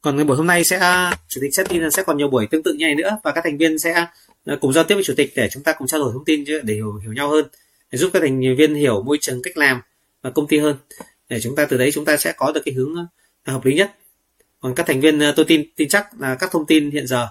còn 0.00 0.16
cái 0.16 0.24
buổi 0.24 0.36
hôm 0.36 0.46
nay 0.46 0.64
sẽ 0.64 0.78
à, 0.78 1.18
chủ 1.28 1.40
tịch 1.40 1.54
sẽ 1.54 1.64
tin 1.64 1.82
là 1.82 1.90
sẽ 1.90 2.02
còn 2.02 2.16
nhiều 2.16 2.28
buổi 2.28 2.46
tương 2.46 2.62
tự 2.62 2.72
như 2.72 2.86
này 2.86 2.94
nữa 2.94 3.18
và 3.24 3.32
các 3.32 3.44
thành 3.44 3.58
viên 3.58 3.78
sẽ 3.78 3.92
à, 3.92 4.56
cùng 4.60 4.72
giao 4.72 4.84
tiếp 4.84 4.94
với 4.94 5.04
chủ 5.04 5.14
tịch 5.16 5.32
để 5.36 5.48
chúng 5.52 5.62
ta 5.62 5.72
cùng 5.72 5.86
trao 5.86 6.00
đổi 6.00 6.12
thông 6.12 6.24
tin 6.24 6.44
để 6.44 6.74
hiểu 6.74 6.98
hiểu 7.02 7.12
nhau 7.12 7.30
hơn 7.30 7.44
để 7.90 7.98
giúp 7.98 8.10
các 8.12 8.20
thành 8.20 8.40
viên 8.58 8.74
hiểu 8.74 9.02
môi 9.02 9.18
trường 9.20 9.42
cách 9.42 9.56
làm 9.56 9.80
và 10.22 10.30
công 10.30 10.46
ty 10.46 10.58
hơn. 10.58 10.76
Để 11.28 11.40
chúng 11.40 11.56
ta 11.56 11.64
từ 11.64 11.76
đấy 11.76 11.90
chúng 11.92 12.04
ta 12.04 12.16
sẽ 12.16 12.32
có 12.32 12.52
được 12.52 12.60
cái 12.64 12.74
hướng 12.74 12.94
hợp 13.46 13.64
lý 13.64 13.74
nhất. 13.74 13.92
Còn 14.60 14.74
các 14.74 14.86
thành 14.86 15.00
viên 15.00 15.20
tôi 15.36 15.44
tin 15.44 15.64
tin 15.76 15.88
chắc 15.88 16.20
là 16.20 16.34
các 16.34 16.50
thông 16.52 16.66
tin 16.66 16.90
hiện 16.90 17.06
giờ 17.06 17.28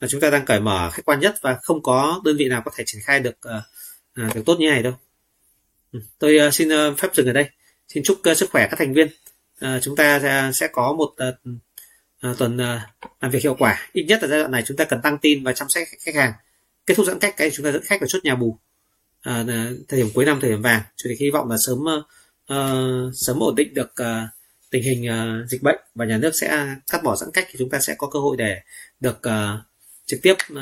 là 0.00 0.08
chúng 0.08 0.20
ta 0.20 0.30
đang 0.30 0.44
cởi 0.44 0.60
mở 0.60 0.90
khách 0.90 1.04
quan 1.04 1.20
nhất 1.20 1.34
và 1.42 1.58
không 1.62 1.82
có 1.82 2.20
đơn 2.24 2.36
vị 2.36 2.48
nào 2.48 2.62
có 2.64 2.70
thể 2.76 2.84
triển 2.86 3.02
khai 3.04 3.20
được 3.20 3.36
uh, 3.48 4.34
được 4.34 4.42
tốt 4.46 4.56
như 4.58 4.70
này 4.70 4.82
đâu. 4.82 4.92
Ừ, 5.92 6.00
tôi 6.18 6.38
uh, 6.48 6.54
xin 6.54 6.68
uh, 6.68 6.98
phép 6.98 7.08
dừng 7.14 7.26
ở 7.26 7.32
đây 7.32 7.48
xin 7.94 8.02
chúc 8.04 8.18
uh, 8.30 8.36
sức 8.36 8.50
khỏe 8.50 8.68
các 8.70 8.76
thành 8.78 8.94
viên. 8.94 9.08
Uh, 9.64 9.82
chúng 9.82 9.96
ta 9.96 10.20
sẽ 10.54 10.68
có 10.72 10.92
một 10.92 11.14
uh, 11.28 11.56
uh, 12.30 12.38
tuần 12.38 12.56
uh, 12.56 12.80
làm 13.20 13.30
việc 13.30 13.42
hiệu 13.42 13.56
quả. 13.58 13.88
Ít 13.92 14.02
nhất 14.02 14.22
là 14.22 14.28
giai 14.28 14.38
đoạn 14.38 14.50
này 14.50 14.62
chúng 14.66 14.76
ta 14.76 14.84
cần 14.84 15.02
tăng 15.02 15.18
tin 15.18 15.44
và 15.44 15.52
chăm 15.52 15.68
sóc 15.68 15.82
khách 16.04 16.14
hàng. 16.14 16.32
Kết 16.86 16.94
thúc 16.94 17.06
giãn 17.06 17.18
cách 17.18 17.34
cái 17.36 17.50
chúng 17.50 17.64
ta 17.64 17.72
dẫn 17.72 17.82
khách 17.84 18.00
vào 18.00 18.08
chốt 18.08 18.24
nhà 18.24 18.34
bù. 18.34 18.58
À, 19.22 19.44
thời 19.88 20.00
điểm 20.00 20.08
cuối 20.14 20.24
năm 20.24 20.38
thời 20.40 20.50
điểm 20.50 20.62
vàng. 20.62 20.82
Chủ 20.96 21.08
tịch 21.08 21.20
hy 21.20 21.30
vọng 21.30 21.50
là 21.50 21.56
sớm 21.66 21.78
uh, 21.78 23.14
sớm 23.14 23.42
ổn 23.42 23.54
định 23.54 23.74
được 23.74 23.94
uh, 24.02 24.28
tình 24.70 24.82
hình 24.82 25.08
uh, 25.08 25.50
dịch 25.50 25.62
bệnh 25.62 25.78
và 25.94 26.04
nhà 26.04 26.18
nước 26.18 26.30
sẽ 26.40 26.66
cắt 26.90 27.02
bỏ 27.02 27.16
giãn 27.16 27.28
cách 27.32 27.46
thì 27.50 27.56
chúng 27.58 27.70
ta 27.70 27.80
sẽ 27.80 27.94
có 27.98 28.06
cơ 28.06 28.18
hội 28.18 28.36
để 28.36 28.60
được 29.00 29.18
uh, 29.28 29.60
trực 30.06 30.22
tiếp 30.22 30.34
uh, 30.52 30.58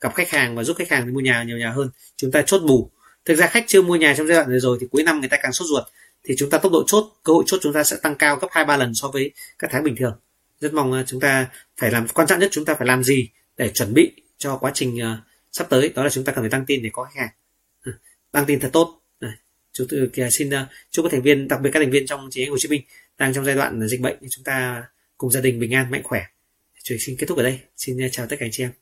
gặp 0.00 0.14
khách 0.14 0.30
hàng 0.30 0.56
và 0.56 0.64
giúp 0.64 0.76
khách 0.78 0.90
hàng 0.90 1.14
mua 1.14 1.20
nhà 1.20 1.42
nhiều 1.42 1.58
nhà 1.58 1.70
hơn. 1.70 1.90
Chúng 2.16 2.30
ta 2.30 2.42
chốt 2.42 2.58
bù. 2.58 2.90
Thực 3.24 3.34
ra 3.34 3.46
khách 3.46 3.64
chưa 3.66 3.82
mua 3.82 3.96
nhà 3.96 4.14
trong 4.18 4.26
giai 4.26 4.36
đoạn 4.36 4.50
này 4.50 4.60
rồi 4.60 4.78
thì 4.80 4.86
cuối 4.90 5.02
năm 5.02 5.20
người 5.20 5.28
ta 5.28 5.36
càng 5.42 5.52
sốt 5.52 5.68
ruột 5.68 5.84
thì 6.24 6.34
chúng 6.38 6.50
ta 6.50 6.58
tốc 6.58 6.72
độ 6.72 6.84
chốt, 6.86 7.12
cơ 7.22 7.32
hội 7.32 7.44
chốt 7.46 7.58
chúng 7.62 7.72
ta 7.72 7.84
sẽ 7.84 7.96
tăng 8.02 8.14
cao 8.14 8.36
gấp 8.36 8.48
hai, 8.50 8.64
ba 8.64 8.76
lần 8.76 8.94
so 8.94 9.08
với 9.08 9.30
các 9.58 9.70
tháng 9.72 9.84
bình 9.84 9.96
thường. 9.96 10.20
Rất 10.60 10.74
mong 10.74 10.92
ờ, 10.92 11.04
chúng 11.06 11.20
ta 11.20 11.50
phải 11.76 11.90
làm, 11.90 12.08
quan 12.08 12.26
trọng 12.26 12.38
nhất 12.38 12.48
chúng 12.52 12.64
ta 12.64 12.74
phải 12.74 12.86
làm 12.86 13.04
gì 13.04 13.28
để 13.56 13.68
chuẩn 13.68 13.94
bị 13.94 14.12
cho 14.38 14.56
quá 14.56 14.70
trình 14.74 14.98
ờ, 14.98 15.16
sắp 15.52 15.66
tới, 15.70 15.88
đó 15.88 16.04
là 16.04 16.10
chúng 16.10 16.24
ta 16.24 16.32
cần 16.32 16.42
phải 16.42 16.50
tăng 16.50 16.66
tin 16.66 16.82
để 16.82 16.90
có 16.92 17.04
khách 17.04 17.20
hàng. 17.20 17.30
Tăng 18.30 18.46
tin 18.46 18.60
thật 18.60 18.70
tốt. 18.72 18.98
Chúng 19.72 19.86
tôi 19.90 20.30
xin 20.30 20.50
ờ, 20.50 20.66
chúc 20.90 21.02
các 21.02 21.12
thành 21.12 21.22
viên, 21.22 21.48
đặc 21.48 21.60
biệt 21.60 21.70
các 21.72 21.80
thành 21.80 21.90
viên 21.90 22.06
trong 22.06 22.28
chính 22.30 22.50
Hồ 22.50 22.56
Chí 22.58 22.68
Minh 22.68 22.82
đang 23.18 23.34
trong 23.34 23.44
giai 23.44 23.54
đoạn 23.54 23.88
dịch 23.88 24.00
bệnh, 24.00 24.16
chúng 24.30 24.44
ta 24.44 24.84
cùng 25.16 25.30
gia 25.30 25.40
đình 25.40 25.60
bình 25.60 25.74
an, 25.74 25.90
mạnh 25.90 26.02
khỏe. 26.04 26.24
Chúng 26.82 26.98
xin 27.00 27.16
kết 27.18 27.26
thúc 27.26 27.38
ở 27.38 27.42
đây. 27.44 27.60
Xin 27.76 27.98
chào 28.12 28.26
tất 28.26 28.36
cả 28.40 28.46
anh 28.46 28.50
chị 28.52 28.64
em. 28.64 28.72